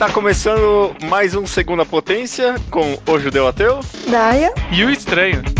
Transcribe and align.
Está 0.00 0.14
começando 0.14 0.96
mais 1.10 1.34
um 1.34 1.46
Segunda 1.46 1.84
Potência 1.84 2.54
com 2.70 2.98
o 3.06 3.18
Judeu 3.18 3.46
Ateu. 3.46 3.80
Daia. 4.08 4.50
E 4.72 4.82
o 4.82 4.88
Estranho. 4.88 5.59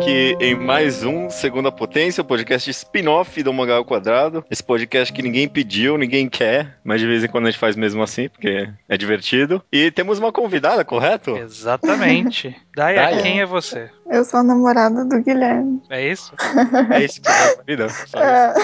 Aqui 0.00 0.34
em 0.40 0.54
mais 0.54 1.04
um 1.04 1.28
Segunda 1.28 1.70
Potência, 1.70 2.22
o 2.22 2.24
podcast 2.24 2.70
spin-off 2.70 3.42
do 3.42 3.52
Mangá 3.52 3.76
ao 3.76 3.84
Quadrado. 3.84 4.42
Esse 4.50 4.64
podcast 4.64 5.12
que 5.12 5.20
ninguém 5.20 5.46
pediu, 5.46 5.98
ninguém 5.98 6.26
quer, 6.26 6.78
mas 6.82 7.02
de 7.02 7.06
vez 7.06 7.22
em 7.22 7.28
quando 7.28 7.46
a 7.46 7.50
gente 7.50 7.60
faz 7.60 7.76
mesmo 7.76 8.02
assim, 8.02 8.30
porque 8.30 8.66
é 8.88 8.96
divertido. 8.96 9.62
E 9.70 9.90
temos 9.90 10.18
uma 10.18 10.32
convidada, 10.32 10.86
correto? 10.86 11.36
Exatamente. 11.36 12.56
Daia. 12.74 13.20
quem 13.20 13.42
é 13.42 13.46
você? 13.46 13.90
Eu 14.10 14.24
sou 14.24 14.40
a 14.40 14.42
namorada 14.42 15.04
do 15.04 15.22
Guilherme. 15.22 15.82
É 15.90 16.10
isso? 16.10 16.32
É 16.90 17.04
isso 17.04 17.20
que 17.20 17.28
é 17.28 17.32
a 17.32 17.62
vida. 17.66 17.88
Só 17.90 18.04
isso. 18.04 18.16
É. 18.16 18.54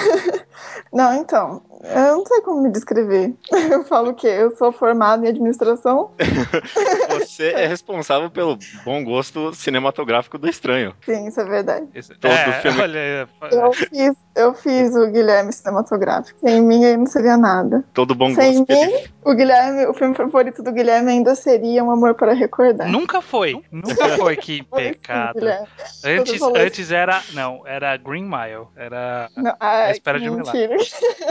Não, 0.91 1.13
então, 1.13 1.61
eu 1.83 2.17
não 2.17 2.25
sei 2.25 2.41
como 2.41 2.63
me 2.63 2.71
descrever. 2.71 3.33
Eu 3.69 3.83
falo 3.85 4.09
o 4.09 4.13
quê? 4.13 4.27
Eu 4.27 4.55
sou 4.55 4.71
formada 4.71 5.25
em 5.25 5.29
administração? 5.29 6.11
Você 7.37 7.49
é 7.51 7.67
responsável 7.67 8.31
pelo 8.31 8.57
bom 8.83 9.03
gosto 9.03 9.53
cinematográfico 9.53 10.39
do 10.39 10.49
estranho. 10.49 10.95
Sim, 11.05 11.27
isso 11.27 11.39
é 11.39 11.45
verdade. 11.45 11.85
Isso- 11.93 12.17
Todo 12.19 12.31
é, 12.31 12.61
filme- 12.61 12.81
olha, 12.81 13.29
Eu 13.51 13.71
fiz, 13.73 14.11
eu 14.37 14.53
fiz 14.53 14.95
o 14.95 15.07
Guilherme 15.07 15.51
cinematográfico. 15.51 16.39
Sem 16.39 16.61
mim 16.61 16.83
ele 16.83 16.97
não 16.97 17.05
seria 17.05 17.37
nada. 17.37 17.83
Todo 17.93 18.13
bom 18.15 18.33
Sem 18.33 18.59
gosto. 18.63 18.71
mim, 18.71 19.03
o 19.23 19.33
Guilherme, 19.33 19.85
o 19.87 19.93
filme 19.93 20.15
favorito 20.15 20.61
do 20.63 20.71
Guilherme 20.71 21.11
ainda 21.11 21.35
seria 21.35 21.83
Um 21.83 21.91
Amor 21.91 22.15
para 22.15 22.33
Recordar. 22.33 22.87
nunca 22.89 23.21
foi. 23.21 23.61
Nunca 23.71 24.09
foi. 24.17 24.35
Que 24.37 24.57
sim, 24.57 24.63
pecado. 24.63 25.35
Guilherme. 25.39 25.67
Antes, 26.05 26.41
antes 26.41 26.91
era. 26.91 27.21
Não, 27.33 27.61
era 27.65 27.95
Green 27.97 28.23
Mile. 28.23 28.67
Era. 28.75 29.29
Não, 29.35 29.53
ai, 29.59 29.91
espera 29.91 30.17
que 30.17 30.23
de 30.25 30.29
um 30.29 30.35
milagre. 30.35 30.77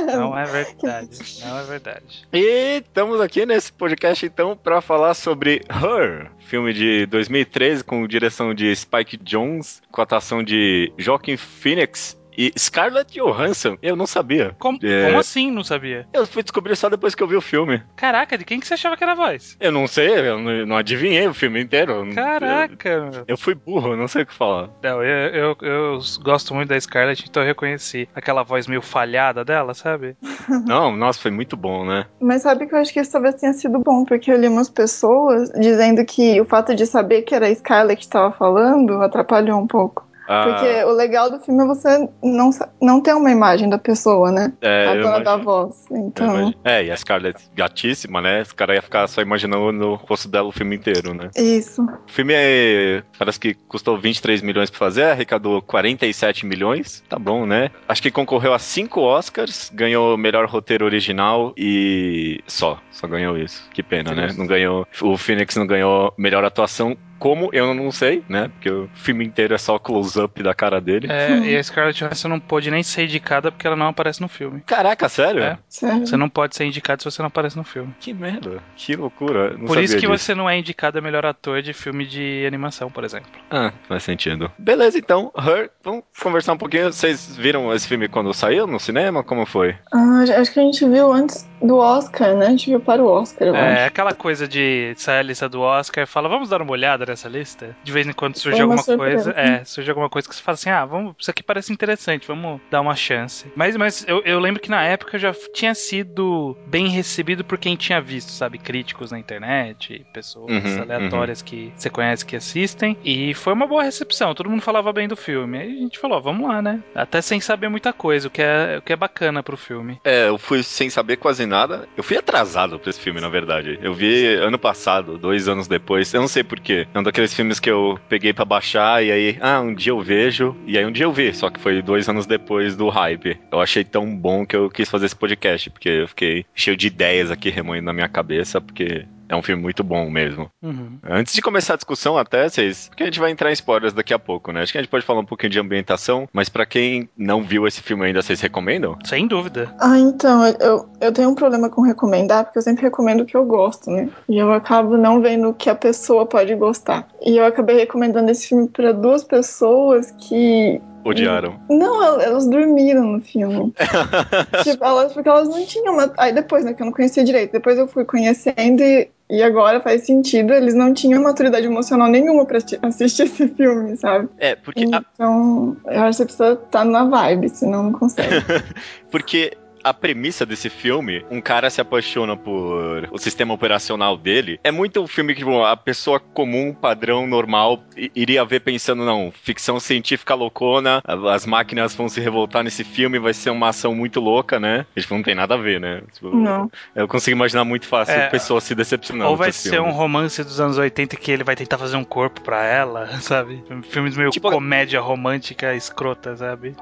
Não 0.06 0.36
é 0.38 0.44
verdade. 0.44 1.18
Não 1.44 1.58
é 1.58 1.62
verdade. 1.64 2.27
E 2.32 2.82
estamos 2.84 3.20
aqui 3.20 3.46
nesse 3.46 3.72
podcast 3.72 4.24
então 4.27 4.56
para 4.56 4.80
falar 4.80 5.14
sobre 5.14 5.62
Her, 5.70 6.30
filme 6.40 6.72
de 6.72 7.06
2013 7.06 7.84
com 7.84 8.06
direção 8.06 8.52
de 8.54 8.74
Spike 8.74 9.16
Jonze, 9.22 9.80
com 9.90 10.02
atuação 10.02 10.42
de 10.42 10.92
Joaquin 10.98 11.36
Phoenix 11.36 12.16
e 12.37 12.53
Scarlett 12.59 13.12
Johansson. 13.19 13.77
Eu 13.83 13.97
não 13.97 14.06
sabia. 14.06 14.55
Como, 14.59 14.79
É. 14.83 15.06
como 15.06 15.19
assim? 15.19 15.51
Não 15.51 15.65
sabia? 15.65 16.06
Eu 16.12 16.27
fui 16.27 16.42
descobrir 16.42 16.77
só 16.77 16.89
depois 16.89 17.15
que 17.15 17.23
eu 17.23 17.29
vi 17.29 17.37
o 17.37 17.41
filme. 17.41 17.83
Caraca, 17.97 18.37
de 18.39 18.45
quem 18.45 18.61
que 18.61 18.67
você 18.67 18.75
achava 18.75 18.97
que 18.97 19.03
era 19.05 19.12
a 19.12 19.17
voz? 19.17 19.56
Eu 19.61 19.73
não 19.73 19.87
sei, 19.87 20.09
eu 20.29 20.39
não, 20.39 20.67
não 20.67 20.77
adivinhei 20.77 21.27
o 21.27 21.34
filme 21.34 21.61
inteiro. 21.62 22.07
Caraca. 22.14 22.89
Eu, 22.89 23.25
eu 23.29 23.37
fui 23.39 23.55
burro, 23.55 23.92
eu 23.92 23.97
não 23.97 24.09
sei 24.09 24.23
o 24.23 24.27
que 24.27 24.34
falar. 24.34 24.69
Não, 24.83 25.02
eu, 25.02 25.29
eu, 25.35 25.57
eu 25.63 25.98
gosto 26.23 26.55
muito 26.55 26.69
da 26.69 26.80
Scarlett, 26.80 27.25
então 27.29 27.42
eu 27.42 27.46
reconheci 27.46 28.08
aquela 28.14 28.42
voz 28.42 28.67
meio 28.67 28.83
falhada 28.83 29.45
dela, 29.45 29.75
sabe? 29.75 30.17
Não, 30.67 30.96
nossa, 30.96 31.20
foi 31.20 31.30
muito 31.30 31.57
bom, 31.57 31.85
né? 31.85 32.07
Mas 32.20 32.42
sabe 32.42 32.67
que 32.67 32.75
eu 32.75 32.79
acho 32.79 32.92
que 32.92 33.01
isso 33.01 33.13
talvez 33.13 33.35
tenha 33.35 33.52
sido 33.52 33.79
bom, 33.80 34.05
porque 34.05 34.30
eu 34.30 34.36
li 34.39 34.48
umas 34.48 34.69
pessoas 34.70 35.51
dizendo 35.58 36.05
que 36.05 36.41
o 36.41 36.45
fato 36.45 36.75
de 36.75 36.86
saber 36.86 37.23
que 37.23 37.35
era 37.35 37.46
a 37.48 37.55
Scarlett 37.55 37.96
que 37.96 38.05
estava 38.05 38.33
falando 38.33 39.02
atrapalhou 39.02 39.58
um 39.61 39.67
pouco. 39.67 40.05
Ah, 40.29 40.45
Porque 40.45 40.85
o 40.85 40.92
legal 40.92 41.31
do 41.31 41.39
filme 41.41 41.63
é 41.63 41.67
você 41.67 42.09
não, 42.23 42.51
não 42.81 43.01
ter 43.01 43.14
uma 43.14 43.31
imagem 43.31 43.69
da 43.69 43.79
pessoa, 43.79 44.31
né? 44.31 44.53
é, 44.61 44.89
a 44.89 44.95
dona 44.95 45.20
da 45.20 45.37
voz. 45.37 45.85
Então. 45.91 46.53
É, 46.64 46.85
e 46.85 46.91
a 46.91 46.97
Scarlett 46.97 47.42
gatíssima, 47.55 48.20
né? 48.20 48.42
Os 48.42 48.53
caras 48.53 48.77
iam 48.77 48.83
ficar 48.83 49.07
só 49.07 49.23
imaginando 49.23 49.73
no 49.73 49.95
rosto 49.95 50.29
dela 50.29 50.48
o 50.48 50.53
filme 50.53 50.77
inteiro, 50.77 51.14
né? 51.14 51.31
isso. 51.37 51.83
O 51.83 52.11
filme 52.11 52.33
é, 52.37 53.03
parece 53.19 53.39
que 53.39 53.55
custou 53.55 53.98
23 53.98 54.42
milhões 54.42 54.70
pra 54.70 54.79
fazer, 54.79 55.05
arrecadou 55.05 55.63
47 55.63 56.47
milhões. 56.47 57.03
Tá 57.08 57.19
bom, 57.19 57.47
né? 57.47 57.70
Acho 57.89 58.03
que 58.03 58.11
concorreu 58.11 58.53
a 58.53 58.58
cinco 58.58 59.01
Oscars, 59.01 59.70
ganhou 59.75 60.17
melhor 60.17 60.47
roteiro 60.47 60.85
original 60.85 61.53
e 61.57 62.41
só, 62.47 62.79
só 62.91 63.07
ganhou 63.07 63.37
isso. 63.37 63.69
Que 63.73 63.83
pena, 63.83 64.13
né? 64.14 64.29
Não 64.37 64.47
ganhou, 64.47 64.87
o 65.03 65.17
Phoenix 65.17 65.57
não 65.57 65.67
ganhou 65.67 66.13
melhor 66.19 66.45
atuação. 66.45 66.97
Como 67.18 67.48
eu 67.52 67.72
não 67.74 67.90
sei, 67.90 68.22
né? 68.28 68.48
Porque 68.48 68.70
o 68.70 68.88
filme 68.94 69.24
inteiro 69.24 69.54
é 69.54 69.58
só 69.58 69.78
close-up 69.78 70.42
da 70.42 70.54
cara 70.54 70.80
dele. 70.80 71.08
É, 71.10 71.38
e 71.38 71.56
a 71.56 71.62
Scarlett 71.62 71.98
Johansson 72.04 72.28
não 72.28 72.40
pôde 72.40 72.70
nem 72.70 72.82
ser 72.82 73.04
indicada 73.04 73.50
porque 73.50 73.66
ela 73.66 73.77
não 73.77 73.88
aparece 73.88 74.20
no 74.20 74.28
filme. 74.28 74.60
Caraca, 74.66 75.08
sério? 75.08 75.42
É. 75.42 75.58
Sério. 75.68 76.06
Você 76.06 76.16
não 76.16 76.28
pode 76.28 76.54
ser 76.56 76.64
indicado 76.64 77.02
se 77.02 77.10
você 77.10 77.22
não 77.22 77.28
aparece 77.28 77.56
no 77.56 77.64
filme. 77.64 77.94
Que 78.00 78.12
merda. 78.12 78.58
Que 78.77 78.94
loucura. 78.96 79.56
Não 79.56 79.66
Por 79.66 79.78
isso 79.78 79.94
que 79.94 80.06
disso. 80.06 80.12
você 80.24 80.34
não 80.34 80.48
é 80.48 80.58
indicado 80.58 80.98
a 80.98 81.02
melhor 81.02 81.24
ator 81.24 81.62
de 81.62 81.72
filme 81.72 82.06
de 82.06 82.44
animação, 82.46 82.90
por 82.90 83.04
exemplo. 83.04 83.30
Ah, 83.50 83.72
faz 83.88 84.02
sentido. 84.02 84.50
Beleza, 84.58 84.98
então, 84.98 85.33
Her, 85.36 85.70
vamos 85.83 86.04
conversar 86.22 86.52
um 86.52 86.58
pouquinho. 86.58 86.92
Vocês 86.92 87.34
viram 87.36 87.72
esse 87.74 87.88
filme 87.88 88.08
quando 88.08 88.33
saiu 88.34 88.66
no 88.66 88.78
cinema? 88.78 89.22
Como 89.24 89.46
foi? 89.46 89.74
Ah, 89.92 90.24
acho 90.38 90.52
que 90.52 90.60
a 90.60 90.62
gente 90.62 90.86
viu 90.88 91.12
antes 91.12 91.48
do 91.62 91.78
Oscar, 91.78 92.34
né? 92.34 92.46
A 92.46 92.50
gente 92.50 92.68
viu 92.70 92.80
para 92.80 93.02
o 93.02 93.06
Oscar, 93.06 93.48
É 93.54 93.74
acho. 93.78 93.86
aquela 93.86 94.12
coisa 94.12 94.46
de 94.46 94.92
sair 94.96 95.20
a 95.20 95.22
lista 95.22 95.48
do 95.48 95.60
Oscar 95.60 96.04
e 96.04 96.06
fala, 96.06 96.28
vamos 96.28 96.50
dar 96.50 96.60
uma 96.60 96.72
olhada 96.72 97.05
nessa 97.06 97.28
lista? 97.28 97.77
De 97.83 97.92
vez 97.92 98.06
em 98.06 98.12
quando 98.12 98.36
surge 98.36 98.62
uma 98.62 98.64
alguma 98.64 98.83
surpresa. 98.83 99.33
coisa. 99.33 99.33
É, 99.39 99.64
surge 99.64 99.90
alguma 99.90 100.08
coisa 100.11 100.28
que 100.28 100.34
você 100.34 100.42
fala 100.42 100.55
assim, 100.55 100.70
ah, 100.70 100.84
vamos, 100.84 101.14
isso 101.18 101.30
aqui 101.30 101.42
parece 101.42 101.72
interessante, 101.72 102.27
vamos 102.27 102.61
dar 102.70 102.80
uma 102.80 102.94
chance. 102.96 103.50
Mas, 103.55 103.77
mas 103.77 104.05
eu, 104.06 104.22
eu 104.24 104.39
lembro 104.39 104.61
que 104.61 104.70
na 104.70 104.83
época 104.83 105.18
já 105.18 105.33
tinha 105.55 105.74
sido 105.74 106.56
bem 106.66 106.89
recebido 106.89 107.45
por 107.45 107.58
quem 107.58 107.77
tinha 107.77 108.00
visto, 108.00 108.30
sabe? 108.33 108.58
Críticos 108.58 109.11
na 109.11 109.18
internet, 109.18 110.06
pessoas 110.12 110.77
Uhum, 110.77 110.83
aleatórias 110.83 111.42
que 111.42 111.72
você 111.77 111.90
conhece 111.90 112.24
que 112.24 112.36
assistem. 112.36 112.96
E 113.05 113.34
foi 113.34 113.52
uma 113.52 113.66
boa 113.66 113.83
recepção, 113.83 114.34
todo 114.34 114.50
mundo 114.50 114.62
falava 114.62 114.92
bem 114.92 115.08
do 115.08 115.16
filme. 115.16 115.58
Aí 115.58 115.77
a 115.78 115.80
gente 115.83 115.98
falou, 115.98 116.20
vamos 116.22 116.48
lá, 116.48 116.61
né? 116.62 116.83
Até 116.95 117.20
sem 117.20 117.40
saber 117.40 117.68
muita 117.68 117.92
coisa, 117.92 118.28
o 118.28 118.30
que 118.30 118.42
é, 118.42 118.78
o 118.78 118.83
que 118.83 118.92
é 118.92 118.96
bacana 118.96 119.42
pro 119.42 119.56
filme. 119.56 120.00
É, 120.05 120.28
eu 120.28 120.39
fui 120.39 120.62
sem 120.62 120.89
saber 120.90 121.16
quase 121.16 121.46
nada. 121.46 121.89
Eu 121.96 122.02
fui 122.02 122.16
atrasado 122.16 122.78
pra 122.78 122.90
esse 122.90 123.00
filme, 123.00 123.20
na 123.20 123.28
verdade. 123.28 123.78
Eu 123.83 123.95
vi 123.95 124.34
ano 124.36 124.58
passado, 124.58 125.18
dois 125.18 125.48
anos 125.48 125.68
depois. 125.68 126.12
Eu 126.14 126.20
não 126.20 126.28
sei 126.28 126.45
porquê. 126.45 126.86
É 126.96 126.98
um 126.98 127.02
daqueles 127.02 127.34
filmes 127.34 127.61
que 127.61 127.70
eu 127.70 128.00
peguei 128.08 128.32
pra 128.32 128.46
baixar 128.46 129.05
e 129.05 129.12
aí, 129.12 129.37
ah, 129.43 129.61
um 129.61 129.75
dia 129.75 129.93
eu 129.93 130.00
vejo. 130.00 130.56
E 130.67 130.79
aí 130.79 130.87
um 130.87 130.90
dia 130.90 131.05
eu 131.05 131.12
vi, 131.12 131.31
só 131.34 131.50
que 131.50 131.61
foi 131.61 131.82
dois 131.82 132.08
anos 132.08 132.25
depois 132.25 132.75
do 132.75 132.88
hype. 132.88 133.38
Eu 133.52 133.61
achei 133.61 133.84
tão 133.84 134.17
bom 134.17 134.46
que 134.46 134.56
eu 134.56 134.70
quis 134.70 134.88
fazer 134.88 135.05
esse 135.05 135.14
podcast, 135.14 135.69
porque 135.69 135.90
eu 135.90 136.08
fiquei 136.08 136.46
cheio 136.55 136.75
de 136.75 136.87
ideias 136.87 137.31
aqui 137.31 137.50
remoendo 137.50 137.84
na 137.84 137.93
minha 137.93 138.08
cabeça, 138.08 138.62
porque 138.62 139.05
é 139.29 139.37
um 139.37 139.43
filme 139.43 139.62
muito 139.62 139.82
bom 139.85 140.09
mesmo. 140.11 140.49
Uhum. 140.62 140.99
Antes 141.09 141.35
de 141.35 141.43
começar 141.43 141.75
a 141.75 141.76
discussão, 141.76 142.17
até, 142.17 142.49
vocês. 142.49 142.88
Porque 142.88 143.03
a 143.03 143.06
gente 143.06 143.19
vai 143.20 143.31
entrar 143.31 143.50
em 143.50 143.55
spoilers 143.55 143.93
daqui 143.93 144.12
a 144.14 144.19
pouco, 144.19 144.53
né? 144.53 144.62
Acho 144.62 144.73
que 144.73 144.79
a 144.79 144.82
gente 144.82 144.91
pode 144.91 145.05
falar 145.05 145.20
um 145.20 145.25
pouquinho 145.25 145.50
de 145.50 145.59
ambientação, 145.61 146.29
mas 146.32 146.49
pra 146.49 146.64
quem 146.67 147.09
não 147.17 147.43
viu 147.43 147.67
esse 147.67 147.81
filme 147.82 148.06
ainda, 148.06 148.23
vocês 148.23 148.41
recomendam? 148.41 148.97
Sem 149.05 149.26
dúvida. 149.26 149.75
Ah, 149.81 149.99
então, 149.99 150.47
eu, 150.61 150.88
eu 151.00 151.12
tenho 151.12 151.31
um 151.31 151.35
problema 151.35 151.69
com 151.69 151.81
recomendar, 151.82 152.44
porque 152.44 152.59
eu 152.59 152.62
sempre 152.62 152.82
recomendo 152.82 153.23
o 153.23 153.26
que 153.26 153.37
eu 153.37 153.44
gosto, 153.44 153.90
né? 153.90 154.08
E 154.28 154.38
eu 154.38 154.52
acabo 154.52 154.96
não 154.96 155.20
vendo 155.20 155.49
o 155.49 155.55
que 155.55 155.69
a 155.70 155.75
pessoa 155.75 156.26
pode 156.26 156.55
gostar. 156.55 157.08
E 157.25 157.37
eu 157.37 157.44
acabei 157.44 157.76
recomendando 157.76 158.31
esse 158.31 158.49
filme 158.49 158.69
para 158.69 158.93
duas 158.93 159.25
pessoas 159.25 160.12
que. 160.19 160.81
Odiaram. 161.05 161.61
Não, 161.70 162.02
el- 162.02 162.20
elas 162.20 162.49
dormiram 162.49 163.05
no 163.05 163.20
filme. 163.20 163.72
tipo, 164.64 164.84
elas, 164.84 165.12
porque 165.12 165.29
elas 165.29 165.49
não 165.49 165.64
tinham 165.64 165.94
uma. 165.94 166.12
Aí 166.19 166.32
depois, 166.32 166.64
né, 166.64 166.75
que 166.75 166.82
eu 166.82 166.87
não 166.87 166.93
conhecia 166.93 167.22
direito. 167.25 167.52
Depois 167.52 167.79
eu 167.79 167.87
fui 167.87 168.05
conhecendo 168.05 168.82
e, 168.82 169.08
e 169.28 169.43
agora 169.43 169.81
faz 169.81 170.02
sentido. 170.06 170.52
Eles 170.52 170.75
não 170.75 170.94
tinham 170.94 171.23
maturidade 171.23 171.67
emocional 171.67 172.08
nenhuma 172.08 172.44
pra 172.46 172.58
assisti- 172.58 172.78
assistir 172.82 173.23
esse 173.25 173.49
filme, 173.49 173.96
sabe? 173.96 174.28
É, 174.38 174.55
porque 174.55 174.84
a, 174.93 175.02
Então, 175.14 175.76
eu 175.87 176.00
acho 176.02 176.11
que 176.11 176.17
você 176.17 176.25
precisa 176.25 176.52
estar 176.52 176.84
na 176.84 177.05
vibe, 177.05 177.49
senão 177.49 177.84
não 177.84 177.93
consegue. 177.93 178.28
porque 179.11 179.56
a 179.88 179.94
premissa 179.94 180.44
desse 180.44 180.68
filme, 180.68 181.24
um 181.30 181.40
cara 181.40 181.70
se 181.70 181.80
apaixona 181.80 182.36
por 182.36 183.08
o 183.10 183.18
sistema 183.18 183.54
operacional 183.54 184.16
dele, 184.16 184.58
é 184.64 184.70
muito 184.70 185.00
um 185.02 185.06
filme 185.06 185.32
que 185.34 185.40
tipo, 185.40 185.62
a 185.62 185.76
pessoa 185.76 186.18
comum, 186.18 186.74
padrão, 186.74 187.26
normal, 187.26 187.82
iria 188.14 188.44
ver 188.44 188.60
pensando, 188.60 189.04
não, 189.04 189.32
ficção 189.42 189.78
científica 189.78 190.34
loucona, 190.34 191.02
as 191.30 191.46
máquinas 191.46 191.94
vão 191.94 192.08
se 192.08 192.20
revoltar 192.20 192.62
nesse 192.64 192.84
filme, 192.84 193.18
vai 193.18 193.32
ser 193.34 193.50
uma 193.50 193.68
ação 193.68 193.94
muito 193.94 194.20
louca, 194.20 194.58
né? 194.58 194.86
Tipo, 194.96 195.14
não 195.14 195.22
tem 195.22 195.34
nada 195.34 195.54
a 195.54 195.58
ver, 195.58 195.80
né? 195.80 196.02
Tipo, 196.12 196.34
Não. 196.34 196.70
Eu 196.94 197.06
consigo 197.06 197.36
imaginar 197.36 197.64
muito 197.64 197.86
fácil 197.86 198.14
É, 198.14 198.28
pessoas 198.28 198.64
se 198.64 198.74
decepcionando. 198.74 199.30
Ou 199.30 199.36
vai 199.36 199.52
ser 199.52 199.80
um 199.80 199.84
filme. 199.84 199.92
romance 199.92 200.42
dos 200.42 200.60
anos 200.60 200.78
80 200.78 201.16
que 201.16 201.30
ele 201.30 201.44
vai 201.44 201.54
tentar 201.56 201.78
fazer 201.78 201.96
um 201.96 202.04
corpo 202.04 202.40
pra 202.40 202.64
ela, 202.64 203.06
sabe? 203.20 203.62
Filmes 203.90 204.16
meio 204.16 204.30
Tipo- 204.30 204.50
comédia 204.50 205.00
romântica 205.00 205.74
escrota, 205.74 206.36
sabe? 206.36 206.74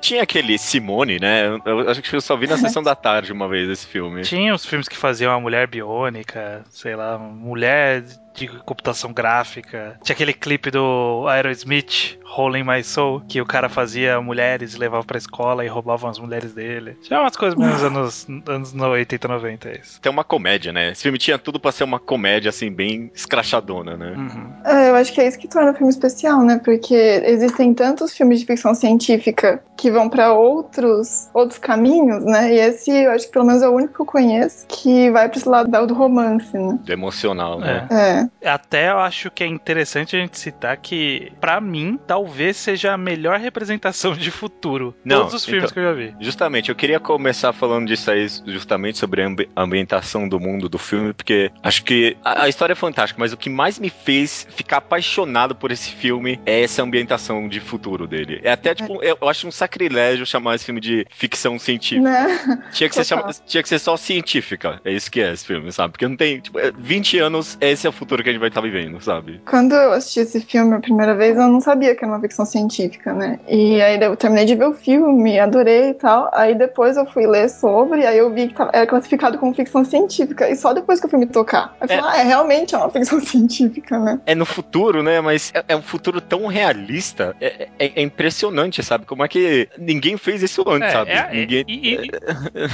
Tinha 0.00 0.22
aquele 0.22 0.58
Simone, 0.58 1.18
né? 1.18 1.46
Eu, 1.64 1.80
eu 1.80 1.90
acho 1.90 2.02
que 2.02 2.14
eu 2.14 2.20
só 2.28 2.36
vi 2.36 2.46
na 2.46 2.56
sessão 2.58 2.82
da 2.82 2.94
tarde 2.94 3.32
uma 3.32 3.48
vez 3.48 3.68
esse 3.68 3.86
filme. 3.86 4.22
Tinha 4.22 4.54
os 4.54 4.64
filmes 4.64 4.86
que 4.86 4.96
faziam 4.96 5.32
a 5.32 5.40
mulher 5.40 5.66
biônica, 5.66 6.62
sei 6.68 6.94
lá, 6.94 7.18
mulher 7.18 8.04
de 8.38 8.48
computação 8.62 9.12
gráfica. 9.12 9.98
Tinha 10.02 10.14
aquele 10.14 10.32
clipe 10.32 10.70
do 10.70 11.26
Aerosmith, 11.28 12.18
Rolling 12.24 12.64
My 12.64 12.82
Soul, 12.84 13.22
que 13.26 13.40
o 13.40 13.46
cara 13.46 13.68
fazia 13.68 14.20
mulheres 14.20 14.74
e 14.74 14.78
levava 14.78 15.04
pra 15.04 15.18
escola 15.18 15.64
e 15.64 15.68
roubavam 15.68 16.10
as 16.10 16.18
mulheres 16.18 16.52
dele. 16.52 16.96
Tinha 17.02 17.20
umas 17.20 17.36
coisas 17.36 17.58
menos 17.58 17.82
anos, 17.82 18.26
anos 18.46 18.74
80, 18.74 19.28
90, 19.28 19.68
é 19.68 19.80
isso. 19.80 20.00
Tem 20.00 20.12
uma 20.12 20.24
comédia, 20.24 20.72
né? 20.72 20.92
Esse 20.92 21.02
filme 21.02 21.18
tinha 21.18 21.38
tudo 21.38 21.58
pra 21.58 21.72
ser 21.72 21.84
uma 21.84 21.98
comédia, 21.98 22.50
assim, 22.50 22.70
bem 22.70 23.10
escrachadona, 23.14 23.96
né? 23.96 24.14
Uhum. 24.16 24.52
É, 24.64 24.90
eu 24.90 24.94
acho 24.94 25.12
que 25.12 25.20
é 25.20 25.26
isso 25.26 25.38
que 25.38 25.48
torna 25.48 25.72
o 25.72 25.74
filme 25.74 25.90
especial, 25.90 26.42
né? 26.42 26.60
Porque 26.64 26.94
existem 26.94 27.72
tantos 27.74 28.12
filmes 28.16 28.40
de 28.40 28.46
ficção 28.46 28.74
científica 28.74 29.62
que 29.76 29.90
vão 29.90 30.08
pra 30.08 30.32
outros 30.32 31.28
outros 31.32 31.58
caminhos, 31.58 32.24
né? 32.24 32.52
E 32.52 32.58
esse, 32.58 32.90
eu 32.90 33.12
acho 33.12 33.26
que 33.26 33.32
pelo 33.32 33.46
menos 33.46 33.62
é 33.62 33.68
o 33.68 33.72
único 33.72 33.94
que 33.94 34.00
eu 34.00 34.06
conheço 34.06 34.66
que 34.66 35.10
vai 35.10 35.28
pra 35.28 35.38
esse 35.38 35.48
lado 35.48 35.86
do 35.86 35.94
romance, 35.94 36.56
né? 36.56 36.78
Do 36.82 36.92
emocional, 36.92 37.58
né? 37.58 37.86
É. 37.90 38.27
Até 38.44 38.90
eu 38.90 38.98
acho 38.98 39.30
que 39.30 39.42
é 39.44 39.46
interessante 39.46 40.16
a 40.16 40.20
gente 40.20 40.38
citar 40.38 40.76
que, 40.76 41.32
pra 41.40 41.60
mim, 41.60 41.98
talvez 42.06 42.56
seja 42.56 42.92
a 42.92 42.96
melhor 42.98 43.38
representação 43.38 44.12
de 44.14 44.30
futuro. 44.30 44.94
Não, 45.04 45.18
Todos 45.20 45.34
os 45.34 45.44
filmes 45.44 45.64
então- 45.70 45.74
que 45.74 45.80
eu 45.80 45.84
já 45.84 45.92
vi. 45.92 46.14
Justamente, 46.24 46.68
eu 46.68 46.74
queria 46.74 47.00
começar 47.00 47.52
falando 47.52 47.86
disso 47.86 48.10
aí, 48.10 48.26
justamente 48.46 48.98
sobre 48.98 49.22
a 49.22 49.26
ambi- 49.26 49.48
a 49.54 49.62
ambientação 49.62 50.28
do 50.28 50.38
mundo 50.40 50.68
do 50.68 50.78
filme, 50.78 51.12
porque 51.12 51.50
acho 51.62 51.84
que 51.84 52.16
a, 52.24 52.42
a 52.44 52.48
história 52.48 52.72
é 52.72 52.76
fantástica, 52.76 53.18
mas 53.20 53.32
o 53.32 53.36
que 53.36 53.50
mais 53.50 53.78
me 53.78 53.90
fez 53.90 54.46
ficar 54.50 54.78
apaixonado 54.78 55.54
por 55.54 55.70
esse 55.70 55.90
filme 55.90 56.40
é 56.46 56.62
essa 56.62 56.82
ambientação 56.82 57.48
de 57.48 57.60
futuro 57.60 58.06
dele. 58.06 58.40
É 58.42 58.52
até, 58.52 58.74
tipo, 58.74 59.02
eu, 59.02 59.16
eu 59.20 59.28
acho 59.28 59.46
um 59.46 59.50
sacrilégio 59.50 60.24
chamar 60.26 60.54
esse 60.54 60.64
filme 60.64 60.80
de 60.80 61.06
ficção 61.10 61.58
científica. 61.58 62.08
Né? 62.08 62.62
Tinha 62.72 62.88
que, 62.88 62.94
ser 62.94 63.04
chama- 63.04 63.30
tinha 63.46 63.62
que 63.62 63.68
ser 63.68 63.78
só 63.78 63.96
científica. 63.96 64.80
É 64.84 64.92
isso 64.92 65.10
que 65.10 65.20
é 65.20 65.32
esse 65.32 65.46
filme, 65.46 65.70
sabe? 65.72 65.92
Porque 65.92 66.06
não 66.08 66.16
tem, 66.16 66.40
tipo, 66.40 66.58
é 66.58 66.72
20 66.76 67.18
anos, 67.18 67.56
esse 67.60 67.86
é 67.86 67.90
o 67.90 67.92
futuro 67.92 68.07
que 68.22 68.28
a 68.28 68.32
gente 68.32 68.40
vai 68.40 68.48
estar 68.48 68.60
vivendo, 68.60 69.00
sabe? 69.00 69.40
Quando 69.48 69.74
eu 69.74 69.92
assisti 69.92 70.20
esse 70.20 70.40
filme 70.40 70.74
a 70.74 70.80
primeira 70.80 71.14
vez, 71.14 71.36
eu 71.36 71.46
não 71.48 71.60
sabia 71.60 71.94
que 71.94 72.04
era 72.04 72.12
uma 72.12 72.20
ficção 72.20 72.44
científica, 72.44 73.12
né? 73.12 73.38
E 73.48 73.80
aí 73.82 74.00
eu 74.00 74.16
terminei 74.16 74.44
de 74.44 74.54
ver 74.54 74.66
o 74.66 74.74
filme, 74.74 75.38
adorei 75.38 75.90
e 75.90 75.94
tal. 75.94 76.30
Aí 76.32 76.54
depois 76.54 76.96
eu 76.96 77.04
fui 77.06 77.26
ler 77.26 77.48
sobre, 77.50 78.06
aí 78.06 78.18
eu 78.18 78.32
vi 78.32 78.48
que 78.48 78.60
era 78.72 78.86
classificado 78.86 79.38
como 79.38 79.54
ficção 79.54 79.84
científica. 79.84 80.48
E 80.48 80.56
só 80.56 80.72
depois 80.72 80.98
que 81.00 81.06
eu 81.06 81.10
fui 81.10 81.18
me 81.18 81.26
tocar. 81.26 81.74
Aí 81.80 81.84
eu 81.84 81.88
falei, 81.88 82.04
ah, 82.04 82.20
é 82.20 82.22
realmente 82.24 82.74
é 82.74 82.78
uma 82.78 82.90
ficção 82.90 83.20
científica, 83.20 83.98
né? 83.98 84.20
É 84.26 84.34
no 84.34 84.46
futuro, 84.46 85.02
né? 85.02 85.20
Mas 85.20 85.52
é, 85.54 85.64
é 85.68 85.76
um 85.76 85.82
futuro 85.82 86.20
tão 86.20 86.46
realista. 86.46 87.36
É, 87.40 87.68
é- 87.78 87.92
é 87.96 88.02
impressionante, 88.02 88.82
sabe? 88.82 89.04
Como 89.06 89.24
é 89.24 89.28
que 89.28 89.68
ninguém 89.78 90.16
fez 90.16 90.42
isso 90.42 90.64
antes, 90.68 90.88
É, 90.88 90.92
sabe? 90.92 91.10
é, 91.10 91.30
ninguém... 91.32 91.64
e- 91.68 91.94
e- 91.94 92.10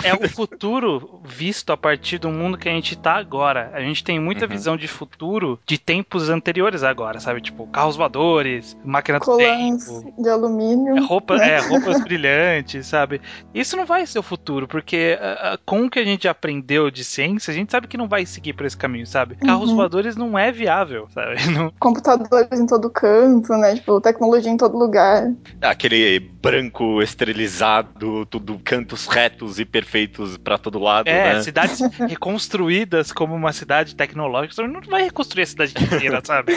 é 0.04 0.14
o 0.14 0.28
futuro 0.28 1.20
visto 1.24 1.72
a 1.72 1.76
partir 1.76 2.18
do 2.18 2.28
mundo 2.30 2.58
que 2.58 2.68
a 2.68 2.72
gente 2.72 2.96
tá 2.96 3.14
agora. 3.14 3.70
A 3.74 3.80
gente 3.80 4.02
tem 4.04 4.18
muita 4.20 4.44
Uhum. 4.44 4.50
visão 4.50 4.76
de 4.76 4.86
futuro 4.88 5.23
de 5.66 5.78
tempos 5.78 6.28
anteriores 6.28 6.82
agora, 6.82 7.18
sabe? 7.20 7.40
Tipo, 7.40 7.66
carros 7.66 7.96
voadores, 7.96 8.76
máquina 8.84 9.18
do 9.18 9.24
Colãs 9.24 9.84
tempo. 9.86 10.14
de 10.22 10.28
alumínio. 10.28 10.96
É, 10.96 11.00
roupa, 11.00 11.36
né? 11.36 11.52
é, 11.54 11.58
roupas 11.66 12.00
brilhantes, 12.02 12.86
sabe? 12.86 13.20
Isso 13.54 13.76
não 13.76 13.86
vai 13.86 14.06
ser 14.06 14.18
o 14.18 14.22
futuro, 14.22 14.66
porque 14.68 15.18
ah, 15.20 15.58
com 15.64 15.84
o 15.86 15.90
que 15.90 15.98
a 15.98 16.04
gente 16.04 16.26
aprendeu 16.28 16.90
de 16.90 17.04
ciência, 17.04 17.50
a 17.50 17.54
gente 17.54 17.70
sabe 17.70 17.86
que 17.86 17.96
não 17.96 18.08
vai 18.08 18.26
seguir 18.26 18.52
por 18.52 18.66
esse 18.66 18.76
caminho, 18.76 19.06
sabe? 19.06 19.36
Carros 19.36 19.70
Uhum. 19.70 19.76
voadores 19.76 20.16
não 20.16 20.38
é 20.38 20.50
viável, 20.52 21.08
sabe? 21.12 21.34
Não- 21.50 21.72
Computadores 21.78 22.58
em 22.60 22.66
todo 22.66 22.90
canto, 22.90 23.52
né? 23.54 23.74
Tipo, 23.76 24.00
tecnologia 24.00 24.50
em 24.50 24.56
todo 24.56 24.76
lugar. 24.78 25.32
Aquele 25.60 26.18
branco 26.20 27.00
esterilizado, 27.02 28.26
tudo 28.26 28.60
cantos 28.64 29.06
retos 29.06 29.58
e 29.58 29.64
perfeitos 29.64 30.36
pra 30.36 30.58
todo 30.58 30.78
lado, 30.78 31.08
É, 31.08 31.34
né? 31.34 31.42
cidades 31.42 31.80
reconstruídas 31.98 33.12
como 33.12 33.34
uma 33.34 33.52
cidade 33.52 33.94
tecnológica, 33.94 34.54
você 34.54 34.66
não 34.66 34.80
vai 34.82 35.10
reconstruir 35.14 35.42
a 35.42 35.46
cidade 35.46 35.74
inteira, 35.80 36.20
sabe? 36.24 36.52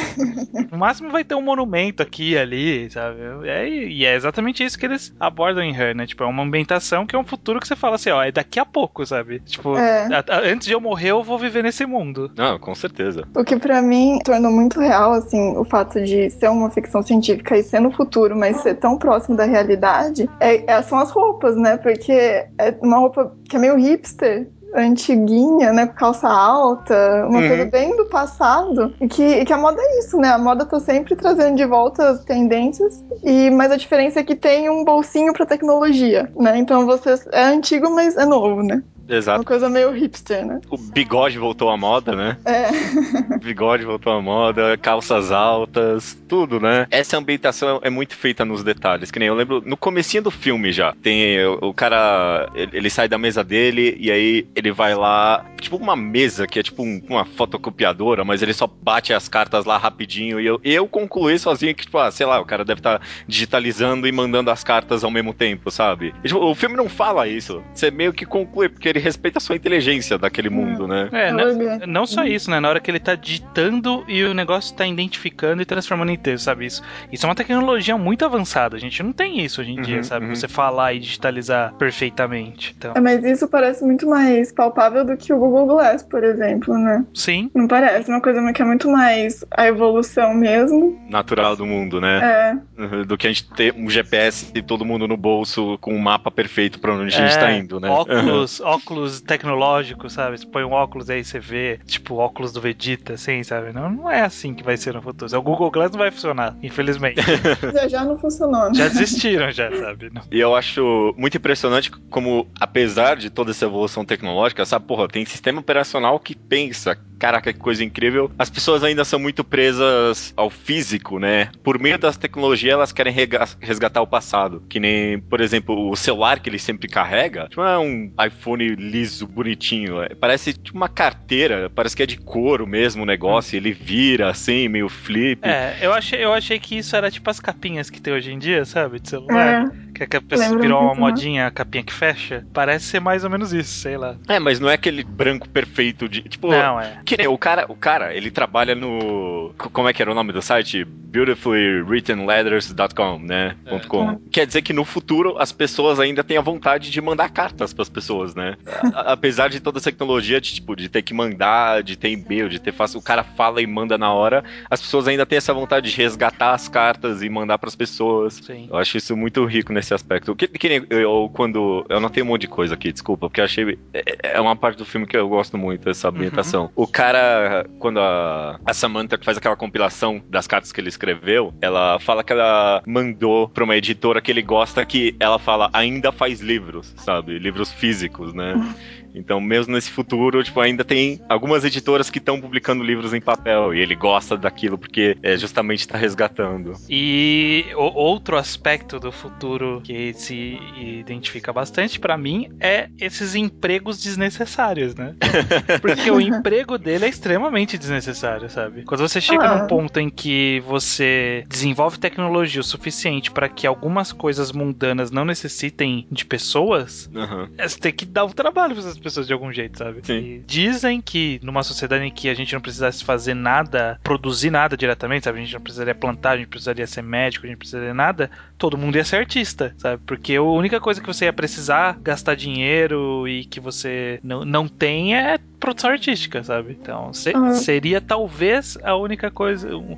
No 0.71 0.77
máximo 0.77 1.09
vai 1.11 1.23
ter 1.23 1.35
um 1.35 1.41
monumento 1.41 2.01
aqui 2.01 2.31
e 2.31 2.37
ali, 2.37 2.89
sabe? 2.89 3.19
É, 3.45 3.69
e 3.69 4.03
é 4.03 4.15
exatamente 4.15 4.63
isso 4.63 4.77
que 4.77 4.85
eles 4.85 5.13
abordam 5.19 5.63
em 5.63 5.73
Her, 5.75 5.95
né? 5.95 6.07
Tipo, 6.07 6.23
é 6.23 6.27
uma 6.27 6.43
ambientação 6.43 7.05
que 7.05 7.15
é 7.15 7.19
um 7.19 7.23
futuro 7.23 7.59
que 7.59 7.67
você 7.67 7.75
fala 7.75 7.95
assim, 7.95 8.09
ó, 8.09 8.21
é 8.23 8.31
daqui 8.31 8.59
a 8.59 8.65
pouco, 8.65 9.05
sabe? 9.05 9.39
Tipo, 9.41 9.77
É. 9.77 10.07
a- 10.13 10.25
a- 10.35 10.39
antes 10.41 10.67
de 10.67 10.73
eu 10.73 10.81
morrer, 10.81 11.11
eu 11.11 11.23
vou 11.23 11.37
viver 11.37 11.63
nesse 11.63 11.85
mundo. 11.85 12.31
Não, 12.35 12.57
com 12.59 12.73
certeza. 12.73 13.27
O 13.35 13.43
que 13.43 13.57
pra 13.57 13.81
mim 13.81 14.19
tornou 14.25 14.51
muito 14.51 14.79
real, 14.79 15.13
assim, 15.13 15.55
o 15.57 15.63
fato 15.63 16.03
de 16.03 16.29
ser 16.31 16.49
uma 16.49 16.69
ficção 16.71 17.01
científica 17.03 17.55
e 17.57 17.63
ser 17.63 17.79
no 17.79 17.91
futuro, 17.91 18.35
mas 18.35 18.57
ser 18.61 18.75
tão 18.75 18.97
próximo 18.97 19.37
da 19.37 19.45
realidade, 19.45 20.27
é, 20.39 20.63
é- 20.71 20.81
são 20.81 20.97
as 20.97 21.11
roupas, 21.11 21.55
né? 21.55 21.77
Porque 21.77 22.11
é 22.11 22.75
uma 22.81 22.97
roupa 22.97 23.31
que 23.47 23.55
é 23.55 23.59
meio 23.59 23.75
hipster. 23.75 24.47
Antiguinha, 24.75 25.71
né? 25.73 25.87
Com 25.87 25.93
calça 25.93 26.27
alta, 26.27 27.25
uma 27.27 27.39
Uhum. 27.41 27.47
coisa 27.47 27.65
bem 27.65 27.95
do 27.95 28.05
passado. 28.05 28.93
E 29.01 29.07
que, 29.07 29.23
e 29.23 29.45
que 29.45 29.53
a 29.53 29.57
moda 29.57 29.81
é 29.81 29.99
isso, 29.99 30.17
né? 30.17 30.29
A 30.29 30.37
moda 30.37 30.65
tá 30.65 30.79
sempre 30.79 31.15
trazendo 31.15 31.55
de 31.55 31.65
volta 31.65 32.09
as 32.09 32.23
tendências. 32.23 33.03
E, 33.23 33.49
mas 33.51 33.71
a 33.71 33.77
diferença 33.77 34.19
é 34.19 34.23
que 34.23 34.35
tem 34.35 34.69
um 34.69 34.83
bolsinho 34.83 35.33
pra 35.33 35.45
tecnologia, 35.45 36.31
né? 36.35 36.57
Então 36.57 36.85
você 36.85 37.15
é 37.31 37.43
antigo, 37.45 37.89
mas 37.89 38.15
é 38.17 38.25
novo, 38.25 38.61
né? 38.63 38.81
Exato. 39.09 39.39
Uma 39.39 39.45
coisa 39.45 39.69
meio 39.69 39.91
hipster, 39.91 40.45
né? 40.45 40.59
O 40.69 40.77
bigode 40.77 41.37
voltou 41.37 41.69
à 41.69 41.77
moda, 41.77 42.15
né? 42.15 42.37
É. 42.45 43.35
O 43.35 43.39
bigode 43.39 43.85
voltou 43.85 44.11
à 44.13 44.21
moda, 44.21 44.77
calças 44.77 45.31
altas, 45.31 46.17
tudo, 46.27 46.59
né? 46.59 46.87
Essa 46.91 47.17
ambientação 47.17 47.79
é 47.83 47.89
muito 47.89 48.15
feita 48.15 48.43
nos 48.43 48.63
detalhes. 48.63 49.09
Que 49.11 49.19
nem 49.19 49.27
eu 49.27 49.35
lembro, 49.35 49.61
no 49.65 49.77
comecinho 49.77 50.23
do 50.23 50.31
filme 50.31 50.71
já, 50.71 50.93
tem 51.01 51.43
o, 51.45 51.69
o 51.69 51.73
cara, 51.73 52.49
ele, 52.55 52.89
sai 52.89 53.07
da 53.07 53.17
mesa 53.17 53.43
dele 53.43 53.95
e 53.99 54.11
aí 54.11 54.47
ele 54.55 54.71
vai 54.71 54.95
lá, 54.95 55.45
tipo 55.59 55.77
uma 55.77 55.95
mesa 55.95 56.47
que 56.47 56.59
é 56.59 56.63
tipo 56.63 56.83
um- 56.83 57.01
uma 57.09 57.25
fotocopiadora, 57.25 58.23
mas 58.25 58.41
ele 58.41 58.53
só 58.53 58.67
bate 58.67 59.13
as 59.13 59.27
cartas 59.29 59.65
lá 59.65 59.77
rapidinho 59.77 60.39
e 60.39 60.45
eu, 60.45 60.59
eu 60.63 60.87
concluí 60.87 61.37
sozinho 61.39 61.73
que, 61.75 61.83
tipo, 61.85 61.97
ah, 61.97 62.11
sei 62.11 62.25
lá, 62.25 62.39
o 62.39 62.45
cara 62.45 62.65
deve 62.65 62.79
estar 62.79 63.01
digitalizando 63.27 64.07
e 64.07 64.11
mandando 64.11 64.49
as 64.51 64.63
cartas 64.63 65.03
ao 65.03 65.11
mesmo 65.11 65.33
tempo, 65.33 65.69
sabe? 65.71 66.13
E, 66.23 66.27
tipo, 66.27 66.39
o 66.43 66.55
filme 66.55 66.75
não 66.75 66.89
fala 66.89 67.27
isso. 67.27 67.61
Você 67.73 67.91
meio 67.91 68.11
que 68.13 68.25
conclui, 68.25 68.67
porque 68.69 68.89
ele 68.89 68.96
respeita 68.97 69.37
a 69.37 69.41
sua 69.41 69.55
inteligência 69.55 70.17
daquele 70.17 70.49
mundo, 70.49 70.87
né? 70.87 71.09
É, 71.11 71.31
né? 71.31 71.43
Olha. 71.45 71.87
Não 71.87 72.05
só 72.05 72.23
isso, 72.23 72.49
né? 72.51 72.59
Na 72.59 72.69
hora 72.69 72.79
que 72.79 72.89
ele 72.91 72.99
tá 72.99 73.15
digitando 73.15 74.03
e 74.07 74.23
o 74.23 74.33
negócio 74.33 74.75
tá 74.75 74.85
identificando 74.85 75.61
e 75.61 75.65
transformando 75.65 76.11
em 76.11 76.17
texto, 76.17 76.45
sabe? 76.45 76.65
Isso, 76.65 76.81
isso 77.11 77.25
é 77.25 77.29
uma 77.29 77.35
tecnologia 77.35 77.97
muito 77.97 78.25
avançada. 78.25 78.75
A 78.75 78.79
gente 78.79 79.01
não 79.03 79.11
tem 79.11 79.43
isso 79.43 79.61
hoje 79.61 79.71
em 79.71 79.81
dia, 79.81 79.97
Uhum, 79.97 80.03
sabe? 80.03 80.25
uhum. 80.25 80.35
Você 80.35 80.47
falar 80.47 80.93
e 80.93 80.99
digitalizar 80.99 81.73
perfeitamente. 81.73 82.75
Então, 82.77 82.93
É, 82.95 82.99
mas 82.99 83.23
isso 83.23 83.47
parece 83.47 83.83
muito 83.83 84.07
mais 84.07 84.51
palpável 84.51 85.03
do 85.05 85.17
que 85.17 85.31
o 85.33 85.37
Google 85.39 85.65
Glass, 85.67 86.03
por 86.03 86.23
exemplo, 86.23 86.77
né? 86.77 87.05
sim. 87.13 87.49
Não 87.53 87.67
parece? 87.67 88.09
Uma 88.09 88.21
coisa 88.21 88.37
que 88.53 88.61
é 88.61 88.65
muito 88.65 88.89
mais 88.89 89.43
a 89.51 89.67
evolução 89.67 90.33
mesmo. 90.33 90.99
Natural 91.09 91.55
do 91.55 91.65
mundo, 91.65 91.99
né? 91.99 92.57
É. 92.77 93.03
Do 93.05 93.17
que 93.17 93.27
a 93.27 93.29
gente 93.29 93.49
ter 93.53 93.73
um 93.75 93.89
GPS 93.89 94.51
e 94.53 94.61
todo 94.61 94.85
mundo 94.85 95.07
no 95.07 95.17
bolso 95.17 95.77
com 95.79 95.93
um 95.93 95.99
mapa 95.99 96.29
perfeito 96.31 96.79
pra 96.79 96.93
onde 96.93 97.07
a 97.07 97.09
gente 97.09 97.35
É, 97.35 97.39
tá 97.39 97.51
indo, 97.51 97.79
né? 97.79 97.89
Óculos, 97.89 98.61
óculos 98.61 98.86
tecnológicos, 99.21 100.13
sabe? 100.13 100.37
Você 100.37 100.45
põe 100.45 100.63
um 100.63 100.71
óculos 100.71 101.09
aí 101.09 101.23
você 101.23 101.39
vê, 101.39 101.79
tipo, 101.85 102.15
óculos 102.15 102.51
do 102.51 102.61
Vegeta, 102.61 103.13
assim, 103.13 103.43
sabe? 103.43 103.71
Não, 103.73 103.89
não 103.89 104.09
é 104.11 104.21
assim 104.21 104.53
que 104.53 104.63
vai 104.63 104.77
ser 104.77 104.93
no 104.93 105.01
futuro. 105.01 105.37
O 105.37 105.41
Google 105.41 105.71
Glass 105.71 105.91
não 105.91 105.99
vai 105.99 106.11
funcionar, 106.11 106.55
infelizmente. 106.61 107.21
Já 107.73 107.87
já 107.87 108.05
não 108.05 108.17
funcionou. 108.17 108.65
né? 108.67 108.73
Já 108.73 108.87
desistiram, 108.87 109.51
já, 109.51 109.69
sabe? 109.75 110.09
Não- 110.13 110.21
E 110.31 110.39
eu 110.39 110.55
acho 110.55 111.13
muito 111.17 111.37
impressionante 111.37 111.91
como, 112.09 112.47
apesar 112.59 113.15
de 113.17 113.29
toda 113.29 113.51
essa 113.51 113.65
evolução 113.65 114.03
tecnológica, 114.05 114.61
essa 114.61 114.79
porra, 114.79 115.07
tem 115.07 115.25
sistema 115.25 115.59
operacional 115.59 116.19
que 116.19 116.35
pensa 116.35 116.97
caraca, 117.17 117.51
que 117.51 117.59
coisa 117.59 117.83
incrível. 117.83 118.31
As 118.37 118.49
pessoas 118.49 118.83
ainda 118.83 119.03
são 119.03 119.19
muito 119.19 119.43
presas 119.43 120.33
ao 120.35 120.49
físico, 120.49 121.19
né? 121.19 121.49
Por 121.63 121.79
meio 121.79 121.97
das 121.97 122.17
tecnologias, 122.17 122.73
elas 122.73 122.91
querem 122.91 123.13
resgatar 123.59 124.01
o 124.01 124.07
passado. 124.07 124.63
Que 124.69 124.79
nem, 124.79 125.19
por 125.19 125.41
exemplo, 125.41 125.89
o 125.89 125.95
celular 125.95 126.39
que 126.39 126.49
ele 126.49 126.59
sempre 126.59 126.87
carrega, 126.87 127.47
tipo, 127.49 127.61
não 127.61 127.67
é 127.67 127.79
um 127.79 128.11
iPhone 128.25 128.75
liso, 128.75 129.27
bonitinho. 129.27 130.01
É, 130.01 130.09
parece 130.15 130.53
tipo 130.53 130.75
uma 130.77 130.89
carteira, 130.89 131.69
parece 131.73 131.95
que 131.95 132.03
é 132.03 132.05
de 132.05 132.17
couro 132.17 132.67
mesmo 132.67 133.03
o 133.03 133.05
negócio, 133.05 133.55
hum. 133.55 133.57
ele 133.57 133.73
vira 133.73 134.29
assim, 134.29 134.67
meio 134.67 134.89
flip. 134.89 135.41
É, 135.47 135.77
eu 135.81 135.93
achei, 135.93 136.23
eu 136.23 136.33
achei 136.33 136.59
que 136.59 136.77
isso 136.77 136.95
era 136.95 137.09
tipo 137.09 137.29
as 137.29 137.39
capinhas 137.39 137.89
que 137.89 138.01
tem 138.01 138.13
hoje 138.13 138.31
em 138.31 138.39
dia, 138.39 138.65
sabe? 138.65 138.99
De 138.99 139.09
celular. 139.09 139.65
É. 139.65 139.87
Que 140.05 140.17
a 140.17 140.21
pessoa 140.21 140.59
virou 140.59 140.79
uma 140.79 140.93
modinha, 140.93 141.47
a 141.47 141.51
capinha 141.51 141.83
que 141.83 141.91
fecha. 141.91 142.45
Parece 142.53 142.85
ser 142.85 142.99
mais 142.99 143.23
ou 143.23 143.31
menos 143.31 143.51
isso, 143.51 143.79
sei 143.79 143.97
lá. 143.97 144.15
É, 144.27 144.37
mas 144.39 144.59
não 144.59 144.69
é 144.69 144.75
aquele 144.75 145.03
branco 145.03 145.49
perfeito 145.49 146.07
de. 146.07 146.21
Tipo. 146.21 146.51
Não, 146.51 146.79
é. 146.79 147.01
Que 147.07 147.15
nem 147.15 147.25
o 147.25 147.37
cara, 147.37 147.65
o 147.69 147.75
cara, 147.75 148.13
ele 148.13 148.29
trabalha 148.29 148.75
no. 148.75 149.53
Como 149.57 149.87
é 149.87 149.93
que 149.93 150.01
era 150.01 150.11
o 150.11 150.13
nome 150.13 150.33
do 150.33 150.41
site? 150.41 150.85
beautifully-written-letters.com, 151.07 153.19
né? 153.19 153.55
É. 153.65 153.79
.com. 153.79 154.19
Quer 154.31 154.45
dizer 154.45 154.61
que 154.61 154.73
no 154.73 154.83
futuro 154.83 155.37
as 155.39 155.51
pessoas 155.51 155.99
ainda 155.99 156.23
têm 156.23 156.37
a 156.37 156.41
vontade 156.41 156.91
de 156.91 157.01
mandar 157.01 157.29
cartas 157.29 157.73
para 157.73 157.81
as 157.81 157.89
pessoas, 157.89 158.35
né? 158.35 158.55
Apesar 158.93 159.49
de 159.49 159.59
toda 159.59 159.79
a 159.79 159.81
tecnologia, 159.81 160.41
de, 160.41 160.53
tipo, 160.53 160.75
de 160.75 160.89
ter 160.89 161.01
que 161.01 161.13
mandar, 161.13 161.81
de 161.81 161.95
ter 161.95 162.09
e-mail, 162.09 162.49
de 162.49 162.59
ter 162.59 162.73
fácil, 162.73 162.99
o 162.99 163.01
cara 163.01 163.23
fala 163.23 163.61
e 163.61 163.67
manda 163.67 163.97
na 163.97 164.13
hora, 164.13 164.43
as 164.69 164.81
pessoas 164.81 165.07
ainda 165.07 165.25
têm 165.25 165.37
essa 165.37 165.53
vontade 165.53 165.89
de 165.89 165.95
resgatar 165.95 166.51
as 166.51 166.67
cartas 166.67 167.23
e 167.23 167.29
mandar 167.29 167.57
para 167.57 167.69
as 167.69 167.75
pessoas. 167.75 168.35
Sim. 168.35 168.67
Eu 168.69 168.77
acho 168.77 168.97
isso 168.97 169.15
muito 169.15 169.45
rico 169.45 169.71
nesse 169.71 169.93
aspecto. 169.93 170.35
Que, 170.35 170.47
que 170.47 170.69
nem 170.69 170.85
eu, 170.89 171.29
quando. 171.33 171.85
Eu 171.89 171.99
não 171.99 172.09
tenho 172.09 172.25
um 172.25 172.29
monte 172.29 172.41
de 172.41 172.47
coisa 172.47 172.73
aqui, 172.73 172.91
desculpa, 172.91 173.27
porque 173.27 173.41
eu 173.41 173.45
achei. 173.45 173.77
É, 173.93 174.33
é 174.33 174.41
uma 174.41 174.55
parte 174.55 174.77
do 174.77 174.85
filme 174.85 175.07
que 175.07 175.15
eu 175.15 175.29
gosto 175.29 175.57
muito, 175.57 175.89
essa 175.89 176.09
ambientação. 176.09 176.65
Uhum. 176.65 176.83
O 176.83 176.87
cara, 176.97 177.69
quando 177.77 177.99
a, 177.99 178.59
a 178.65 178.73
Samantha 178.73 179.19
faz 179.21 179.37
aquela 179.37 179.55
compilação 179.55 180.19
das 180.27 180.47
cartas 180.47 180.71
que 180.71 180.81
ele 180.81 180.89
escreveu, 180.89 181.53
ela 181.61 181.99
fala 181.99 182.23
que 182.23 182.33
ela 182.33 182.81
mandou 182.87 183.47
pra 183.47 183.63
uma 183.63 183.77
editora 183.77 184.19
que 184.19 184.31
ele 184.31 184.41
gosta 184.41 184.83
que 184.83 185.15
ela 185.19 185.37
fala 185.37 185.69
ainda 185.73 186.11
faz 186.11 186.41
livros, 186.41 186.95
sabe? 186.97 187.37
Livros 187.37 187.71
físicos, 187.71 188.33
né? 188.33 188.55
Então, 189.17 189.41
mesmo 189.41 189.73
nesse 189.73 189.89
futuro, 189.89 190.43
tipo, 190.43 190.59
ainda 190.59 190.83
tem 190.83 191.19
algumas 191.27 191.65
editoras 191.65 192.09
que 192.09 192.19
estão 192.19 192.39
publicando 192.39 192.83
livros 192.83 193.13
em 193.13 193.21
papel 193.21 193.73
e 193.73 193.79
ele 193.79 193.95
gosta 193.95 194.37
daquilo 194.37 194.77
porque 194.77 195.17
é, 195.23 195.37
justamente 195.37 195.79
está 195.79 195.97
resgatando. 195.97 196.73
E 196.89 197.65
o, 197.75 197.81
outro 197.81 198.37
aspecto 198.37 198.99
do 198.99 199.11
futuro 199.11 199.81
que 199.83 200.13
se 200.13 200.59
identifica 200.77 201.51
bastante 201.51 201.99
para 201.99 202.17
mim 202.17 202.49
é 202.59 202.89
esses 202.99 203.35
empregos 203.35 204.01
desnecessários, 204.01 204.95
né? 204.95 205.15
Porque 205.81 206.09
o 206.11 206.21
emprego 206.21 206.77
dele 206.77 207.05
é 207.05 207.09
extremamente 207.09 207.77
desnecessário, 207.77 208.49
sabe? 208.49 208.83
Quando 208.83 209.01
você 209.01 209.19
chega 209.19 209.55
num 209.55 209.67
ponto 209.67 209.99
em 209.99 210.09
que 210.09 210.61
você 210.67 211.45
desenvolve 211.47 211.97
tecnologia 211.97 212.61
o 212.61 212.63
suficiente 212.63 213.31
para 213.31 213.49
que 213.49 213.65
algumas 213.65 214.11
coisas 214.11 214.51
mundanas 214.51 215.11
não 215.11 215.25
necessitem 215.25 216.07
de 216.11 216.25
pessoas, 216.25 217.09
uhum. 217.13 217.47
você 217.57 217.79
tem 217.79 217.91
que 217.91 218.05
dar 218.05 218.23
o 218.23 218.27
um 218.27 218.31
trabalho 218.31 218.75
para 218.75 218.83
essas 218.83 218.97
pessoas 218.97 219.06
de 219.13 219.33
algum 219.33 219.51
jeito, 219.51 219.77
sabe? 219.77 220.01
Sim. 220.03 220.43
dizem 220.45 221.01
que 221.01 221.39
numa 221.43 221.63
sociedade 221.63 222.03
em 222.05 222.11
que 222.11 222.29
a 222.29 222.33
gente 222.33 222.53
não 222.53 222.61
precisasse 222.61 223.03
fazer 223.03 223.33
nada, 223.33 223.99
produzir 224.03 224.49
nada 224.49 224.75
diretamente, 224.75 225.25
sabe? 225.25 225.39
A 225.39 225.41
gente 225.41 225.53
não 225.53 225.61
precisaria 225.61 225.95
plantar, 225.95 226.31
a 226.31 226.37
gente 226.37 226.47
precisaria 226.47 226.85
ser 226.87 227.01
médico, 227.01 227.45
a 227.45 227.49
gente 227.49 227.57
precisaria 227.57 227.93
nada, 227.93 228.29
todo 228.57 228.77
mundo 228.77 228.95
ia 228.95 229.03
ser 229.03 229.17
artista, 229.17 229.73
sabe? 229.77 230.01
Porque 230.05 230.35
a 230.35 230.41
única 230.41 230.79
coisa 230.79 230.99
que 230.99 231.07
você 231.07 231.25
ia 231.25 231.33
precisar 231.33 231.99
gastar 232.01 232.35
dinheiro 232.35 233.27
e 233.27 233.45
que 233.45 233.59
você 233.59 234.19
não, 234.23 234.43
não 234.43 234.67
tem 234.67 235.15
é 235.15 235.37
produção 235.59 235.91
artística, 235.91 236.43
sabe? 236.43 236.77
Então, 236.79 237.13
se, 237.13 237.31
uhum. 237.35 237.53
seria 237.53 238.01
talvez 238.01 238.77
a 238.83 238.95
única 238.95 239.29
coisa, 239.29 239.75
um, 239.75 239.97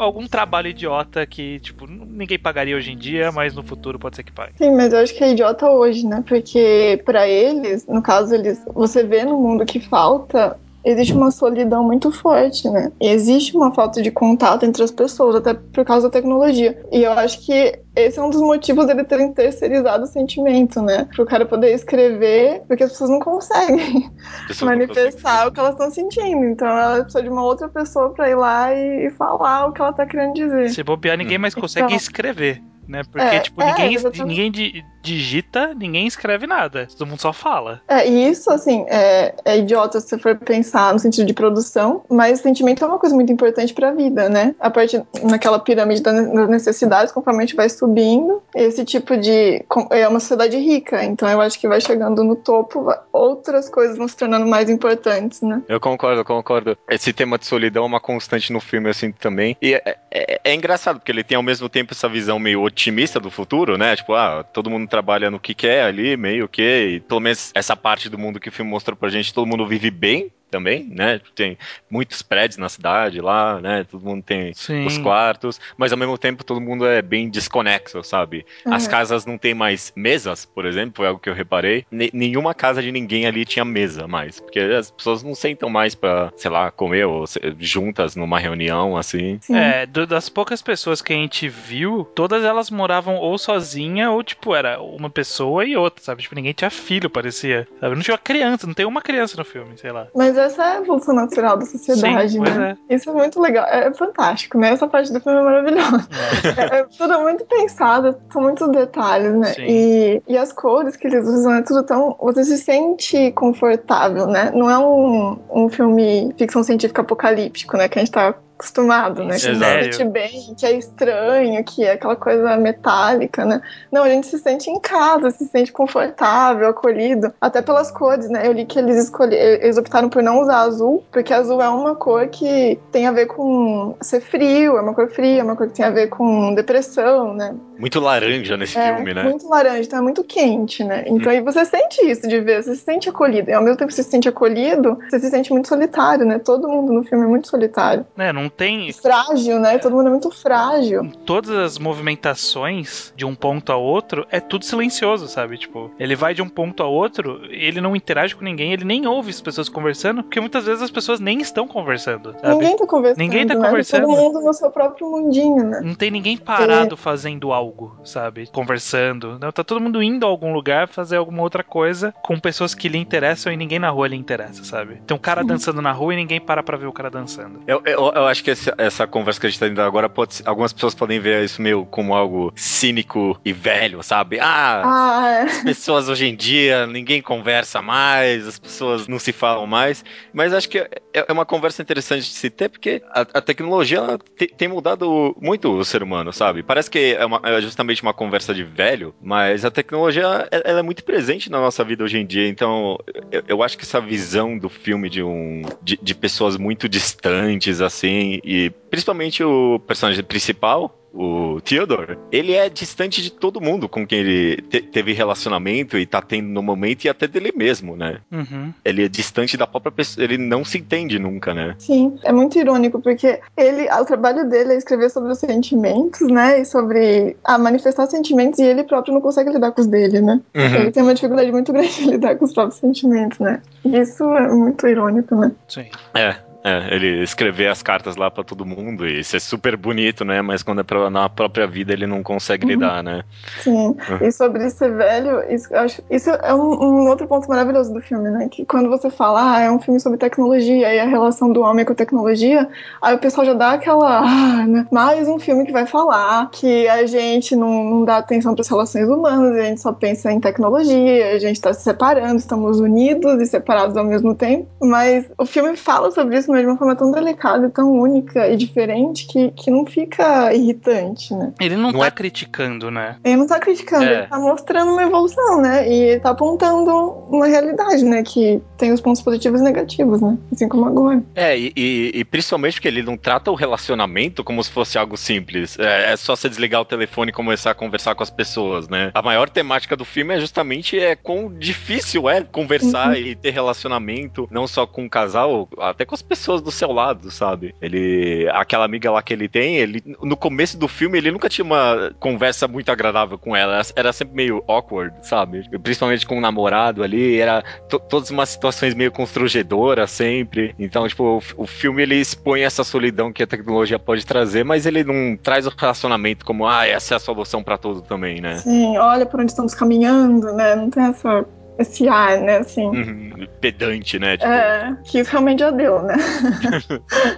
algum 0.00 0.26
trabalho 0.26 0.68
idiota 0.68 1.26
que, 1.26 1.60
tipo, 1.60 1.86
ninguém 1.86 2.38
pagaria 2.38 2.76
hoje 2.76 2.92
em 2.92 2.96
dia, 2.96 3.30
mas 3.30 3.54
no 3.54 3.62
futuro 3.62 3.98
pode 3.98 4.16
ser 4.16 4.22
que 4.22 4.32
pague. 4.32 4.54
Sim, 4.58 4.74
mas 4.74 4.92
eu 4.92 5.00
acho 5.00 5.14
que 5.14 5.22
é 5.22 5.32
idiota 5.32 5.68
hoje, 5.68 6.06
né? 6.06 6.22
Porque 6.26 7.00
para 7.04 7.28
eles, 7.28 7.86
no 7.86 8.02
caso, 8.02 8.34
eles, 8.34 8.60
você 8.74 9.04
vê 9.04 9.24
no 9.24 9.38
mundo 9.38 9.64
que 9.64 9.80
falta 9.80 10.56
existe 10.84 11.12
uma 11.12 11.30
solidão 11.30 11.84
muito 11.84 12.10
forte, 12.10 12.68
né? 12.68 12.92
E 13.00 13.08
existe 13.08 13.56
uma 13.56 13.72
falta 13.74 14.02
de 14.02 14.10
contato 14.10 14.64
entre 14.64 14.82
as 14.82 14.90
pessoas, 14.90 15.36
até 15.36 15.54
por 15.54 15.84
causa 15.84 16.08
da 16.08 16.12
tecnologia. 16.12 16.80
E 16.90 17.02
eu 17.02 17.12
acho 17.12 17.44
que 17.44 17.78
esse 17.94 18.18
é 18.18 18.22
um 18.22 18.30
dos 18.30 18.40
motivos 18.40 18.86
dele 18.86 19.04
ter 19.04 19.32
terceirizado 19.32 20.04
o 20.04 20.06
sentimento, 20.06 20.80
né? 20.80 21.06
Para 21.14 21.22
o 21.22 21.26
cara 21.26 21.46
poder 21.46 21.72
escrever, 21.74 22.62
porque 22.66 22.84
as 22.84 22.92
pessoas 22.92 23.10
não 23.10 23.20
conseguem 23.20 24.10
pessoas 24.48 24.70
manifestar 24.70 25.42
não 25.42 25.48
o 25.48 25.52
que 25.52 25.60
elas 25.60 25.72
estão 25.72 25.90
sentindo. 25.90 26.44
Então 26.44 26.68
ela 26.68 27.02
precisa 27.02 27.22
de 27.22 27.28
uma 27.28 27.44
outra 27.44 27.68
pessoa 27.68 28.10
para 28.10 28.30
ir 28.30 28.34
lá 28.34 28.74
e, 28.74 29.06
e, 29.06 29.10
falar 29.10 29.66
o 29.66 29.72
que 29.72 29.80
ela 29.80 29.92
tá 29.92 30.06
querendo 30.06 30.34
dizer. 30.34 30.70
Se 30.70 30.82
bobear, 30.82 31.16
ninguém 31.16 31.38
mais 31.38 31.54
consegue 31.54 31.86
então, 31.86 31.96
escrever 31.96 32.62
né? 32.86 33.02
Porque, 33.10 33.36
é, 33.36 33.40
tipo, 33.40 33.64
ninguém, 33.64 33.96
é, 33.96 34.24
ninguém 34.24 34.84
digita, 35.02 35.74
ninguém 35.74 36.06
escreve 36.06 36.46
nada. 36.46 36.86
Todo 36.96 37.08
mundo 37.08 37.20
só 37.20 37.32
fala. 37.32 37.80
É, 37.88 38.08
e 38.08 38.28
isso, 38.28 38.50
assim, 38.50 38.84
é, 38.88 39.34
é 39.44 39.58
idiota 39.58 40.00
se 40.00 40.08
você 40.08 40.18
for 40.18 40.36
pensar 40.36 40.92
no 40.92 40.98
sentido 40.98 41.26
de 41.26 41.32
produção, 41.32 42.04
mas 42.08 42.40
o 42.40 42.42
sentimento 42.42 42.84
é 42.84 42.86
uma 42.86 42.98
coisa 42.98 43.14
muito 43.14 43.32
importante 43.32 43.72
pra 43.72 43.92
vida, 43.92 44.28
né? 44.28 44.54
A 44.60 44.70
partir 44.70 45.02
naquela 45.22 45.58
pirâmide 45.58 46.02
das 46.02 46.48
necessidades, 46.48 47.12
conforme 47.12 47.42
a 47.42 47.46
gente 47.46 47.56
vai 47.56 47.68
subindo, 47.68 48.42
esse 48.54 48.84
tipo 48.84 49.16
de. 49.16 49.64
É 49.90 50.06
uma 50.06 50.20
sociedade 50.20 50.56
rica, 50.58 51.04
então 51.04 51.28
eu 51.28 51.40
acho 51.40 51.58
que 51.58 51.66
vai 51.66 51.80
chegando 51.80 52.22
no 52.22 52.36
topo, 52.36 52.92
outras 53.12 53.68
coisas 53.68 53.96
vão 53.96 54.06
se 54.06 54.16
tornando 54.16 54.46
mais 54.46 54.68
importantes, 54.68 55.40
né? 55.42 55.62
Eu 55.68 55.80
concordo, 55.80 56.20
eu 56.20 56.24
concordo. 56.24 56.76
Esse 56.88 57.12
tema 57.12 57.38
de 57.38 57.46
solidão 57.46 57.84
é 57.84 57.86
uma 57.86 58.00
constante 58.00 58.52
no 58.52 58.60
filme, 58.60 58.88
assim, 58.88 59.10
também. 59.10 59.56
E 59.60 59.74
é, 59.74 59.96
é, 60.10 60.40
é 60.44 60.54
engraçado, 60.54 60.98
porque 60.98 61.10
ele 61.10 61.24
tem 61.24 61.36
ao 61.36 61.42
mesmo 61.42 61.68
tempo 61.68 61.92
essa 61.92 62.08
visão 62.08 62.38
meio 62.38 62.62
otimista 62.62 62.81
do 63.20 63.30
futuro, 63.30 63.76
né? 63.76 63.94
Tipo, 63.94 64.14
ah, 64.14 64.42
todo 64.42 64.70
mundo 64.70 64.88
trabalha 64.88 65.30
no 65.30 65.40
que 65.40 65.54
quer 65.54 65.84
ali, 65.84 66.16
meio 66.16 66.48
que, 66.48 66.96
e 66.96 67.00
pelo 67.00 67.20
menos 67.20 67.50
essa 67.54 67.76
parte 67.76 68.08
do 68.08 68.18
mundo 68.18 68.40
que 68.40 68.48
o 68.48 68.52
filme 68.52 68.70
mostrou 68.70 68.96
pra 68.96 69.08
gente, 69.08 69.32
todo 69.32 69.46
mundo 69.46 69.66
vive 69.66 69.90
bem, 69.90 70.30
também, 70.52 70.84
né? 70.84 71.18
Tem 71.34 71.56
muitos 71.90 72.20
prédios 72.20 72.58
na 72.58 72.68
cidade 72.68 73.20
lá, 73.20 73.58
né? 73.60 73.84
Todo 73.90 74.04
mundo 74.04 74.22
tem 74.22 74.52
Sim. 74.52 74.84
os 74.84 74.98
quartos, 74.98 75.58
mas 75.78 75.90
ao 75.90 75.98
mesmo 75.98 76.18
tempo 76.18 76.44
todo 76.44 76.60
mundo 76.60 76.86
é 76.86 77.00
bem 77.00 77.30
desconexo, 77.30 78.04
sabe? 78.04 78.44
Uhum. 78.66 78.74
As 78.74 78.86
casas 78.86 79.24
não 79.24 79.38
tem 79.38 79.54
mais 79.54 79.92
mesas, 79.96 80.44
por 80.44 80.66
exemplo, 80.66 80.96
foi 80.96 81.06
algo 81.06 81.18
que 81.18 81.30
eu 81.30 81.34
reparei. 81.34 81.86
N 81.90 82.10
nenhuma 82.12 82.54
casa 82.54 82.82
de 82.82 82.92
ninguém 82.92 83.26
ali 83.26 83.46
tinha 83.46 83.64
mesa 83.64 84.06
mais, 84.06 84.38
porque 84.38 84.60
as 84.60 84.90
pessoas 84.90 85.22
não 85.22 85.34
sentam 85.34 85.70
mais 85.70 85.94
para, 85.94 86.30
sei 86.36 86.50
lá, 86.50 86.70
comer 86.70 87.06
ou 87.06 87.24
juntas 87.58 88.14
numa 88.14 88.38
reunião 88.38 88.96
assim. 88.96 89.38
Sim. 89.40 89.56
É, 89.56 89.86
do, 89.86 90.06
das 90.06 90.28
poucas 90.28 90.60
pessoas 90.60 91.00
que 91.00 91.14
a 91.14 91.16
gente 91.16 91.48
viu, 91.48 92.04
todas 92.14 92.44
elas 92.44 92.70
moravam 92.70 93.16
ou 93.16 93.38
sozinha 93.38 94.10
ou 94.10 94.22
tipo 94.22 94.54
era 94.54 94.80
uma 94.82 95.08
pessoa 95.08 95.64
e 95.64 95.74
outra, 95.76 96.04
sabe? 96.04 96.22
Tipo, 96.22 96.34
ninguém 96.34 96.52
tinha 96.52 96.70
filho, 96.70 97.08
parecia. 97.08 97.66
Sabe? 97.80 97.94
Não 97.94 98.02
tinha 98.02 98.18
criança, 98.18 98.66
não 98.66 98.74
tem 98.74 98.84
uma 98.84 99.00
criança 99.00 99.36
no 99.36 99.44
filme, 99.44 99.78
sei 99.78 99.92
lá. 99.92 100.08
Mas 100.14 100.36
essa 100.42 100.62
é 100.62 100.76
a 100.76 100.80
evolução 100.80 101.14
natural 101.14 101.56
da 101.56 101.64
sociedade, 101.66 102.32
Sim, 102.32 102.40
né? 102.40 102.76
É. 102.88 102.94
Isso 102.94 103.10
é 103.10 103.12
muito 103.12 103.40
legal. 103.40 103.64
É 103.66 103.92
fantástico, 103.92 104.58
né? 104.58 104.70
Essa 104.70 104.86
parte 104.86 105.12
do 105.12 105.20
filme 105.20 105.38
é 105.38 105.42
maravilhosa. 105.42 106.08
É, 106.56 106.80
é 106.80 106.84
tudo 106.84 107.20
muito 107.20 107.44
pensado, 107.44 108.16
são 108.32 108.42
muitos 108.42 108.68
detalhes, 108.70 109.32
né? 109.34 109.54
E, 109.58 110.22
e 110.26 110.36
as 110.36 110.52
cores 110.52 110.96
que 110.96 111.06
eles 111.06 111.26
usam 111.26 111.54
é 111.54 111.62
tudo 111.62 111.82
tão. 111.82 112.16
Você 112.20 112.44
se 112.44 112.58
sente 112.58 113.32
confortável, 113.32 114.26
né? 114.26 114.50
Não 114.54 114.70
é 114.70 114.78
um, 114.78 115.38
um 115.50 115.68
filme 115.68 116.32
ficção 116.36 116.62
científica 116.62 117.02
apocalíptico, 117.02 117.76
né? 117.76 117.88
Que 117.88 117.98
a 117.98 118.02
gente 118.02 118.12
tá 118.12 118.34
acostumado, 118.56 119.24
né? 119.24 119.34
Que 119.34 119.40
se 119.40 119.54
sente 119.54 120.04
bem, 120.04 120.54
que 120.56 120.64
é 120.64 120.72
estranho, 120.72 121.64
que 121.64 121.84
é 121.84 121.92
aquela 121.92 122.16
coisa 122.16 122.56
metálica, 122.56 123.44
né? 123.44 123.60
Não, 123.90 124.04
a 124.04 124.08
gente 124.08 124.26
se 124.26 124.38
sente 124.38 124.70
em 124.70 124.78
casa, 124.78 125.30
se 125.30 125.46
sente 125.46 125.72
confortável, 125.72 126.68
acolhido, 126.68 127.32
até 127.40 127.60
pelas 127.60 127.90
cores, 127.90 128.28
né? 128.28 128.46
Eu 128.46 128.52
li 128.52 128.64
que 128.64 128.78
eles 128.78 128.96
escolheram, 128.96 129.62
eles 129.62 129.76
optaram 129.76 130.08
por 130.08 130.22
não 130.22 130.40
usar 130.40 130.60
azul, 130.60 131.04
porque 131.10 131.34
azul 131.34 131.60
é 131.60 131.68
uma 131.68 131.96
cor 131.96 132.28
que 132.28 132.78
tem 132.92 133.06
a 133.06 133.12
ver 133.12 133.26
com 133.26 133.96
ser 134.00 134.20
frio, 134.20 134.76
é 134.76 134.80
uma 134.80 134.94
cor 134.94 135.08
fria, 135.08 135.40
é 135.40 135.44
uma 135.44 135.56
cor 135.56 135.66
que 135.66 135.74
tem 135.74 135.84
a 135.84 135.90
ver 135.90 136.08
com 136.08 136.54
depressão, 136.54 137.34
né? 137.34 137.54
Muito 137.78 137.98
laranja 137.98 138.56
nesse 138.56 138.78
é, 138.78 138.94
filme, 138.94 139.12
né? 139.12 139.24
Muito 139.24 139.48
laranja, 139.48 139.82
então 139.82 139.98
é 139.98 140.02
muito 140.02 140.22
quente, 140.22 140.84
né? 140.84 141.04
Então 141.06 141.32
hum. 141.32 141.34
aí 141.34 141.40
você 141.40 141.64
sente 141.64 142.04
isso 142.06 142.28
de 142.28 142.40
ver, 142.40 142.62
você 142.62 142.76
se 142.76 142.82
sente 142.82 143.08
acolhido. 143.08 143.50
E 143.50 143.52
ao 143.52 143.62
mesmo 143.62 143.76
tempo 143.76 143.88
que 143.88 143.94
você 143.94 144.04
se 144.04 144.10
sente 144.10 144.28
acolhido, 144.28 144.98
você 145.10 145.18
se 145.18 145.30
sente 145.30 145.52
muito 145.52 145.66
solitário, 145.68 146.24
né? 146.24 146.38
Todo 146.38 146.68
mundo 146.68 146.92
no 146.92 147.02
filme 147.02 147.24
é 147.24 147.28
muito 147.28 147.48
solitário. 147.48 148.06
É, 148.16 148.32
não 148.32 148.41
não 148.42 148.48
tem. 148.48 148.92
Frágil, 148.92 149.60
né? 149.60 149.78
Todo 149.78 149.94
mundo 149.94 150.08
é 150.08 150.10
muito 150.10 150.30
frágil. 150.30 151.10
Todas 151.24 151.50
as 151.50 151.78
movimentações 151.78 153.12
de 153.16 153.24
um 153.24 153.34
ponto 153.34 153.72
a 153.72 153.76
outro 153.76 154.26
é 154.30 154.40
tudo 154.40 154.64
silencioso, 154.64 155.28
sabe? 155.28 155.58
Tipo, 155.58 155.90
ele 155.98 156.16
vai 156.16 156.34
de 156.34 156.42
um 156.42 156.48
ponto 156.48 156.82
a 156.82 156.86
outro, 156.86 157.42
ele 157.48 157.80
não 157.80 157.94
interage 157.94 158.34
com 158.34 158.44
ninguém, 158.44 158.72
ele 158.72 158.84
nem 158.84 159.06
ouve 159.06 159.30
as 159.30 159.40
pessoas 159.40 159.68
conversando, 159.68 160.22
porque 160.22 160.40
muitas 160.40 160.64
vezes 160.64 160.82
as 160.82 160.90
pessoas 160.90 161.20
nem 161.20 161.40
estão 161.40 161.66
conversando. 161.66 162.32
Sabe? 162.32 162.54
Ninguém 162.54 162.76
tá 162.76 162.86
conversando. 162.86 163.18
Ninguém 163.18 163.46
tá 163.46 163.54
né? 163.54 163.66
conversando. 163.66 164.06
Todo 164.06 164.16
mundo 164.16 164.40
no 164.40 164.52
seu 164.52 164.70
próprio 164.70 165.10
mundinho, 165.10 165.64
né? 165.64 165.80
Não 165.82 165.94
tem 165.94 166.10
ninguém 166.10 166.36
parado 166.36 166.96
fazendo 166.96 167.52
algo, 167.52 167.96
sabe? 168.04 168.48
Conversando. 168.50 169.38
Não, 169.38 169.52
tá 169.52 169.62
todo 169.62 169.80
mundo 169.80 170.02
indo 170.02 170.26
a 170.26 170.28
algum 170.28 170.52
lugar 170.52 170.88
fazer 170.88 171.16
alguma 171.16 171.42
outra 171.42 171.62
coisa 171.62 172.14
com 172.22 172.38
pessoas 172.38 172.74
que 172.74 172.88
lhe 172.88 172.98
interessam 172.98 173.52
e 173.52 173.56
ninguém 173.56 173.78
na 173.78 173.90
rua 173.90 174.08
lhe 174.08 174.16
interessa, 174.16 174.64
sabe? 174.64 175.00
Tem 175.06 175.16
um 175.16 175.20
cara 175.20 175.44
dançando 175.44 175.80
na 175.80 175.92
rua 175.92 176.14
e 176.14 176.16
ninguém 176.16 176.40
para 176.40 176.62
pra 176.62 176.76
ver 176.76 176.86
o 176.86 176.92
cara 176.92 177.10
dançando. 177.10 177.60
Eu, 177.66 177.82
eu, 177.84 178.12
eu 178.14 178.26
acho 178.32 178.42
que 178.42 178.50
esse- 178.50 178.72
essa 178.76 179.06
conversa 179.06 179.40
que 179.40 179.46
a 179.46 179.50
gente 179.50 179.60
tá 179.60 179.66
tendo 179.68 179.80
agora, 179.82 180.08
pode, 180.08 180.42
algumas 180.44 180.72
pessoas 180.72 180.94
podem 180.94 181.20
ver 181.20 181.44
isso 181.44 181.62
meio 181.62 181.86
como 181.86 182.14
algo 182.14 182.52
cínico 182.56 183.38
e 183.44 183.52
velho, 183.52 184.02
sabe? 184.02 184.38
Ah, 184.40 184.82
Ah, 184.84 185.28
é. 185.30 185.42
as 185.42 185.58
pessoas 185.62 186.08
hoje 186.08 186.26
em 186.26 186.34
dia, 186.34 186.86
ninguém 186.86 187.22
conversa 187.22 187.80
mais, 187.80 188.46
as 188.48 188.58
pessoas 188.58 189.06
não 189.06 189.18
se 189.18 189.32
falam 189.32 189.66
mais. 189.66 190.04
Mas 190.32 190.52
acho 190.52 190.68
que 190.68 190.78
é, 190.78 190.88
é 191.12 191.32
uma 191.32 191.44
conversa 191.46 191.82
interessante 191.82 192.22
de 192.24 192.34
se 192.34 192.50
ter, 192.50 192.68
porque 192.68 193.02
a, 193.10 193.20
a 193.20 193.40
tecnologia 193.40 194.00
te- 194.36 194.48
tem 194.48 194.66
mudado 194.68 195.36
muito 195.40 195.70
o 195.70 195.84
ser 195.84 196.02
humano, 196.02 196.32
sabe? 196.32 196.62
Parece 196.62 196.90
que 196.90 197.14
é, 197.18 197.24
uma- 197.24 197.40
é 197.44 197.60
justamente 197.60 198.02
uma 198.02 198.14
conversa 198.14 198.54
de 198.54 198.64
velho, 198.64 199.14
mas 199.20 199.64
a 199.64 199.70
tecnologia 199.70 200.22
ela 200.22 200.48
ela 200.64 200.78
é 200.78 200.82
muito 200.82 201.04
presente 201.04 201.50
na 201.50 201.60
nossa 201.60 201.84
vida 201.84 202.02
hoje 202.04 202.18
em 202.18 202.26
dia. 202.26 202.48
Então, 202.48 202.98
eu, 203.30 203.42
eu 203.48 203.62
acho 203.62 203.76
que 203.76 203.84
essa 203.84 204.00
visão 204.00 204.56
do 204.58 204.68
filme 204.68 205.10
de 205.10 205.22
um 205.22 205.62
de, 205.82 205.98
de 206.02 206.14
pessoas 206.14 206.56
muito 206.56 206.88
distantes, 206.88 207.80
assim, 207.80 208.21
e 208.44 208.70
principalmente 208.90 209.42
o 209.42 209.78
personagem 209.86 210.22
principal. 210.24 210.98
O 211.14 211.60
Theodore, 211.60 212.16
ele 212.30 212.54
é 212.54 212.70
distante 212.70 213.20
de 213.20 213.30
todo 213.30 213.60
mundo 213.60 213.86
com 213.86 214.06
quem 214.06 214.20
ele 214.20 214.62
te- 214.62 214.80
teve 214.80 215.12
relacionamento 215.12 215.98
e 215.98 216.06
tá 216.06 216.22
tendo 216.22 216.48
no 216.48 216.62
momento 216.62 217.04
e 217.04 217.08
até 217.10 217.28
dele 217.28 217.52
mesmo, 217.54 217.94
né? 217.94 218.20
Uhum. 218.32 218.72
Ele 218.82 219.04
é 219.04 219.08
distante 219.08 219.54
da 219.58 219.66
própria 219.66 219.92
pessoa, 219.92 220.24
ele 220.24 220.38
não 220.38 220.64
se 220.64 220.78
entende 220.78 221.18
nunca, 221.18 221.52
né? 221.52 221.74
Sim, 221.76 222.18
é 222.24 222.32
muito 222.32 222.58
irônico, 222.58 222.98
porque 222.98 223.40
ele, 223.58 223.90
o 223.92 224.04
trabalho 224.06 224.48
dele 224.48 224.72
é 224.72 224.76
escrever 224.78 225.10
sobre 225.10 225.32
os 225.32 225.38
sentimentos, 225.38 226.26
né? 226.28 226.62
E 226.62 226.64
sobre 226.64 227.36
a 227.44 227.58
manifestar 227.58 228.06
sentimentos, 228.06 228.58
e 228.58 228.64
ele 228.64 228.82
próprio 228.82 229.12
não 229.12 229.20
consegue 229.20 229.50
lidar 229.50 229.72
com 229.72 229.82
os 229.82 229.86
dele, 229.86 230.22
né? 230.22 230.40
Ele 230.54 230.90
tem 230.92 231.02
uma 231.02 231.12
dificuldade 231.12 231.52
muito 231.52 231.72
grande 231.74 231.94
de 231.94 232.10
lidar 232.10 232.36
com 232.36 232.46
os 232.46 232.54
próprios 232.54 232.80
sentimentos, 232.80 233.38
né? 233.38 233.60
E 233.84 233.98
isso 233.98 234.24
é 234.24 234.48
muito 234.48 234.86
irônico, 234.86 235.34
né? 235.36 235.52
Sim. 235.68 235.84
É, 236.14 236.36
é, 236.64 236.94
ele 236.94 237.22
escrever 237.22 237.68
as 237.68 237.82
cartas 237.82 238.16
lá 238.16 238.30
pra 238.30 238.44
todo 238.44 238.64
mundo 238.64 239.06
e 239.06 239.22
ser 239.24 239.40
super 239.40 239.76
bonito, 239.76 240.24
né? 240.24 240.40
Mas 240.42 240.62
quando 240.62 240.80
é 240.80 240.84
pra, 240.84 241.10
na 241.10 241.28
própria 241.28 241.66
vida 241.66 241.92
ele 241.92 242.06
não 242.06 242.22
consegue 242.22 242.64
Uhum. 242.64 242.70
lidar, 242.70 243.02
né? 243.02 243.24
Sim, 243.58 243.96
e 244.20 244.30
sobre 244.30 244.68
ser 244.70 244.92
velho, 244.94 245.42
isso, 245.52 245.74
acho, 245.74 246.02
isso 246.10 246.30
é 246.30 246.54
um, 246.54 246.60
um 246.82 247.08
outro 247.08 247.26
ponto 247.26 247.48
maravilhoso 247.48 247.92
do 247.92 248.00
filme, 248.00 248.30
né? 248.30 248.48
Que 248.50 248.64
quando 248.64 248.88
você 248.88 249.10
fala, 249.10 249.54
ah, 249.56 249.60
é 249.60 249.70
um 249.70 249.80
filme 249.80 249.98
sobre 249.98 250.18
tecnologia 250.18 250.94
e 250.94 251.00
a 251.00 251.06
relação 251.06 251.52
do 251.52 251.62
homem 251.62 251.84
com 251.84 251.92
a 251.92 251.96
tecnologia, 251.96 252.68
aí 253.00 253.14
o 253.14 253.18
pessoal 253.18 253.44
já 253.46 253.54
dá 253.54 253.72
aquela, 253.72 254.20
ah, 254.20 254.66
né? 254.66 254.86
Mais 254.90 255.26
um 255.28 255.38
filme 255.38 255.64
que 255.66 255.72
vai 255.72 255.86
falar 255.86 256.48
que 256.52 256.88
a 256.88 257.04
gente 257.06 257.56
não, 257.56 257.82
não 257.84 258.04
dá 258.04 258.18
atenção 258.18 258.54
para 258.54 258.62
as 258.62 258.68
relações 258.68 259.08
humanas, 259.08 259.56
a 259.56 259.62
gente 259.62 259.80
só 259.80 259.92
pensa 259.92 260.30
em 260.30 260.38
tecnologia, 260.40 261.34
a 261.34 261.38
gente 261.38 261.60
tá 261.60 261.72
se 261.72 261.82
separando, 261.82 262.36
estamos 262.36 262.78
unidos 262.78 263.40
e 263.40 263.46
separados 263.46 263.96
ao 263.96 264.04
mesmo 264.04 264.34
tempo. 264.34 264.68
Mas 264.80 265.24
o 265.38 265.44
filme 265.46 265.76
fala 265.76 266.10
sobre 266.10 266.38
isso, 266.38 266.51
mas 266.52 266.60
de 266.62 266.66
uma 266.66 266.76
forma 266.78 266.94
tão 266.94 267.10
delicada, 267.10 267.68
tão 267.70 267.90
única 267.92 268.48
e 268.48 268.56
diferente 268.56 269.26
que, 269.26 269.50
que 269.52 269.70
não 269.70 269.84
fica 269.86 270.52
irritante, 270.54 271.34
né? 271.34 271.52
Ele 271.60 271.76
não, 271.76 271.90
Não 271.92 272.00
tá 272.00 272.06
é- 272.06 272.10
criticando, 272.10 272.90
né? 272.90 273.16
Ele 273.24 273.36
não 273.36 273.46
tá 273.46 273.58
criticando, 273.58 274.04
É. 274.04 274.18
ele 274.18 274.26
tá 274.26 274.38
mostrando 274.38 274.92
uma 274.92 275.02
evolução, 275.02 275.60
né? 275.60 275.88
E 275.90 276.20
tá 276.20 276.30
apontando 276.30 276.90
uma 277.30 277.46
realidade, 277.46 278.04
né? 278.04 278.22
Que 278.22 278.60
tem 278.76 278.92
os 278.92 279.00
pontos 279.00 279.22
positivos 279.22 279.60
e 279.60 279.64
negativos, 279.64 280.20
né? 280.20 280.36
Assim 280.52 280.68
como 280.68 280.86
agora. 280.86 281.22
É, 281.34 281.58
e, 281.58 281.72
e- 281.76 282.10
e 282.14 282.24
principalmente 282.24 282.74
porque 282.74 282.88
ele 282.88 283.02
não 283.02 283.16
trata 283.16 283.50
o 283.50 283.54
relacionamento 283.54 284.44
como 284.44 284.62
se 284.62 284.70
fosse 284.70 284.98
algo 284.98 285.16
simples. 285.16 285.78
É, 285.78 286.12
é 286.12 286.16
só 286.16 286.36
você 286.36 286.48
desligar 286.48 286.80
o 286.80 286.84
telefone 286.84 287.30
e 287.30 287.32
começar 287.34 287.70
a 287.70 287.74
conversar 287.74 288.14
com 288.14 288.22
as 288.22 288.30
pessoas, 288.30 288.88
né? 288.88 289.10
A 289.14 289.22
maior 289.22 289.48
temática 289.48 289.96
do 289.96 290.04
filme 290.04 290.34
é 290.34 290.40
justamente 290.40 290.98
é 290.98 291.16
quão 291.16 291.52
difícil 291.52 292.28
é 292.28 292.42
conversar 292.42 293.18
e 293.18 293.34
ter 293.34 293.50
relacionamento, 293.50 294.48
não 294.50 294.66
só 294.66 294.86
com 294.86 295.04
o 295.06 295.10
casal, 295.10 295.68
até 295.78 296.04
com 296.04 296.14
as 296.14 296.22
pessoas 296.22 296.41
do 296.46 296.70
seu 296.70 296.90
lado, 296.92 297.30
sabe? 297.30 297.74
Ele. 297.80 298.48
Aquela 298.52 298.84
amiga 298.84 299.10
lá 299.10 299.22
que 299.22 299.32
ele 299.32 299.48
tem, 299.48 299.76
ele. 299.76 300.02
No 300.22 300.36
começo 300.36 300.76
do 300.78 300.88
filme, 300.88 301.18
ele 301.18 301.30
nunca 301.30 301.48
tinha 301.48 301.64
uma 301.64 302.12
conversa 302.18 302.66
muito 302.68 302.90
agradável 302.90 303.38
com 303.38 303.54
ela. 303.56 303.80
Era, 303.96 304.12
sempre 304.12 304.34
meio 304.34 304.62
awkward, 304.66 305.14
sabe? 305.22 305.64
Principalmente 305.82 306.26
com 306.26 306.38
o 306.38 306.40
namorado 306.40 307.02
ali, 307.02 307.38
era 307.38 307.62
to- 307.88 307.98
todas 308.00 308.30
umas 308.30 308.48
situações 308.48 308.94
meio 308.94 309.10
constrangedoras 309.12 310.10
sempre. 310.10 310.74
Então, 310.78 311.06
tipo, 311.08 311.24
o, 311.56 311.62
o 311.62 311.66
filme 311.66 312.02
ele 312.02 312.16
expõe 312.16 312.62
essa 312.62 312.84
solidão 312.84 313.32
que 313.32 313.42
a 313.42 313.46
tecnologia 313.46 313.98
pode 313.98 314.24
trazer, 314.26 314.64
mas 314.64 314.86
ele 314.86 315.04
não 315.04 315.36
traz 315.36 315.66
o 315.66 315.72
relacionamento 315.76 316.44
como, 316.44 316.66
ah, 316.66 316.86
essa 316.86 317.14
é 317.14 317.16
a 317.16 317.20
solução 317.20 317.62
pra 317.62 317.76
tudo 317.78 318.00
também, 318.00 318.40
né? 318.40 318.56
Sim, 318.58 318.96
olha 318.98 319.26
por 319.26 319.40
onde 319.40 319.50
estamos 319.52 319.74
caminhando, 319.74 320.52
né? 320.54 320.74
Não 320.74 320.90
tem 320.90 321.04
essa, 321.04 321.44
esse 321.78 322.08
ar, 322.08 322.38
né? 322.38 322.58
Assim. 322.58 322.84
Uhum, 322.86 323.46
Pedante, 323.60 324.18
né? 324.18 324.36
Tipo, 324.36 324.50
É, 324.50 324.96
que 325.04 325.18
isso 325.20 325.30
realmente 325.30 325.60
já 325.60 325.70
deu, 325.70 326.02
né? 326.02 326.14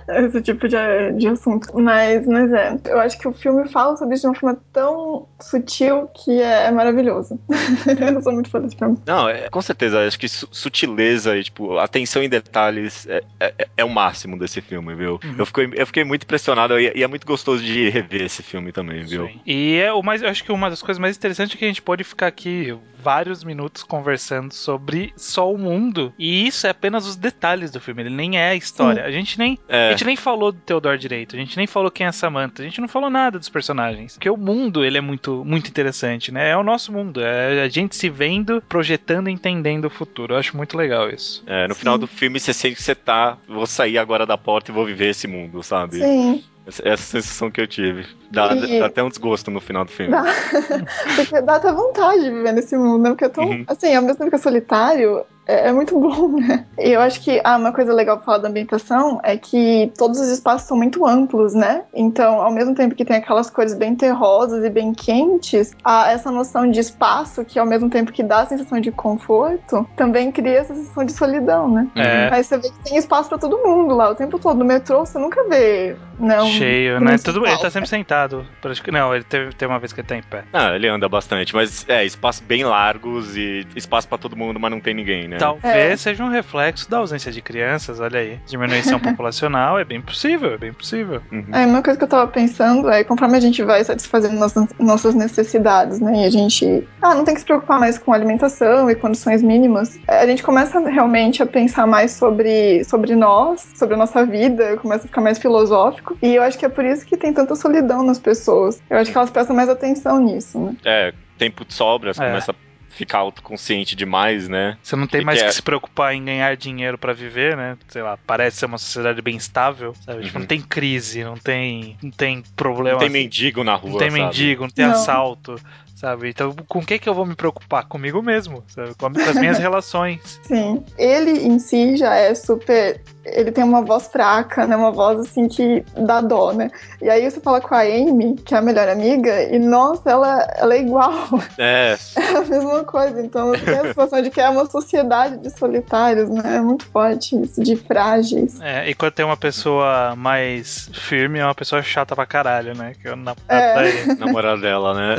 Esse 0.08 0.42
tipo 0.42 0.68
de, 0.68 0.76
de 1.18 1.28
assunto. 1.28 1.68
Mas, 1.78 2.26
mas 2.26 2.52
é, 2.52 2.76
eu 2.86 3.00
acho 3.00 3.18
que 3.18 3.28
o 3.28 3.32
filme 3.32 3.68
fala 3.68 3.96
sobre 3.96 4.14
isso 4.14 4.22
de 4.22 4.28
uma 4.28 4.34
forma 4.34 4.60
tão 4.72 5.26
sutil 5.40 6.08
que 6.14 6.40
é, 6.40 6.66
é 6.66 6.70
maravilhoso. 6.70 7.38
eu 8.14 8.22
sou 8.22 8.32
muito 8.32 8.50
fã 8.50 8.60
desse 8.60 8.76
filme. 8.76 8.98
Não, 9.06 9.28
é, 9.28 9.48
com 9.48 9.62
certeza, 9.62 10.06
acho 10.06 10.18
que 10.18 10.28
su- 10.28 10.48
sutileza 10.50 11.36
e, 11.36 11.44
tipo, 11.44 11.78
atenção 11.78 12.22
em 12.22 12.28
detalhes 12.28 13.06
é, 13.08 13.22
é, 13.40 13.68
é 13.78 13.84
o 13.84 13.88
máximo 13.90 14.38
desse 14.38 14.60
filme, 14.60 14.94
viu? 14.94 15.18
Uhum. 15.24 15.34
Eu, 15.38 15.46
fiquei, 15.46 15.70
eu 15.74 15.86
fiquei 15.86 16.04
muito 16.04 16.24
impressionado 16.24 16.78
e, 16.78 16.92
e 16.94 17.02
é 17.02 17.06
muito 17.06 17.26
gostoso 17.26 17.62
de 17.62 17.88
rever 17.88 18.22
esse 18.22 18.42
filme 18.42 18.72
também, 18.72 19.04
viu? 19.04 19.26
Sim. 19.26 19.40
E 19.46 19.76
é 19.78 19.92
o 19.92 20.02
mais, 20.02 20.22
eu 20.22 20.28
acho 20.28 20.44
que 20.44 20.52
uma 20.52 20.68
das 20.70 20.82
coisas 20.82 20.98
mais 21.00 21.16
interessantes 21.16 21.54
é 21.54 21.58
que 21.58 21.64
a 21.64 21.68
gente 21.68 21.82
pode 21.82 22.04
ficar 22.04 22.26
aqui 22.26 22.76
vários 23.04 23.44
minutos 23.44 23.82
conversando 23.82 24.52
sobre 24.54 25.12
só 25.16 25.52
o 25.52 25.58
mundo. 25.58 26.12
E 26.18 26.46
isso 26.46 26.66
é 26.66 26.70
apenas 26.70 27.06
os 27.06 27.16
detalhes 27.16 27.70
do 27.70 27.80
filme, 27.80 28.02
ele 28.02 28.10
nem 28.10 28.38
é 28.38 28.48
a 28.50 28.54
história. 28.54 29.04
A 29.04 29.10
gente 29.10 29.38
nem 29.38 29.58
A 29.68 29.76
É, 29.76 29.90
gente 29.90 30.04
nem 30.04 30.16
falou 30.16 30.50
do 30.50 30.58
Theodore 30.60 30.98
direito, 30.98 31.36
a 31.36 31.38
gente 31.38 31.56
nem 31.56 31.66
falou 31.66 31.90
quem 31.90 32.06
é 32.06 32.08
a 32.08 32.12
Samantha, 32.12 32.62
a 32.62 32.64
gente 32.64 32.80
não 32.80 32.88
falou 32.88 33.10
nada 33.10 33.38
dos 33.38 33.48
personagens. 33.48 34.14
Porque 34.14 34.30
o 34.30 34.36
mundo, 34.36 34.84
ele 34.84 34.96
é 34.98 35.00
muito, 35.00 35.44
muito 35.44 35.68
interessante, 35.68 36.32
né? 36.32 36.50
É 36.50 36.56
o 36.56 36.62
nosso 36.62 36.90
mundo, 36.92 37.20
é 37.20 37.62
a 37.62 37.68
gente 37.68 37.94
se 37.94 38.08
vendo, 38.08 38.62
projetando, 38.68 39.28
entendendo 39.28 39.84
o 39.86 39.90
futuro. 39.90 40.34
Eu 40.34 40.38
acho 40.38 40.56
muito 40.56 40.76
legal 40.76 41.10
isso. 41.10 41.42
é, 41.46 41.68
no 41.68 41.74
Sim. 41.74 41.80
final 41.80 41.98
do 41.98 42.06
filme 42.06 42.40
você 42.40 42.52
sente 42.54 42.76
que 42.76 42.82
você 42.82 42.94
tá. 42.94 43.36
Vou 43.46 43.66
sair 43.66 43.98
agora 43.98 44.24
da 44.24 44.38
porta 44.38 44.70
e 44.70 44.74
vou 44.74 44.84
viver 44.86 45.10
esse 45.10 45.26
mundo, 45.26 45.62
sabe? 45.62 45.98
Sim. 45.98 46.42
Essa, 46.66 46.88
essa 46.88 47.02
sensação 47.02 47.50
que 47.50 47.60
eu 47.60 47.66
tive. 47.66 48.06
Dá, 48.30 48.54
E- 48.54 48.78
dá 48.80 48.86
até 48.86 49.02
um 49.02 49.08
desgosto 49.08 49.50
no 49.50 49.60
final 49.60 49.84
do 49.84 49.90
filme. 49.90 50.12
Dá. 50.12 50.24
Porque 51.16 51.40
dá 51.42 51.56
até 51.56 51.72
vontade 51.72 52.22
de 52.24 52.30
viver 52.30 52.52
nesse 52.52 52.76
mundo, 52.76 53.02
né? 53.02 53.10
Porque 53.10 53.24
é 53.26 53.28
tão. 53.28 53.44
Uhum. 53.44 53.64
Assim, 53.66 53.94
ao 53.94 54.02
mesmo 54.02 54.16
tempo 54.18 54.30
que 54.30 54.36
é 54.36 54.38
solitário, 54.38 55.24
é, 55.46 55.68
é 55.68 55.72
muito 55.72 55.98
bom, 56.00 56.28
né? 56.38 56.64
E 56.78 56.90
eu 56.90 57.00
acho 57.00 57.20
que 57.20 57.40
ah, 57.44 57.56
uma 57.56 57.72
coisa 57.72 57.92
legal 57.92 58.16
pra 58.16 58.26
falar 58.26 58.38
da 58.38 58.48
ambientação 58.48 59.20
é 59.22 59.36
que 59.36 59.92
todos 59.96 60.20
os 60.20 60.28
espaços 60.28 60.66
são 60.68 60.76
muito 60.76 61.06
amplos, 61.06 61.54
né? 61.54 61.82
Então, 61.94 62.40
ao 62.42 62.52
mesmo 62.52 62.74
tempo 62.74 62.94
que 62.94 63.04
tem 63.04 63.16
aquelas 63.16 63.50
cores 63.50 63.74
bem 63.74 63.94
terrosas 63.94 64.64
e 64.64 64.70
bem 64.70 64.92
quentes, 64.92 65.72
há 65.84 66.10
essa 66.10 66.30
noção 66.30 66.70
de 66.70 66.80
espaço 66.80 67.44
que, 67.44 67.58
ao 67.58 67.66
mesmo 67.66 67.88
tempo 67.90 68.12
que 68.12 68.22
dá 68.22 68.40
a 68.40 68.46
sensação 68.46 68.80
de 68.80 68.90
conforto, 68.90 69.86
também 69.96 70.30
cria 70.32 70.58
essa 70.60 70.74
sensação 70.74 71.04
de 71.04 71.12
solidão, 71.12 71.68
né? 71.70 71.86
É. 71.96 72.28
Aí 72.32 72.44
você 72.44 72.56
vê 72.58 72.68
que 72.68 72.78
tem 72.84 72.96
espaço 72.96 73.28
pra 73.28 73.38
todo 73.38 73.58
mundo 73.58 73.94
lá 73.94 74.10
o 74.10 74.14
tempo 74.14 74.38
todo. 74.38 74.58
No 74.58 74.64
metrô 74.64 75.00
você 75.04 75.18
nunca 75.18 75.42
vê, 75.48 75.96
né? 76.18 76.40
um- 76.42 76.46
Cheio, 76.46 77.00
né? 77.00 77.16
Tudo, 77.18 77.46
ele 77.46 77.58
tá 77.58 77.70
sempre 77.70 77.88
sentado. 77.88 78.46
Não, 78.92 79.14
ele 79.14 79.24
teve, 79.24 79.54
tem 79.54 79.68
uma 79.68 79.78
vez 79.78 79.92
que 79.92 80.00
ele 80.00 80.08
tá 80.08 80.16
em 80.16 80.22
pé. 80.22 80.44
Ah, 80.52 80.74
ele 80.74 80.88
anda 80.88 81.08
bastante, 81.08 81.54
mas 81.54 81.84
é, 81.88 82.04
espaços 82.04 82.42
bem 82.42 82.64
largos 82.64 83.36
e 83.36 83.66
espaço 83.76 84.08
pra 84.08 84.18
todo 84.18 84.36
mundo, 84.36 84.58
mas 84.60 84.70
não 84.70 84.80
tem 84.80 84.94
ninguém, 84.94 85.28
né? 85.28 85.33
Talvez 85.38 85.74
É. 85.92 85.96
seja 85.96 86.24
um 86.24 86.28
reflexo 86.28 86.88
da 86.90 86.98
ausência 86.98 87.30
de 87.32 87.40
crianças, 87.42 88.00
olha 88.00 88.20
aí. 88.20 88.38
Diminuição 88.46 88.98
populacional 89.00 89.78
é 89.78 89.84
bem 89.84 90.00
possível, 90.00 90.52
é 90.54 90.56
bem 90.58 90.72
possível. 90.72 91.20
Uhum. 91.32 91.44
É, 91.52 91.66
uma 91.66 91.82
coisa 91.82 91.98
que 91.98 92.04
eu 92.04 92.08
tava 92.08 92.26
pensando 92.30 92.88
é 92.90 93.02
conforme 93.04 93.36
a 93.36 93.40
gente 93.40 93.62
vai 93.62 93.82
satisfazendo 93.84 94.34
nossas, 94.38 94.66
nossas 94.78 95.14
necessidades, 95.14 96.00
né? 96.00 96.22
E 96.22 96.24
a 96.24 96.30
gente 96.30 96.86
ah, 97.02 97.14
não 97.14 97.24
tem 97.24 97.34
que 97.34 97.40
se 97.40 97.46
preocupar 97.46 97.78
mais 97.78 97.98
com 97.98 98.12
alimentação 98.12 98.90
e 98.90 98.94
condições 98.94 99.42
mínimas. 99.42 99.98
é, 100.08 100.18
A 100.20 100.26
gente 100.26 100.42
começa 100.42 100.78
realmente 100.80 101.42
a 101.42 101.46
pensar 101.46 101.86
mais 101.86 102.12
sobre, 102.12 102.82
sobre 102.84 103.14
nós, 103.14 103.66
sobre 103.74 103.94
a 103.94 103.98
nossa 103.98 104.24
vida, 104.24 104.76
começa 104.78 105.04
a 105.04 105.08
ficar 105.08 105.20
mais 105.20 105.38
filosófico. 105.38 106.16
E 106.22 106.34
eu 106.34 106.42
acho 106.42 106.58
que 106.58 106.64
é 106.66 106.68
por 106.68 106.84
isso 106.84 107.04
que 107.06 107.16
tem 107.16 107.32
tanta 107.32 107.54
solidão 107.54 108.02
nas 108.02 108.18
pessoas. 108.18 108.80
Eu 108.88 108.98
acho 108.98 109.10
que 109.10 109.16
elas 109.16 109.30
prestam 109.30 109.54
mais 109.56 109.68
atenção 109.68 110.20
nisso, 110.20 110.58
né? 110.58 110.76
É, 110.84 111.12
tempo 111.38 111.64
de 111.64 111.74
sobra, 111.74 112.10
É. 112.10 112.14
começa 112.14 112.52
a 112.52 112.54
ficar 112.94 113.18
autoconsciente 113.18 113.96
demais, 113.96 114.48
né? 114.48 114.78
Você 114.82 114.96
não 114.96 115.06
tem 115.06 115.20
Que 115.20 115.26
mais 115.26 115.38
que 115.38 115.44
que 115.44 115.50
é? 115.50 115.52
se 115.52 115.62
preocupar 115.62 116.14
em 116.14 116.24
ganhar 116.24 116.56
dinheiro 116.56 116.96
pra 116.96 117.12
viver, 117.12 117.56
né? 117.56 117.76
Sei 117.88 118.02
lá, 118.02 118.16
parece 118.16 118.58
ser 118.58 118.66
uma 118.66 118.78
sociedade 118.78 119.20
bem 119.20 119.36
estável, 119.36 119.94
sabe? 119.94 120.22
Tipo, 120.24 120.36
Uhum. 120.36 120.40
não 120.42 120.46
tem 120.48 120.62
crise, 120.62 121.24
não 121.24 121.36
tem, 121.36 121.96
não 122.02 122.10
tem 122.10 122.42
problema. 122.56 122.92
Não 123.00 123.00
tem 123.00 123.10
mendigo 123.10 123.64
na 123.64 123.74
rua, 123.74 123.92
Não 123.92 123.98
tem 123.98 124.10
sabe? 124.10 124.22
mendigo, 124.22 124.62
não 124.62 124.70
tem 124.70 124.84
Não. 124.84 124.92
assalto, 124.92 125.60
sabe? 126.04 126.28
Então, 126.28 126.54
com 126.68 126.80
o 126.80 126.84
que 126.84 126.98
que 126.98 127.08
eu 127.08 127.14
vou 127.14 127.24
me 127.24 127.34
preocupar? 127.34 127.86
Comigo 127.88 128.20
mesmo, 128.22 128.62
sabe? 128.68 128.94
Com 128.94 129.06
as 129.06 129.36
minhas 129.38 129.56
relações. 129.58 130.38
Sim. 130.42 130.84
Ele 130.98 131.30
em 131.46 131.58
si 131.58 131.96
já 131.96 132.14
é 132.14 132.34
super. 132.34 133.00
Ele 133.24 133.50
tem 133.50 133.64
uma 133.64 133.80
voz 133.80 134.06
fraca, 134.08 134.66
né? 134.66 134.76
Uma 134.76 134.92
voz 134.92 135.18
assim 135.20 135.48
que 135.48 135.82
dá 135.96 136.20
dó, 136.20 136.52
né? 136.52 136.70
E 137.00 137.08
aí 137.08 137.30
você 137.30 137.40
fala 137.40 137.58
com 137.58 137.74
a 137.74 137.80
Amy, 137.80 138.34
que 138.36 138.54
é 138.54 138.58
a 138.58 138.60
melhor 138.60 138.86
amiga, 138.86 139.42
e 139.44 139.58
nossa, 139.58 140.02
ela, 140.10 140.46
ela 140.56 140.74
é 140.74 140.80
igual. 140.80 141.10
É, 141.56 141.96
É 142.16 142.36
a 142.36 142.40
mesma 142.42 142.84
coisa. 142.84 143.22
Então 143.22 143.52
tem 143.52 143.74
a 143.78 143.84
sensação 143.84 144.20
de 144.20 144.28
que 144.30 144.40
é 144.42 144.48
uma 144.50 144.66
sociedade 144.68 145.38
de 145.38 145.48
solitários, 145.56 146.28
né? 146.28 146.56
É 146.56 146.60
muito 146.60 146.84
forte 146.86 147.40
isso, 147.40 147.62
de 147.62 147.76
frágeis. 147.76 148.60
É, 148.60 148.90
e 148.90 148.94
quando 148.94 149.12
tem 149.12 149.24
uma 149.24 149.36
pessoa 149.38 150.14
mais 150.16 150.90
firme, 150.92 151.38
é 151.38 151.44
uma 151.44 151.54
pessoa 151.54 151.82
chata 151.82 152.14
pra 152.14 152.26
caralho, 152.26 152.76
né? 152.76 152.92
Que 153.00 153.08
eu 153.08 153.16
na 153.16 153.34
É. 153.48 153.74
daí. 153.74 153.94
namorada 154.18 154.60
dela, 154.60 154.92
né? 154.94 155.14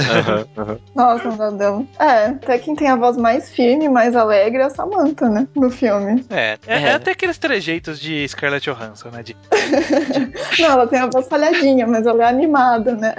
Aham, 0.58 0.75
Nossa, 0.96 1.30
meu 1.32 1.52
Deus. 1.52 1.86
É, 2.00 2.26
até 2.28 2.58
quem 2.58 2.76
tem 2.76 2.88
a 2.90 2.96
voz 2.96 3.18
mais 3.18 3.50
firme, 3.50 3.88
mais 3.90 4.16
alegre 4.16 4.62
é 4.62 4.66
a 4.66 4.70
Samantha, 4.70 5.30
né? 5.30 5.48
No 5.56 5.70
filme. 5.70 6.26
É, 6.30 6.58
é, 6.68 6.76
É. 6.76 6.82
é 6.84 6.94
até 6.94 7.12
aqueles 7.12 7.38
trejeitos 7.38 8.00
de 8.00 8.28
Scarlett 8.28 8.70
Johansson, 8.70 9.10
né? 9.10 9.24
De, 9.24 9.36
Não, 10.62 10.70
ela 10.72 10.88
tem 10.88 11.00
a 11.00 11.08
voz 11.08 11.28
falhadinha, 11.28 11.88
mas 11.88 12.06
ela 12.06 12.24
é 12.24 12.28
animada, 12.28 12.96
né? 12.96 13.14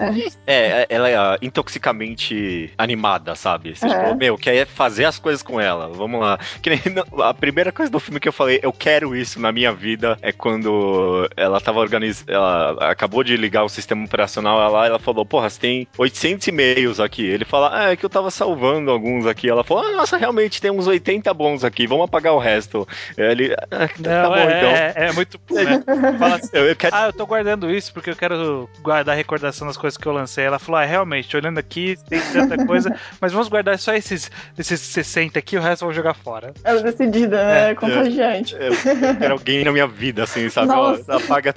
É. 0.46 0.80
É, 0.82 0.86
ela 0.88 1.08
é 1.08 1.16
ah, 1.16 1.38
intoxicamente 1.42 2.72
animada, 2.78 3.34
sabe? 3.34 3.74
Você, 3.76 3.86
É. 3.86 4.04
tipo, 4.04 4.16
meu, 4.16 4.36
quer 4.36 4.66
fazer 4.66 5.04
as 5.04 5.18
coisas 5.18 5.42
com 5.42 5.60
ela. 5.60 5.88
Vamos 5.88 6.20
lá. 6.20 6.38
Que 6.62 6.70
nem 6.70 6.80
a 7.22 7.34
primeira 7.34 7.72
coisa 7.72 7.90
do 7.90 8.00
filme 8.00 8.20
que 8.20 8.28
eu 8.28 8.32
falei, 8.32 8.60
eu 8.62 8.72
quero 8.72 9.14
isso 9.16 9.40
na 9.40 9.52
minha 9.52 9.72
vida, 9.72 10.18
é 10.22 10.32
quando 10.32 11.28
ela 11.36 11.60
tava 11.60 11.80
organizando. 11.80 12.30
Ela 12.32 12.90
acabou 12.90 13.22
de 13.22 13.36
ligar 13.36 13.64
o 13.64 13.68
sistema 13.68 14.04
operacional 14.04 14.70
lá, 14.70 14.86
ela 14.86 14.98
falou, 14.98 15.24
porra, 15.24 15.48
você 15.50 15.60
tem 15.60 15.88
800 15.98 16.46
e-mails 16.48 17.00
aqui. 17.00 17.24
Ele 17.26 17.44
fala, 17.46 17.70
ah, 17.72 17.90
é 17.92 17.96
que 17.96 18.04
eu 18.04 18.10
tava 18.10 18.30
salvando 18.30 18.90
alguns 18.90 19.26
aqui. 19.26 19.48
Ela 19.48 19.64
falou, 19.64 19.84
ah, 19.84 19.92
nossa, 19.92 20.16
realmente 20.16 20.60
tem 20.60 20.70
uns 20.70 20.86
80 20.86 21.32
bons 21.34 21.64
aqui, 21.64 21.86
vamos 21.86 22.04
apagar 22.04 22.32
o 22.34 22.38
resto. 22.38 22.86
Ele, 23.16 23.54
ah, 23.70 23.88
tá 23.88 24.22
Não, 24.22 24.28
bom 24.30 24.36
é, 24.36 24.58
então. 24.58 24.70
é, 24.70 24.94
é 24.96 25.12
muito. 25.12 25.40
Né? 25.50 25.84
Fala 26.18 26.36
assim, 26.36 26.50
Eu, 26.52 26.64
eu 26.68 26.76
quero. 26.76 26.94
ah, 26.94 27.06
eu 27.06 27.12
tô 27.12 27.26
guardando 27.26 27.70
isso 27.70 27.92
porque 27.92 28.10
eu 28.10 28.16
quero 28.16 28.68
guardar 28.82 29.14
a 29.14 29.16
recordação 29.16 29.66
das 29.66 29.76
coisas 29.76 29.96
que 29.96 30.06
eu 30.06 30.12
lancei. 30.12 30.44
Ela 30.44 30.58
falou, 30.58 30.80
ah, 30.80 30.84
realmente, 30.84 31.36
olhando 31.36 31.58
aqui, 31.58 31.96
tem 32.08 32.20
tanta 32.32 32.64
coisa, 32.64 32.94
mas 33.20 33.32
vamos 33.32 33.48
guardar 33.48 33.78
só 33.78 33.94
esses, 33.94 34.30
esses 34.58 34.80
60 34.80 35.38
aqui, 35.38 35.56
o 35.56 35.60
resto 35.60 35.82
eu 35.82 35.86
vou 35.86 35.94
jogar 35.94 36.14
fora. 36.14 36.52
Ela 36.64 36.80
é 36.80 36.82
decidida, 36.82 37.44
né? 37.44 37.70
É 37.70 37.74
contagiante. 37.74 38.54
Eu 38.58 38.76
eu 38.76 39.16
quero 39.16 39.32
alguém 39.32 39.64
na 39.64 39.72
minha 39.72 39.86
vida, 39.86 40.22
assim, 40.24 40.48
sabe? 40.48 40.68
Nossa. 40.68 41.16
apaga, 41.16 41.54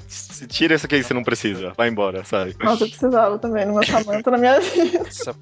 tira 0.48 0.76
isso 0.76 0.86
aqui 0.86 0.98
que 0.98 1.04
você 1.04 1.14
não 1.14 1.24
precisa, 1.24 1.74
vai 1.76 1.90
embora, 1.90 2.24
sabe? 2.24 2.56
Nossa, 2.62 2.84
eu 2.84 2.90
precisava 2.90 3.38
também 3.38 3.66
no 3.66 3.74
meu 3.74 3.84
Samantha 3.84 4.32
na 4.32 4.38
minha 4.38 4.60
vida. 4.60 5.00
Nossa, 5.00 5.36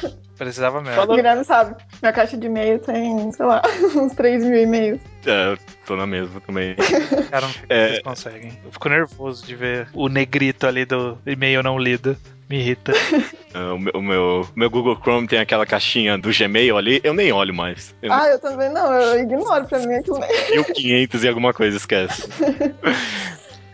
precisava 0.38 0.80
mesmo. 0.80 0.96
Falou- 0.96 1.12
O 1.14 1.16
Guilherme 1.16 1.44
sabe, 1.44 1.76
minha 2.00 2.12
caixa 2.12 2.36
de 2.36 2.46
e-mail 2.46 2.78
tem, 2.80 3.30
sei 3.32 3.46
lá, 3.46 3.62
uns 3.96 4.12
3 4.14 4.44
mil 4.44 4.60
e-mails. 4.60 5.00
É, 5.26 5.52
eu 5.52 5.58
tô 5.86 5.96
na 5.96 6.06
mesma 6.06 6.40
também. 6.40 6.74
Cara, 7.30 7.46
não 7.46 7.52
sei 7.52 7.62
É. 7.68 7.88
vocês 7.88 8.02
conseguem. 8.02 8.58
Eu 8.64 8.72
fico 8.72 8.88
nervoso 8.88 9.46
de 9.46 9.54
ver 9.54 9.88
o 9.94 10.08
negrito 10.08 10.66
ali 10.66 10.84
do 10.84 11.16
e-mail 11.26 11.62
não 11.62 11.78
lido. 11.78 12.16
Me 12.50 12.58
irrita. 12.58 12.92
É, 13.54 13.58
o, 13.72 13.78
meu, 13.78 13.92
o 13.94 14.02
meu, 14.02 14.48
meu 14.54 14.68
Google 14.68 14.98
Chrome 15.00 15.26
tem 15.26 15.38
aquela 15.38 15.64
caixinha 15.64 16.18
do 16.18 16.28
Gmail 16.36 16.76
ali, 16.76 17.00
eu 17.02 17.14
nem 17.14 17.32
olho 17.32 17.54
mais. 17.54 17.94
Eu, 18.02 18.12
Ah, 18.12 18.26
eu 18.28 18.38
também 18.38 18.68
não, 18.70 18.92
eu 18.92 19.20
ignoro 19.20 19.64
pra 19.64 19.78
mim 19.78 19.94
aquilo. 19.94 20.18
1500 20.50 21.24
e 21.24 21.28
alguma 21.28 21.54
coisa, 21.54 21.78
esquece. 21.78 22.28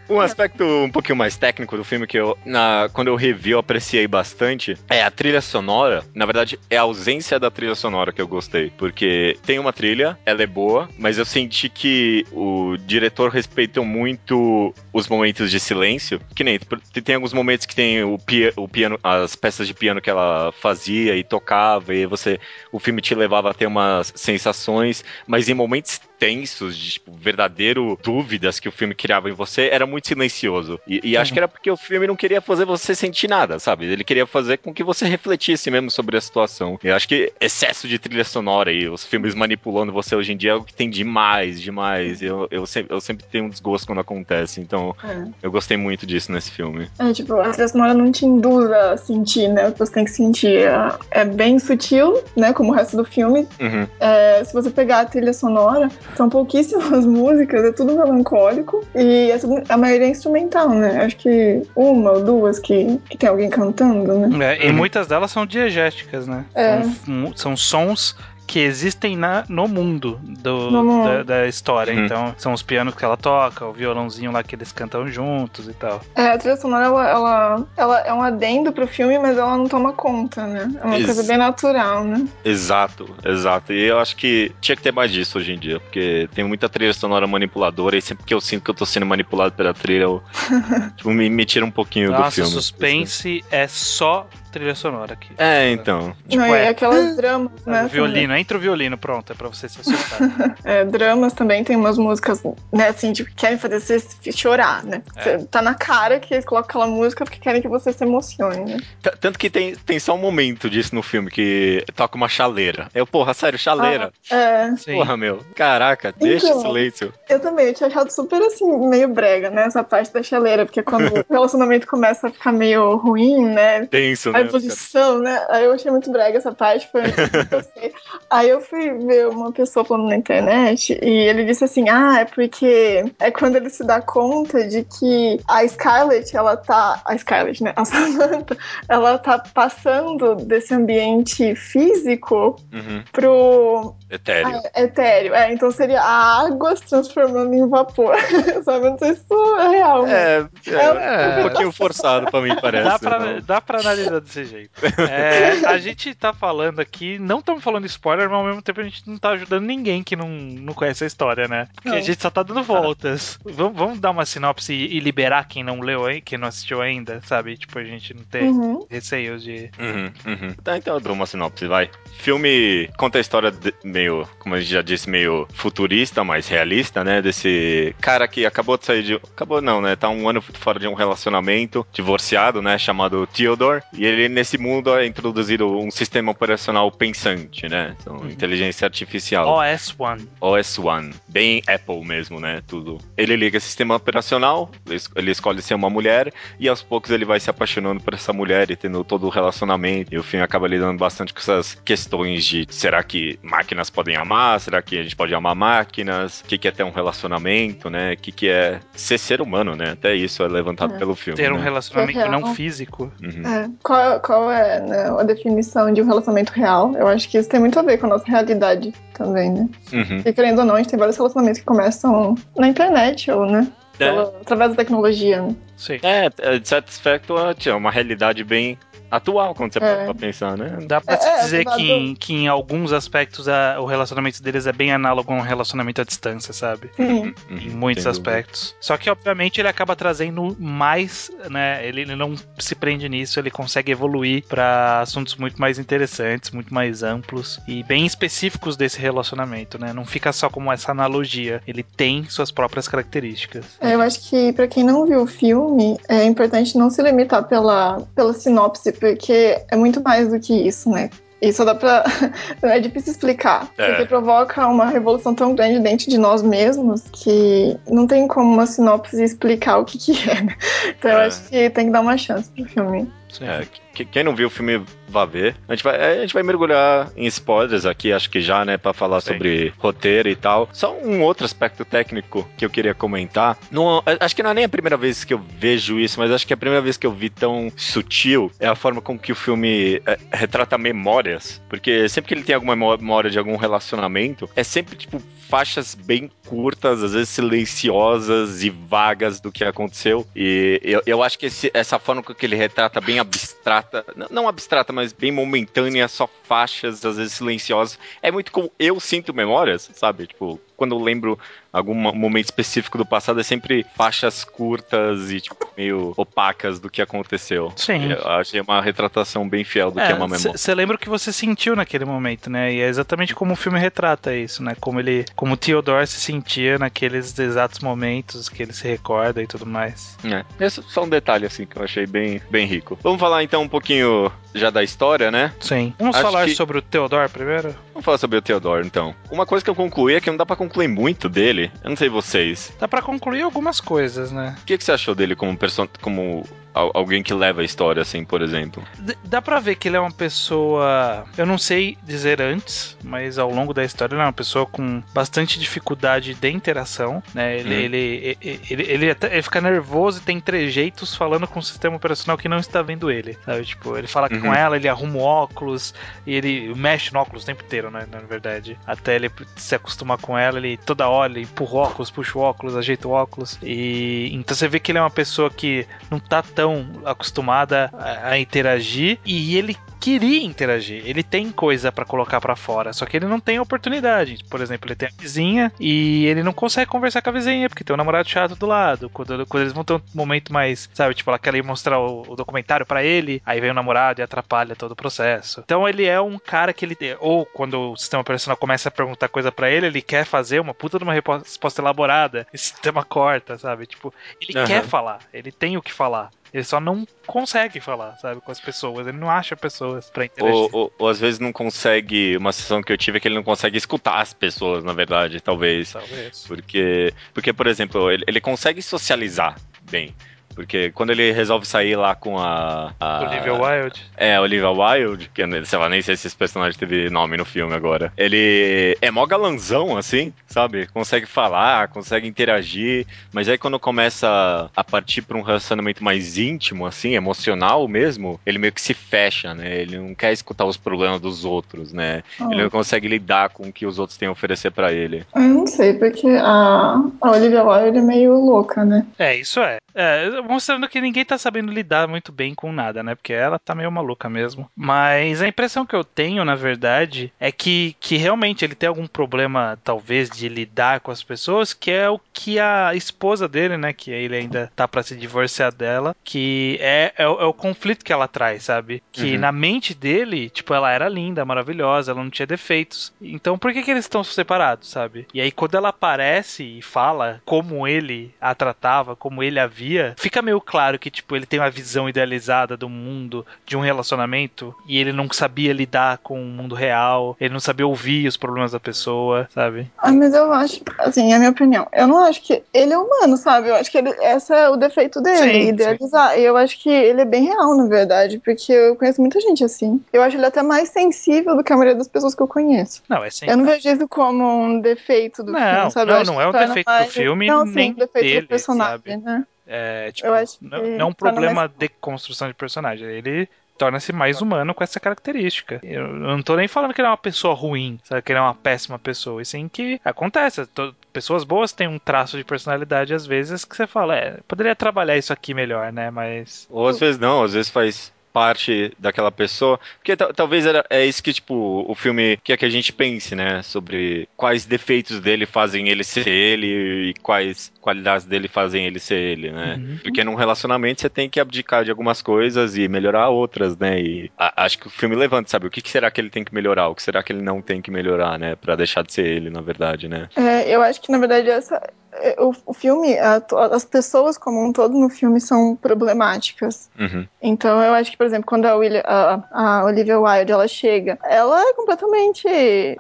Um 0.09 0.21
aspecto 0.21 0.65
um 0.65 0.91
pouquinho 0.91 1.17
mais 1.17 1.37
técnico 1.37 1.77
do 1.77 1.85
filme 1.85 2.07
que 2.07 2.19
eu, 2.19 2.37
na, 2.45 2.89
quando 2.93 3.09
eu 3.09 3.17
revi, 3.17 3.51
eu 3.51 3.59
apreciei 3.59 4.07
bastante 4.09 4.77
é 4.89 5.03
a 5.03 5.11
trilha 5.11 5.41
sonora. 5.43 6.03
Na 6.15 6.25
verdade, 6.25 6.59
é 6.71 6.79
a 6.79 6.83
ausência 6.83 7.39
da 7.39 7.51
trilha 7.51 7.75
sonora 7.75 8.11
que 8.13 8.21
eu 8.21 8.27
gostei. 8.27 8.73
Porque 8.79 9.37
tem 9.45 9.59
uma 9.59 9.73
trilha, 9.73 10.19
ela 10.25 10.43
é 10.43 10.47
boa, 10.47 10.89
mas 10.99 11.19
eu 11.19 11.25
senti 11.25 11.69
que 11.69 12.25
o 12.33 12.77
diretor 12.87 13.31
respeitou 13.31 13.85
muito 13.85 14.75
os 14.93 15.09
momentos 15.09 15.51
de 15.51 15.61
silêncio. 15.61 16.21
Que 16.35 16.43
nem 16.43 16.59
tem, 17.05 17.15
alguns 17.15 17.35
momentos 17.35 17.67
que 17.67 17.75
tem 17.77 18.03
o, 18.03 18.19
pia- 18.19 18.53
o 18.57 18.67
piano, 18.67 18.99
as 19.03 19.37
peças 19.37 19.67
de 19.67 19.75
piano 19.75 20.01
que 20.01 20.09
ela 20.09 20.53
fazia 20.53 21.17
e 21.17 21.23
tocava, 21.23 21.95
e 21.95 22.07
você. 22.07 22.41
O 22.73 22.79
filme 22.79 23.03
te 23.03 23.15
levava 23.15 23.51
a 23.51 23.55
ter 23.55 23.67
umas 23.67 24.13
sensações, 24.17 25.05
mas 25.27 25.49
em 25.49 25.55
momentos 25.55 26.01
tensos, 26.19 26.77
de 26.77 26.91
tipo, 26.93 27.13
verdadeiro 27.13 27.99
dúvidas 28.03 28.59
que 28.59 28.69
o 28.69 28.73
filme 28.73 28.95
criava 28.95 29.29
em 29.31 29.33
você, 29.33 29.69
era 29.73 29.87
muito 29.87 30.09
silencioso. 30.09 30.81
E, 30.87 31.01
e 31.05 31.17
acho 31.17 31.33
que 31.33 31.39
era 31.39 31.49
porque 31.49 31.71
o 31.71 31.77
filme 31.77 32.07
não 32.07 32.17
queria 32.17 32.41
fazer 32.41 32.65
você 32.65 32.95
sentir 32.95 33.29
nada, 33.29 33.59
sabe? 33.59 33.87
Ele 33.87 34.05
queria 34.05 34.27
fazer 34.27 34.59
com 34.59 34.73
que 34.75 34.83
você 34.83 35.07
refletisse 35.07 35.71
mesmo 35.71 35.91
sobre 35.91 36.17
a 36.17 36.21
situação. 36.21 36.79
E 36.83 36.91
acho 36.91 37.07
que 37.09 37.33
excesso 37.41 37.87
de 37.89 37.99
trilha 37.99 38.25
sonora 38.25 38.73
e 38.73 38.89
os 38.89 39.05
filmes 39.05 39.35
manipulando 39.35 39.93
você 39.93 40.17
hoje 40.17 40.33
em 40.33 40.37
dia 40.37 40.53
é 40.53 40.55
o 40.55 40.65
que 40.65 40.75
tem 40.75 40.91
demais, 40.91 41.61
demais. 41.61 42.21
Eu, 42.23 42.49
eu, 42.51 42.67
sempre, 42.67 42.95
eu 42.95 43.01
sempre 43.01 43.25
tenho 43.31 43.45
um 43.45 43.49
desgosto 43.49 43.87
quando 43.87 44.01
acontece. 44.01 44.61
Então, 44.61 44.95
eu 45.43 45.51
gostei 45.51 45.77
muito 45.77 46.07
disso 46.07 46.33
nesse 46.33 46.51
filme. 46.51 46.89
É, 46.99 47.13
tipo, 47.13 47.35
a 47.37 47.51
trilha 47.51 47.69
sonora 47.69 47.95
não 47.95 48.11
te 48.11 48.25
induz 48.27 48.71
a 48.71 48.97
sentir, 48.97 49.49
né? 49.49 49.69
O 49.69 49.73
que 49.73 49.79
você 49.79 49.93
tem 49.93 50.05
que 50.05 50.11
sentir. 50.11 50.57
É- 50.59 50.99
É 51.11 51.25
bem 51.25 51.59
sutil, 51.59 52.23
né? 52.37 52.53
Como 52.53 52.73
o 52.73 52.75
resto 52.75 52.97
do 52.97 53.05
filme. 53.05 53.47
Uhum. 53.61 53.87
É, 54.01 54.43
se 54.45 54.53
você 54.53 54.71
pegar 54.71 55.01
a 55.01 55.05
trilha 55.05 55.33
sonora, 55.33 55.89
são 56.17 56.29
pouquíssimas 56.29 57.05
músicas, 57.07 57.65
é 57.65 57.73
tudo 57.73 57.95
melancólico. 57.95 58.85
E 58.95 59.31
é 59.31 59.39
tudo- 59.39 59.63
a 59.69 59.77
maioria 59.77 60.07
é 60.07 60.11
instrumental, 60.11 60.71
né? 60.71 61.05
Acho 61.05 61.17
que 61.17 61.63
uma 61.77 62.13
ou 62.13 62.25
duas 62.25 62.59
que, 62.59 62.99
que 63.09 63.17
tem 63.17 63.29
alguém 63.29 63.49
cantando, 63.51 64.19
né? 64.19 64.57
É, 64.57 64.67
e 64.67 64.73
muitas 64.73 65.07
delas 65.07 65.31
são 65.31 65.47
diegéticas, 65.47 66.27
né? 66.27 66.45
É. 66.55 66.83
São, 67.05 67.33
são 67.37 67.57
sons 67.57 68.17
que 68.49 68.61
existem 68.61 69.15
na, 69.15 69.45
no 69.47 69.69
mundo, 69.69 70.19
do, 70.23 70.71
No. 70.71 71.05
Da, 71.05 71.23
da 71.23 71.47
história. 71.47 71.93
Uhum. 71.93 72.07
Então, 72.07 72.35
são 72.39 72.55
os 72.55 72.63
pianos 72.63 72.95
que 72.95 73.05
ela 73.05 73.17
toca, 73.17 73.67
o 73.67 73.75
violãozinho 73.75 74.33
lá 74.33 74.43
que 74.43 74.55
eles 74.55 74.73
cantam 74.73 75.07
juntos 75.07 75.69
e 75.69 75.75
tal. 75.75 76.01
É, 76.15 76.29
a 76.29 76.39
trilha 76.39 76.57
sonora, 76.57 76.87
ela, 76.87 77.09
ela, 77.11 77.67
ela 77.77 78.01
é 78.01 78.13
um 78.13 78.23
adendo 78.23 78.73
pro 78.73 78.87
filme, 78.87 79.19
mas 79.19 79.37
ela 79.37 79.55
não 79.55 79.69
toma 79.69 79.93
conta, 79.93 80.47
né? 80.47 80.73
É 80.83 80.87
uma 80.87 80.97
Isso. 80.97 81.05
coisa 81.05 81.23
bem 81.25 81.37
natural, 81.37 82.05
né? 82.05 82.27
Exato, 82.43 83.15
exato. 83.23 83.75
E 83.75 83.85
eu 83.85 83.99
acho 83.99 84.17
que 84.17 84.51
tinha 84.63 84.75
que 84.75 84.83
ter 84.83 84.93
mais 84.93 85.13
disso 85.13 85.37
hoje 85.37 85.53
em 85.53 85.59
dia, 85.59 85.79
porque 85.79 86.27
tem 86.35 86.43
muita 86.43 86.71
trilha 86.71 86.95
sonora 86.95 87.27
manipuladora 87.27 87.99
e 87.99 88.03
sempre 88.03 88.25
que 88.25 88.33
eu 88.33 88.41
sinto 88.41 88.65
que 88.65 88.71
eu 88.71 88.75
tô 88.75 88.87
sendo 88.87 89.05
manipulado 89.05 89.53
pela 89.53 89.75
trilha, 89.75 90.05
eu 90.05 90.23
tipo, 90.97 91.11
me, 91.11 91.29
me 91.29 91.45
tira 91.45 91.67
um 91.67 91.71
pouquinho 91.71 92.11
do 92.11 92.19
Nossa, 92.19 92.31
filme. 92.31 92.51
suspense 92.51 93.45
é 93.51 93.69
só 93.69 94.27
trilha 94.51 94.75
sonora 94.75 95.13
aqui. 95.15 95.31
É, 95.39 95.71
então. 95.71 96.15
Tipo, 96.29 96.43
não, 96.43 96.49
e 96.57 96.59
é- 96.59 96.69
aquelas 96.69 97.17
dramas, 97.17 97.51
Sabe, 97.65 97.71
né? 97.77 97.85
o 97.85 97.89
violino, 97.89 98.37
entra 98.37 98.57
o 98.57 98.61
violino, 98.61 98.97
pronto, 98.99 99.33
é 99.33 99.37
pra 99.37 99.49
você 99.49 99.69
se 99.69 99.81
assustar. 99.81 100.19
É, 100.65 100.85
dramas 100.85 101.33
também 101.33 101.63
tem 101.65 101.77
umas 101.77 101.97
músicas, 101.99 102.43
né, 102.73 102.89
assim, 102.89 103.13
tipo, 103.13 103.31
que 103.31 103.37
querem 103.37 103.59
fazer 103.59 103.81
você 103.81 104.33
chorar, 104.33 104.83
né? 104.85 105.03
É. 105.17 105.39
Você 105.39 105.47
tá 105.47 105.63
na 105.63 105.75
cara 105.75 106.19
que 106.21 106.35
eles 106.35 106.45
colocam 106.45 106.69
aquela 106.69 106.87
música 106.87 107.25
porque 107.25 107.39
querem 107.39 107.63
que 107.63 107.69
você 107.69 107.93
se 107.93 108.05
emocione, 108.05 108.65
né? 108.73 108.79
T- 109.03 109.17
Tanto 109.21 109.39
que 109.39 109.49
tem, 109.49 109.75
tem 109.75 109.99
só 109.99 110.15
um 110.15 110.19
momento 110.19 110.69
disso 110.69 110.95
no 110.95 111.03
filme 111.03 111.31
que 111.31 111.85
toca 111.95 112.17
uma 112.17 112.29
chaleira. 112.29 112.89
Eu, 112.95 113.07
porra, 113.07 113.33
sério, 113.35 113.59
chaleira. 113.59 114.13
É, 114.31 114.75
Sim. 114.77 114.95
Porra, 114.95 115.17
meu. 115.17 115.41
Caraca, 115.55 116.13
deixa 116.17 116.47
Então. 116.49 116.59
o 116.59 116.63
silêncio. 116.63 117.13
eu 117.29 117.41
também, 117.41 117.67
eu 117.67 117.75
tinha 117.75 117.89
achado 117.89 118.11
super, 118.11 118.41
assim, 118.43 118.67
meio 118.89 119.09
brega, 119.09 119.51
né, 119.51 119.65
essa 119.65 119.83
parte 119.85 120.13
da 120.13 120.23
chaleira, 120.23 120.67
porque 120.67 120.83
quando 120.83 121.09
o 121.19 121.25
relacionamento 121.33 121.87
começa 121.87 122.29
a 122.29 122.31
ficar 122.31 122.53
meio 122.53 122.97
ruim, 122.97 123.45
né, 123.47 123.87
Tenso, 123.87 124.33
a 124.41 124.43
né? 124.43 124.49
evolução, 124.49 125.19
né? 125.19 125.47
Aí 125.51 125.65
eu 125.65 125.73
achei 125.73 125.91
muito 125.91 126.11
brega 126.11 126.39
essa 126.39 126.53
parte, 126.53 126.89
foi. 126.91 127.03
Aí 128.31 128.49
eu 128.51 128.61
fui 128.61 128.91
ver 129.07 129.29
uma 129.29 129.53
pessoa 129.53 129.85
falando 129.85 130.09
na 130.09 130.17
internet 130.17 130.99
e 131.03 131.09
ele 131.11 131.45
disse 131.45 131.65
assim: 131.65 131.89
Ah, 131.89 132.21
é 132.21 132.25
porque 132.25 133.05
é 133.19 133.31
quando 133.31 133.57
ele 133.57 133.71
se 133.71 133.85
dá 133.85 134.01
conta 134.01 134.67
de 134.67 134.85
que 134.85 135.41
a 135.49 135.67
Scarlett, 135.67 136.37
ela 136.37 136.57
tá. 136.57 137.01
A 137.05 137.17
Scarlett, 137.17 137.63
né? 137.63 137.73
A 137.77 137.85
Samantha, 137.85 138.57
ela 138.89 139.19
tá 139.19 139.39
passando 139.55 140.35
desse 140.37 140.75
ambiente 140.75 141.55
físico 141.55 142.57
Uhum. 142.73 143.03
pro 143.13 143.95
Etéreo. 144.11 144.61
ah, 144.75 144.81
etéreo. 144.83 145.35
É, 145.35 145.53
então 145.53 145.71
seria 145.71 146.01
a 146.01 146.41
água 146.47 146.75
se 146.77 146.83
transformando 146.85 147.53
em 147.55 147.69
vapor. 147.69 148.15
Sabe? 148.65 148.91
Não 148.91 148.99
sei 148.99 149.15
se 149.15 149.21
isso 149.23 149.57
é 149.59 149.69
real. 149.69 150.03
né? 150.05 150.13
É, 150.13 150.71
é, 150.71 150.75
É. 150.75 151.39
um 151.39 151.43
pouquinho 151.49 151.73
forçado 151.73 152.31
pra 152.31 152.41
mim, 152.41 152.55
parece. 152.61 152.85
Dá 152.89 152.99
pra, 152.99 153.19
não. 153.19 153.41
dá 153.41 153.61
pra 153.61 153.81
analisar 153.81 154.21
desse 154.29 154.45
jeito. 154.45 154.71
É, 155.11 155.67
a 155.67 155.79
gente 155.79 156.15
tá 156.15 156.33
falando 156.33 156.81
aqui, 156.81 157.19
não 157.19 157.39
estamos 157.41 157.63
falando 157.63 157.87
spoiler, 157.87 158.29
mas 158.29 158.39
ao 158.39 158.45
mesmo 158.47 158.63
tempo 158.63 158.81
a 158.81 158.85
gente 158.85 159.03
não 159.09 159.17
tá 159.19 159.31
ajudando 159.31 159.65
ninguém 159.65 160.03
que 160.03 160.15
não, 160.17 160.29
não 160.29 160.73
conhece 160.75 161.05
a 161.05 161.07
história, 161.07 161.49
né? 161.49 161.69
Porque 161.75 161.89
Não. 161.89 161.97
a 161.97 162.01
gente 162.01 162.21
só 162.23 162.31
tá 162.31 162.43
dando 162.43 162.63
voltas. 162.63 163.39
Vamos, 163.45 163.77
vamos 163.79 163.99
dar 164.01 164.11
uma 164.11 164.25
sinopse 164.27 164.73
e, 164.73 165.01
liberar 165.01 165.47
quem 165.49 165.63
não 165.65 165.81
leu 165.81 166.07
aí, 166.07 166.21
quem 166.21 166.39
não 166.39 166.49
assistiu 166.49 166.81
ainda, 166.83 167.21
sabe? 167.25 167.57
Tipo, 167.57 167.79
a 167.79 167.85
gente 167.85 168.15
não 168.15 168.23
ter 168.25 168.43
Uhum. 168.45 168.87
receios 168.91 169.43
de. 169.43 169.71
Uhum, 169.79 170.13
uhum. 170.27 170.55
Tá, 170.63 170.77
então 170.77 170.95
eu 170.95 171.01
dou 171.01 171.13
uma 171.13 171.27
sinopse, 171.27 171.67
vai. 171.67 171.91
Filme 172.19 172.89
conta 172.97 173.19
a 173.19 173.21
história 173.21 173.51
de- 173.51 173.75
meio, 173.85 174.29
como 174.39 174.55
a 174.55 174.61
gente 174.61 174.71
já 174.73 174.83
disse, 174.83 175.09
meio 175.09 175.47
futurista, 175.55 176.23
mais 176.25 176.49
realista, 176.49 177.03
né? 177.05 177.23
Desse 177.23 177.95
cara 178.01 178.27
que 178.29 178.45
acabou 178.45 178.77
de 178.77 178.85
sair 178.85 179.03
de. 179.03 179.15
Acabou 179.15 179.61
não, 179.63 179.81
né? 179.81 179.97
Tá 179.97 180.09
um 180.09 180.29
ano 180.29 180.43
fora 180.43 180.79
de 180.79 180.87
um 180.89 180.95
relacionamento, 180.95 181.87
divorciado, 181.93 182.61
né? 182.61 182.77
Chamado 182.79 183.27
Theodore. 183.29 183.83
E 183.93 184.05
ele, 184.05 184.18
nesse 184.27 184.57
mundo, 184.57 184.97
é 184.97 185.05
introduzido 185.07 185.69
um 185.79 185.91
sistema 185.91 186.33
operacional 186.33 186.91
pensante, 186.91 187.69
né? 187.69 187.95
Então, 188.01 188.27
inteligência 188.29 188.87
artificial. 188.87 189.47
OS1. 189.59 190.27
OS 190.41 190.79
One, 190.79 191.13
bem 191.29 191.63
Apple 191.69 192.03
mesmo, 192.05 192.41
né? 192.41 192.63
Tudo. 192.67 192.99
Ele 193.17 193.37
liga 193.37 193.61
sistema 193.61 193.97
operacional, 193.97 194.71
ele 194.87 194.97
es- 194.97 195.11
ele 195.15 195.31
escolhe 195.31 195.61
ser 195.61 195.75
uma 195.75 195.91
mulher 195.91 196.33
e 196.59 196.69
aos 196.69 196.83
poucos 196.83 197.11
ele 197.11 197.27
vai 197.27 197.39
se 197.39 197.51
apaixonando 197.51 198.01
por 198.01 198.15
essa 198.15 198.33
mulher 198.33 198.71
e 198.71 198.77
tendo 198.77 199.05
todo 199.05 199.27
o 199.27 199.29
relacionamento. 199.29 200.15
E 200.15 200.19
o 200.19 200.23
filme 200.23 200.43
acaba 200.43 200.67
lidando 200.67 200.99
bastante 200.99 201.35
com 201.35 201.41
essas 201.41 201.75
questões 201.85 202.45
de 202.45 202.67
será 202.71 203.03
que 203.03 203.39
máquinas 203.43 203.91
podem 203.91 204.17
amar? 204.17 204.59
Será 204.61 204.81
que 204.81 204.99
a 204.99 205.03
gente 205.03 205.15
pode 205.17 205.35
amar 205.35 205.55
máquinas? 205.55 206.41
O 206.41 206.45
que, 206.45 206.57
que 206.57 206.69
é 206.69 206.71
ter 206.71 206.85
um 206.85 206.91
relacionamento, 206.91 207.91
né? 207.91 208.15
O 208.15 208.17
que, 208.17 208.33
que 208.33 208.49
é 208.49 208.81
ser 208.95 209.19
ser 209.19 209.41
humano, 209.43 209.77
né? 209.77 209.91
Até 209.91 210.15
isso 210.15 210.43
é 210.43 210.49
levantado 210.49 210.95
É. 210.95 210.99
pelo 210.99 211.15
filme. 211.15 211.37
Ter 211.37 211.53
um 211.53 211.57
né? 211.59 211.65
relacionamento 211.65 212.19
é 212.21 212.29
não 212.29 212.55
físico. 212.55 213.13
Uhum. 213.23 213.47
É. 213.47 213.69
Qual, 213.83 214.08
qual 214.21 214.51
é 214.51 214.81
né, 214.81 215.11
a 215.19 215.23
definição 215.23 215.93
de 215.93 216.01
um 216.03 216.07
relacionamento 216.07 216.53
real? 216.53 216.95
Eu 216.95 217.07
acho 217.07 217.29
que 217.29 217.39
isso 217.39 217.49
tem 217.49 217.61
muito 217.61 217.79
a 217.79 217.83
ver 217.83 217.99
com 217.99 218.07
a 218.07 218.11
nossa 218.11 218.27
realidade 218.27 218.93
também, 219.15 219.53
né? 219.53 219.69
Uhum. 219.93 220.23
E 220.25 220.33
querendo 220.33 220.61
ou 220.61 220.65
não, 220.65 220.75
a 220.75 220.79
gente 220.79 220.91
tem 220.91 220.99
vários 220.99 221.17
relacionamentos 221.17 221.61
que 221.61 221.67
começam 221.67 222.35
na 222.57 222.69
internet 222.69 223.31
ou, 223.31 223.47
né? 223.47 223.67
É. 224.01 224.09
através 224.41 224.71
da 224.71 224.77
tecnologia, 224.77 225.43
né? 225.43 225.55
Sim. 225.77 225.99
É, 226.03 226.31
é, 226.39 226.59
de 226.59 226.69
certo 226.69 226.89
aspecto, 226.89 227.35
é 227.67 227.75
uma 227.75 227.91
realidade 227.91 228.45
bem 228.45 228.79
atual 229.11 229.55
quando 229.55 229.73
você 229.73 229.79
É. 229.79 229.95
para 229.97 230.05
pra 230.07 230.15
pensar, 230.15 230.57
né? 230.57 230.79
Dá 230.87 231.01
pra 231.01 231.15
É, 231.15 231.19
se 231.19 231.29
é, 231.29 231.41
dizer 231.43 231.61
apesar 231.63 231.77
que, 231.77 231.91
em, 231.93 232.15
que 232.15 232.35
em 232.35 232.49
alguns 232.49 232.93
aspectos 232.93 233.49
a- 233.49 233.77
o 233.81 233.87
relacionamento 233.87 234.43
deles 234.43 234.67
é 234.67 234.73
bem 234.73 234.93
análogo 234.93 235.33
a 235.33 235.37
um 235.37 235.41
relacionamento 235.41 236.01
à 236.01 236.05
distância, 236.05 236.53
sabe? 236.53 236.91
Sim. 236.97 237.35
Uhum, 237.51 237.59
Em 237.59 237.71
muitos 237.71 238.03
sem 238.05 238.13
dúvida. 238.13 238.31
aspectos. 238.31 238.75
Só 238.81 238.97
que, 238.97 239.09
obviamente, 239.11 239.61
ele 239.61 239.69
acaba 239.69 239.95
trazendo 239.97 240.57
mais, 240.59 241.31
né? 241.51 241.87
Ele, 241.87 242.03
ele 242.03 242.17
não 242.17 242.35
se 242.59 242.75
prende 242.75 243.09
nisso, 243.09 243.39
ele 243.39 243.51
consegue 243.51 243.93
evoluir 243.93 244.45
pra 244.49 245.01
assuntos 245.01 245.37
muito 245.37 245.61
mais 245.61 245.79
interessantes, 245.79 246.51
muito 246.51 246.73
mais 246.73 247.03
amplos 247.03 247.61
e 247.67 247.83
bem 247.83 248.07
específicos 248.07 248.77
desse 248.77 248.99
relacionamento, 249.01 249.79
né? 249.79 249.93
Não 249.93 250.05
fica 250.05 250.33
só 250.33 250.49
como 250.51 250.73
essa 250.73 250.91
analogia. 250.93 251.63
Ele 251.67 251.83
tem 251.83 252.25
suas 252.29 252.51
próprias 252.51 252.87
características. 252.89 253.65
É, 253.81 253.95
eu 253.95 254.01
acho 254.01 254.29
que 254.29 254.53
pra 254.53 254.67
quem 254.69 254.85
não 254.85 255.07
viu 255.07 255.23
o 255.23 255.27
filme, 255.27 255.97
é 256.09 256.25
importante 256.25 256.77
não 256.77 256.91
se 256.91 257.03
limitar 257.03 257.45
pela, 257.45 258.01
pela 258.15 258.33
sinopse, 258.33 258.93
porque 258.99 259.61
é 259.71 259.77
muito 259.77 260.03
mais 260.03 260.29
do 260.29 260.39
que 260.41 260.53
isso, 260.55 260.91
né? 260.91 261.11
E 261.41 261.53
só 261.53 261.65
dá 261.65 261.73
pra. 261.75 262.05
é 262.63 262.81
difícil 262.81 263.13
explicar. 263.13 263.71
É. 263.79 263.87
Porque 263.91 264.07
provoca 264.07 264.67
uma 264.67 264.87
revolução 264.87 265.33
tão 265.35 265.55
grande 265.55 265.79
dentro 265.79 266.11
de 266.11 266.19
nós 266.19 266.43
mesmos 266.43 267.03
que 267.13 267.77
não 267.89 268.09
tem 268.09 268.27
como 268.27 268.53
uma 268.53 268.67
sinopse 268.67 269.23
explicar 269.23 269.79
o 269.79 269.85
que, 269.85 269.99
que 269.99 270.13
é? 270.29 270.47
Então 270.99 271.11
eu 271.13 271.19
É. 271.19 271.27
acho 271.27 271.49
que 271.49 271.71
tem 271.71 271.87
que 271.87 271.93
dar 271.93 272.01
uma 272.01 272.19
chance 272.19 272.51
pro 272.51 272.65
filme. 272.65 273.09
Sim. 273.33 273.45
É, 273.47 273.65
que- 273.95 274.05
quem 274.05 274.25
não 274.25 274.35
viu 274.35 274.49
o 274.49 274.51
filme, 274.51 274.85
vá 275.09 275.25
ver. 275.25 275.57
A 275.69 275.75
gente, 275.75 275.85
vai, 275.85 276.19
a 276.19 276.21
gente 276.21 276.35
vai 276.35 276.43
mergulhar 276.43 277.11
em 277.17 277.27
spoilers 277.27 277.85
aqui, 277.87 278.13
acho 278.13 278.31
que 278.31 278.41
já, 278.41 278.65
né, 278.65 278.77
pra 278.77 278.93
falar 278.93 279.21
Sim. 279.21 279.33
sobre 279.33 279.73
roteiro 279.79 280.29
e 280.29 280.37
tal. 280.37 280.69
Só 280.73 280.95
um 280.97 281.23
outro 281.23 281.45
aspecto 281.45 281.85
técnico 281.85 282.49
que 282.57 282.65
eu 282.65 282.71
queria 282.71 282.95
comentar. 282.95 283.59
Não, 283.71 284.03
acho 284.21 284.35
que 284.37 284.43
não 284.43 284.51
é 284.51 284.55
nem 284.55 284.65
a 284.65 284.69
primeira 284.69 284.97
vez 284.97 285.25
que 285.25 285.35
eu 285.35 285.39
vejo 285.59 285.99
isso, 285.99 286.19
mas 286.21 286.31
acho 286.31 286.47
que 286.47 286.53
é 286.53 286.55
a 286.55 286.59
primeira 286.59 286.83
vez 286.83 286.97
que 286.97 287.07
eu 287.07 287.13
vi 287.13 287.31
tão 287.31 287.73
sutil 287.77 288.51
é 288.61 288.67
a 288.67 288.75
forma 288.75 289.01
com 289.01 289.19
que 289.19 289.33
o 289.33 289.37
filme 289.37 290.01
é, 290.07 290.19
retrata 290.33 290.77
memórias. 290.79 291.61
Porque 291.69 292.09
sempre 292.09 292.29
que 292.29 292.35
ele 292.35 292.45
tem 292.45 292.55
alguma 292.55 292.75
memória 292.77 293.31
de 293.31 293.39
algum 293.39 293.57
relacionamento, 293.57 294.49
é 294.55 294.63
sempre, 294.63 294.97
tipo, 294.97 295.23
faixas 295.49 295.95
bem 295.95 296.31
curtas, 296.47 297.03
às 297.03 297.13
vezes 297.15 297.29
silenciosas 297.31 298.63
e 298.63 298.71
vagas 298.71 299.41
do 299.41 299.51
que 299.51 299.65
aconteceu. 299.65 300.27
E 300.35 300.81
eu, 300.83 301.03
eu 301.07 301.23
acho 301.23 301.39
que 301.39 301.47
esse- 301.47 301.71
essa 301.73 301.99
forma 301.99 302.23
com 302.23 302.35
que 302.35 302.45
ele 302.45 302.57
retrata 302.57 303.01
bem 303.01 303.19
abstrata, 303.19 304.05
não 304.31 304.49
abstrata, 304.49 304.93
mas 304.99 305.13
bem 305.13 305.31
momentânea, 305.31 306.09
só 306.09 306.29
faixas, 306.43 307.05
às 307.05 307.17
vezes 307.17 307.35
silenciosas, 307.35 307.97
é 308.21 308.33
muito 308.33 308.51
como 308.51 308.73
eu 308.81 308.99
sinto 308.99 309.33
memórias, 309.33 309.89
sabe? 309.95 310.27
Tipo, 310.27 310.61
quando 310.79 310.95
eu 310.95 311.03
lembro 311.03 311.39
algum 311.73 311.93
mo- 311.93 312.15
momento 312.15 312.47
específico 312.47 312.97
do 312.97 313.05
passado, 313.05 313.41
é 313.41 313.43
sempre 313.43 313.85
faixas 313.97 314.45
curtas 314.45 315.31
e, 315.31 315.41
tipo, 315.41 315.57
meio 315.77 316.15
opacas 316.17 316.79
do 316.81 316.89
que 316.89 317.03
aconteceu. 317.03 317.73
Sim. 317.77 318.13
Eu 318.13 318.27
achei 318.29 318.61
uma 318.61 318.81
retratação 318.81 319.47
bem 319.49 319.65
fiel 319.65 319.91
do 319.91 319.97
que 320.01 320.07
é 320.11 320.15
uma 320.15 320.27
memória. 320.29 320.57
Você 320.57 320.75
lembra 320.75 320.97
o 320.97 320.99
que 320.99 321.09
você 321.09 321.33
sentiu 321.33 321.77
naquele 321.77 322.05
momento, 322.05 322.49
né? 322.49 322.73
E 322.73 322.81
é 322.81 322.87
exatamente 322.89 323.35
como 323.35 323.53
o 323.53 323.57
filme 323.57 323.79
retrata 323.79 324.35
isso, 324.35 324.63
né? 324.63 324.77
Como 324.81 324.99
ele, 325.01 325.25
como 325.37 325.55
o 325.55 325.57
Theodore 325.57 326.07
se 326.07 326.21
sentia 326.21 326.79
naqueles 326.79 327.37
exatos 327.39 327.81
momentos 327.81 328.49
que 328.49 328.63
ele 328.63 328.73
se 328.73 328.87
recorda 328.89 329.43
e 329.43 329.47
tudo 329.47 329.67
mais. 329.67 330.17
É, 330.25 330.45
esse 330.65 330.81
é 330.81 330.83
só 330.85 331.03
um 331.05 331.09
detalhe, 331.09 331.45
assim, 331.47 331.67
que 331.67 331.77
eu 331.77 331.83
achei 331.85 332.07
bem, 332.07 332.41
bem 332.51 332.67
rico. 332.67 332.97
Vamos 333.03 333.19
falar, 333.21 333.43
então, 333.43 333.63
um 333.63 333.69
pouquinho 333.69 334.31
já 334.55 334.71
da 334.71 334.83
história, 334.83 335.31
né? 335.31 335.53
Sim. 335.61 335.93
Vamos 335.99 336.17
Acho 336.17 336.25
falar 336.25 336.45
que- 336.47 336.55
sobre 336.55 336.79
o 336.79 336.83
Theodore 336.83 337.29
primeiro? 337.29 337.75
Vamos 337.99 338.05
falar 338.05 338.19
sobre 338.19 338.39
o 338.39 338.43
Theodore, 338.43 338.87
então. 338.87 339.13
Uma 339.29 339.45
coisa 339.45 339.65
que 339.65 339.69
eu 339.69 339.75
concluí 339.75 340.15
é 340.15 340.21
que 340.21 340.31
não 340.31 340.37
dá 340.37 340.47
pra 340.47 340.55
concluir 340.55 340.87
muito 340.87 341.29
dele. 341.29 341.69
Eu 341.83 341.91
não 341.91 341.97
sei 341.97 342.09
vocês. 342.09 342.73
Dá 342.79 342.87
pra 342.87 343.03
concluir 343.03 343.43
algumas 343.43 343.81
coisas, 343.81 344.31
né? 344.31 344.55
O 344.63 344.65
que, 344.65 344.79
que 344.79 344.85
você 344.85 344.93
achou 344.93 345.17
dele 345.17 345.35
como 345.35 345.59
person... 345.59 345.89
como 346.01 346.47
alguém 346.75 347.23
que 347.23 347.35
leva 347.35 347.61
a 347.61 347.65
história, 347.65 348.03
assim, 348.03 348.25
por 348.25 348.41
exemplo? 348.43 348.83
D- 348.99 349.17
Dá 349.25 349.43
pra 349.43 349.59
ver 349.61 349.75
que 349.77 349.89
ele 349.89 349.97
é 349.97 350.01
uma 350.01 350.13
pessoa. 350.13 351.25
Eu 351.37 351.47
não 351.47 351.59
sei 351.59 351.99
dizer 352.03 352.41
antes, 352.41 352.97
mas 353.03 353.39
ao 353.39 353.51
longo 353.51 353.75
da 353.75 353.85
história 353.85 354.15
ele 354.15 354.23
é 354.23 354.25
uma 354.25 354.33
pessoa 354.33 354.65
com 354.67 355.03
bastante 355.13 355.59
dificuldade 355.59 356.35
de 356.35 356.49
interação, 356.51 357.23
né? 357.35 357.59
Ele, 357.59 357.69
Hum. 357.69 357.73
ele, 357.73 358.37
ele, 358.41 358.61
ele, 358.71 358.83
ele 358.93 359.11
até- 359.11 359.33
ele 359.33 359.43
fica 359.43 359.61
nervoso 359.61 360.19
e 360.21 360.23
tem 360.23 360.41
trejeitos 360.41 361.15
falando 361.15 361.47
com 361.47 361.59
o 361.59 361.63
sistema 361.63 361.97
operacional 361.97 362.37
que 362.39 362.49
não 362.49 362.59
está 362.59 362.83
vendo 362.83 363.11
ele, 363.11 363.37
sabe? 363.45 363.65
Tipo, 363.65 363.97
ele 363.97 364.07
fala 364.07 364.29
Uhum. 364.31 364.41
com 364.41 364.55
ela, 364.55 364.77
ele 364.77 364.89
arruma 364.89 365.19
o 365.19 365.23
óculos 365.23 365.95
e 366.27 366.35
ele 366.35 366.73
mexe 366.75 367.13
no 367.13 367.21
óculos 367.21 367.43
o 367.43 367.47
tempo 367.47 367.63
inteiro, 367.65 367.91
né? 367.91 368.07
Na 368.11 368.21
verdade. 368.21 368.79
Até 368.87 369.17
ele 369.17 369.31
se 369.57 369.75
acostumar 369.75 370.19
com 370.19 370.37
ela, 370.39 370.59
ele 370.59 370.77
toda 370.77 371.09
hora 371.09 371.31
ele 371.33 371.43
empurra 371.43 371.73
o 371.75 371.77
óculos, 371.79 372.11
puxa 372.11 372.39
o 372.39 372.43
óculos, 372.43 372.77
ajeita 372.77 373.09
o 373.09 373.13
óculos. 373.13 373.59
E 373.63 374.31
então 374.33 374.55
você 374.57 374.69
vê 374.69 374.79
que 374.81 374.93
ele 374.93 374.99
é 374.99 375.03
uma 375.03 375.11
pessoa 375.11 375.51
que 375.51 375.87
não 376.11 376.19
tá 376.19 376.43
tão 376.43 376.68
acostumada 377.05 377.91
a, 377.93 378.31
a 378.31 378.39
interagir 378.39 379.19
e 379.25 379.57
ele 379.57 379.77
queria 379.99 380.45
interagir. 380.45 381.03
Ele 381.05 381.23
tem 381.23 381.51
coisa 381.51 381.91
pra 381.91 382.05
colocar 382.05 382.41
pra 382.41 382.57
fora, 382.57 382.93
só 382.93 383.05
que 383.05 383.17
ele 383.17 383.27
não 383.27 383.41
tem 383.41 383.59
oportunidade. 383.59 384.39
Por 384.49 384.61
exemplo, 384.61 384.89
ele 384.89 384.97
tem 384.97 385.09
a 385.09 385.21
vizinha 385.21 385.73
e 385.79 386.27
ele 386.27 386.43
não 386.43 386.53
consegue 386.53 386.91
conversar 386.91 387.21
com 387.21 387.31
a 387.31 387.33
vizinha 387.33 387.69
porque 387.69 387.85
tem 387.85 387.95
um 387.95 387.97
namorado 387.97 388.29
chato 388.29 388.55
do 388.55 388.67
lado. 388.67 389.11
Quando, 389.11 389.47
quando 389.47 389.63
eles 389.63 389.73
vão 389.73 389.85
ter 389.85 389.95
um 389.95 390.03
momento 390.15 390.53
mais, 390.53 390.89
sabe, 390.95 391.15
tipo, 391.15 391.31
ela 391.31 391.39
quer 391.39 391.55
ir 391.55 391.65
mostrar 391.65 391.99
o, 391.99 392.23
o 392.29 392.37
documentário 392.37 392.87
pra 392.87 393.03
ele, 393.03 393.43
aí 393.45 393.61
vem 393.61 393.71
o 393.71 393.75
namorado 393.75 394.21
e 394.21 394.23
atrapalha 394.23 394.77
todo 394.77 394.93
o 394.93 394.97
processo. 394.97 395.61
Então 395.65 395.89
ele 395.89 396.05
é 396.05 396.21
um 396.21 396.39
cara 396.39 396.73
que 396.73 396.85
ele 396.85 396.97
ou 397.21 397.45
quando 397.47 397.93
o 397.93 397.97
sistema 397.97 398.21
operacional 398.21 398.57
começa 398.57 398.89
a 398.89 398.93
perguntar 398.93 399.29
coisa 399.29 399.53
pra 399.53 399.71
ele, 399.71 399.87
ele 399.87 400.03
quer 400.03 400.25
fazer 400.25 400.61
uma 400.61 400.75
puta 400.75 400.99
de 400.99 401.05
uma 401.05 401.13
resposta 401.13 401.81
elaborada. 401.81 402.47
E 402.53 402.57
o 402.57 402.59
sistema 402.59 403.05
corta, 403.05 403.59
sabe? 403.59 403.87
Tipo, 403.87 404.13
ele 404.41 404.59
Aham. 404.59 404.67
quer 404.67 404.85
falar, 404.85 405.21
ele 405.33 405.53
tem 405.53 405.77
o 405.77 405.83
que 405.83 405.93
falar. 405.93 406.31
Ele 406.53 406.65
só 406.65 406.81
não 406.81 407.07
consegue 407.27 407.81
falar, 407.81 408.17
sabe, 408.17 408.41
com 408.41 408.51
as 408.51 408.61
pessoas. 408.61 409.07
Ele 409.07 409.17
não 409.19 409.31
acha 409.31 409.55
pessoas 409.57 410.09
pra 410.11 410.25
interagir. 410.25 410.55
Ou, 410.55 410.69
ou- 410.73 410.93
ou 410.99 411.09
às 411.09 411.21
vezes 411.21 411.39
não 411.39 411.53
consegue. 411.53 412.37
Uma 412.37 412.53
sessão 412.53 412.83
que 412.83 412.93
eu 412.93 412.97
tive 412.99 413.19
é 413.19 413.21
que 413.21 413.29
ele 413.29 413.35
não 413.35 413.43
consegue 413.43 413.77
escutar 413.77 414.21
as 414.21 414.33
pessoas, 414.33 414.83
na 414.85 414.93
verdade, 414.93 415.41
talvez. 415.41 415.93
Talvez. 415.93 416.45
Porque, 416.47 417.13
porque 417.35 417.53
por 417.53 417.67
exemplo, 417.67 418.11
ele, 418.11 418.25
ele 418.27 418.41
consegue 418.41 418.81
socializar 418.83 419.57
bem. 419.91 420.15
Porque 420.59 420.91
quando 420.91 421.11
ele 421.11 421.31
resolve 421.31 421.65
sair 421.65 421.95
lá 421.95 422.17
com 422.17 422.37
a. 422.37 422.93
a 422.99 423.21
Olivia 423.21 423.55
Wilde. 423.55 424.03
É, 424.17 424.41
Olivia 424.41 424.71
Wilde, 424.71 425.31
que 425.33 425.41
sei 425.65 425.79
lá, 425.79 425.89
nem 425.89 426.03
sei 426.03 426.17
se 426.17 426.27
esse 426.27 426.35
personagem 426.35 426.77
teve 426.77 427.09
nome 427.09 427.37
no 427.37 427.45
filme 427.45 427.73
agora. 427.73 428.13
Ele 428.17 428.99
é 429.01 429.09
mó 429.09 429.25
galanzão, 429.25 429.97
assim, 429.97 430.33
sabe? 430.49 430.89
Consegue 430.89 431.27
falar, 431.27 431.87
consegue 431.87 432.27
interagir, 432.27 433.07
mas 433.33 433.49
aí 433.49 433.57
quando 433.57 433.79
começa 433.79 434.69
a 434.75 434.83
partir 434.83 435.23
pra 435.23 435.39
um 435.39 435.43
relacionamento 435.43 436.03
mais 436.03 436.37
íntimo, 436.37 436.87
assim, 436.87 437.15
emocional 437.15 437.87
mesmo, 437.87 438.41
ele 438.45 438.59
meio 438.59 438.73
que 438.73 438.81
se 438.81 438.95
fecha, 438.95 439.55
né? 439.55 439.81
Ele 439.81 439.97
não 439.97 440.13
quer 440.13 440.33
escutar 440.33 440.65
os 440.65 440.77
problemas 440.77 441.21
dos 441.21 441.45
outros, 441.45 441.93
né? 441.93 442.25
Ele 442.51 442.65
não 442.65 442.71
consegue 442.71 443.07
lidar 443.07 443.51
com 443.51 443.69
o 443.69 443.73
que 443.73 443.87
os 443.87 444.01
outros 444.01 444.19
têm 444.19 444.27
a 444.27 444.33
oferecer 444.33 444.73
pra 444.73 444.93
ele. 444.93 445.25
Eu 445.37 445.41
não 445.43 445.69
sei, 445.69 445.95
porque 445.95 446.27
a, 446.27 447.01
a 447.21 447.31
Olivia 447.31 447.63
Wilde 447.63 447.99
é 447.99 448.03
meio 448.03 448.33
louca, 448.35 448.85
né? 448.85 449.07
É, 449.17 449.37
isso 449.37 449.61
é. 449.61 449.79
É, 449.95 450.41
mostrando 450.43 450.89
que 450.89 451.01
ninguém 451.01 451.25
tá 451.25 451.37
sabendo 451.39 451.73
lidar 451.73 452.07
muito 452.09 452.31
bem 452.31 452.55
com 452.55 452.73
nada, 452.73 453.03
né? 453.03 453.15
Porque 453.15 453.33
ela 453.33 453.59
tá 453.59 453.75
meio 453.75 453.91
maluca 453.91 454.29
mesmo. 454.29 454.71
Mas 454.77 455.43
a 455.43 455.49
impressão 455.49 455.87
que 455.87 455.97
eu 455.97 456.05
tenho, 456.05 456.45
na 456.45 456.55
verdade, 456.55 457.33
é 457.41 457.51
que, 457.51 457.97
que 458.01 458.17
realmente 458.17 458.65
ele 458.65 458.75
tem 458.75 458.89
algum 458.89 459.07
problema, 459.07 459.79
talvez, 459.83 460.31
de 460.31 460.49
lidar 460.49 461.01
com 461.01 461.11
as 461.11 461.23
pessoas, 461.23 461.73
que 461.73 461.91
é 461.91 462.09
o 462.09 462.21
que 462.33 462.59
a 462.59 462.95
esposa 462.95 463.49
dele, 463.49 463.77
né? 463.77 463.93
Que 463.93 464.11
ele 464.11 464.37
ainda 464.37 464.71
tá 464.75 464.87
para 464.87 465.03
se 465.03 465.17
divorciar 465.17 465.75
dela, 465.75 466.15
que 466.23 466.79
é, 466.81 467.13
é, 467.17 467.25
é, 467.25 467.27
o 467.27 467.53
conflito 467.53 468.05
que 468.05 468.13
ela 468.13 468.29
traz, 468.29 468.65
sabe? 468.65 469.03
Que 469.11 469.35
uhum. 469.35 469.41
na 469.41 469.53
mente 469.53 469.95
dele, 469.95 470.49
tipo, 470.49 470.73
ela 470.75 470.93
era 470.93 471.09
linda, 471.09 471.45
maravilhosa, 471.45 472.13
ela 472.13 472.23
não 472.23 472.31
tinha 472.31 472.47
defeitos. 472.47 473.13
Então 473.21 473.59
por 473.59 473.73
que, 473.73 473.83
que 473.83 473.91
eles 473.91 474.05
estão 474.05 474.23
separados, 474.23 474.89
sabe? 474.89 475.27
E 475.33 475.41
aí 475.41 475.51
quando 475.51 475.77
ela 475.77 475.89
aparece 475.89 476.63
e 476.63 476.83
fala 476.83 477.41
como 477.45 477.87
ele 477.87 478.35
a 478.41 478.55
tratava, 478.55 479.17
como 479.17 479.43
ele 479.43 479.59
a 479.59 479.67
via, 479.67 479.88
fica 480.17 480.43
meio 480.43 480.61
claro 480.61 480.99
que, 480.99 481.11
tipo, 481.11 481.37
ele 481.37 481.47
tem 481.47 481.59
uma 481.59 481.71
visão 481.71 482.09
idealizada 482.09 482.77
do 482.77 482.89
mundo, 482.89 483.47
de 483.67 483.77
um 483.77 483.81
relacionamento, 483.81 484.75
e 484.87 484.99
ele 484.99 485.13
não 485.13 485.31
sabia 485.31 485.73
lidar 485.73 486.19
com 486.19 486.41
o 486.41 486.47
mundo 486.47 486.75
real, 486.75 487.37
ele 487.41 487.53
não 487.53 487.61
sabia 487.61 487.87
ouvir 487.87 488.27
os 488.27 488.37
problemas 488.37 488.73
da 488.73 488.81
pessoa, 488.81 489.49
sabe? 489.55 489.91
Ah, 489.99 490.13
mas 490.13 490.35
eu 490.35 490.53
acho, 490.53 490.81
assim, 490.99 491.33
é 491.33 491.37
a 491.37 491.39
minha 491.39 491.51
opinião, 491.51 491.87
eu 491.93 492.07
não 492.07 492.19
acho 492.19 492.43
que 492.43 492.63
ele 492.73 492.93
é 492.93 492.99
humano, 492.99 493.37
sabe? 493.37 493.69
Eu 493.69 493.75
acho 493.75 493.91
que 493.91 493.99
ele, 493.99 494.11
esse 494.11 494.53
é 494.53 494.69
o 494.69 494.77
defeito 494.77 495.21
dele, 495.21 495.53
sim, 495.53 495.69
idealizar. 495.69 496.35
Sim. 496.35 496.41
Eu 496.41 496.57
acho 496.57 496.79
que 496.81 496.91
ele 496.91 497.21
é 497.21 497.25
bem 497.25 497.45
real, 497.45 497.77
na 497.77 497.87
verdade, 497.87 498.39
porque 498.39 498.73
eu 498.73 498.97
conheço 498.97 499.21
muita 499.21 499.41
gente 499.41 499.65
assim. 499.65 500.01
Eu 500.13 500.23
acho 500.23 500.37
ele 500.37 500.47
até 500.47 500.63
mais 500.63 500.89
sensível 500.89 501.57
do 501.57 501.65
que 501.65 501.73
a 501.73 501.77
maioria 501.77 501.97
das 501.97 502.09
pessoas 502.09 502.35
que 502.35 502.43
eu 502.43 502.49
conheço. 502.49 503.03
Não, 503.09 503.25
é 503.25 503.31
sim. 503.31 503.47
Eu 503.49 503.57
não 503.57 503.65
vejo 503.65 503.89
isso 503.89 504.09
como 504.09 504.45
um 504.63 504.81
defeito 504.81 505.43
do 505.43 505.53
não, 505.53 505.61
filme, 505.61 505.91
sabe? 505.91 506.13
Não, 506.13 506.23
não 506.25 506.41
é 506.41 506.49
um 506.49 506.53
defeito 506.53 506.87
mais... 506.87 507.07
do 507.07 507.13
filme, 507.13 507.47
não, 507.47 507.67
sim, 507.67 507.73
nem 507.75 507.93
defeito 507.93 508.25
dele, 508.25 508.41
do 508.43 508.49
personagem, 508.49 508.99
sabe? 508.99 509.17
né? 509.17 509.47
É, 509.69 510.11
tipo, 510.13 510.27
eu 510.27 510.35
acho 510.35 510.57
não, 510.63 510.83
não 510.83 511.01
é 511.01 511.05
um 511.05 511.13
problema 511.13 511.53
mais... 511.53 511.71
de 511.79 511.89
construção 511.89 512.49
de 512.49 512.55
personagem. 512.55 513.07
Ele 513.07 513.49
torna-se 513.79 514.13
mais 514.13 514.43
humano 514.43 514.75
com 514.75 514.83
essa 514.83 514.99
característica. 514.99 515.79
Eu 515.83 516.09
não 516.09 516.43
tô 516.43 516.57
nem 516.57 516.67
falando 516.67 516.93
que 516.93 517.01
ele 517.01 517.07
é 517.07 517.11
uma 517.11 517.17
pessoa 517.17 517.55
ruim, 517.55 517.99
sabe? 518.03 518.21
Que 518.23 518.33
ele 518.33 518.39
é 518.39 518.43
uma 518.43 518.55
péssima 518.55 518.99
pessoa. 518.99 519.41
E 519.41 519.45
sim 519.45 519.69
que 519.69 520.01
acontece. 520.05 520.69
Pessoas 521.13 521.45
boas 521.45 521.73
têm 521.73 521.87
um 521.87 521.99
traço 521.99 522.37
de 522.37 522.45
personalidade, 522.45 523.15
às 523.15 523.25
vezes, 523.25 523.65
que 523.65 523.77
você 523.77 523.87
fala, 523.87 524.17
é, 524.17 524.39
poderia 524.49 524.75
trabalhar 524.75 525.17
isso 525.17 525.33
aqui 525.33 525.55
melhor, 525.55 525.93
né? 525.93 526.11
Mas. 526.11 526.67
Ou 526.69 526.89
às 526.89 526.99
vezes 526.99 527.21
não, 527.21 527.45
às 527.45 527.53
vezes 527.55 527.71
faz 527.71 528.13
parte 528.33 528.93
daquela 528.99 529.33
pessoa. 529.33 529.81
Porque 529.99 530.17
talvez 530.17 530.67
era, 530.67 530.85
é 530.91 531.05
isso 531.05 531.23
que, 531.23 531.33
tipo, 531.33 531.85
o 531.89 531.95
filme 531.95 532.37
quer 532.45 532.57
que 532.57 532.65
a 532.65 532.71
gente 532.71 532.93
pense, 532.93 533.35
né? 533.35 533.63
Sobre 533.63 534.29
quais 534.37 534.67
defeitos 534.67 535.21
dele 535.21 535.47
fazem 535.47 535.89
ele 535.89 536.05
ser 536.05 536.29
ele 536.29 537.11
e 537.11 537.15
quais 537.23 537.73
qualidades 537.89 538.27
dele 538.27 538.49
fazem 538.49 538.85
ele 538.85 539.01
ser 539.01 539.19
ele, 539.19 539.51
né? 539.51 539.77
Uhum. 539.79 539.99
Porque 540.03 540.23
num 540.23 540.35
relacionamento 540.35 541.01
você 541.01 541.09
tem 541.09 541.29
que 541.31 541.41
abdicar 541.41 541.85
de 541.85 541.91
algumas 541.91 542.21
coisas 542.21 542.77
e 542.77 542.87
melhorar 542.87 543.31
outras, 543.31 543.79
né? 543.79 543.99
E 543.99 544.31
a, 544.37 544.65
acho 544.65 544.79
que 544.79 544.87
o 544.89 544.91
filme 544.91 545.17
levanta, 545.17 545.49
sabe? 545.49 545.67
O 545.67 545.71
que, 545.71 545.81
que, 545.81 545.89
será 545.89 546.11
que 546.11 546.21
ele 546.21 546.29
tem 546.29 546.45
que 546.45 546.55
melhorar? 546.55 546.89
O 546.89 546.95
que 546.95 547.03
será 547.03 547.23
que 547.23 547.33
ele 547.33 547.41
não 547.41 547.63
tem 547.63 547.81
que 547.81 547.91
melhorar, 547.91 548.39
né? 548.39 548.57
Pra 548.57 548.77
deixar 548.77 549.03
de 549.03 549.13
ser 549.15 549.27
ele, 549.27 549.49
na 549.49 549.63
verdade, 549.63 550.07
né? 550.07 550.29
É, 550.37 550.69
eu 550.69 550.83
acho 550.83 551.01
que, 551.01 551.11
na 551.11 551.17
verdade, 551.17 551.49
essa, 551.49 551.81
é, 552.13 552.37
o, 552.39 552.53
o 552.67 552.73
filme, 552.73 553.19
a, 553.19 553.43
as 553.73 553.85
pessoas 553.85 554.39
como 554.39 554.65
um 554.65 554.73
todo 554.73 554.99
no 554.99 555.09
filme 555.09 555.41
são 555.41 555.77
problemáticas. 555.77 556.91
Uhum. 556.99 557.27
Então 557.41 557.83
eu 557.83 557.95
acho 557.95 558.11
que, 558.11 558.17
por 558.17 558.27
exemplo, 558.27 558.47
quando 558.47 558.67
a, 558.67 558.77
William, 558.77 559.03
a, 559.05 559.43
a, 559.53 559.85
Olivia 559.85 560.19
Wilde 560.19 560.53
ela 560.53 560.67
chega, 560.67 561.19
ela 561.23 561.61
é 561.61 561.73
completamente. 561.75 562.49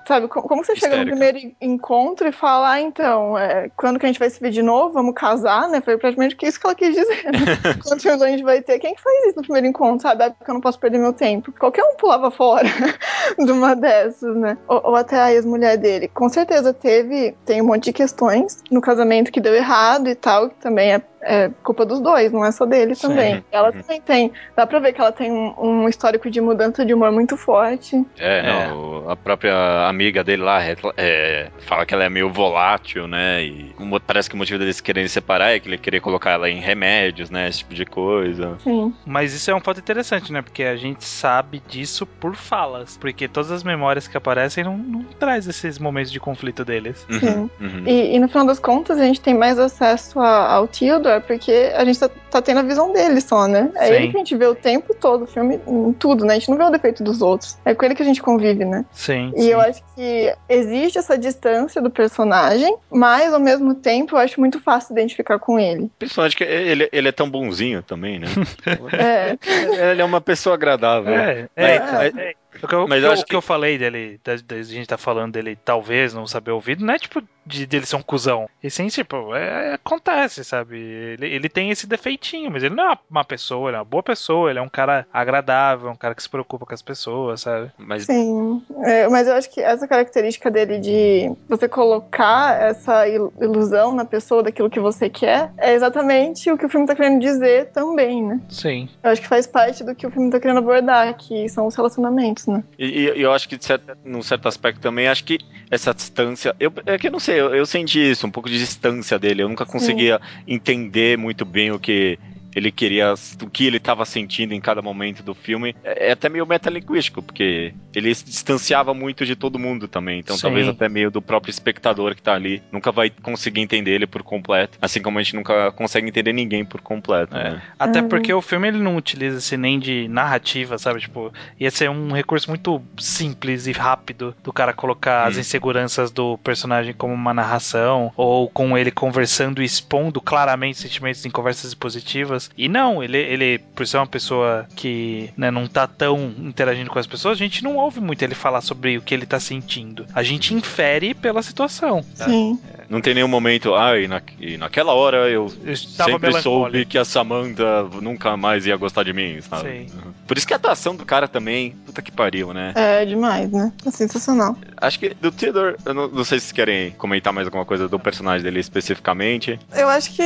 Sabe, 0.06 0.28
como, 0.28 0.46
como 0.46 0.64
você 0.64 0.76
chega 0.76 0.94
Histérica. 0.94 1.04
no 1.04 1.18
primeiro 1.18 1.56
encontro 1.60 2.28
e 2.28 2.32
fala, 2.32 2.72
ah, 2.72 2.80
então, 2.80 3.36
é, 3.36 3.70
quando 3.76 3.98
que 3.98 4.06
a 4.06 4.08
gente 4.08 4.18
vai 4.18 4.30
se 4.30 4.40
ver 4.40 4.50
de 4.50 4.62
novo? 4.62 4.77
Vamos 4.92 5.14
casar, 5.14 5.68
né? 5.68 5.80
Foi 5.80 5.96
praticamente 5.98 6.36
isso 6.42 6.60
que 6.60 6.66
ela 6.66 6.74
quis 6.74 6.94
dizer. 6.94 7.24
Né? 7.24 7.40
Quantos 7.82 8.02
filhos 8.02 8.22
a 8.22 8.28
gente 8.28 8.42
vai 8.42 8.62
ter? 8.62 8.78
Quem 8.78 8.94
que 8.94 9.02
faz 9.02 9.26
isso 9.26 9.36
no 9.36 9.42
primeiro 9.42 9.66
encontro, 9.66 10.02
sabe? 10.02 10.24
É 10.24 10.30
porque 10.30 10.50
eu 10.50 10.54
não 10.54 10.60
posso 10.60 10.78
perder 10.78 10.98
meu 10.98 11.12
tempo. 11.12 11.52
Qualquer 11.52 11.82
um 11.82 11.96
pulava 11.96 12.30
fora 12.30 12.68
de 13.38 13.50
uma 13.50 13.74
dessas, 13.74 14.36
né? 14.36 14.56
Ou, 14.68 14.80
ou 14.84 14.96
até 14.96 15.18
a 15.18 15.32
ex-mulher 15.32 15.76
dele. 15.76 16.08
Com 16.08 16.28
certeza 16.28 16.72
teve, 16.72 17.36
tem 17.44 17.60
um 17.60 17.66
monte 17.66 17.84
de 17.84 17.92
questões 17.92 18.62
no 18.70 18.80
casamento 18.80 19.32
que 19.32 19.40
deu 19.40 19.54
errado 19.54 20.08
e 20.08 20.14
tal, 20.14 20.48
que 20.48 20.56
também 20.56 20.94
é 20.94 21.02
é 21.20 21.50
culpa 21.62 21.84
dos 21.84 22.00
dois, 22.00 22.32
não 22.32 22.44
é 22.44 22.52
só 22.52 22.64
dele 22.64 22.94
Sim. 22.94 23.08
também. 23.08 23.44
Ela 23.50 23.68
uhum. 23.68 23.82
também 23.82 24.00
tem. 24.00 24.32
Dá 24.56 24.66
pra 24.66 24.78
ver 24.78 24.92
que 24.92 25.00
ela 25.00 25.12
tem 25.12 25.30
um, 25.30 25.54
um 25.58 25.88
histórico 25.88 26.30
de 26.30 26.40
mudança 26.40 26.84
de 26.84 26.94
humor 26.94 27.10
muito 27.12 27.36
forte. 27.36 27.96
É, 28.18 28.38
é. 28.38 28.68
Não, 28.68 29.10
a 29.10 29.16
própria 29.16 29.86
amiga 29.88 30.22
dele 30.22 30.42
lá 30.42 30.60
é, 30.96 31.50
fala 31.60 31.84
que 31.84 31.94
ela 31.94 32.04
é 32.04 32.08
meio 32.08 32.30
volátil, 32.30 33.06
né? 33.06 33.44
E 33.44 33.74
parece 34.06 34.28
que 34.28 34.34
o 34.34 34.38
motivo 34.38 34.58
deles 34.58 34.80
quererem 34.80 35.08
separar 35.08 35.50
é 35.50 35.60
que 35.60 35.68
ele 35.68 35.78
queria 35.78 36.00
colocar 36.00 36.32
ela 36.32 36.48
em 36.48 36.60
remédios, 36.60 37.30
né? 37.30 37.48
Esse 37.48 37.58
tipo 37.58 37.74
de 37.74 37.84
coisa. 37.84 38.56
Sim. 38.62 38.94
Mas 39.04 39.32
isso 39.32 39.50
é 39.50 39.54
um 39.54 39.60
fato 39.60 39.80
interessante, 39.80 40.32
né? 40.32 40.42
Porque 40.42 40.62
a 40.62 40.76
gente 40.76 41.04
sabe 41.04 41.62
disso 41.68 42.06
por 42.06 42.34
falas. 42.34 42.96
Porque 42.96 43.28
todas 43.28 43.50
as 43.50 43.62
memórias 43.62 44.06
que 44.06 44.16
aparecem 44.16 44.64
não, 44.64 44.76
não 44.76 45.02
traz 45.02 45.46
esses 45.46 45.78
momentos 45.78 46.12
de 46.12 46.20
conflito 46.20 46.64
deles. 46.64 47.06
Sim. 47.10 47.26
Uhum. 47.28 47.50
Uhum. 47.60 47.82
E, 47.86 48.14
e, 48.14 48.18
no 48.18 48.28
final 48.28 48.46
das 48.46 48.58
contas, 48.58 48.98
a 48.98 49.04
gente 49.04 49.20
tem 49.20 49.34
mais 49.34 49.58
acesso 49.58 50.20
a, 50.20 50.52
ao 50.52 50.66
É 51.10 51.20
porque 51.20 51.72
a 51.74 51.84
gente 51.84 51.98
tá, 51.98 52.10
tá, 52.30 52.42
tendo 52.42 52.60
a 52.60 52.62
visão 52.62 52.92
dele 52.92 53.20
só, 53.20 53.46
né? 53.46 53.70
É 53.76 53.86
Sim. 53.86 53.92
ele 53.94 54.08
que 54.08 54.16
a 54.16 54.18
gente 54.18 54.36
vê 54.36 54.46
o 54.46 54.54
tempo 54.54 54.94
todo, 54.94 55.24
o 55.24 55.26
filme, 55.26 55.60
em 55.66 55.92
tudo, 55.92 56.24
né? 56.24 56.34
A 56.34 56.38
gente 56.38 56.50
não 56.50 56.56
vê 56.56 56.64
o 56.64 56.70
defeito 56.70 57.02
dos 57.02 57.22
outros. 57.22 57.58
É 57.64 57.74
com 57.74 57.84
ele 57.84 57.94
que 57.94 58.02
a 58.02 58.06
gente 58.06 58.22
convive, 58.22 58.64
né? 58.64 58.84
Sim. 58.92 59.32
E 59.36 59.42
sim. 59.42 59.48
eu 59.48 59.60
acho 59.60 59.82
que 59.94 60.34
existe 60.48 60.98
essa 60.98 61.16
distância 61.16 61.80
do 61.80 61.90
personagem, 61.90 62.76
mas 62.90 63.32
ao 63.32 63.40
mesmo 63.40 63.74
tempo 63.74 64.16
eu 64.16 64.20
acho 64.20 64.40
muito 64.40 64.60
fácil 64.60 64.92
identificar 64.92 65.38
com 65.38 65.58
ele. 65.58 65.90
Principalmente 65.98 66.36
que 66.36 66.44
ele, 66.44 66.88
ele 66.92 67.08
é 67.08 67.12
tão 67.12 67.28
bonzinho 67.28 67.82
também, 67.82 68.18
né? 68.18 68.28
é. 68.92 69.90
Ele 69.90 70.02
é 70.02 70.04
uma 70.04 70.20
pessoa 70.20 70.54
agradável. 70.54 71.14
É, 71.14 71.48
é, 71.56 71.64
é, 71.64 72.12
é. 72.16 72.34
O 72.62 72.66
que 72.66 72.74
eu, 72.74 72.88
Mas 72.88 73.04
eu, 73.04 73.12
acho 73.12 73.24
que... 73.24 73.30
que 73.30 73.36
eu 73.36 73.42
falei 73.42 73.78
dele, 73.78 74.20
da, 74.24 74.34
da, 74.36 74.56
a 74.56 74.62
gente 74.62 74.86
tá 74.86 74.96
falando 74.96 75.32
dele 75.32 75.58
talvez 75.64 76.14
não 76.14 76.26
saber 76.26 76.50
ouvir, 76.50 76.78
não 76.78 76.94
é 76.94 76.98
tipo 76.98 77.22
de 77.48 77.66
dele 77.66 77.86
ser 77.86 77.96
um 77.96 78.02
cuzão. 78.02 78.48
E 78.62 78.70
sim, 78.70 78.86
tipo, 78.88 79.34
é, 79.34 79.74
acontece, 79.74 80.44
sabe? 80.44 80.76
Ele, 80.78 81.26
ele 81.26 81.48
tem 81.48 81.70
esse 81.70 81.86
defeitinho, 81.86 82.50
mas 82.50 82.62
ele 82.62 82.74
não 82.74 82.92
é 82.92 82.98
uma 83.10 83.24
pessoa, 83.24 83.70
ele 83.70 83.76
é 83.76 83.78
uma 83.78 83.84
boa 83.84 84.02
pessoa, 84.02 84.50
ele 84.50 84.58
é 84.58 84.62
um 84.62 84.68
cara 84.68 85.06
agradável, 85.12 85.90
um 85.90 85.96
cara 85.96 86.14
que 86.14 86.22
se 86.22 86.28
preocupa 86.28 86.66
com 86.66 86.74
as 86.74 86.82
pessoas, 86.82 87.40
sabe? 87.40 87.70
Mas... 87.78 88.04
Sim, 88.04 88.62
é, 88.84 89.08
mas 89.08 89.26
eu 89.26 89.34
acho 89.34 89.50
que 89.50 89.60
essa 89.60 89.88
característica 89.88 90.50
dele 90.50 90.78
de 90.78 91.32
você 91.48 91.66
colocar 91.66 92.60
essa 92.60 93.08
ilusão 93.08 93.94
na 93.94 94.04
pessoa 94.04 94.42
daquilo 94.42 94.68
que 94.68 94.80
você 94.80 95.08
quer 95.08 95.50
é 95.56 95.72
exatamente 95.72 96.50
o 96.50 96.58
que 96.58 96.66
o 96.66 96.68
filme 96.68 96.86
tá 96.86 96.94
querendo 96.94 97.20
dizer 97.20 97.70
também, 97.72 98.22
né? 98.22 98.40
Sim. 98.50 98.88
Eu 99.02 99.10
acho 99.10 99.22
que 99.22 99.28
faz 99.28 99.46
parte 99.46 99.82
do 99.82 99.94
que 99.94 100.06
o 100.06 100.10
filme 100.10 100.30
tá 100.30 100.38
querendo 100.38 100.58
abordar, 100.58 101.16
que 101.16 101.48
são 101.48 101.66
os 101.66 101.74
relacionamentos, 101.74 102.46
né? 102.52 102.64
E, 102.78 103.10
e 103.16 103.22
eu 103.22 103.32
acho 103.32 103.48
que, 103.48 103.56
de 103.56 103.64
certo, 103.64 103.96
num 104.04 104.22
certo 104.22 104.48
aspecto 104.48 104.80
também, 104.80 105.08
acho 105.08 105.24
que 105.24 105.38
essa 105.70 105.92
distância. 105.92 106.54
Eu, 106.58 106.72
é 106.86 106.98
que 106.98 107.08
eu 107.08 107.12
não 107.12 107.20
sei, 107.20 107.40
eu, 107.40 107.54
eu 107.54 107.66
senti 107.66 108.10
isso, 108.10 108.26
um 108.26 108.30
pouco 108.30 108.48
de 108.48 108.58
distância 108.58 109.18
dele. 109.18 109.42
Eu 109.42 109.48
nunca 109.48 109.66
conseguia 109.66 110.18
Sim. 110.18 110.42
entender 110.54 111.18
muito 111.18 111.44
bem 111.44 111.70
o 111.70 111.78
que 111.78 112.18
ele 112.54 112.70
queria 112.70 113.14
o 113.42 113.50
que 113.50 113.66
ele 113.66 113.76
estava 113.76 114.04
sentindo 114.04 114.52
em 114.54 114.60
cada 114.60 114.82
momento 114.82 115.22
do 115.22 115.34
filme. 115.34 115.74
É, 115.84 116.08
é 116.08 116.12
até 116.12 116.28
meio 116.28 116.46
metalinguístico, 116.46 117.22
porque 117.22 117.74
ele 117.94 118.14
se 118.14 118.24
distanciava 118.24 118.94
muito 118.94 119.24
de 119.24 119.36
todo 119.36 119.58
mundo 119.58 119.86
também. 119.88 120.20
Então 120.20 120.36
Sim. 120.36 120.42
talvez 120.42 120.68
até 120.68 120.88
meio 120.88 121.10
do 121.10 121.20
próprio 121.22 121.50
espectador 121.50 122.14
que 122.14 122.22
tá 122.22 122.34
ali. 122.34 122.62
Nunca 122.72 122.90
vai 122.90 123.10
conseguir 123.10 123.60
entender 123.60 123.92
ele 123.92 124.06
por 124.06 124.22
completo. 124.22 124.78
Assim 124.80 125.00
como 125.02 125.18
a 125.18 125.22
gente 125.22 125.36
nunca 125.36 125.70
consegue 125.72 126.08
entender 126.08 126.32
ninguém 126.32 126.64
por 126.64 126.80
completo. 126.80 127.36
É. 127.36 127.50
Né? 127.52 127.62
Até 127.78 128.00
uhum. 128.00 128.08
porque 128.08 128.32
o 128.32 128.42
filme 128.42 128.68
ele 128.68 128.78
não 128.78 128.96
utiliza-se 128.96 129.56
nem 129.56 129.78
de 129.78 130.08
narrativa, 130.08 130.78
sabe? 130.78 131.00
Tipo, 131.00 131.32
ia 131.58 131.70
ser 131.70 131.90
um 131.90 132.12
recurso 132.12 132.48
muito 132.48 132.82
simples 132.98 133.66
e 133.66 133.72
rápido 133.72 134.34
do 134.42 134.52
cara 134.52 134.72
colocar 134.72 135.24
hum. 135.24 135.28
as 135.28 135.38
inseguranças 135.38 136.10
do 136.10 136.38
personagem 136.38 136.94
como 136.94 137.12
uma 137.12 137.34
narração, 137.34 138.12
ou 138.16 138.48
com 138.48 138.76
ele 138.76 138.90
conversando 138.90 139.62
e 139.62 139.64
expondo 139.64 140.20
claramente 140.20 140.78
sentimentos 140.78 141.24
em 141.24 141.30
conversas 141.30 141.74
positivas 141.74 142.47
e 142.56 142.68
não, 142.68 143.02
ele, 143.02 143.18
ele 143.18 143.58
por 143.74 143.86
ser 143.86 143.98
uma 143.98 144.06
pessoa 144.06 144.66
que 144.74 145.30
né, 145.36 145.50
não 145.50 145.66
tá 145.66 145.86
tão 145.86 146.32
interagindo 146.38 146.90
com 146.90 146.98
as 146.98 147.06
pessoas, 147.06 147.34
a 147.34 147.38
gente 147.38 147.62
não 147.62 147.76
ouve 147.76 148.00
muito 148.00 148.22
ele 148.22 148.34
falar 148.34 148.60
sobre 148.60 148.98
o 148.98 149.02
que 149.02 149.14
ele 149.14 149.26
tá 149.26 149.38
sentindo. 149.38 150.06
A 150.14 150.22
gente 150.22 150.54
infere 150.54 151.14
pela 151.14 151.42
situação. 151.42 152.02
Sim. 152.14 152.58
Não 152.88 153.00
tem 153.00 153.14
nenhum 153.14 153.28
momento, 153.28 153.74
ah, 153.74 153.98
e, 153.98 154.08
na, 154.08 154.22
e 154.40 154.56
naquela 154.56 154.94
hora 154.94 155.28
eu, 155.28 155.52
eu 155.64 155.76
sempre 155.76 156.32
soube 156.40 156.86
que 156.86 156.96
a 156.96 157.04
Samantha 157.04 157.84
nunca 158.00 158.36
mais 158.36 158.66
ia 158.66 158.76
gostar 158.76 159.02
de 159.02 159.12
mim, 159.12 159.40
sabe? 159.42 159.68
Sim. 159.68 159.86
Por 160.26 160.36
isso 160.36 160.46
que 160.46 160.54
a 160.54 160.56
atuação 160.56 160.96
do 160.96 161.04
cara 161.04 161.28
também, 161.28 161.74
puta 161.84 162.00
que 162.00 162.10
pariu, 162.10 162.52
né? 162.54 162.72
É 162.74 163.04
demais, 163.04 163.50
né? 163.50 163.72
É 163.84 163.90
sensacional. 163.90 164.56
acho 164.78 164.98
que 164.98 165.10
do 165.14 165.30
Theodore, 165.30 165.76
eu 165.84 165.94
não, 165.94 166.08
não, 166.08 166.24
sei 166.24 166.38
se 166.38 166.46
vocês 166.46 166.52
querem 166.52 166.90
comentar 166.92 167.32
mais 167.32 167.46
alguma 167.46 167.64
coisa 167.64 167.88
do 167.88 167.98
personagem 167.98 168.42
dele 168.42 168.60
especificamente. 168.60 169.58
Eu 169.74 169.88
acho 169.88 170.14
que 170.14 170.22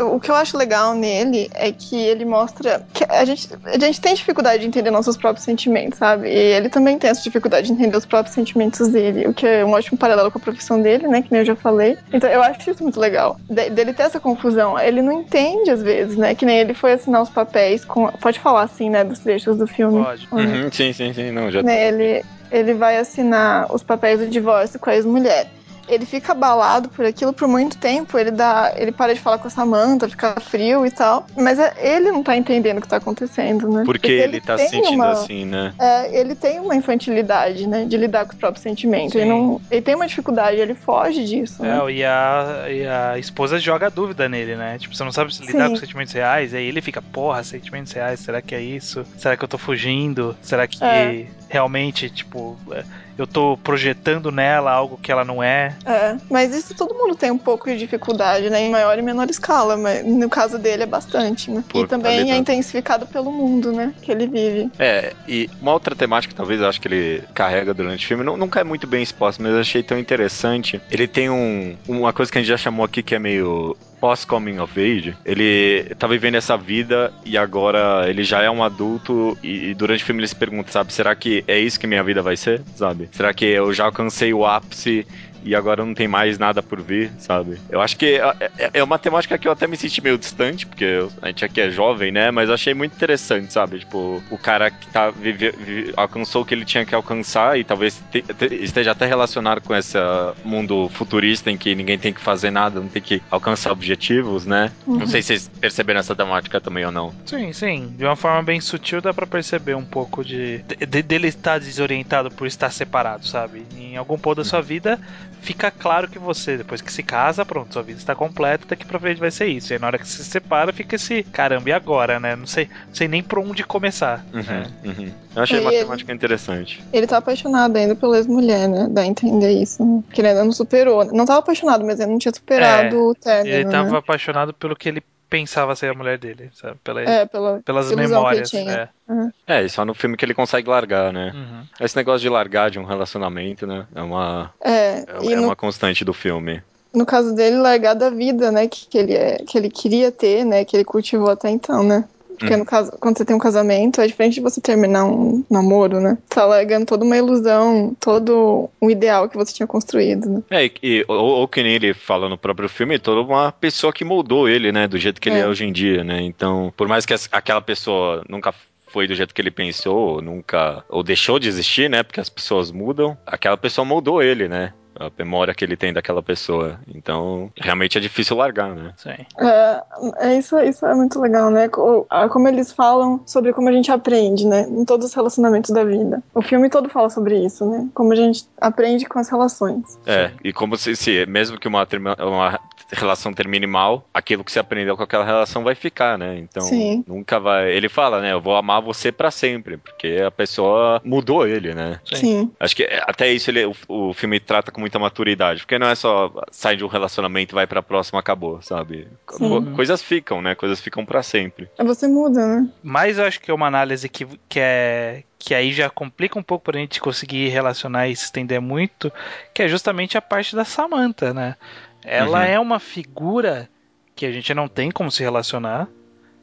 o 0.00 0.20
que 0.20 0.30
eu 0.30 0.34
acho 0.34 0.56
legal 0.56 0.94
nele 0.94 1.50
é 1.54 1.72
que 1.72 1.96
ele 1.96 2.24
mostra 2.24 2.86
que 2.92 3.04
a 3.04 3.24
gente, 3.24 3.48
a 3.64 3.78
gente 3.78 4.00
tem 4.00 4.14
dificuldade 4.14 4.62
de 4.62 4.68
entender 4.68 4.90
nossos 4.90 5.16
próprios 5.16 5.44
sentimentos, 5.44 5.98
sabe? 5.98 6.28
E 6.28 6.54
ele 6.54 6.68
também 6.68 6.98
tem 6.98 7.10
essa 7.10 7.22
dificuldade 7.22 7.66
de 7.66 7.72
entender 7.72 7.96
os 7.96 8.06
próprios 8.06 8.34
sentimentos 8.34 8.88
dele, 8.88 9.26
o 9.26 9.34
que 9.34 9.46
é 9.46 9.64
um 9.64 9.72
ótimo 9.72 9.98
paralelo 9.98 10.30
com 10.30 10.38
a 10.38 10.40
profissão 10.40 10.80
dele, 10.80 11.08
né? 11.08 11.22
Que 11.22 11.32
nem 11.32 11.40
eu 11.40 11.46
já 11.46 11.56
falei. 11.56 11.96
Então 12.12 12.30
eu 12.30 12.42
acho 12.42 12.70
isso 12.70 12.82
muito 12.82 13.00
legal. 13.00 13.38
De, 13.48 13.70
dele 13.70 13.92
ter 13.92 14.04
essa 14.04 14.20
confusão. 14.20 14.78
Ele 14.78 15.02
não 15.02 15.12
entende 15.12 15.70
às 15.70 15.82
vezes, 15.82 16.16
né? 16.16 16.34
Que 16.34 16.46
nem 16.46 16.58
ele 16.58 16.74
foi 16.74 16.92
assinar 16.92 17.22
os 17.22 17.30
papéis 17.30 17.84
com. 17.84 18.08
Pode 18.08 18.38
falar 18.38 18.62
assim, 18.62 18.90
né? 18.90 19.04
Dos 19.04 19.18
trechos 19.18 19.56
do 19.56 19.66
filme. 19.66 20.02
Pode. 20.02 20.28
Uhum, 20.30 20.70
sim, 20.70 20.92
sim, 20.92 21.12
sim. 21.12 21.30
Não, 21.30 21.50
já. 21.50 21.62
Né, 21.62 21.88
ele, 21.88 22.24
ele 22.50 22.74
vai 22.74 22.98
assinar 22.98 23.72
os 23.74 23.82
papéis 23.82 24.20
do 24.20 24.28
divórcio 24.28 24.78
com 24.78 24.90
a 24.90 24.94
ex-mulher 24.94 25.48
ele 25.88 26.06
fica 26.06 26.32
abalado 26.32 26.88
por 26.88 27.04
aquilo 27.04 27.32
por 27.32 27.48
muito 27.48 27.76
tempo. 27.78 28.18
Ele 28.18 28.30
dá, 28.30 28.72
ele 28.76 28.92
para 28.92 29.14
de 29.14 29.20
falar 29.20 29.38
com 29.38 29.48
a 29.48 29.50
Samantha, 29.50 30.08
fica 30.08 30.38
frio 30.40 30.86
e 30.86 30.90
tal. 30.90 31.26
Mas 31.36 31.58
é, 31.58 31.74
ele 31.78 32.10
não 32.10 32.22
tá 32.22 32.36
entendendo 32.36 32.78
o 32.78 32.80
que 32.80 32.88
tá 32.88 32.96
acontecendo, 32.96 33.68
né? 33.68 33.82
Porque, 33.84 34.08
Porque 34.08 34.12
ele, 34.12 34.36
ele 34.36 34.40
tá 34.40 34.58
se 34.58 34.68
sentindo 34.68 34.94
uma, 34.94 35.10
assim, 35.10 35.44
né? 35.44 35.72
É, 35.78 36.20
ele 36.20 36.34
tem 36.34 36.60
uma 36.60 36.74
infantilidade, 36.74 37.66
né? 37.66 37.84
De 37.84 37.96
lidar 37.96 38.24
com 38.26 38.32
os 38.32 38.38
próprios 38.38 38.62
sentimentos. 38.62 39.14
Ele, 39.14 39.26
não, 39.26 39.60
ele 39.70 39.82
tem 39.82 39.94
uma 39.94 40.06
dificuldade, 40.06 40.58
ele 40.58 40.74
foge 40.74 41.24
disso. 41.24 41.62
Né? 41.62 41.78
É, 41.78 41.90
e 41.90 42.04
a, 42.04 42.66
e 42.68 42.86
a 42.86 43.18
esposa 43.18 43.58
joga 43.58 43.90
dúvida 43.90 44.28
nele, 44.28 44.56
né? 44.56 44.78
Tipo, 44.78 44.94
você 44.94 45.04
não 45.04 45.12
sabe 45.12 45.34
se 45.34 45.44
lidar 45.44 45.66
Sim. 45.66 45.74
com 45.74 45.80
sentimentos 45.80 46.12
reais. 46.12 46.54
Aí 46.54 46.66
ele 46.66 46.80
fica, 46.80 47.00
porra, 47.00 47.42
sentimentos 47.42 47.92
reais, 47.92 48.20
será 48.20 48.40
que 48.40 48.54
é 48.54 48.60
isso? 48.60 49.04
Será 49.16 49.36
que 49.36 49.44
eu 49.44 49.48
tô 49.48 49.58
fugindo? 49.58 50.36
Será 50.42 50.66
que 50.66 50.82
é. 50.82 51.26
realmente, 51.48 52.08
tipo. 52.10 52.56
É, 52.72 52.84
eu 53.16 53.26
tô 53.26 53.56
projetando 53.56 54.30
nela 54.30 54.72
algo 54.72 54.98
que 55.00 55.10
ela 55.10 55.24
não 55.24 55.42
é. 55.42 55.76
É, 55.84 56.16
mas 56.30 56.54
isso 56.54 56.74
todo 56.74 56.94
mundo 56.94 57.14
tem 57.14 57.30
um 57.30 57.38
pouco 57.38 57.68
de 57.70 57.76
dificuldade, 57.76 58.50
né? 58.50 58.62
Em 58.62 58.70
maior 58.70 58.98
e 58.98 59.02
menor 59.02 59.28
escala, 59.30 59.76
mas 59.76 60.04
no 60.04 60.28
caso 60.28 60.58
dele 60.58 60.82
é 60.82 60.86
bastante, 60.86 61.50
né? 61.50 61.64
Pô, 61.68 61.82
e 61.82 61.86
também 61.86 62.32
é 62.32 62.36
intensificado 62.36 63.06
pelo 63.06 63.30
mundo, 63.30 63.72
né? 63.72 63.94
Que 64.02 64.12
ele 64.12 64.26
vive. 64.26 64.70
É, 64.78 65.12
e 65.28 65.48
uma 65.60 65.72
outra 65.72 65.94
temática, 65.94 66.34
talvez 66.34 66.60
eu 66.60 66.68
acho 66.68 66.80
que 66.80 66.88
ele 66.88 67.22
carrega 67.34 67.72
durante 67.72 68.04
o 68.04 68.08
filme, 68.08 68.24
não, 68.24 68.36
nunca 68.36 68.60
é 68.60 68.64
muito 68.64 68.86
bem 68.86 69.02
exposta, 69.02 69.42
mas 69.42 69.52
eu 69.52 69.60
achei 69.60 69.82
tão 69.82 69.98
interessante. 69.98 70.80
Ele 70.90 71.06
tem 71.06 71.30
um, 71.30 71.76
uma 71.88 72.12
coisa 72.12 72.30
que 72.30 72.38
a 72.38 72.40
gente 72.40 72.48
já 72.48 72.56
chamou 72.56 72.84
aqui 72.84 73.02
que 73.02 73.14
é 73.14 73.18
meio 73.18 73.76
pós-coming 74.04 74.58
of 74.58 74.78
age, 74.78 75.16
ele 75.24 75.94
tá 75.98 76.06
vivendo 76.06 76.34
essa 76.34 76.58
vida 76.58 77.10
e 77.24 77.38
agora 77.38 78.04
ele 78.06 78.22
já 78.22 78.42
é 78.42 78.50
um 78.50 78.62
adulto 78.62 79.34
e, 79.42 79.70
e, 79.70 79.74
durante 79.74 80.02
o 80.02 80.06
filme 80.06 80.20
ele 80.20 80.28
se 80.28 80.36
pergunta, 80.36 80.70
sabe, 80.70 80.92
será 80.92 81.16
que 81.16 81.42
é 81.48 81.58
isso 81.58 81.80
que 81.80 81.86
minha 81.86 82.02
vida 82.02 82.20
vai 82.20 82.36
ser, 82.36 82.60
sabe? 82.76 83.08
Será 83.12 83.32
que 83.32 83.46
eu 83.46 83.72
já 83.72 83.86
alcancei 83.86 84.34
o 84.34 84.44
ápice 84.44 85.06
e 85.44 85.54
agora 85.54 85.84
não 85.84 85.94
tem 85.94 86.08
mais 86.08 86.38
nada 86.38 86.62
por 86.62 86.80
vir, 86.80 87.12
sabe? 87.18 87.58
Eu 87.68 87.80
acho 87.80 87.96
que 87.96 88.16
é, 88.16 88.50
é, 88.58 88.70
é 88.74 88.82
uma 88.82 88.98
temática 88.98 89.36
que 89.36 89.46
eu 89.46 89.52
até 89.52 89.66
me 89.66 89.76
senti 89.76 90.02
meio 90.02 90.16
distante, 90.16 90.66
porque 90.66 91.06
a 91.20 91.26
gente 91.28 91.44
aqui 91.44 91.60
é 91.60 91.70
jovem, 91.70 92.10
né? 92.10 92.30
Mas 92.30 92.48
eu 92.48 92.54
achei 92.54 92.72
muito 92.72 92.94
interessante, 92.94 93.52
sabe? 93.52 93.80
Tipo, 93.80 94.22
o 94.30 94.38
cara 94.38 94.70
que 94.70 94.86
tá 94.88 95.10
vive, 95.10 95.50
vive, 95.52 95.92
alcançou 95.96 96.42
o 96.42 96.44
que 96.44 96.54
ele 96.54 96.64
tinha 96.64 96.84
que 96.86 96.94
alcançar 96.94 97.58
e 97.58 97.64
talvez 97.64 98.02
te, 98.10 98.22
te, 98.22 98.54
esteja 98.54 98.92
até 98.92 99.06
relacionado 99.06 99.60
com 99.60 99.74
esse 99.74 99.98
mundo 100.44 100.88
futurista 100.88 101.50
em 101.50 101.56
que 101.56 101.74
ninguém 101.74 101.98
tem 101.98 102.12
que 102.12 102.20
fazer 102.20 102.50
nada, 102.50 102.80
não 102.80 102.88
tem 102.88 103.02
que 103.02 103.22
alcançar 103.30 103.70
objetivos, 103.70 104.46
né? 104.46 104.72
Uhum. 104.86 105.00
Não 105.00 105.06
sei 105.06 105.20
se 105.20 105.28
vocês 105.28 105.50
perceberam 105.60 106.00
essa 106.00 106.16
temática 106.16 106.60
também 106.60 106.84
ou 106.86 106.92
não. 106.92 107.12
Sim, 107.26 107.52
sim. 107.52 107.94
De 107.98 108.04
uma 108.04 108.16
forma 108.16 108.42
bem 108.42 108.60
sutil 108.60 109.00
dá 109.00 109.12
pra 109.12 109.26
perceber 109.26 109.74
um 109.74 109.84
pouco 109.84 110.24
de, 110.24 110.58
de 110.62 111.02
dele 111.02 111.28
estar 111.28 111.58
desorientado 111.58 112.30
por 112.30 112.46
estar 112.46 112.70
separado, 112.70 113.26
sabe? 113.26 113.66
Em 113.76 113.96
algum 113.96 114.18
ponto 114.18 114.38
da 114.38 114.44
sua 114.44 114.60
uhum. 114.60 114.64
vida 114.64 115.00
fica 115.40 115.70
claro 115.70 116.08
que 116.08 116.18
você, 116.18 116.56
depois 116.56 116.80
que 116.80 116.92
se 116.92 117.02
casa, 117.02 117.44
pronto, 117.44 117.72
sua 117.72 117.82
vida 117.82 117.98
está 117.98 118.14
completa, 118.14 118.66
daqui 118.68 118.84
pra 118.84 118.98
frente 118.98 119.20
vai 119.20 119.30
ser 119.30 119.46
isso. 119.46 119.72
E 119.72 119.74
aí, 119.74 119.80
na 119.80 119.86
hora 119.86 119.98
que 119.98 120.08
se 120.08 120.24
separa, 120.24 120.72
fica 120.72 120.96
esse 120.96 121.22
caramba, 121.24 121.68
e 121.68 121.72
agora, 121.72 122.18
né? 122.18 122.34
Não 122.36 122.46
sei, 122.46 122.68
não 122.86 122.94
sei 122.94 123.08
nem 123.08 123.22
por 123.22 123.38
onde 123.38 123.64
começar. 123.64 124.24
Uhum, 124.32 124.42
né? 124.42 124.66
uhum. 124.84 125.10
Eu 125.36 125.42
achei 125.42 125.60
e 125.60 125.64
matemática 125.64 126.10
ele, 126.10 126.16
interessante. 126.16 126.82
Ele 126.92 127.06
tá 127.06 127.18
apaixonado 127.18 127.76
ainda 127.76 127.94
pela 127.94 128.16
ex-mulher, 128.16 128.68
né? 128.68 128.86
Dá 128.90 129.02
a 129.02 129.06
entender 129.06 129.50
isso. 129.50 129.84
Né? 129.84 130.02
Que 130.12 130.20
ele 130.20 130.28
ainda 130.28 130.44
não 130.44 130.52
superou. 130.52 131.04
Não 131.06 131.24
tava 131.24 131.40
apaixonado, 131.40 131.84
mas 131.84 131.98
ele 131.98 132.12
não 132.12 132.18
tinha 132.18 132.32
superado 132.32 132.96
é, 132.96 132.98
o 132.98 133.14
término. 133.14 133.54
Ele 133.54 133.70
tava 133.70 133.90
né? 133.90 133.98
apaixonado 133.98 134.54
pelo 134.54 134.76
que 134.76 134.88
ele 134.88 135.02
pensava 135.34 135.74
ser 135.74 135.90
a 135.90 135.94
mulher 135.94 136.16
dele, 136.16 136.48
sabe? 136.54 136.76
Pela, 136.84 137.02
é, 137.02 137.26
pela, 137.26 137.60
pelas 137.64 137.90
memórias. 137.90 138.54
É. 138.54 138.88
Uhum. 139.08 139.32
é, 139.48 139.64
e 139.64 139.68
só 139.68 139.84
no 139.84 139.92
filme 139.92 140.16
que 140.16 140.24
ele 140.24 140.32
consegue 140.32 140.70
largar, 140.70 141.12
né? 141.12 141.32
Uhum. 141.34 141.64
Esse 141.84 141.96
negócio 141.96 142.20
de 142.20 142.28
largar 142.28 142.70
de 142.70 142.78
um 142.78 142.84
relacionamento, 142.84 143.66
né? 143.66 143.84
É 143.92 144.00
uma, 144.00 144.52
é, 144.60 144.70
é, 144.70 145.04
é 145.32 145.36
no... 145.36 145.46
uma 145.46 145.56
constante 145.56 146.04
do 146.04 146.12
filme 146.12 146.62
no 146.94 147.04
caso 147.04 147.34
dele, 147.34 147.56
largar 147.56 147.94
da 147.94 148.08
vida, 148.08 148.52
né, 148.52 148.68
que, 148.68 148.86
que, 148.86 148.96
ele, 148.96 149.14
é, 149.14 149.38
que 149.38 149.58
ele 149.58 149.68
queria 149.68 150.12
ter, 150.12 150.44
né, 150.44 150.64
que 150.64 150.76
ele 150.76 150.84
cultivou 150.84 151.28
até 151.28 151.50
então, 151.50 151.82
né? 151.82 152.04
Porque 152.38 152.54
hum. 152.54 152.58
no 152.58 152.64
caso, 152.64 152.92
quando 153.00 153.18
você 153.18 153.24
tem 153.24 153.34
um 153.34 153.40
casamento, 153.40 154.00
é 154.00 154.06
diferente 154.06 154.34
de 154.34 154.40
você 154.40 154.60
terminar 154.60 155.04
um 155.04 155.44
namoro, 155.50 156.00
né? 156.00 156.18
Você 156.26 156.34
tá 156.34 156.44
largando 156.44 156.86
toda 156.86 157.04
uma 157.04 157.16
ilusão, 157.16 157.96
todo 158.00 158.68
um 158.80 158.90
ideal 158.90 159.28
que 159.28 159.36
você 159.36 159.52
tinha 159.52 159.66
construído, 159.66 160.28
né? 160.28 160.42
É, 160.50 160.70
e, 160.82 161.04
ou, 161.08 161.40
ou 161.40 161.48
que 161.48 161.62
nem 161.62 161.74
ele 161.74 161.94
fala 161.94 162.28
no 162.28 162.38
próprio 162.38 162.68
filme, 162.68 162.98
toda 162.98 163.20
uma 163.20 163.52
pessoa 163.52 163.92
que 163.92 164.04
moldou 164.04 164.48
ele, 164.48 164.72
né? 164.72 164.86
Do 164.86 164.98
jeito 164.98 165.20
que 165.20 165.28
ele 165.28 165.38
é, 165.38 165.42
é 165.42 165.48
hoje 165.48 165.64
em 165.64 165.72
dia, 165.72 166.04
né? 166.04 166.20
Então, 166.22 166.72
por 166.76 166.88
mais 166.88 167.06
que 167.06 167.14
aquela 167.32 167.60
pessoa 167.60 168.22
nunca 168.28 168.52
foi 168.94 169.08
do 169.08 169.14
jeito 169.16 169.34
que 169.34 169.40
ele 169.40 169.50
pensou, 169.50 170.22
nunca. 170.22 170.84
ou 170.88 171.02
deixou 171.02 171.40
de 171.40 171.48
existir, 171.48 171.90
né? 171.90 172.04
Porque 172.04 172.20
as 172.20 172.28
pessoas 172.28 172.70
mudam. 172.70 173.18
Aquela 173.26 173.56
pessoa 173.56 173.84
moldou 173.84 174.22
ele, 174.22 174.46
né? 174.46 174.72
A 174.98 175.10
memória 175.18 175.54
que 175.54 175.64
ele 175.64 175.76
tem 175.76 175.92
daquela 175.92 176.22
pessoa. 176.22 176.78
Então, 176.94 177.50
realmente 177.56 177.98
é 177.98 178.00
difícil 178.00 178.36
largar, 178.36 178.74
né? 178.74 178.92
Sim. 178.96 179.26
É, 179.38 179.82
é 180.18 180.38
isso, 180.38 180.58
isso 180.60 180.86
é 180.86 180.94
muito 180.94 181.20
legal, 181.20 181.50
né? 181.50 181.68
Como 181.68 182.48
eles 182.48 182.72
falam 182.72 183.20
sobre 183.26 183.52
como 183.52 183.68
a 183.68 183.72
gente 183.72 183.90
aprende, 183.90 184.46
né? 184.46 184.66
Em 184.68 184.84
todos 184.84 185.06
os 185.06 185.14
relacionamentos 185.14 185.70
da 185.70 185.84
vida. 185.84 186.22
O 186.34 186.42
filme 186.42 186.68
todo 186.68 186.88
fala 186.88 187.10
sobre 187.10 187.44
isso, 187.44 187.68
né? 187.68 187.88
Como 187.94 188.12
a 188.12 188.16
gente 188.16 188.44
aprende 188.60 189.06
com 189.06 189.18
as 189.18 189.28
relações. 189.28 189.98
É, 190.06 190.30
e 190.42 190.52
como 190.52 190.76
se, 190.76 190.94
se 190.96 191.26
mesmo 191.26 191.58
que 191.58 191.68
uma, 191.68 191.86
uma 192.20 192.60
relação 192.94 193.32
termine 193.32 193.66
mal, 193.66 194.08
aquilo 194.12 194.44
que 194.44 194.52
você 194.52 194.58
aprendeu 194.58 194.96
com 194.96 195.02
aquela 195.02 195.24
relação 195.24 195.62
vai 195.62 195.74
ficar, 195.74 196.18
né? 196.18 196.38
Então, 196.38 196.62
Sim. 196.62 197.04
nunca 197.06 197.38
vai. 197.38 197.70
Ele 197.72 197.88
fala, 197.88 198.20
né? 198.20 198.32
Eu 198.32 198.40
vou 198.40 198.56
amar 198.56 198.80
você 198.80 199.10
para 199.10 199.30
sempre, 199.30 199.76
porque 199.76 200.22
a 200.24 200.30
pessoa 200.30 201.00
mudou 201.04 201.46
ele, 201.46 201.74
né? 201.74 202.00
Sim. 202.04 202.50
Acho 202.58 202.76
que 202.76 202.84
até 203.02 203.30
isso 203.32 203.50
ele, 203.50 203.66
o, 203.66 203.74
o 203.88 204.12
filme 204.12 204.40
trata 204.40 204.70
com 204.70 204.80
muita 204.80 204.98
maturidade, 204.98 205.60
porque 205.60 205.78
não 205.78 205.88
é 205.88 205.94
só 205.94 206.32
sai 206.50 206.76
de 206.76 206.84
um 206.84 206.88
relacionamento, 206.88 207.54
vai 207.54 207.66
pra 207.66 207.82
próxima, 207.82 208.20
acabou, 208.20 208.60
sabe? 208.62 209.08
Sim. 209.32 209.72
Coisas 209.74 210.02
ficam, 210.02 210.40
né? 210.40 210.54
Coisas 210.54 210.80
ficam 210.80 211.04
para 211.04 211.22
sempre. 211.22 211.68
É 211.78 211.84
você 211.84 212.06
muda, 212.06 212.46
né? 212.46 212.68
Mas 212.82 213.18
eu 213.18 213.24
acho 213.24 213.40
que 213.40 213.50
é 213.50 213.54
uma 213.54 213.66
análise 213.66 214.08
que, 214.08 214.26
que 214.48 214.60
é 214.60 215.22
que 215.44 215.54
aí 215.54 215.72
já 215.72 215.90
complica 215.90 216.38
um 216.38 216.42
pouco 216.42 216.64
pra 216.64 216.80
gente 216.80 217.00
conseguir 217.00 217.48
relacionar 217.48 218.08
e 218.08 218.16
se 218.16 218.24
estender 218.24 218.62
muito, 218.62 219.12
que 219.52 219.62
é 219.62 219.68
justamente 219.68 220.16
a 220.16 220.22
parte 220.22 220.56
da 220.56 220.64
Samantha, 220.64 221.34
né? 221.34 221.56
Ela 222.04 222.40
uhum. 222.40 222.44
é 222.44 222.60
uma 222.60 222.78
figura 222.78 223.68
que 224.14 224.26
a 224.26 224.32
gente 224.32 224.52
não 224.54 224.68
tem 224.68 224.90
como 224.90 225.10
se 225.10 225.22
relacionar. 225.22 225.88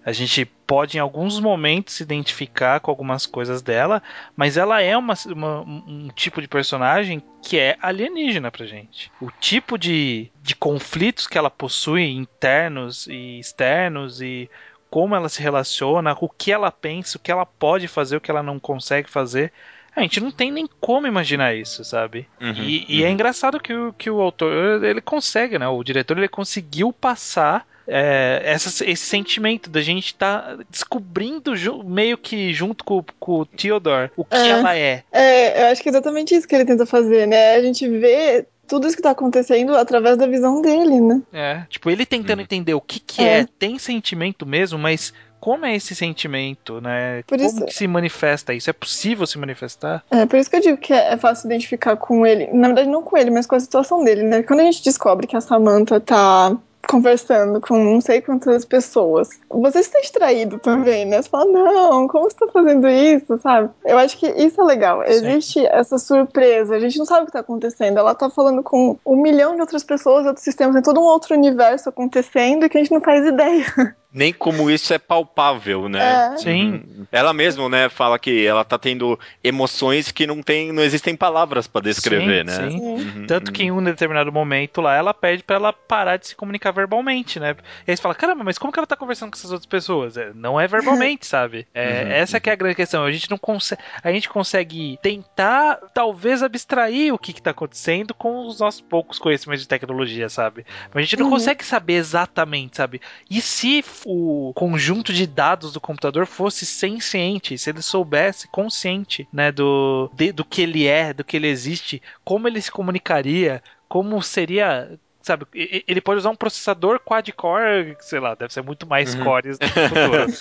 A 0.03 0.12
gente 0.12 0.45
pode 0.45 0.97
em 0.97 0.99
alguns 0.99 1.39
momentos 1.39 1.95
se 1.95 2.03
identificar 2.03 2.80
com 2.80 2.89
algumas 2.89 3.28
coisas 3.28 3.62
dela, 3.62 4.01
mas 4.36 4.57
ela 4.57 4.82
é 4.82 4.97
uma, 4.97 5.14
uma, 5.28 5.62
um 5.62 6.09
tipo 6.16 6.41
de 6.41 6.47
personagem 6.47 7.22
que 7.43 7.59
é 7.59 7.78
alienígena 7.80 8.49
pra 8.49 8.66
gente. 8.66 9.12
O 9.22 9.30
tipo 9.30 9.78
de, 9.78 10.32
de 10.41 10.55
conflitos 10.55 11.28
que 11.28 11.38
ela 11.38 11.51
possui, 11.51 12.09
internos 12.12 13.05
e 13.05 13.39
externos, 13.39 14.22
e 14.22 14.49
como 14.89 15.16
ela 15.16 15.30
se 15.30 15.41
relaciona, 15.41 16.18
o 16.20 16.28
que 16.28 16.51
ela 16.51 16.72
pensa, 16.72 17.18
o 17.18 17.22
que 17.22 17.32
ela 17.32 17.45
pode 17.45 17.88
fazer, 17.88 18.18
o 18.18 18.22
que 18.22 18.32
ela 18.32 18.41
não 18.41 18.59
consegue 18.59 19.09
fazer, 19.09 19.53
a 19.96 20.02
gente 20.02 20.20
não 20.20 20.32
tem 20.32 20.52
nem 20.52 20.68
como 20.80 21.08
imaginar 21.08 21.56
isso, 21.56 21.84
sabe? 21.84 22.28
Uhum, 22.39 22.54
e, 22.64 22.86
e 22.88 23.04
é 23.04 23.08
uhum. 23.08 23.14
engraçado 23.14 23.60
que 23.60 23.74
o, 23.74 23.94
que 23.94 24.10
o 24.10 24.22
autor, 24.22 24.84
ele 24.84 25.02
consegue, 25.02 25.60
né? 25.60 25.68
O 25.68 25.84
diretor, 25.84 26.18
ele 26.18 26.28
conseguiu 26.28 26.94
passar 26.94 27.68
é, 27.88 28.42
essa, 28.46 28.89
esse 28.89 29.04
sentimento 29.04 29.70
da 29.70 29.82
gente 29.82 30.08
estar 30.08 30.42
tá 30.42 30.64
descobrindo 30.70 31.54
meio 31.84 32.18
que 32.18 32.54
junto 32.54 32.84
com, 32.84 33.04
com 33.20 33.39
o 33.39 33.46
Theodore 33.46 34.12
o 34.16 34.24
que 34.24 34.36
é, 34.36 34.48
ela 34.48 34.78
é. 34.78 35.04
É, 35.12 35.64
eu 35.64 35.72
acho 35.72 35.82
que 35.82 35.89
é 35.89 35.92
exatamente 35.92 36.36
isso 36.36 36.48
que 36.48 36.56
ele 36.56 36.66
tenta 36.66 36.86
fazer, 36.86 37.28
né? 37.28 37.56
A 37.56 37.62
gente 37.62 37.88
vê 37.88 38.46
tudo 38.68 38.88
isso 38.88 38.96
que 38.96 39.04
tá 39.04 39.12
acontecendo 39.12 39.76
através 39.76 40.18
da 40.18 40.26
visão 40.26 40.62
dele, 40.62 41.02
né? 41.02 41.22
É, 41.34 41.64
tipo, 41.70 41.89
ele 41.89 42.06
tentando 42.06 42.39
uhum. 42.39 42.44
entender 42.46 42.74
o 42.74 42.80
que 42.80 43.00
que 43.00 43.22
é. 43.22 43.39
é, 43.39 43.48
tem 43.60 43.78
sentimento 43.78 44.46
mesmo, 44.46 44.80
mas 44.80 45.14
como 45.42 45.66
é 45.66 45.76
esse 45.76 45.96
sentimento, 45.96 46.80
né? 46.80 47.24
Por 47.24 47.38
como 47.38 47.50
isso... 47.50 47.66
que 47.66 47.74
se 47.74 47.88
manifesta 47.88 48.54
isso? 48.54 48.70
É 48.70 48.74
possível 48.74 49.26
se 49.26 49.39
manifestar? 49.39 50.04
É, 50.12 50.26
por 50.28 50.38
isso 50.38 50.50
que 50.50 50.56
eu 50.58 50.62
digo 50.62 50.78
que 50.78 50.94
é, 50.94 51.14
é 51.14 51.18
fácil 51.18 51.48
identificar 51.48 51.98
com 51.98 52.26
ele. 52.26 52.48
Na 52.54 52.68
verdade, 52.68 52.88
não 52.88 53.02
com 53.02 53.18
ele, 53.18 53.32
mas 53.32 53.48
com 53.48 53.56
a 53.56 53.60
situação 53.60 54.04
dele, 54.04 54.22
né? 54.22 54.44
Quando 54.44 54.60
a 54.60 54.64
gente 54.64 54.84
descobre 54.84 55.26
que 55.26 55.36
a 55.36 55.42
Samantha 55.42 56.00
tá 56.00 56.56
conversando 56.88 57.62
com 57.62 57.82
não 57.82 58.02
sei 58.02 58.22
quantas 58.22 58.66
pessoas. 58.66 59.30
Você 59.50 59.80
está 59.80 60.00
distraído 60.00 60.60
também, 60.60 61.06
né? 61.06 61.22
Você 61.22 61.30
fala, 61.30 61.46
não, 61.46 62.08
como 62.08 62.26
você 62.26 62.36
está 62.36 62.48
fazendo 62.48 62.88
isso, 62.88 63.38
sabe? 63.39 63.70
Eu 63.86 63.98
acho 63.98 64.18
que 64.18 64.28
isso 64.28 64.62
é 64.62 64.64
legal. 64.64 65.02
Sim. 65.06 65.12
Existe 65.12 65.66
essa 65.68 65.98
surpresa, 65.98 66.76
a 66.76 66.80
gente 66.80 66.98
não 66.98 67.06
sabe 67.06 67.22
o 67.22 67.26
que 67.26 67.30
está 67.30 67.39
acontecendo. 67.39 67.98
Ela 67.98 68.12
está 68.12 68.30
falando 68.30 68.62
com 68.62 68.98
um 69.06 69.16
milhão 69.16 69.56
de 69.56 69.62
outras 69.62 69.84
pessoas, 69.84 70.26
outros 70.26 70.44
sistemas, 70.44 70.74
tem 70.74 70.84
todo 70.84 71.00
um 71.00 71.06
outro 71.06 71.36
universo 71.36 71.89
acontecendo 71.89 72.66
e 72.66 72.70
que 72.70 72.78
a 72.78 72.82
gente 72.82 72.94
não 72.94 73.02
faz 73.02 73.26
ideia. 73.26 73.66
nem 74.14 74.34
como 74.34 74.70
isso 74.70 74.93
é 74.93 74.99
palpável, 74.99 75.88
né? 75.88 76.34
É. 76.34 76.38
Sim. 76.38 76.84
Ela 77.12 77.34
mesma, 77.34 77.70
né, 77.70 77.89
fala 77.89 78.20
que 78.20 78.45
ela 78.45 78.64
tá 78.64 78.78
tendo 78.78 79.20
emoções 79.43 80.12
que 80.12 80.28
não 80.28 80.41
tem, 80.41 80.72
não 80.72 80.84
existem 80.84 81.16
palavras 81.16 81.68
para 81.68 81.82
descrever, 81.82 82.39
sim, 82.39 82.43
né? 82.43 82.70
Sim. 82.72 82.78
Uhum, 82.80 83.26
Tanto 83.28 83.47
uhum. 83.47 83.53
que 83.53 83.64
em 83.64 83.72
um 83.72 83.84
determinado 83.84 84.32
momento 84.32 84.82
lá, 84.82 84.95
ela 84.95 85.14
pede 85.14 85.43
para 85.43 85.55
ela 85.55 85.74
parar 85.74 86.18
de 86.18 86.28
se 86.28 86.36
comunicar 86.36 86.72
verbalmente, 86.72 87.39
né? 87.39 87.55
E 87.88 87.91
aí 87.91 87.95
você 87.97 88.01
fala, 88.01 88.16
caramba, 88.16 88.43
mas 88.43 88.57
como 88.57 88.72
que 88.72 88.80
ela 88.80 88.88
tá 88.88 88.95
conversando 88.95 89.32
com 89.32 89.38
essas 89.38 89.51
outras 89.51 89.66
pessoas? 89.66 90.18
É, 90.18 90.32
não 90.34 90.59
é 90.59 90.68
verbalmente, 90.68 91.26
sabe? 91.28 91.68
É, 91.74 92.03
Uhum, 92.03 92.12
essa 92.12 92.39
que 92.39 92.49
é 92.49 92.53
a 92.53 92.55
grande 92.55 92.76
questão. 92.76 93.03
A 93.05 93.12
gente 93.12 93.30
não 93.30 93.38
consegue, 93.38 93.82
a 94.03 94.12
gente 94.12 94.28
consegue 94.30 94.97
tentar, 95.01 95.78
talvez, 95.93 96.43
abstrair 96.43 97.14
o 97.14 97.18
que 97.18 97.34
que 97.34 97.41
tá 97.41 97.51
acontecendo 97.51 98.14
com 98.14 98.45
os 98.47 98.59
nossos 98.59 98.82
poucos 98.82 99.18
conhecimentos 99.20 99.62
de 99.64 99.68
tecnologia, 99.68 100.30
sabe? 100.30 100.66
Mas 100.93 101.01
a 101.01 101.01
gente 101.01 101.18
não 101.18 101.26
Uhum. 101.26 101.32
consegue 101.32 101.64
saber 101.66 101.93
exatamente, 101.93 102.78
sabe? 102.78 102.99
E 103.30 103.39
se 103.41 103.82
o 104.06 104.54
conjunto 104.56 105.14
de 105.14 105.26
dados 105.28 105.74
do 105.74 105.82
computador 105.82 106.26
fosse 106.26 106.66
senciente, 106.66 107.58
se 107.58 107.70
ele 107.70 107.82
soubesse 107.82 108.47
consciente, 108.49 109.28
né, 109.32 109.52
do, 109.52 110.10
de- 110.14 110.32
do 110.32 110.45
que 110.45 110.62
ele 110.62 110.88
é, 110.88 111.14
do 111.14 111.24
que 111.24 111.38
ele 111.38 111.47
existe, 111.47 112.02
como 112.24 112.47
ele 112.47 112.62
se 112.62 112.72
comunicaria, 112.72 113.64
como 113.88 114.22
seria. 114.22 114.99
Sabe, 115.22 115.45
ele 115.53 116.01
pode 116.01 116.17
usar 116.19 116.30
um 116.32 116.36
processador 116.36 116.99
quad-core, 116.99 117.95
sei 117.99 118.19
lá, 118.19 118.34
deve 118.36 118.51
ser 118.51 118.61
muito 118.63 118.88
mais 118.88 119.13
Uhum. 119.15 119.24
cores 119.24 119.57
no 119.59 119.67
futuro. 119.89 120.32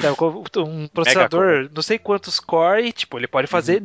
Sabe, 0.00 0.16
com 0.16 0.60
um 0.62 0.86
processador, 0.88 1.70
não 1.74 1.82
sei 1.82 1.98
quantos 1.98 2.38
core, 2.38 2.86
e, 2.86 2.92
tipo, 2.92 3.18
ele 3.18 3.26
pode 3.26 3.46
fazer 3.46 3.80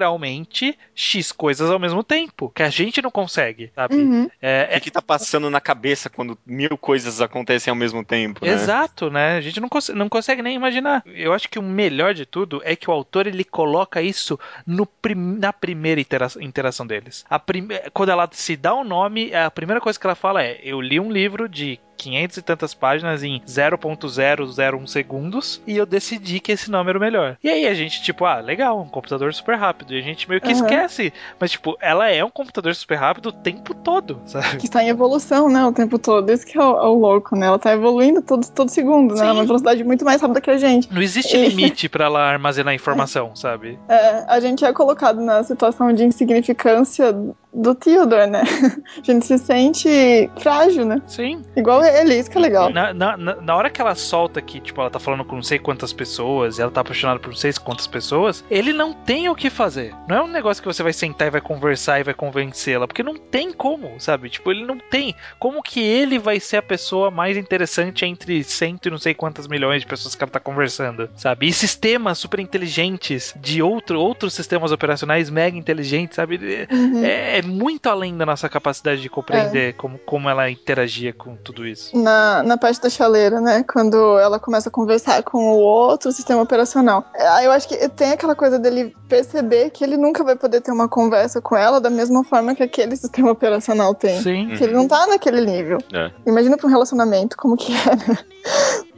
literalmente 0.00 0.78
X 0.94 1.32
coisas 1.32 1.70
ao 1.70 1.78
mesmo 1.78 2.02
tempo, 2.02 2.50
que 2.54 2.62
a 2.62 2.70
gente 2.70 3.00
não 3.02 3.10
consegue, 3.10 3.70
sabe? 3.74 3.94
Uhum. 3.96 4.30
É, 4.40 4.76
O 4.76 4.80
que, 4.80 4.90
tá 4.90 5.02
passando 5.02 5.50
na 5.50 5.60
cabeça 5.60 6.08
quando 6.08 6.38
mil 6.46 6.76
coisas 6.78 7.20
acontecem 7.20 7.70
ao 7.70 7.76
mesmo 7.76 8.04
tempo, 8.04 8.44
né? 8.44 8.52
Exato, 8.52 9.10
né? 9.10 9.36
A 9.36 9.40
gente 9.40 9.60
não, 9.60 9.68
cons- 9.68 9.88
não 9.90 10.08
consegue 10.08 10.42
nem 10.42 10.54
imaginar. 10.54 11.02
Eu 11.06 11.32
acho 11.32 11.48
que 11.48 11.58
o 11.58 11.62
melhor 11.62 12.14
de 12.14 12.24
tudo 12.26 12.60
é 12.64 12.76
que 12.76 12.88
o 12.88 12.92
autor 12.92 13.26
ele 13.26 13.44
coloca 13.44 14.00
isso 14.00 14.38
no 14.66 14.86
prim- 14.86 15.38
na 15.38 15.52
primeira 15.52 16.00
intera- 16.00 16.28
interação 16.40 16.86
deles. 16.86 17.24
A 17.28 17.38
prime- 17.38 17.80
Quando 17.92 18.10
ela 18.10 18.28
se 18.32 18.56
dá 18.56 18.74
o 18.74 18.84
nome, 18.84 19.34
a 19.34 19.50
primeira 19.50 19.80
coisa 19.80 19.95
que 19.98 20.06
ela 20.06 20.14
fala 20.14 20.42
é: 20.42 20.60
Eu 20.62 20.80
li 20.80 20.98
um 21.00 21.10
livro 21.10 21.48
de 21.48 21.78
500 21.96 22.36
e 22.36 22.42
tantas 22.42 22.74
páginas 22.74 23.22
em 23.22 23.40
0.001 23.46 24.86
segundos 24.86 25.60
e 25.66 25.76
eu 25.76 25.86
decidi 25.86 26.40
que 26.40 26.52
esse 26.52 26.70
nome 26.70 26.90
era 26.90 26.98
o 26.98 27.00
melhor. 27.00 27.36
E 27.42 27.48
aí 27.48 27.66
a 27.66 27.74
gente, 27.74 28.02
tipo, 28.02 28.24
ah, 28.24 28.40
legal, 28.40 28.80
um 28.80 28.88
computador 28.88 29.32
super 29.34 29.56
rápido. 29.56 29.94
E 29.94 29.98
a 29.98 30.02
gente 30.02 30.28
meio 30.28 30.40
que 30.40 30.48
Aham. 30.50 30.56
esquece. 30.56 31.12
Mas, 31.38 31.50
tipo, 31.52 31.76
ela 31.80 32.08
é 32.10 32.24
um 32.24 32.30
computador 32.30 32.74
super 32.74 32.96
rápido 32.96 33.26
o 33.26 33.32
tempo 33.32 33.74
todo, 33.74 34.20
sabe? 34.26 34.56
Que 34.58 34.66
está 34.66 34.82
em 34.82 34.88
evolução, 34.88 35.48
né, 35.48 35.64
o 35.64 35.72
tempo 35.72 35.98
todo. 35.98 36.30
Isso 36.32 36.46
que 36.46 36.56
é 36.58 36.62
o, 36.62 36.76
é 36.76 36.86
o 36.88 36.94
louco, 36.94 37.36
né? 37.36 37.46
Ela 37.46 37.58
tá 37.58 37.72
evoluindo 37.72 38.22
todo, 38.22 38.46
todo 38.50 38.68
segundo, 38.68 39.14
né? 39.14 39.24
Sim. 39.24 39.30
Uma 39.32 39.44
velocidade 39.44 39.82
muito 39.84 40.04
mais 40.04 40.20
rápida 40.20 40.40
que 40.40 40.50
a 40.50 40.58
gente. 40.58 40.92
Não 40.92 41.02
existe 41.02 41.36
E- 41.36 41.48
limite 41.48 41.88
pra 41.88 42.06
ela 42.06 42.20
armazenar 42.20 42.74
informação, 42.74 43.34
sabe? 43.34 43.78
É, 43.88 44.24
a 44.28 44.40
gente 44.40 44.64
é 44.64 44.72
colocado 44.72 45.20
na 45.20 45.42
situação 45.42 45.92
de 45.92 46.04
insignificância 46.04 47.12
do 47.52 47.74
Theodore, 47.74 48.26
né? 48.30 48.42
A 48.98 49.02
gente 49.02 49.24
se 49.24 49.38
sente 49.38 50.30
frágil, 50.40 50.84
né? 50.84 51.00
Sim. 51.06 51.42
Igual 51.56 51.82
ele, 51.86 52.14
isso 52.14 52.30
que 52.30 52.38
é 52.38 52.40
legal. 52.40 52.70
Na, 52.70 52.92
na, 52.92 53.16
na, 53.16 53.56
hora 53.56 53.70
que 53.70 53.80
ela 53.80 53.94
solta 53.94 54.40
que, 54.40 54.60
tipo, 54.60 54.80
ela 54.80 54.90
tá 54.90 54.98
falando 54.98 55.24
com 55.24 55.36
não 55.36 55.42
sei 55.42 55.58
quantas 55.58 55.92
pessoas 55.92 56.58
e 56.58 56.62
ela 56.62 56.70
tá 56.70 56.80
apaixonada 56.80 57.18
por 57.18 57.28
não 57.28 57.36
sei 57.36 57.52
quantas 57.52 57.86
pessoas, 57.86 58.44
ele 58.50 58.72
não 58.72 58.92
tem 58.92 59.28
o 59.28 59.34
que 59.34 59.50
fazer. 59.50 59.94
Não 60.08 60.16
é 60.16 60.22
um 60.22 60.28
negócio 60.28 60.62
que 60.62 60.68
você 60.68 60.82
vai 60.82 60.92
sentar 60.92 61.28
e 61.28 61.30
vai 61.30 61.40
conversar 61.40 62.00
e 62.00 62.04
vai 62.04 62.14
convencê-la, 62.14 62.86
porque 62.86 63.02
não 63.02 63.16
tem 63.16 63.52
como, 63.52 63.98
sabe? 64.00 64.28
Tipo, 64.28 64.50
ele 64.50 64.64
não 64.64 64.78
tem. 64.78 65.14
Como 65.38 65.62
que 65.62 65.80
ele 65.80 66.18
vai 66.18 66.40
ser 66.40 66.58
a 66.58 66.62
pessoa 66.62 67.10
mais 67.10 67.36
interessante 67.36 68.04
entre 68.04 68.42
cento 68.44 68.86
e 68.86 68.90
não 68.90 68.98
sei 68.98 69.14
quantas 69.14 69.48
milhões 69.48 69.82
de 69.82 69.86
pessoas 69.86 70.14
que 70.14 70.22
ela 70.22 70.30
tá 70.30 70.40
conversando, 70.40 71.08
sabe? 71.16 71.48
E 71.48 71.52
sistemas 71.52 72.18
super 72.18 72.40
inteligentes 72.40 73.34
de 73.40 73.62
outro, 73.62 74.00
outros 74.00 74.34
sistemas 74.34 74.72
operacionais 74.72 75.30
mega 75.30 75.56
inteligentes, 75.56 76.16
sabe? 76.16 76.38
Uhum. 76.70 77.04
É, 77.04 77.38
é 77.38 77.42
muito 77.42 77.88
além 77.88 78.16
da 78.16 78.26
nossa 78.26 78.48
capacidade 78.48 79.00
de 79.00 79.08
compreender 79.08 79.74
como, 79.74 79.98
como 79.98 80.28
ela 80.28 80.50
interagia 80.50 81.12
com 81.12 81.36
tudo 81.36 81.66
isso. 81.66 81.75
Na, 81.92 82.42
na 82.42 82.56
parte 82.56 82.80
da 82.80 82.90
chaleira, 82.90 83.40
né? 83.40 83.62
Quando 83.62 84.18
ela 84.18 84.38
começa 84.38 84.68
a 84.68 84.72
conversar 84.72 85.22
com 85.22 85.38
o 85.38 85.58
outro 85.58 86.10
sistema 86.12 86.42
operacional. 86.42 87.04
É, 87.14 87.46
Eu 87.46 87.52
acho 87.52 87.68
que 87.68 87.88
tem 87.90 88.12
aquela 88.12 88.34
coisa 88.34 88.58
dele 88.58 88.94
perceber 89.08 89.70
que 89.70 89.84
ele 89.84 89.96
nunca 89.96 90.24
vai 90.24 90.36
poder 90.36 90.60
ter 90.60 90.72
uma 90.72 90.88
conversa 90.88 91.40
com 91.40 91.56
ela 91.56 91.80
da 91.80 91.90
mesma 91.90 92.24
forma 92.24 92.54
que 92.54 92.62
aquele 92.62 92.96
sistema 92.96 93.30
operacional 93.30 93.94
tem. 93.94 94.20
Sim. 94.20 94.48
Que 94.56 94.64
ele 94.64 94.74
não 94.74 94.88
tá 94.88 95.06
naquele 95.06 95.40
nível. 95.40 95.78
É. 95.92 96.10
Imagina 96.26 96.56
pra 96.56 96.66
um 96.66 96.70
relacionamento 96.70 97.36
como 97.36 97.56
que 97.56 97.72
é, 97.72 97.96
né? 97.96 98.18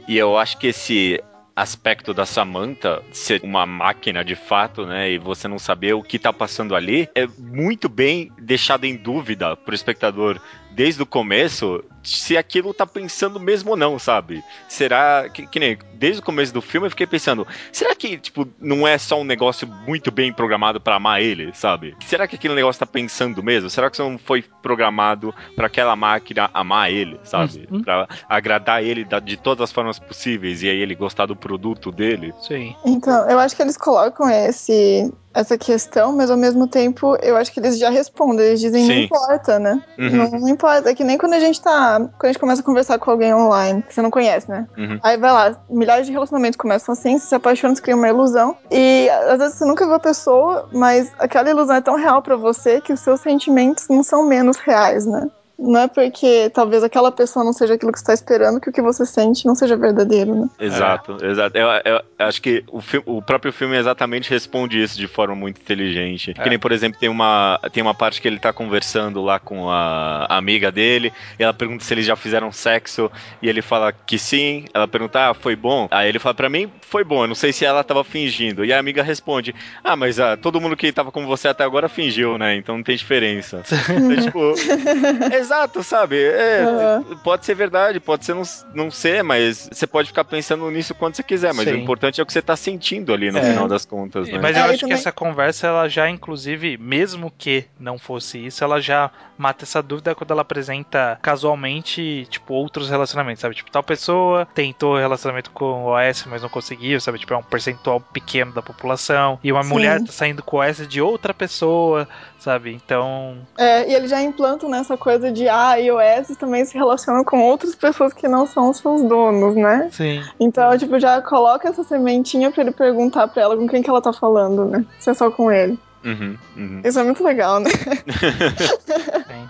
E 0.07 0.17
eu 0.17 0.37
acho 0.37 0.57
que 0.57 0.67
esse 0.67 1.21
aspecto 1.55 2.13
da 2.13 2.25
Samantha 2.25 3.03
ser 3.11 3.41
uma 3.43 3.65
máquina 3.65 4.23
de 4.23 4.35
fato, 4.35 4.85
né, 4.85 5.11
e 5.11 5.17
você 5.17 5.47
não 5.47 5.59
saber 5.59 5.93
o 5.93 6.01
que 6.01 6.17
tá 6.17 6.31
passando 6.31 6.73
ali, 6.73 7.09
é 7.13 7.27
muito 7.37 7.89
bem 7.89 8.31
deixado 8.39 8.85
em 8.85 8.95
dúvida 8.95 9.57
pro 9.57 9.75
espectador 9.75 10.39
desde 10.71 11.01
o 11.01 11.05
começo 11.05 11.83
se 12.03 12.37
aquilo 12.37 12.73
tá 12.73 12.85
pensando 12.85 13.39
mesmo 13.39 13.71
ou 13.71 13.77
não, 13.77 13.99
sabe? 13.99 14.43
Será 14.67 15.27
que, 15.29 15.45
que 15.45 15.59
nem 15.59 15.77
desde 15.93 16.21
o 16.21 16.23
começo 16.23 16.53
do 16.53 16.61
filme 16.61 16.87
eu 16.87 16.91
fiquei 16.91 17.05
pensando, 17.05 17.45
será 17.71 17.93
que 17.93 18.17
tipo 18.17 18.47
não 18.59 18.87
é 18.87 18.97
só 18.97 19.19
um 19.19 19.23
negócio 19.23 19.67
muito 19.67 20.11
bem 20.11 20.31
programado 20.31 20.79
pra 20.79 20.95
amar 20.95 21.21
ele, 21.21 21.51
sabe? 21.53 21.95
Será 22.05 22.27
que 22.27 22.35
aquele 22.35 22.55
negócio 22.55 22.79
tá 22.79 22.85
pensando 22.85 23.43
mesmo? 23.43 23.69
Será 23.69 23.89
que 23.89 23.95
isso 23.95 24.09
não 24.09 24.17
foi 24.17 24.43
programado 24.61 25.33
pra 25.55 25.67
aquela 25.67 25.95
máquina 25.95 26.49
amar 26.53 26.91
ele, 26.91 27.19
sabe? 27.23 27.67
Uhum. 27.69 27.83
Pra 27.83 28.07
agradar 28.27 28.83
ele 28.83 29.05
de 29.23 29.37
todas 29.37 29.65
as 29.65 29.71
formas 29.71 29.99
possíveis 29.99 30.63
e 30.63 30.69
aí 30.69 30.77
ele 30.77 30.95
gostar 30.95 31.25
do 31.25 31.35
produto 31.35 31.91
dele? 31.91 32.33
Sim. 32.41 32.75
Então, 32.85 33.29
eu 33.29 33.39
acho 33.39 33.55
que 33.55 33.61
eles 33.61 33.77
colocam 33.77 34.29
esse, 34.29 35.11
essa 35.33 35.57
questão, 35.57 36.15
mas 36.15 36.31
ao 36.31 36.37
mesmo 36.37 36.67
tempo 36.67 37.15
eu 37.21 37.37
acho 37.37 37.51
que 37.51 37.59
eles 37.59 37.77
já 37.77 37.89
respondem. 37.89 38.45
Eles 38.45 38.59
dizem, 38.59 38.83
não 38.83 38.93
Sim. 38.93 39.03
importa, 39.03 39.59
né? 39.59 39.81
Uhum. 39.97 40.09
Não, 40.09 40.31
não 40.31 40.49
importa. 40.49 40.89
É 40.89 40.95
que 40.95 41.03
nem 41.03 41.17
quando 41.17 41.33
a 41.33 41.39
gente 41.39 41.61
tá. 41.61 41.99
Quando 41.99 42.25
a 42.25 42.27
gente 42.27 42.39
começa 42.39 42.61
a 42.61 42.65
conversar 42.65 42.99
com 42.99 43.11
alguém 43.11 43.33
online, 43.33 43.81
que 43.83 43.93
você 43.93 44.01
não 44.01 44.11
conhece, 44.11 44.49
né? 44.49 44.67
Uhum. 44.77 44.99
Aí 45.03 45.17
vai 45.17 45.31
lá, 45.31 45.61
milhares 45.69 46.05
de 46.05 46.11
relacionamentos 46.11 46.57
começam 46.57 46.93
assim, 46.93 47.17
você 47.17 47.27
se 47.27 47.35
apaixona, 47.35 47.75
você 47.75 47.81
cria 47.81 47.95
uma 47.95 48.07
ilusão. 48.07 48.55
E 48.71 49.09
às 49.09 49.37
vezes 49.39 49.57
você 49.57 49.65
nunca 49.65 49.85
viu 49.85 49.95
a 49.95 49.99
pessoa, 49.99 50.69
mas 50.73 51.11
aquela 51.19 51.49
ilusão 51.49 51.75
é 51.75 51.81
tão 51.81 51.95
real 51.95 52.21
pra 52.21 52.35
você 52.35 52.81
que 52.81 52.93
os 52.93 52.99
seus 52.99 53.21
sentimentos 53.21 53.87
não 53.89 54.03
são 54.03 54.25
menos 54.25 54.57
reais, 54.57 55.05
né? 55.05 55.27
Não 55.59 55.81
é 55.81 55.87
porque 55.87 56.49
talvez 56.53 56.83
aquela 56.83 57.11
pessoa 57.11 57.43
não 57.43 57.51
seja 57.51 57.73
aquilo 57.73 57.91
que 57.91 57.99
você 57.99 58.05
tá 58.05 58.13
esperando 58.13 58.61
que 58.61 58.69
o 58.69 58.73
que 58.73 58.81
você 58.81 59.05
sente 59.05 59.45
não 59.45 59.53
seja 59.55 59.75
verdadeiro, 59.75 60.33
né? 60.33 60.49
Exato, 60.59 61.17
exato. 61.23 61.57
Eu, 61.57 61.67
eu 61.85 62.01
acho 62.19 62.41
que 62.41 62.63
o, 62.71 62.79
fi- 62.79 63.03
o 63.05 63.21
próprio 63.21 63.51
filme 63.51 63.75
exatamente 63.75 64.29
responde 64.29 64.81
isso 64.81 64.97
de 64.97 65.07
forma 65.07 65.35
muito 65.35 65.59
inteligente. 65.59 66.31
É. 66.31 66.41
Que 66.43 66.49
nem, 66.49 66.57
por 66.57 66.71
exemplo, 66.71 66.97
tem 66.99 67.09
uma, 67.09 67.59
tem 67.73 67.83
uma 67.83 67.93
parte 67.93 68.21
que 68.21 68.27
ele 68.27 68.39
tá 68.39 68.53
conversando 68.53 69.21
lá 69.21 69.37
com 69.39 69.69
a 69.69 70.25
amiga 70.29 70.71
dele, 70.71 71.11
e 71.37 71.43
ela 71.43 71.53
pergunta 71.53 71.83
se 71.83 71.93
eles 71.93 72.05
já 72.05 72.15
fizeram 72.15 72.51
sexo, 72.51 73.11
e 73.41 73.49
ele 73.49 73.61
fala 73.61 73.91
que 73.91 74.17
sim. 74.17 74.65
Ela 74.73 74.87
pergunta, 74.87 75.29
ah, 75.29 75.33
foi 75.33 75.55
bom? 75.55 75.87
Aí 75.91 76.07
ele 76.07 76.19
fala, 76.19 76.33
pra 76.35 76.49
mim, 76.49 76.71
foi 76.81 77.03
bom, 77.03 77.23
eu 77.23 77.27
não 77.27 77.35
sei 77.35 77.51
se 77.51 77.65
ela 77.65 77.83
tava 77.83 78.03
fingindo. 78.03 78.63
E 78.63 78.71
a 78.71 78.79
amiga 78.79 79.03
responde, 79.03 79.53
ah, 79.83 79.95
mas 79.95 80.19
ah, 80.19 80.37
todo 80.37 80.61
mundo 80.61 80.77
que 80.77 80.91
tava 80.91 81.11
com 81.11 81.25
você 81.25 81.47
até 81.49 81.63
agora 81.65 81.89
fingiu, 81.89 82.37
né? 82.37 82.55
Então 82.55 82.77
não 82.77 82.83
tem 82.83 82.95
diferença. 82.95 83.61
É, 83.69 84.21
tipo, 84.23 84.53
exato, 85.49 85.83
sabe? 85.83 86.21
É, 86.23 86.63
Aham. 86.63 87.17
Pode 87.23 87.45
ser 87.45 87.55
verdade, 87.55 87.99
pode 87.99 88.23
ser 88.25 88.35
não, 88.35 88.43
não 88.73 88.91
ser, 88.91 89.23
mas 89.23 89.67
você 89.71 89.87
pode 89.87 90.07
ficar 90.09 90.23
pensando 90.23 90.69
nisso 90.69 90.93
quando 90.93 91.15
você 91.15 91.23
quiser, 91.23 91.53
mas 91.53 91.67
Sim. 91.67 91.73
o 91.73 91.77
importante 91.77 92.19
é 92.19 92.23
o 92.23 92.25
que 92.25 92.31
você 92.33 92.41
tá 92.41 92.55
sentindo 92.55 93.11
ali 93.13 93.31
no 93.31 93.39
É. 93.39 93.43
final 93.43 93.67
das 93.67 93.83
contas, 93.85 94.29
né? 94.29 94.37
Mas 94.39 94.55
eu 94.55 94.63
É, 94.63 94.65
acho 94.67 94.73
que 94.75 94.81
também- 94.81 94.93
essa 94.93 95.11
conversa, 95.11 95.67
ela 95.67 95.87
já, 95.89 96.07
inclusive, 96.09 96.77
mesmo 96.77 97.31
que 97.35 97.65
não 97.79 97.97
fosse 97.97 98.45
isso, 98.45 98.63
ela 98.63 98.79
já 98.79 99.09
mata 99.37 99.63
essa 99.63 99.81
dúvida 99.81 100.13
quando 100.13 100.31
ela 100.31 100.41
apresenta 100.41 101.17
casualmente, 101.21 102.27
tipo, 102.29 102.53
outros 102.53 102.89
relacionamentos, 102.89 103.41
sabe? 103.41 103.55
Tipo, 103.55 103.71
tal 103.71 103.81
pessoa 103.83 104.45
tentou 104.53 104.97
relacionamento 104.97 105.49
com 105.51 105.85
o 105.85 105.87
OS, 105.87 106.25
mas 106.27 106.41
não 106.41 106.49
conseguiu, 106.49 106.99
sabe? 107.01 107.17
Tipo, 107.19 107.33
é 107.33 107.37
um 107.37 107.43
percentual 107.43 107.99
pequeno 107.99 108.51
da 108.51 108.61
população. 108.61 109.39
E 109.43 109.51
uma 109.51 109.63
Sim. 109.63 109.69
mulher 109.69 109.99
tá 110.01 110.11
saindo 110.11 110.43
com 110.43 110.57
o 110.57 110.59
OS 110.59 110.85
de 110.87 111.01
outra 111.01 111.33
pessoa, 111.33 112.07
sabe? 112.37 112.73
Então, 112.73 113.37
É, 113.57 113.89
e 113.89 113.93
eles 113.95 114.09
já 114.11 114.21
implantam 114.21 114.69
nessa 114.69 114.95
coisa 114.97 115.31
de 115.31 115.38
ah, 115.47 115.75
iOS 115.75 116.35
também 116.37 116.65
se 116.65 116.77
relacionam 116.77 117.23
com 117.23 117.41
outras 117.41 117.75
pessoas 117.75 118.13
que 118.13 118.27
não 118.27 118.45
são 118.45 118.69
os 118.69 118.77
seus 118.77 119.01
donos, 119.03 119.55
né? 119.55 119.89
sim. 119.91 120.21
Então, 120.39 120.77
tipo, 120.77 120.99
já 120.99 121.21
coloca 121.21 121.69
essa 121.69 121.83
sementinha 121.83 122.51
pra 122.51 122.63
ele 122.63 122.71
perguntar 122.71 123.27
pra 123.27 123.43
ela 123.43 123.57
com 123.57 123.67
quem 123.67 123.81
que 123.81 123.89
ela 123.89 124.01
tá 124.01 124.11
falando, 124.11 124.65
né? 124.65 124.83
Se 124.99 125.09
é 125.09 125.13
só 125.13 125.29
com 125.29 125.51
ele. 125.51 125.77
Uhum, 126.03 126.37
uhum. 126.55 126.81
Isso 126.83 126.99
é 126.99 127.03
muito 127.03 127.23
legal, 127.23 127.59
né? 127.59 127.69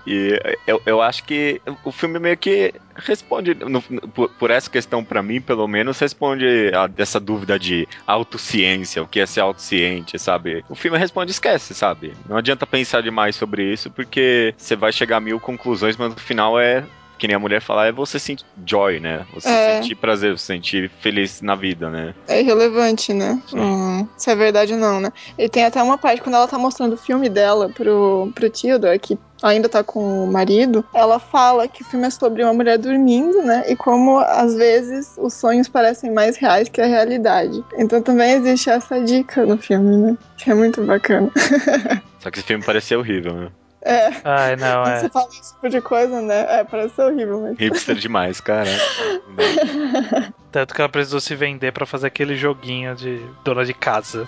e 0.05 0.39
eu, 0.65 0.81
eu 0.85 1.01
acho 1.01 1.23
que 1.23 1.61
o 1.83 1.91
filme 1.91 2.17
meio 2.19 2.37
que 2.37 2.73
responde, 2.95 3.53
no, 3.53 3.81
por, 3.81 4.29
por, 4.29 4.51
essa 4.51 4.69
questão 4.69 5.03
para 5.03 5.21
mim, 5.21 5.39
pelo 5.39 5.67
menos, 5.67 5.99
responde 5.99 6.71
a, 6.73 6.89
essa 6.97 7.19
dúvida 7.19 7.59
de 7.59 7.87
autociência, 8.05 9.03
o 9.03 9.07
que 9.07 9.19
é 9.19 9.25
ser 9.25 9.41
autociente, 9.41 10.17
sabe? 10.17 10.63
O 10.67 10.75
filme 10.75 10.97
responde, 10.97 11.31
esquece, 11.31 11.73
sabe? 11.73 12.13
Não 12.27 12.37
adianta 12.37 12.65
pensar 12.65 13.01
demais 13.01 13.35
sobre 13.35 13.63
isso, 13.71 13.91
porque 13.91 14.53
você 14.57 14.75
vai 14.75 14.91
chegar 14.91 15.17
a 15.17 15.21
mil 15.21 15.39
conclusões, 15.39 15.97
mas 15.97 16.09
no 16.09 16.19
final 16.19 16.59
é 16.59 16.83
que 17.19 17.27
nem 17.27 17.35
a 17.35 17.39
mulher 17.39 17.61
falar, 17.61 17.87
é 17.87 17.91
você 17.91 18.17
sentir 18.17 18.45
joy, 18.65 18.99
né? 18.99 19.25
Você 19.33 19.49
é. 19.49 19.81
sentir 19.81 19.95
prazer, 19.95 20.31
você 20.31 20.53
sentir 20.53 20.89
feliz 21.01 21.41
na 21.41 21.53
vida, 21.53 21.89
né? 21.89 22.15
É 22.27 22.39
irrelevante, 22.39 23.13
né? 23.13 23.39
Hum, 23.53 24.07
se 24.17 24.31
é 24.31 24.35
verdade 24.35 24.73
ou 24.73 24.79
não, 24.79 25.01
né? 25.01 25.11
E 25.37 25.49
tem 25.49 25.65
até 25.65 25.83
uma 25.83 25.97
parte 25.97 26.21
quando 26.21 26.35
ela 26.35 26.47
tá 26.47 26.57
mostrando 26.57 26.93
o 26.93 26.97
filme 26.97 27.27
dela 27.27 27.69
pro, 27.69 28.31
pro 28.33 28.49
Theodore, 28.49 28.97
que 28.97 29.19
ainda 29.43 29.67
tá 29.69 29.83
com 29.83 30.23
o 30.23 30.31
marido, 30.31 30.83
ela 30.93 31.19
fala 31.19 31.67
que 31.67 31.81
o 31.81 31.85
filme 31.85 32.07
é 32.07 32.09
sobre 32.09 32.43
uma 32.43 32.53
mulher 32.53 32.77
dormindo, 32.77 33.41
né? 33.43 33.65
E 33.67 33.75
como 33.75 34.19
às 34.19 34.55
vezes 34.55 35.15
os 35.17 35.33
sonhos 35.33 35.67
parecem 35.67 36.11
mais 36.11 36.37
reais 36.37 36.69
que 36.69 36.81
a 36.81 36.85
realidade. 36.85 37.63
Então 37.77 38.01
também 38.01 38.31
existe 38.31 38.69
essa 38.69 39.01
dica 39.01 39.45
no 39.45 39.57
filme, 39.57 39.97
né? 39.97 40.17
Que 40.37 40.51
é 40.51 40.53
muito 40.53 40.81
bacana. 40.83 41.29
Só 42.19 42.29
que 42.31 42.39
esse 42.39 42.47
filme 42.47 42.63
parecia 42.63 42.97
horrível, 42.97 43.33
né? 43.33 43.49
É. 43.81 44.09
Ai, 44.23 44.55
não, 44.55 44.83
é. 44.83 44.99
Você 44.99 45.09
fala 45.09 45.29
esse 45.29 45.53
tipo 45.53 45.69
de 45.69 45.81
coisa, 45.81 46.21
né? 46.21 46.59
É, 46.59 46.63
parece 46.63 46.99
horrível, 47.01 47.41
mas. 47.41 47.57
Hipster 47.57 47.95
demais, 47.95 48.41
cara. 48.41 48.69
Tanto 50.51 50.73
que 50.73 50.81
ela 50.81 50.89
precisou 50.89 51.19
se 51.19 51.35
vender 51.35 51.71
para 51.71 51.85
fazer 51.85 52.07
aquele 52.07 52.35
joguinho 52.35 52.95
de 52.95 53.21
dona 53.43 53.63
de 53.63 53.73
casa. 53.73 54.27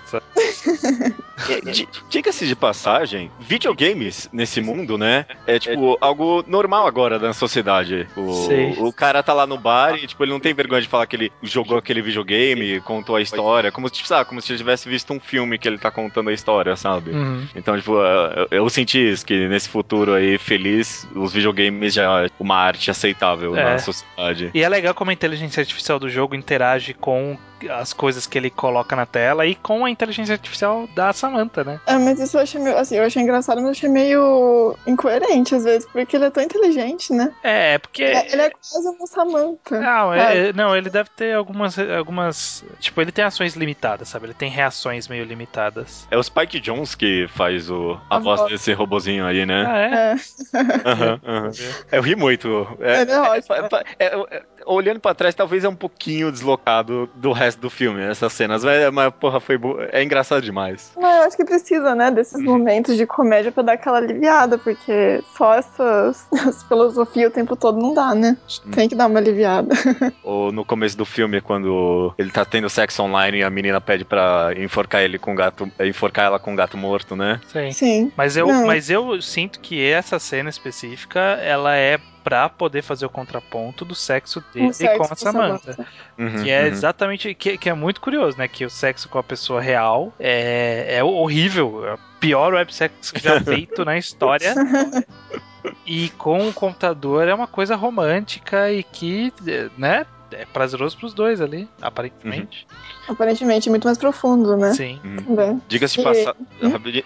Diga-se 2.08 2.46
de 2.46 2.54
passagem, 2.54 3.30
videogames 3.40 4.28
nesse 4.32 4.60
mundo, 4.60 4.96
né? 4.96 5.26
É 5.46 5.58
tipo 5.58 5.98
algo 6.00 6.44
normal 6.46 6.86
agora 6.86 7.18
na 7.18 7.32
sociedade. 7.32 8.06
O, 8.16 8.86
o 8.86 8.92
cara 8.92 9.22
tá 9.22 9.32
lá 9.32 9.46
no 9.46 9.58
bar 9.58 9.96
e 9.96 10.06
tipo, 10.06 10.22
ele 10.22 10.30
não 10.32 10.38
tem 10.38 10.54
vergonha 10.54 10.80
de 10.80 10.88
falar 10.88 11.06
que 11.06 11.16
ele 11.16 11.32
jogou 11.42 11.76
aquele 11.76 12.00
videogame, 12.00 12.80
contou 12.82 13.16
a 13.16 13.22
história, 13.22 13.72
como, 13.72 13.90
tipo, 13.90 14.06
sabe, 14.06 14.28
como 14.28 14.40
se 14.40 14.52
ele 14.52 14.58
tivesse 14.58 14.88
visto 14.88 15.12
um 15.12 15.18
filme 15.18 15.58
que 15.58 15.66
ele 15.66 15.78
tá 15.78 15.90
contando 15.90 16.30
a 16.30 16.32
história, 16.32 16.76
sabe? 16.76 17.10
Uhum. 17.10 17.46
Então, 17.56 17.76
tipo, 17.76 17.96
eu, 17.96 18.46
eu, 18.50 18.70
senti 18.70 19.10
isso, 19.10 19.26
que 19.26 19.41
nesse 19.48 19.68
futuro 19.68 20.14
aí 20.14 20.38
feliz, 20.38 21.06
os 21.14 21.32
videogames 21.32 21.94
já 21.94 22.24
é 22.24 22.30
uma 22.38 22.56
arte 22.56 22.90
aceitável 22.90 23.56
é. 23.56 23.64
na 23.64 23.78
sociedade. 23.78 24.50
E 24.54 24.62
é 24.62 24.68
legal 24.68 24.94
como 24.94 25.10
a 25.10 25.14
inteligência 25.14 25.60
artificial 25.60 25.98
do 25.98 26.08
jogo 26.08 26.34
interage 26.34 26.94
com 26.94 27.36
as 27.70 27.92
coisas 27.92 28.26
que 28.26 28.38
ele 28.38 28.50
coloca 28.50 28.94
na 28.96 29.06
tela 29.06 29.46
e 29.46 29.54
com 29.54 29.84
a 29.84 29.90
inteligência 29.90 30.34
artificial 30.34 30.88
da 30.94 31.12
Samantha, 31.12 31.64
né? 31.64 31.80
É, 31.86 31.96
mas 31.98 32.18
isso 32.18 32.36
eu 32.36 32.42
achei 32.42 32.60
meio, 32.60 32.76
assim, 32.78 32.96
eu 32.96 33.04
achei 33.04 33.22
engraçado, 33.22 33.56
mas 33.56 33.64
eu 33.64 33.70
achei 33.70 33.88
meio 33.88 34.76
incoerente 34.86 35.54
às 35.54 35.64
vezes, 35.64 35.88
porque 35.90 36.16
ele 36.16 36.26
é 36.26 36.30
tão 36.30 36.42
inteligente, 36.42 37.12
né? 37.12 37.32
É, 37.42 37.78
porque. 37.78 38.04
É, 38.04 38.32
ele 38.32 38.42
é 38.42 38.50
quase 38.50 38.88
uma 38.88 39.06
Samantha. 39.06 39.80
Não, 39.80 40.14
é, 40.14 40.48
é. 40.48 40.52
não, 40.52 40.76
ele 40.76 40.90
deve 40.90 41.10
ter 41.10 41.34
algumas, 41.34 41.78
algumas. 41.78 42.64
Tipo, 42.80 43.00
ele 43.00 43.12
tem 43.12 43.24
ações 43.24 43.54
limitadas, 43.54 44.08
sabe? 44.08 44.26
Ele 44.26 44.34
tem 44.34 44.50
reações 44.50 45.08
meio 45.08 45.24
limitadas. 45.24 46.06
É 46.10 46.16
o 46.16 46.22
Spike 46.22 46.60
Jones 46.60 46.94
que 46.94 47.26
faz 47.28 47.70
o, 47.70 47.98
a, 48.08 48.16
a 48.16 48.18
voz, 48.18 48.40
voz 48.40 48.52
desse 48.52 48.72
robozinho 48.72 49.26
aí, 49.26 49.44
né? 49.44 49.64
Ah, 49.66 49.78
é? 49.78 49.88
é. 49.88 50.14
Uhum, 50.92 51.46
uhum. 51.46 51.50
Eu 51.90 52.02
ri 52.02 52.14
muito. 52.14 52.66
É, 52.80 53.02
é, 53.02 53.20
ótimo. 53.20 53.56
É, 53.98 54.42
olhando 54.66 55.00
para 55.00 55.14
trás, 55.14 55.34
talvez 55.34 55.64
é 55.64 55.68
um 55.68 55.74
pouquinho 55.74 56.30
deslocado 56.30 57.08
do 57.14 57.32
resto 57.32 57.60
do 57.60 57.70
filme, 57.70 58.02
essas 58.02 58.32
cenas. 58.32 58.64
Mas, 58.64 58.92
mas 58.92 59.12
porra, 59.14 59.40
foi 59.40 59.58
é 59.90 60.02
engraçado 60.02 60.42
demais. 60.42 60.92
Mas 61.00 61.16
eu 61.16 61.22
acho 61.22 61.36
que 61.36 61.44
precisa, 61.44 61.94
né, 61.94 62.10
desses 62.10 62.34
uhum. 62.34 62.44
momentos 62.44 62.96
de 62.96 63.06
comédia 63.06 63.52
para 63.52 63.62
dar 63.62 63.72
aquela 63.74 63.98
aliviada, 63.98 64.58
porque 64.58 65.22
só 65.36 65.54
essas, 65.54 66.26
essa 66.32 66.66
filosofia 66.66 67.28
o 67.28 67.30
tempo 67.30 67.56
todo 67.56 67.78
não 67.78 67.94
dá, 67.94 68.14
né? 68.14 68.36
Tem 68.72 68.88
que 68.88 68.94
dar 68.94 69.06
uma 69.06 69.18
aliviada. 69.18 69.74
Ou 70.22 70.52
no 70.52 70.64
começo 70.64 70.96
do 70.96 71.04
filme, 71.04 71.40
quando 71.40 72.14
ele 72.18 72.30
tá 72.30 72.44
tendo 72.44 72.68
sexo 72.68 73.02
online 73.02 73.38
e 73.38 73.44
a 73.44 73.50
menina 73.50 73.80
pede 73.80 74.04
para 74.04 74.52
enforcar 74.56 75.02
ele 75.02 75.18
com 75.18 75.34
gato, 75.34 75.70
enforcar 75.80 76.26
ela 76.26 76.38
com 76.38 76.52
um 76.52 76.56
gato 76.56 76.76
morto, 76.76 77.16
né? 77.16 77.40
Sim. 77.52 77.72
Sim. 77.72 78.12
Mas 78.16 78.36
eu, 78.36 78.46
mas 78.66 78.90
eu 78.90 79.20
sinto 79.20 79.60
que 79.60 79.82
essa 79.82 80.18
cena 80.18 80.48
específica, 80.48 81.20
ela 81.20 81.76
é 81.76 81.98
pra 82.22 82.48
poder 82.48 82.82
fazer 82.82 83.06
o 83.06 83.10
contraponto 83.10 83.84
do 83.84 83.94
sexo 83.94 84.42
dele 84.52 84.72
sexo 84.72 84.98
com 84.98 85.12
a 85.12 85.16
Samantha. 85.16 85.86
Uhum, 86.18 86.42
que 86.42 86.50
é 86.50 86.62
uhum. 86.62 86.66
exatamente. 86.68 87.34
Que, 87.34 87.58
que, 87.58 87.68
é 87.68 87.74
muito 87.74 88.00
curioso, 88.00 88.38
né? 88.38 88.48
Que 88.48 88.64
o 88.64 88.70
sexo 88.70 89.08
com 89.08 89.18
a 89.18 89.22
pessoa 89.22 89.60
real 89.60 90.12
é, 90.18 90.96
é 90.96 91.04
horrível. 91.04 91.86
É 91.86 91.94
o 91.94 91.98
pior 92.20 92.54
websex 92.54 93.10
que 93.10 93.20
já 93.20 93.40
feito 93.42 93.84
na 93.84 93.98
história. 93.98 94.54
E 95.86 96.08
com 96.10 96.48
o 96.48 96.52
computador 96.52 97.28
é 97.28 97.34
uma 97.34 97.46
coisa 97.46 97.76
romântica 97.76 98.70
e 98.70 98.82
que, 98.82 99.32
né? 99.76 100.06
É 100.32 100.46
prazeroso 100.46 100.96
pros 100.96 101.12
dois 101.12 101.42
ali, 101.42 101.68
aparentemente. 101.80 102.66
Uhum. 102.70 103.12
Aparentemente, 103.14 103.68
muito 103.68 103.84
mais 103.84 103.98
profundo, 103.98 104.56
né? 104.56 104.72
Sim. 104.72 104.98
Uhum. 105.04 105.60
Diga-se 105.68 105.98
de, 105.98 106.02
passa... 106.02 106.34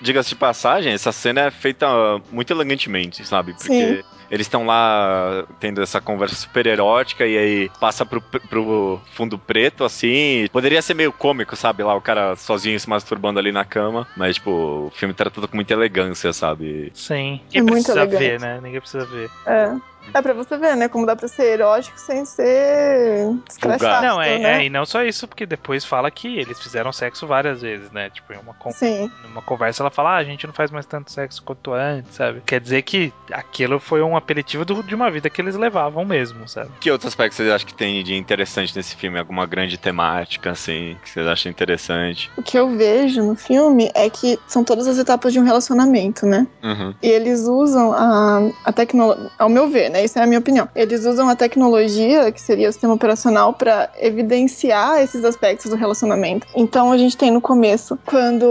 Diga 0.00 0.22
de 0.22 0.36
passagem, 0.36 0.92
essa 0.92 1.10
cena 1.10 1.40
é 1.40 1.50
feita 1.50 1.88
muito 2.30 2.52
elegantemente, 2.52 3.26
sabe? 3.26 3.52
Porque 3.54 3.96
Sim 3.96 4.16
eles 4.30 4.46
estão 4.46 4.66
lá 4.66 5.44
tendo 5.60 5.82
essa 5.82 6.00
conversa 6.00 6.34
super 6.34 6.66
erótica 6.66 7.26
e 7.26 7.36
aí 7.36 7.70
passa 7.80 8.04
pro, 8.04 8.20
pro 8.20 9.00
fundo 9.14 9.38
preto, 9.38 9.84
assim. 9.84 10.46
Poderia 10.52 10.82
ser 10.82 10.94
meio 10.94 11.12
cômico, 11.12 11.56
sabe? 11.56 11.82
Lá 11.82 11.94
o 11.94 12.00
cara 12.00 12.36
sozinho 12.36 12.78
se 12.78 12.88
masturbando 12.88 13.38
ali 13.38 13.52
na 13.52 13.64
cama. 13.64 14.06
Mas, 14.16 14.36
tipo, 14.36 14.50
o 14.50 14.92
filme 14.94 15.14
trata 15.14 15.30
tudo 15.30 15.48
com 15.48 15.56
muita 15.56 15.74
elegância, 15.74 16.32
sabe? 16.32 16.90
Sim. 16.94 17.40
Ninguém 17.52 17.62
é 17.62 17.64
precisa 17.64 18.00
elegante. 18.00 18.18
ver, 18.18 18.40
né? 18.40 18.60
Ninguém 18.62 18.80
precisa 18.80 19.04
ver. 19.04 19.30
É. 19.46 19.76
É 20.14 20.22
pra 20.22 20.32
você 20.32 20.56
ver, 20.56 20.76
né? 20.76 20.88
Como 20.88 21.06
dá 21.06 21.16
pra 21.16 21.28
ser 21.28 21.54
erótico 21.54 21.98
sem 21.98 22.24
ser 22.24 23.34
escrachado. 23.48 24.06
Não, 24.06 24.22
é, 24.22 24.38
né? 24.38 24.62
é, 24.62 24.64
e 24.64 24.70
não 24.70 24.86
só 24.86 25.02
isso, 25.02 25.26
porque 25.26 25.44
depois 25.44 25.84
fala 25.84 26.10
que 26.10 26.38
eles 26.38 26.60
fizeram 26.60 26.92
sexo 26.92 27.26
várias 27.26 27.62
vezes, 27.62 27.90
né? 27.90 28.10
Tipo, 28.10 28.32
em 28.32 28.38
uma, 28.38 28.54
con 28.54 28.72
Sim. 28.72 29.10
numa 29.24 29.42
conversa 29.42 29.82
ela 29.82 29.90
fala, 29.90 30.12
ah, 30.12 30.16
a 30.16 30.24
gente 30.24 30.46
não 30.46 30.54
faz 30.54 30.70
mais 30.70 30.86
tanto 30.86 31.10
sexo 31.10 31.42
quanto 31.42 31.72
antes, 31.72 32.14
sabe? 32.14 32.42
Quer 32.46 32.60
dizer 32.60 32.82
que 32.82 33.12
aquilo 33.32 33.78
foi 33.80 34.02
um 34.02 34.15
aperitivo 34.16 34.64
do, 34.64 34.82
de 34.82 34.94
uma 34.94 35.10
vida 35.10 35.28
que 35.30 35.40
eles 35.40 35.56
levavam 35.56 36.04
mesmo, 36.04 36.48
sabe? 36.48 36.70
Que 36.80 36.90
outros 36.90 37.08
aspectos 37.08 37.36
vocês 37.36 37.50
acham 37.50 37.66
que 37.66 37.74
tem 37.74 38.02
de 38.02 38.14
interessante 38.14 38.74
nesse 38.76 38.96
filme? 38.96 39.18
Alguma 39.18 39.46
grande 39.46 39.78
temática, 39.78 40.50
assim, 40.50 40.96
que 41.02 41.10
vocês 41.10 41.26
acham 41.26 41.50
interessante? 41.50 42.30
O 42.36 42.42
que 42.42 42.58
eu 42.58 42.76
vejo 42.76 43.22
no 43.22 43.34
filme 43.34 43.90
é 43.94 44.08
que 44.08 44.38
são 44.46 44.64
todas 44.64 44.86
as 44.86 44.98
etapas 44.98 45.32
de 45.32 45.40
um 45.40 45.44
relacionamento, 45.44 46.26
né? 46.26 46.46
Uhum. 46.62 46.94
E 47.02 47.08
eles 47.08 47.42
usam 47.42 47.92
a, 47.92 48.50
a 48.64 48.72
tecnologia, 48.72 49.30
ao 49.38 49.48
meu 49.48 49.68
ver, 49.68 49.90
né? 49.90 50.04
Isso 50.04 50.18
é 50.18 50.22
a 50.22 50.26
minha 50.26 50.38
opinião. 50.38 50.68
Eles 50.74 51.04
usam 51.04 51.28
a 51.28 51.36
tecnologia, 51.36 52.30
que 52.32 52.40
seria 52.40 52.68
o 52.68 52.72
sistema 52.72 52.94
operacional, 52.94 53.52
para 53.52 53.90
evidenciar 53.98 55.00
esses 55.00 55.24
aspectos 55.24 55.70
do 55.70 55.76
relacionamento. 55.76 56.46
Então 56.54 56.92
a 56.92 56.98
gente 56.98 57.16
tem 57.16 57.30
no 57.30 57.40
começo, 57.40 57.98
quando 58.04 58.44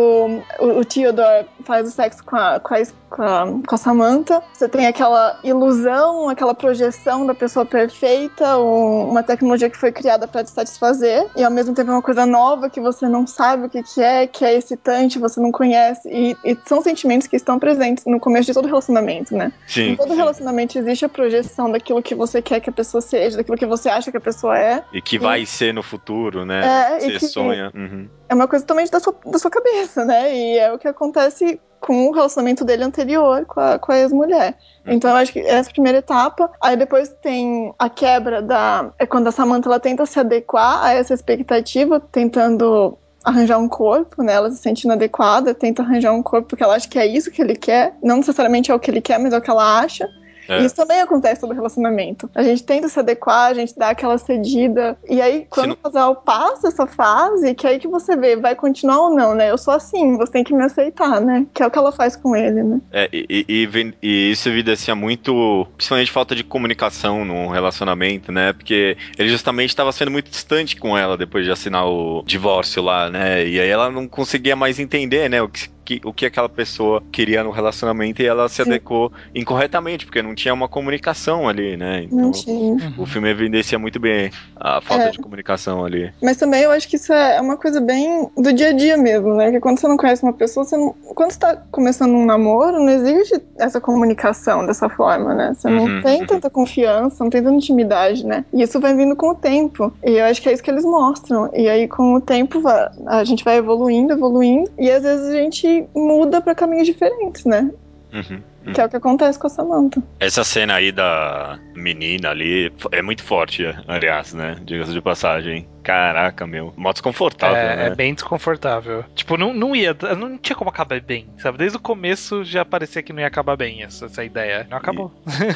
o, 0.59 0.79
o 0.79 0.85
Theodore 0.85 1.47
faz 1.63 1.87
o 1.87 1.91
sexo 1.91 2.23
com 2.23 2.35
a, 2.35 2.59
com 2.59 2.73
a, 2.73 2.81
com 3.15 3.23
a, 3.23 3.45
com 3.65 3.75
a 3.75 3.77
Samantha, 3.77 4.43
você 4.51 4.67
tem 4.67 4.87
aquela 4.87 5.39
ilusão, 5.41 6.27
aquela 6.27 6.53
projeção 6.53 7.25
da 7.25 7.33
pessoa 7.33 7.65
perfeita, 7.65 8.57
um, 8.59 9.09
uma 9.09 9.23
tecnologia 9.23 9.69
que 9.69 9.77
foi 9.77 9.89
criada 9.89 10.27
para 10.27 10.43
te 10.43 10.51
satisfazer, 10.51 11.25
e 11.33 11.41
ao 11.43 11.49
mesmo 11.49 11.73
tempo 11.73 11.91
é 11.91 11.93
uma 11.93 12.01
coisa 12.01 12.25
nova 12.25 12.69
que 12.69 12.81
você 12.81 13.07
não 13.07 13.25
sabe 13.25 13.67
o 13.67 13.69
que, 13.69 13.81
que 13.81 14.01
é, 14.01 14.27
que 14.27 14.43
é 14.43 14.55
excitante, 14.55 15.17
você 15.17 15.39
não 15.39 15.49
conhece, 15.49 16.09
e, 16.11 16.35
e 16.43 16.57
são 16.65 16.81
sentimentos 16.81 17.25
que 17.25 17.37
estão 17.37 17.57
presentes 17.57 18.03
no 18.05 18.19
começo 18.19 18.47
de 18.47 18.53
todo 18.53 18.67
relacionamento, 18.67 19.33
né? 19.33 19.53
Sim. 19.65 19.91
Em 19.91 19.95
todo 19.95 20.09
sim. 20.09 20.17
relacionamento 20.17 20.77
existe 20.77 21.05
a 21.05 21.09
projeção 21.09 21.71
daquilo 21.71 22.03
que 22.03 22.13
você 22.13 22.41
quer 22.41 22.59
que 22.59 22.69
a 22.69 22.73
pessoa 22.73 22.99
seja, 22.99 23.37
daquilo 23.37 23.55
que 23.55 23.65
você 23.65 23.87
acha 23.87 24.11
que 24.11 24.17
a 24.17 24.21
pessoa 24.21 24.59
é. 24.59 24.83
E 24.91 25.01
que 25.01 25.17
vai 25.17 25.45
ser 25.45 25.73
no 25.73 25.81
futuro, 25.81 26.45
né? 26.45 26.97
É, 26.97 26.99
você 26.99 27.19
que, 27.19 27.27
sonha. 27.27 27.71
Uhum. 27.73 28.09
É 28.27 28.35
uma 28.35 28.47
coisa 28.47 28.65
totalmente 28.65 28.91
da 28.91 28.99
sua, 28.99 29.15
da 29.25 29.39
sua 29.39 29.51
cabeça, 29.51 30.03
né? 30.03 30.35
E 30.35 30.57
é 30.57 30.73
o 30.73 30.77
que 30.77 30.87
acontece 30.87 31.61
com 31.85 32.07
o 32.07 32.11
relacionamento 32.11 32.65
dele 32.65 32.83
anterior 32.83 33.45
com 33.45 33.59
a, 33.59 33.77
com 33.77 33.91
a 33.91 33.99
ex-mulher. 33.99 34.57
Uhum. 34.87 34.93
Então 34.93 35.11
eu 35.11 35.17
acho 35.17 35.31
que 35.31 35.39
essa 35.39 35.69
é 35.69 35.69
a 35.69 35.73
primeira 35.73 35.99
etapa. 35.99 36.51
Aí 36.59 36.75
depois 36.75 37.09
tem 37.21 37.71
a 37.77 37.87
quebra 37.87 38.41
da. 38.41 38.91
É 38.97 39.05
quando 39.05 39.27
a 39.27 39.31
Samantha 39.31 39.69
ela 39.69 39.79
tenta 39.79 40.03
se 40.07 40.19
adequar 40.19 40.83
a 40.83 40.93
essa 40.93 41.13
expectativa, 41.13 41.99
tentando 41.99 42.97
arranjar 43.23 43.59
um 43.59 43.69
corpo, 43.69 44.23
né? 44.23 44.33
Ela 44.33 44.49
se 44.49 44.57
sente 44.57 44.85
inadequada, 44.85 45.53
tenta 45.53 45.83
arranjar 45.83 46.11
um 46.11 46.23
corpo 46.23 46.49
porque 46.49 46.63
ela 46.63 46.73
acha 46.73 46.89
que 46.89 46.97
é 46.97 47.05
isso 47.05 47.29
que 47.29 47.39
ele 47.39 47.55
quer. 47.55 47.95
Não 48.01 48.17
necessariamente 48.17 48.71
é 48.71 48.73
o 48.73 48.79
que 48.79 48.89
ele 48.89 49.01
quer, 49.01 49.19
mas 49.19 49.31
é 49.31 49.37
o 49.37 49.41
que 49.41 49.51
ela 49.51 49.79
acha. 49.79 50.09
É. 50.47 50.63
Isso 50.63 50.75
também 50.75 51.01
acontece 51.01 51.41
todo 51.41 51.53
relacionamento. 51.53 52.29
A 52.33 52.43
gente 52.43 52.63
tenta 52.63 52.87
se 52.87 52.99
adequar, 52.99 53.51
a 53.51 53.53
gente 53.53 53.77
dá 53.77 53.89
aquela 53.89 54.17
cedida. 54.17 54.97
E 55.09 55.21
aí, 55.21 55.45
quando 55.49 55.69
não... 55.69 55.73
o 55.73 55.77
casal 55.77 56.15
passa 56.15 56.67
essa 56.67 56.85
fase, 56.85 57.53
que 57.53 57.67
aí 57.67 57.79
que 57.79 57.87
você 57.87 58.15
vê, 58.15 58.35
vai 58.35 58.55
continuar 58.55 58.99
ou 59.01 59.15
não, 59.15 59.35
né? 59.35 59.49
Eu 59.49 59.57
sou 59.57 59.73
assim, 59.73 60.17
você 60.17 60.31
tem 60.31 60.43
que 60.43 60.53
me 60.53 60.63
aceitar, 60.63 61.21
né? 61.21 61.45
Que 61.53 61.63
é 61.63 61.67
o 61.67 61.71
que 61.71 61.77
ela 61.77 61.91
faz 61.91 62.15
com 62.15 62.35
ele, 62.35 62.63
né? 62.63 62.81
É, 62.91 63.09
e, 63.11 63.45
e, 63.47 63.93
e 64.01 64.31
isso 64.31 64.49
evidencia 64.49 64.95
muito, 64.95 65.67
principalmente 65.75 66.11
falta 66.11 66.35
de 66.35 66.43
comunicação 66.43 67.25
no 67.25 67.47
relacionamento, 67.49 68.31
né? 68.31 68.53
Porque 68.53 68.97
ele 69.17 69.29
justamente 69.29 69.69
estava 69.69 69.91
sendo 69.91 70.11
muito 70.11 70.29
distante 70.29 70.75
com 70.75 70.97
ela 70.97 71.17
depois 71.17 71.45
de 71.45 71.51
assinar 71.51 71.85
o 71.87 72.23
divórcio 72.25 72.81
lá, 72.81 73.09
né? 73.09 73.45
E 73.45 73.59
aí 73.59 73.69
ela 73.69 73.89
não 73.89 74.07
conseguia 74.07 74.55
mais 74.55 74.79
entender, 74.79 75.29
né? 75.29 75.41
O 75.41 75.49
que 75.49 75.74
que, 75.85 76.01
o 76.03 76.11
que 76.11 76.25
aquela 76.25 76.49
pessoa 76.49 77.01
queria 77.11 77.43
no 77.43 77.51
relacionamento 77.51 78.21
e 78.21 78.25
ela 78.25 78.49
se 78.49 78.55
Sim. 78.55 78.63
adequou 78.63 79.11
incorretamente, 79.33 80.05
porque 80.05 80.21
não 80.21 80.33
tinha 80.33 80.53
uma 80.53 80.67
comunicação 80.67 81.47
ali, 81.47 81.77
né? 81.77 82.03
Então, 82.03 82.17
Não 82.17 82.31
tinha. 82.31 82.93
o 82.97 83.05
filme 83.05 83.29
evidencia 83.29 83.77
muito 83.77 83.99
bem 83.99 84.31
a 84.55 84.81
falta 84.81 85.05
É. 85.05 85.11
de 85.11 85.19
comunicação 85.19 85.85
ali. 85.85 86.11
Mas 86.21 86.37
também 86.37 86.61
eu 86.63 86.71
acho 86.71 86.87
que 86.89 86.95
isso 86.95 87.13
é 87.13 87.39
uma 87.39 87.55
coisa 87.57 87.79
bem 87.79 88.27
do 88.35 88.51
dia 88.51 88.69
a 88.69 88.73
dia 88.73 88.97
mesmo, 88.97 89.35
né? 89.35 89.51
Que 89.51 89.59
quando 89.59 89.79
você 89.79 89.87
não 89.87 89.97
conhece 89.97 90.23
uma 90.23 90.33
pessoa, 90.33 90.65
você 90.65 90.75
não... 90.75 90.95
quando 91.13 91.31
você 91.31 91.39
tá 91.39 91.55
começando 91.71 92.11
um 92.13 92.25
namoro, 92.25 92.79
não 92.79 92.89
existe 92.89 93.39
essa 93.57 93.79
comunicação 93.79 94.65
dessa 94.65 94.89
forma, 94.89 95.33
né? 95.33 95.53
Você 95.55 95.69
não 95.69 95.85
Uhum, 95.85 96.01
tem 96.01 96.21
uhum. 96.21 96.27
tanta 96.27 96.49
confiança, 96.49 97.23
não 97.23 97.29
tem 97.29 97.43
tanta 97.43 97.55
intimidade, 97.55 98.25
né? 98.25 98.43
E 98.51 98.61
isso 98.63 98.79
vai 98.79 98.95
vindo 98.95 99.15
com 99.15 99.29
o 99.29 99.35
tempo. 99.35 99.93
E 100.03 100.11
eu 100.17 100.25
acho 100.25 100.41
que 100.41 100.49
é 100.49 100.53
isso 100.53 100.63
que 100.63 100.71
eles 100.71 100.83
mostram. 100.83 101.49
E 101.53 101.69
aí, 101.69 101.87
com 101.87 102.15
o 102.15 102.21
tempo, 102.21 102.61
a 103.05 103.23
gente 103.23 103.43
vai 103.43 103.57
evoluindo, 103.57 104.13
evoluindo, 104.13 104.71
e 104.79 104.89
às 104.89 105.03
vezes 105.03 105.27
a 105.27 105.33
gente 105.33 105.74
muda 105.95 106.41
pra 106.41 106.55
caminhos 106.55 106.85
diferentes, 106.85 107.45
né? 107.45 107.71
Uhum. 108.13 108.41
Que 108.73 108.81
é 108.81 108.85
o 108.85 108.89
que 108.89 108.95
acontece 108.95 109.37
com 109.37 109.47
a 109.47 109.49
Samantha. 109.49 110.01
Essa 110.19 110.43
cena 110.43 110.75
aí 110.75 110.91
da 110.91 111.59
menina 111.75 112.29
ali 112.29 112.71
é 112.91 113.01
muito 113.01 113.23
forte, 113.23 113.63
aliás, 113.87 114.33
né? 114.33 114.57
Diga-se 114.63 114.91
de 114.93 115.01
passagem. 115.01 115.67
Caraca, 115.83 116.47
meu. 116.47 116.73
Mó 116.75 116.91
desconfortável, 116.91 117.57
É, 117.57 117.75
né? 117.75 117.87
é 117.87 117.95
bem 117.95 118.13
desconfortável. 118.13 119.03
Tipo, 119.13 119.37
não, 119.37 119.53
não 119.53 119.75
ia. 119.75 119.95
Não 120.17 120.37
tinha 120.37 120.55
como 120.55 120.69
acabar 120.69 120.99
bem, 120.99 121.27
sabe? 121.37 121.57
Desde 121.59 121.77
o 121.77 121.81
começo 121.81 122.43
já 122.43 122.65
parecia 122.65 123.03
que 123.03 123.13
não 123.13 123.19
ia 123.21 123.27
acabar 123.27 123.55
bem 123.55 123.83
essa, 123.83 124.05
essa 124.05 124.23
ideia. 124.23 124.65
Não 124.69 124.77
acabou. 124.77 125.11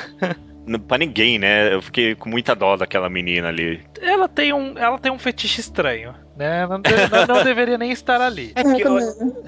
N- 0.68 0.78
Pra 0.78 0.97
ninguém, 0.99 1.39
né? 1.39 1.74
Eu 1.74 1.82
fiquei 1.82 2.14
com 2.14 2.30
muita 2.30 2.55
dó 2.55 2.76
daquela 2.78 3.10
menina 3.10 3.47
ali. 3.47 3.82
Ela 3.99 4.28
tem 4.28 4.53
um, 4.53 4.78
ela 4.78 4.99
tem 4.99 5.12
um 5.12 5.18
fetiche 5.18 5.62
estranho, 5.62 6.14
né? 6.38 6.60
Ela 6.62 6.78
não, 6.78 6.82
de- 6.82 7.10
não- 7.28 7.36
não 7.38 7.43
deveria 7.43 7.78
nem 7.78 7.91
estar 7.91 8.22
ali. 8.22 8.51
É 8.55 8.62
porque, 8.62 8.84
eu, 8.86 8.97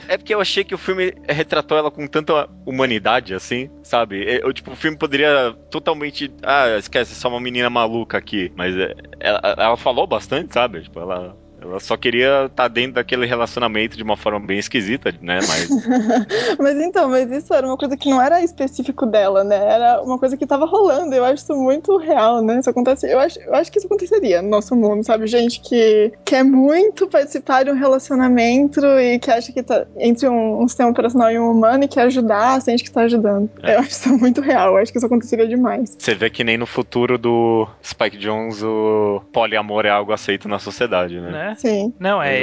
é 0.07 0.17
porque 0.17 0.33
eu 0.33 0.41
achei 0.41 0.63
que 0.63 0.73
o 0.73 0.79
filme 0.79 1.13
retratou 1.29 1.77
ela 1.77 1.91
com 1.91 2.07
tanta 2.07 2.49
humanidade, 2.65 3.35
assim, 3.35 3.50
sabe? 3.83 4.23
Eu, 4.41 4.53
tipo, 4.53 4.71
o 4.71 4.75
filme 4.75 4.97
poderia 4.97 5.53
totalmente. 5.69 6.31
Ah, 6.43 6.77
esquece, 6.77 7.13
é 7.13 7.15
só 7.15 7.29
uma 7.29 7.39
menina 7.39 7.69
maluca 7.69 8.17
aqui. 8.17 8.51
Mas 8.55 8.75
é, 8.75 8.93
ela, 9.19 9.39
ela 9.57 9.77
falou 9.77 10.07
bastante, 10.07 10.53
sabe? 10.53 10.81
Tipo, 10.81 10.99
ela. 10.99 11.37
Ela 11.61 11.79
só 11.79 11.95
queria 11.97 12.45
estar 12.45 12.67
dentro 12.67 12.93
daquele 12.93 13.25
relacionamento 13.25 13.97
de 13.97 14.03
uma 14.03 14.17
forma 14.17 14.39
bem 14.39 14.59
esquisita, 14.59 15.13
né? 15.21 15.39
Mas. 15.47 15.69
mas 16.57 16.81
então, 16.81 17.09
mas 17.09 17.29
isso 17.31 17.53
era 17.53 17.65
uma 17.65 17.77
coisa 17.77 17.95
que 17.97 18.09
não 18.09 18.21
era 18.21 18.41
específico 18.41 19.05
dela, 19.05 19.43
né? 19.43 19.55
Era 19.55 20.01
uma 20.01 20.17
coisa 20.17 20.37
que 20.37 20.45
tava 20.45 20.65
rolando. 20.65 21.13
Eu 21.13 21.25
acho 21.25 21.43
isso 21.43 21.55
muito 21.55 21.97
real, 21.97 22.41
né? 22.41 22.59
Isso 22.59 22.69
acontece. 22.69 23.11
Eu 23.11 23.19
acho, 23.19 23.39
eu 23.39 23.53
acho 23.53 23.71
que 23.71 23.77
isso 23.77 23.87
aconteceria 23.87 24.41
no 24.41 24.49
nosso 24.49 24.75
mundo, 24.75 25.03
sabe? 25.03 25.27
Gente 25.27 25.61
que 25.61 26.11
quer 26.25 26.43
muito 26.43 27.07
participar 27.07 27.63
de 27.63 27.71
um 27.71 27.75
relacionamento 27.75 28.81
e 28.99 29.19
que 29.19 29.29
acha 29.29 29.51
que 29.51 29.61
tá 29.61 29.85
entre 29.97 30.27
um, 30.27 30.63
um 30.63 30.67
sistema 30.67 30.89
operacional 30.89 31.31
e 31.31 31.39
um 31.39 31.51
humano 31.51 31.83
e 31.83 31.87
quer 31.87 32.03
ajudar, 32.03 32.59
sente 32.61 32.83
que 32.83 32.91
tá 32.91 33.01
ajudando. 33.01 33.49
É. 33.61 33.75
Eu 33.75 33.79
acho 33.79 33.89
isso 33.89 34.17
muito 34.17 34.41
real. 34.41 34.71
Eu 34.71 34.77
acho 34.77 34.91
que 34.91 34.97
isso 34.97 35.05
aconteceria 35.05 35.47
demais. 35.47 35.95
Você 35.97 36.15
vê 36.15 36.29
que 36.29 36.43
nem 36.43 36.57
no 36.57 36.65
futuro 36.65 37.17
do 37.17 37.67
Spike 37.83 38.17
Jones 38.17 38.63
o 38.63 39.21
poliamor 39.31 39.85
é 39.85 39.89
algo 39.89 40.11
aceito 40.11 40.47
na 40.47 40.57
sociedade, 40.57 41.19
né? 41.19 41.31
Né? 41.31 41.50
Sim. 41.55 41.93
Não, 41.99 42.21
é, 42.21 42.41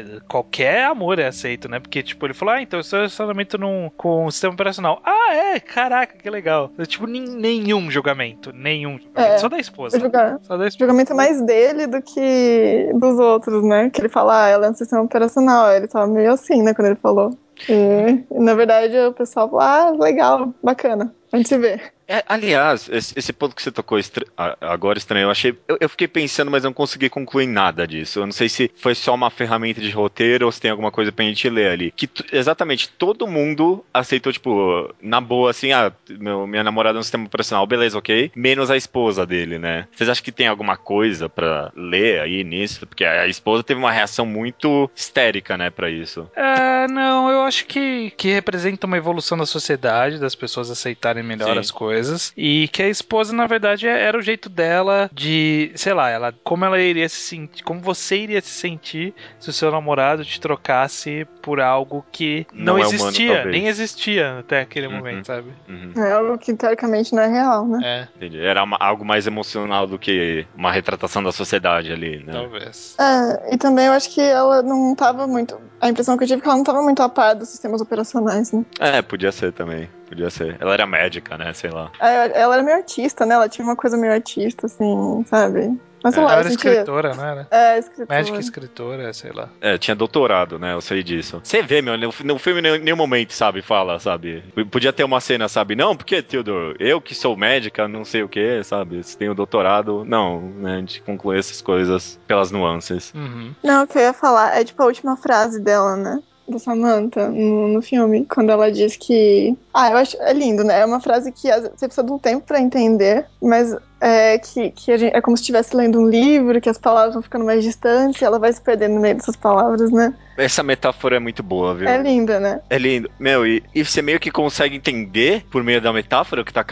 é- 0.00 0.04
qualquer 0.28 0.84
amor 0.84 1.18
é 1.18 1.26
aceito, 1.26 1.68
né? 1.68 1.78
Porque, 1.80 2.02
tipo, 2.02 2.26
ele 2.26 2.34
falou, 2.34 2.54
ah, 2.54 2.62
então 2.62 2.78
eu 2.80 2.84
sou 2.84 2.98
relacionamento 2.98 3.58
num, 3.58 3.90
com 3.96 4.26
o 4.26 4.30
sistema 4.30 4.54
operacional. 4.54 5.00
Ah, 5.04 5.34
é, 5.34 5.60
caraca, 5.60 6.16
que 6.16 6.28
legal. 6.30 6.70
Tipo, 6.86 7.06
nin- 7.06 7.36
nenhum 7.36 7.90
julgamento, 7.90 8.52
nenhum 8.52 8.98
julgamento. 8.98 9.34
É. 9.34 9.38
Só 9.38 9.48
da 9.48 9.58
esposa. 9.58 9.98
julga- 9.98 10.38
Só 10.42 10.56
da 10.56 10.64
o 10.64 10.66
esposa. 10.66 10.78
julgamento 10.86 11.12
é 11.12 11.16
mais 11.16 11.40
dele 11.42 11.86
do 11.86 12.00
que 12.02 12.90
dos 12.94 13.18
outros, 13.18 13.62
né? 13.64 13.90
Que 13.90 14.00
ele 14.00 14.08
fala, 14.08 14.44
ah, 14.44 14.48
ela 14.48 14.66
é 14.66 14.70
um 14.70 14.74
sistema 14.74 15.02
operacional. 15.02 15.70
Ele 15.72 15.86
tava 15.88 16.06
meio 16.06 16.32
assim, 16.32 16.62
né, 16.62 16.74
quando 16.74 16.86
ele 16.88 16.96
falou. 16.96 17.36
E, 17.68 18.24
na 18.40 18.54
verdade, 18.54 18.96
o 18.98 19.12
pessoal 19.12 19.48
falou, 19.48 19.60
ah, 19.62 19.90
legal, 19.98 20.54
bacana. 20.62 21.14
A 21.32 21.36
gente 21.36 21.48
se 21.48 21.58
vê. 21.58 21.80
É, 22.08 22.24
aliás, 22.28 22.88
esse, 22.92 23.16
esse 23.16 23.32
ponto 23.32 23.54
que 23.54 23.62
você 23.62 23.70
tocou 23.70 23.96
estra- 23.96 24.26
a- 24.36 24.56
agora 24.62 24.98
estranho, 24.98 25.26
eu 25.26 25.30
achei. 25.30 25.56
Eu, 25.68 25.76
eu 25.80 25.88
fiquei 25.88 26.08
pensando, 26.08 26.50
mas 26.50 26.64
não 26.64 26.72
consegui 26.72 27.08
concluir 27.08 27.46
nada 27.46 27.86
disso. 27.86 28.18
Eu 28.18 28.26
não 28.26 28.32
sei 28.32 28.48
se 28.48 28.68
foi 28.74 28.96
só 28.96 29.14
uma 29.14 29.30
ferramenta 29.30 29.80
de 29.80 29.92
roteiro 29.92 30.44
ou 30.46 30.50
se 30.50 30.60
tem 30.60 30.72
alguma 30.72 30.90
coisa 30.90 31.12
pra 31.12 31.24
gente 31.24 31.48
ler 31.48 31.70
ali. 31.70 31.92
Que 31.92 32.10
exatamente 32.32 32.88
todo 32.88 33.28
mundo 33.28 33.84
aceitou, 33.94 34.32
tipo, 34.32 34.92
na 35.00 35.20
boa, 35.20 35.50
assim, 35.52 35.70
ah, 35.70 35.92
meu, 36.18 36.48
minha 36.48 36.64
namorada 36.64 36.98
é 36.98 37.00
um 37.00 37.02
sistema 37.04 37.26
operacional, 37.26 37.64
beleza, 37.64 37.96
ok. 37.96 38.32
Menos 38.34 38.72
a 38.72 38.76
esposa 38.76 39.24
dele, 39.24 39.56
né? 39.60 39.86
Vocês 39.94 40.10
acham 40.10 40.24
que 40.24 40.32
tem 40.32 40.48
alguma 40.48 40.76
coisa 40.76 41.28
pra 41.28 41.70
ler 41.76 42.22
aí 42.22 42.42
nisso? 42.42 42.88
Porque 42.88 43.04
a 43.04 43.28
esposa 43.28 43.62
teve 43.62 43.78
uma 43.78 43.92
reação 43.92 44.26
muito 44.26 44.90
histérica, 44.96 45.56
né, 45.56 45.70
pra 45.70 45.88
isso. 45.88 46.28
É, 46.34 46.88
não, 46.88 47.30
eu 47.30 47.42
acho 47.42 47.49
que, 47.50 48.10
que 48.16 48.28
representa 48.32 48.86
uma 48.86 48.96
evolução 48.96 49.36
da 49.36 49.46
sociedade, 49.46 50.18
das 50.18 50.34
pessoas 50.34 50.70
aceitarem 50.70 51.22
melhor 51.22 51.52
Sim. 51.54 51.58
as 51.58 51.70
coisas. 51.70 52.32
E 52.36 52.68
que 52.68 52.82
a 52.82 52.88
esposa, 52.88 53.32
na 53.34 53.46
verdade, 53.46 53.86
é- 53.86 54.02
era 54.02 54.16
o 54.18 54.22
jeito 54.22 54.48
dela 54.48 55.10
de, 55.12 55.72
sei 55.74 55.92
lá, 55.92 56.08
ela 56.10 56.34
como 56.44 56.64
ela 56.64 56.78
iria 56.80 57.08
se 57.08 57.16
sentir, 57.16 57.62
como 57.62 57.80
você 57.80 58.16
iria 58.18 58.40
se 58.40 58.48
sentir 58.50 59.14
se 59.38 59.50
o 59.50 59.52
seu 59.52 59.70
namorado 59.70 60.24
te 60.24 60.40
trocasse 60.40 61.26
por 61.42 61.60
algo 61.60 62.04
que 62.12 62.46
não, 62.52 62.74
Não 62.74 62.78
é 62.78 62.86
humano, 62.86 62.94
existia, 63.08 63.34
talvez. 63.34 63.56
nem 63.56 63.66
existia 63.68 64.38
até 64.38 64.60
aquele 64.60 64.86
Uhum. 64.86 64.96
momento, 64.96 65.26
sabe? 65.26 65.52
Uhum. 65.68 65.92
É 66.02 66.12
algo 66.12 66.38
que 66.38 66.54
teoricamente 66.54 67.14
não 67.14 67.22
é 67.22 67.28
real, 67.28 67.66
né? 67.66 67.80
É, 67.82 68.08
Entendi. 68.16 68.38
Era 68.40 68.62
uma- 68.62 68.76
algo 68.80 69.04
mais 69.04 69.26
emocional 69.26 69.86
do 69.86 69.98
que 69.98 70.46
uma 70.54 70.70
retratação 70.72 71.22
da 71.22 71.32
sociedade 71.32 71.92
ali, 71.92 72.18
né? 72.24 72.32
talvez. 72.32 72.96
É, 72.98 73.54
e 73.54 73.58
também 73.58 73.86
eu 73.86 73.92
acho 73.92 74.10
que 74.10 74.20
ela 74.20 74.62
não 74.62 74.94
tava 74.94 75.26
muito. 75.26 75.58
A 75.80 75.88
impressão 75.88 76.16
que 76.16 76.24
eu 76.24 76.28
tive 76.28 76.40
é 76.40 76.42
que 76.42 76.48
ela 76.48 76.56
não 76.56 76.64
tava 76.64 76.82
muito 76.82 77.02
a 77.02 77.08
par 77.08 77.34
dos 77.40 77.48
sistemas 77.48 77.80
operacionais, 77.80 78.52
né? 78.52 78.64
É, 78.78 79.02
podia 79.02 79.32
ser 79.32 79.52
também. 79.52 79.88
Podia 80.08 80.30
ser. 80.30 80.56
Ela 80.60 80.74
era 80.74 80.86
médica, 80.86 81.36
né? 81.36 81.52
Sei 81.52 81.70
lá. 81.70 81.90
É, 82.00 82.40
Ela 82.40 82.54
era 82.54 82.62
meio 82.62 82.76
artista, 82.76 83.26
né? 83.26 83.34
Ela 83.34 83.48
tinha 83.48 83.64
uma 83.64 83.76
coisa 83.76 83.96
meio 83.96 84.12
artista, 84.12 84.66
assim, 84.66 85.24
sabe? 85.28 85.78
Mas 86.02 86.14
sei 86.14 86.22
É, 86.22 86.26
lá, 86.26 86.32
Ela 86.32 86.40
eu 86.40 86.46
era 86.46 86.50
sentia... 86.50 86.70
escritora, 86.70 87.14
não 87.14 87.24
era? 87.26 87.48
É, 87.50 87.78
escritora. 87.78 88.06
Médica 88.18 88.36
e 88.38 88.40
escritora, 88.40 89.12
sei 89.12 89.32
lá. 89.32 89.50
É, 89.60 89.76
tinha 89.76 89.94
doutorado, 89.94 90.58
né? 90.58 90.72
Eu 90.72 90.80
sei 90.80 91.02
disso. 91.02 91.40
Você 91.44 91.62
vê, 91.62 91.82
meu, 91.82 91.96
no, 91.98 92.10
no 92.24 92.38
filme 92.38 92.60
em 92.66 92.78
nenhum 92.80 92.96
momento, 92.96 93.34
sabe, 93.34 93.60
fala, 93.60 94.00
sabe? 94.00 94.42
Podia 94.70 94.92
ter 94.94 95.04
uma 95.04 95.20
cena, 95.20 95.46
sabe? 95.46 95.76
Não, 95.76 95.94
porque, 95.94 96.22
Theodore, 96.22 96.74
eu 96.80 97.00
que 97.02 97.14
sou 97.14 97.36
médica, 97.36 97.86
não 97.86 98.04
sei 98.04 98.22
o 98.22 98.28
que, 98.30 98.62
sabe? 98.64 99.02
Se 99.04 99.16
tenho 99.16 99.34
doutorado. 99.34 100.02
Não, 100.06 100.40
né? 100.40 100.76
A 100.76 100.78
gente 100.78 101.02
conclui 101.02 101.38
essas 101.38 101.60
coisas 101.60 102.18
pelas 102.26 102.50
nuances. 102.50 103.12
Uhum. 103.14 103.54
Não, 103.62 103.84
o 103.84 103.86
que 103.86 103.98
eu 103.98 104.02
ia 104.02 104.12
falar 104.14 104.58
é 104.58 104.64
tipo 104.64 104.82
a 104.82 104.86
última 104.86 105.16
frase 105.18 105.60
dela, 105.62 105.96
né? 105.96 106.18
Da 106.50 106.58
Samantha 106.58 107.28
no, 107.28 107.68
no 107.68 107.82
filme, 107.82 108.26
quando 108.26 108.50
ela 108.50 108.70
diz 108.70 108.96
que. 108.96 109.56
Ah, 109.72 109.90
eu 109.90 109.96
acho. 109.98 110.16
É 110.20 110.32
lindo, 110.32 110.64
né? 110.64 110.80
É 110.80 110.84
uma 110.84 111.00
frase 111.00 111.30
que 111.32 111.48
você 111.48 111.86
precisa 111.86 112.04
de 112.04 112.12
um 112.12 112.18
tempo 112.18 112.46
pra 112.46 112.60
entender, 112.60 113.26
mas 113.40 113.74
é 114.00 114.38
que, 114.38 114.70
que 114.72 114.96
gente, 114.98 115.14
é 115.14 115.20
como 115.20 115.36
se 115.36 115.42
estivesse 115.42 115.76
lendo 115.76 116.00
um 116.00 116.08
livro, 116.08 116.60
que 116.60 116.68
as 116.68 116.78
palavras 116.78 117.14
vão 117.14 117.22
ficando 117.22 117.44
mais 117.44 117.62
distantes 117.62 118.20
e 118.20 118.24
ela 118.24 118.38
vai 118.38 118.52
se 118.52 118.60
perdendo 118.60 118.94
no 118.94 119.00
meio 119.00 119.16
dessas 119.16 119.36
palavras, 119.36 119.90
né? 119.90 120.14
Essa 120.36 120.62
metáfora 120.62 121.16
é 121.16 121.18
muito 121.18 121.42
boa, 121.42 121.74
viu? 121.74 121.88
É 121.88 121.98
linda, 122.02 122.40
né? 122.40 122.60
É 122.70 122.78
lindo. 122.78 123.10
Meu, 123.18 123.46
e, 123.46 123.62
e 123.74 123.84
você 123.84 124.00
meio 124.00 124.18
que 124.18 124.30
consegue 124.30 124.76
entender, 124.76 125.44
por 125.50 125.62
meio 125.62 125.80
da 125.82 125.92
metáfora, 125.92 126.40
o 126.40 126.44
que 126.44 126.52
tá 126.52 126.64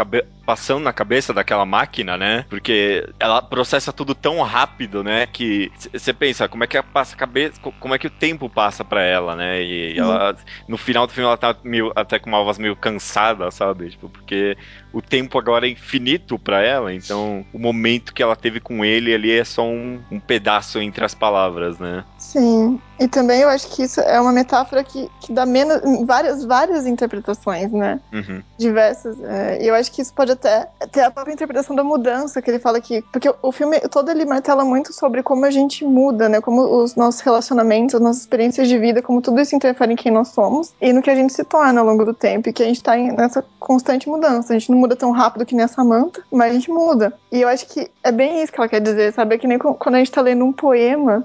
passando 0.46 0.82
na 0.82 0.92
cabeça 0.94 1.34
daquela 1.34 1.66
máquina, 1.66 2.16
né? 2.16 2.44
Porque 2.48 3.06
ela 3.20 3.42
processa 3.42 3.92
tudo 3.92 4.14
tão 4.14 4.40
rápido, 4.40 5.04
né? 5.04 5.26
Que 5.26 5.70
você 5.92 6.14
pensa, 6.14 6.48
como 6.48 6.64
é 6.64 6.66
que 6.66 6.80
passa 6.82 7.14
a 7.14 7.18
cabeça, 7.18 7.60
co- 7.60 7.72
como 7.72 7.94
é 7.94 7.98
que 7.98 8.06
o 8.06 8.10
tempo 8.10 8.48
passa 8.48 8.82
pra 8.84 9.02
ela, 9.02 9.36
né? 9.36 9.62
E 9.62 9.98
ela, 9.98 10.34
no 10.66 10.78
final 10.78 11.06
do 11.06 11.12
filme, 11.12 11.26
ela 11.26 11.36
tá 11.36 11.54
meio, 11.62 11.92
até 11.94 12.18
com 12.18 12.30
uma 12.30 12.42
voz 12.42 12.56
meio 12.58 12.74
cansada, 12.76 13.50
sabe? 13.50 13.90
Tipo, 13.90 14.08
porque 14.08 14.56
o 14.92 15.02
tempo 15.02 15.38
agora 15.38 15.66
é 15.66 15.70
infinito 15.70 16.38
pra 16.38 16.62
ela, 16.62 16.92
então 16.92 17.44
o 17.52 17.58
momento 17.58 18.14
que 18.14 18.22
ela 18.22 18.36
teve 18.36 18.60
com 18.60 18.84
ele 18.84 19.14
ali 19.14 19.30
é 19.32 19.44
só 19.44 19.66
um, 19.66 20.00
um 20.10 20.18
pedaço 20.18 20.80
entre 20.80 21.04
as 21.04 21.14
palavras, 21.14 21.78
né? 21.78 22.04
Sim. 22.18 22.80
E 23.00 23.06
também 23.06 23.40
eu 23.42 23.48
acho 23.48 23.68
que 23.68 23.84
isso 23.84 24.00
é 24.00 24.20
uma 24.20 24.32
metáfora 24.32 24.82
que, 24.82 25.08
que 25.20 25.32
dá 25.32 25.46
menos, 25.46 25.80
várias, 26.04 26.44
várias 26.44 26.84
interpretações, 26.84 27.70
né? 27.70 28.00
Uhum. 28.12 28.42
diversas. 28.58 29.16
é, 29.22 29.62
E 29.62 29.68
eu 29.68 29.74
acho 29.76 29.92
que 29.92 30.02
isso 30.02 30.12
pode 30.12 30.32
até 30.32 30.68
ter 30.90 31.02
a 31.02 31.10
própria 31.10 31.32
interpretação 31.32 31.76
da 31.76 31.84
mudança, 31.84 32.42
que 32.42 32.50
ele 32.50 32.58
fala 32.58 32.80
que. 32.80 33.02
Porque 33.12 33.32
o 33.40 33.52
filme 33.52 33.78
todo 33.88 34.10
ele 34.10 34.24
martela 34.24 34.64
muito 34.64 34.92
sobre 34.92 35.22
como 35.22 35.44
a 35.44 35.50
gente 35.50 35.84
muda, 35.84 36.28
né? 36.28 36.40
Como 36.40 36.60
os 36.82 36.96
nossos 36.96 37.20
relacionamentos, 37.20 37.94
as 37.94 38.00
nossas 38.00 38.22
experiências 38.22 38.66
de 38.68 38.76
vida, 38.78 39.00
como 39.00 39.22
tudo 39.22 39.40
isso 39.40 39.54
interfere 39.54 39.92
em 39.92 39.96
quem 39.96 40.10
nós 40.10 40.28
somos 40.28 40.72
e 40.80 40.92
no 40.92 41.00
que 41.00 41.10
a 41.10 41.14
gente 41.14 41.32
se 41.32 41.44
torna 41.44 41.80
ao 41.80 41.86
longo 41.86 42.04
do 42.04 42.12
tempo. 42.12 42.48
E 42.48 42.52
que 42.52 42.64
a 42.64 42.66
gente 42.66 42.82
tá 42.82 42.98
em- 42.98 43.12
nessa 43.12 43.44
constante 43.60 44.08
mudança. 44.08 44.52
A 44.52 44.58
gente 44.58 44.72
não 44.72 44.78
muda 44.78 44.96
tão 44.96 45.12
rápido 45.12 45.46
que 45.46 45.54
nem 45.54 45.64
a 45.64 45.68
Samantha, 45.68 46.20
mas 46.32 46.50
a 46.50 46.54
gente 46.54 46.70
muda. 46.70 47.12
E 47.30 47.42
eu 47.42 47.48
acho 47.48 47.66
que 47.68 47.88
é 48.02 48.10
bem 48.10 48.42
isso 48.42 48.52
que 48.52 48.58
ela 48.58 48.68
quer 48.68 48.80
dizer, 48.80 49.12
sabe? 49.12 49.36
É 49.36 49.38
que 49.38 49.46
nem 49.46 49.56
quando 49.58 49.94
a 49.94 49.98
gente 49.98 50.10
tá 50.10 50.20
lendo 50.20 50.44
um 50.44 50.52
poema, 50.52 51.24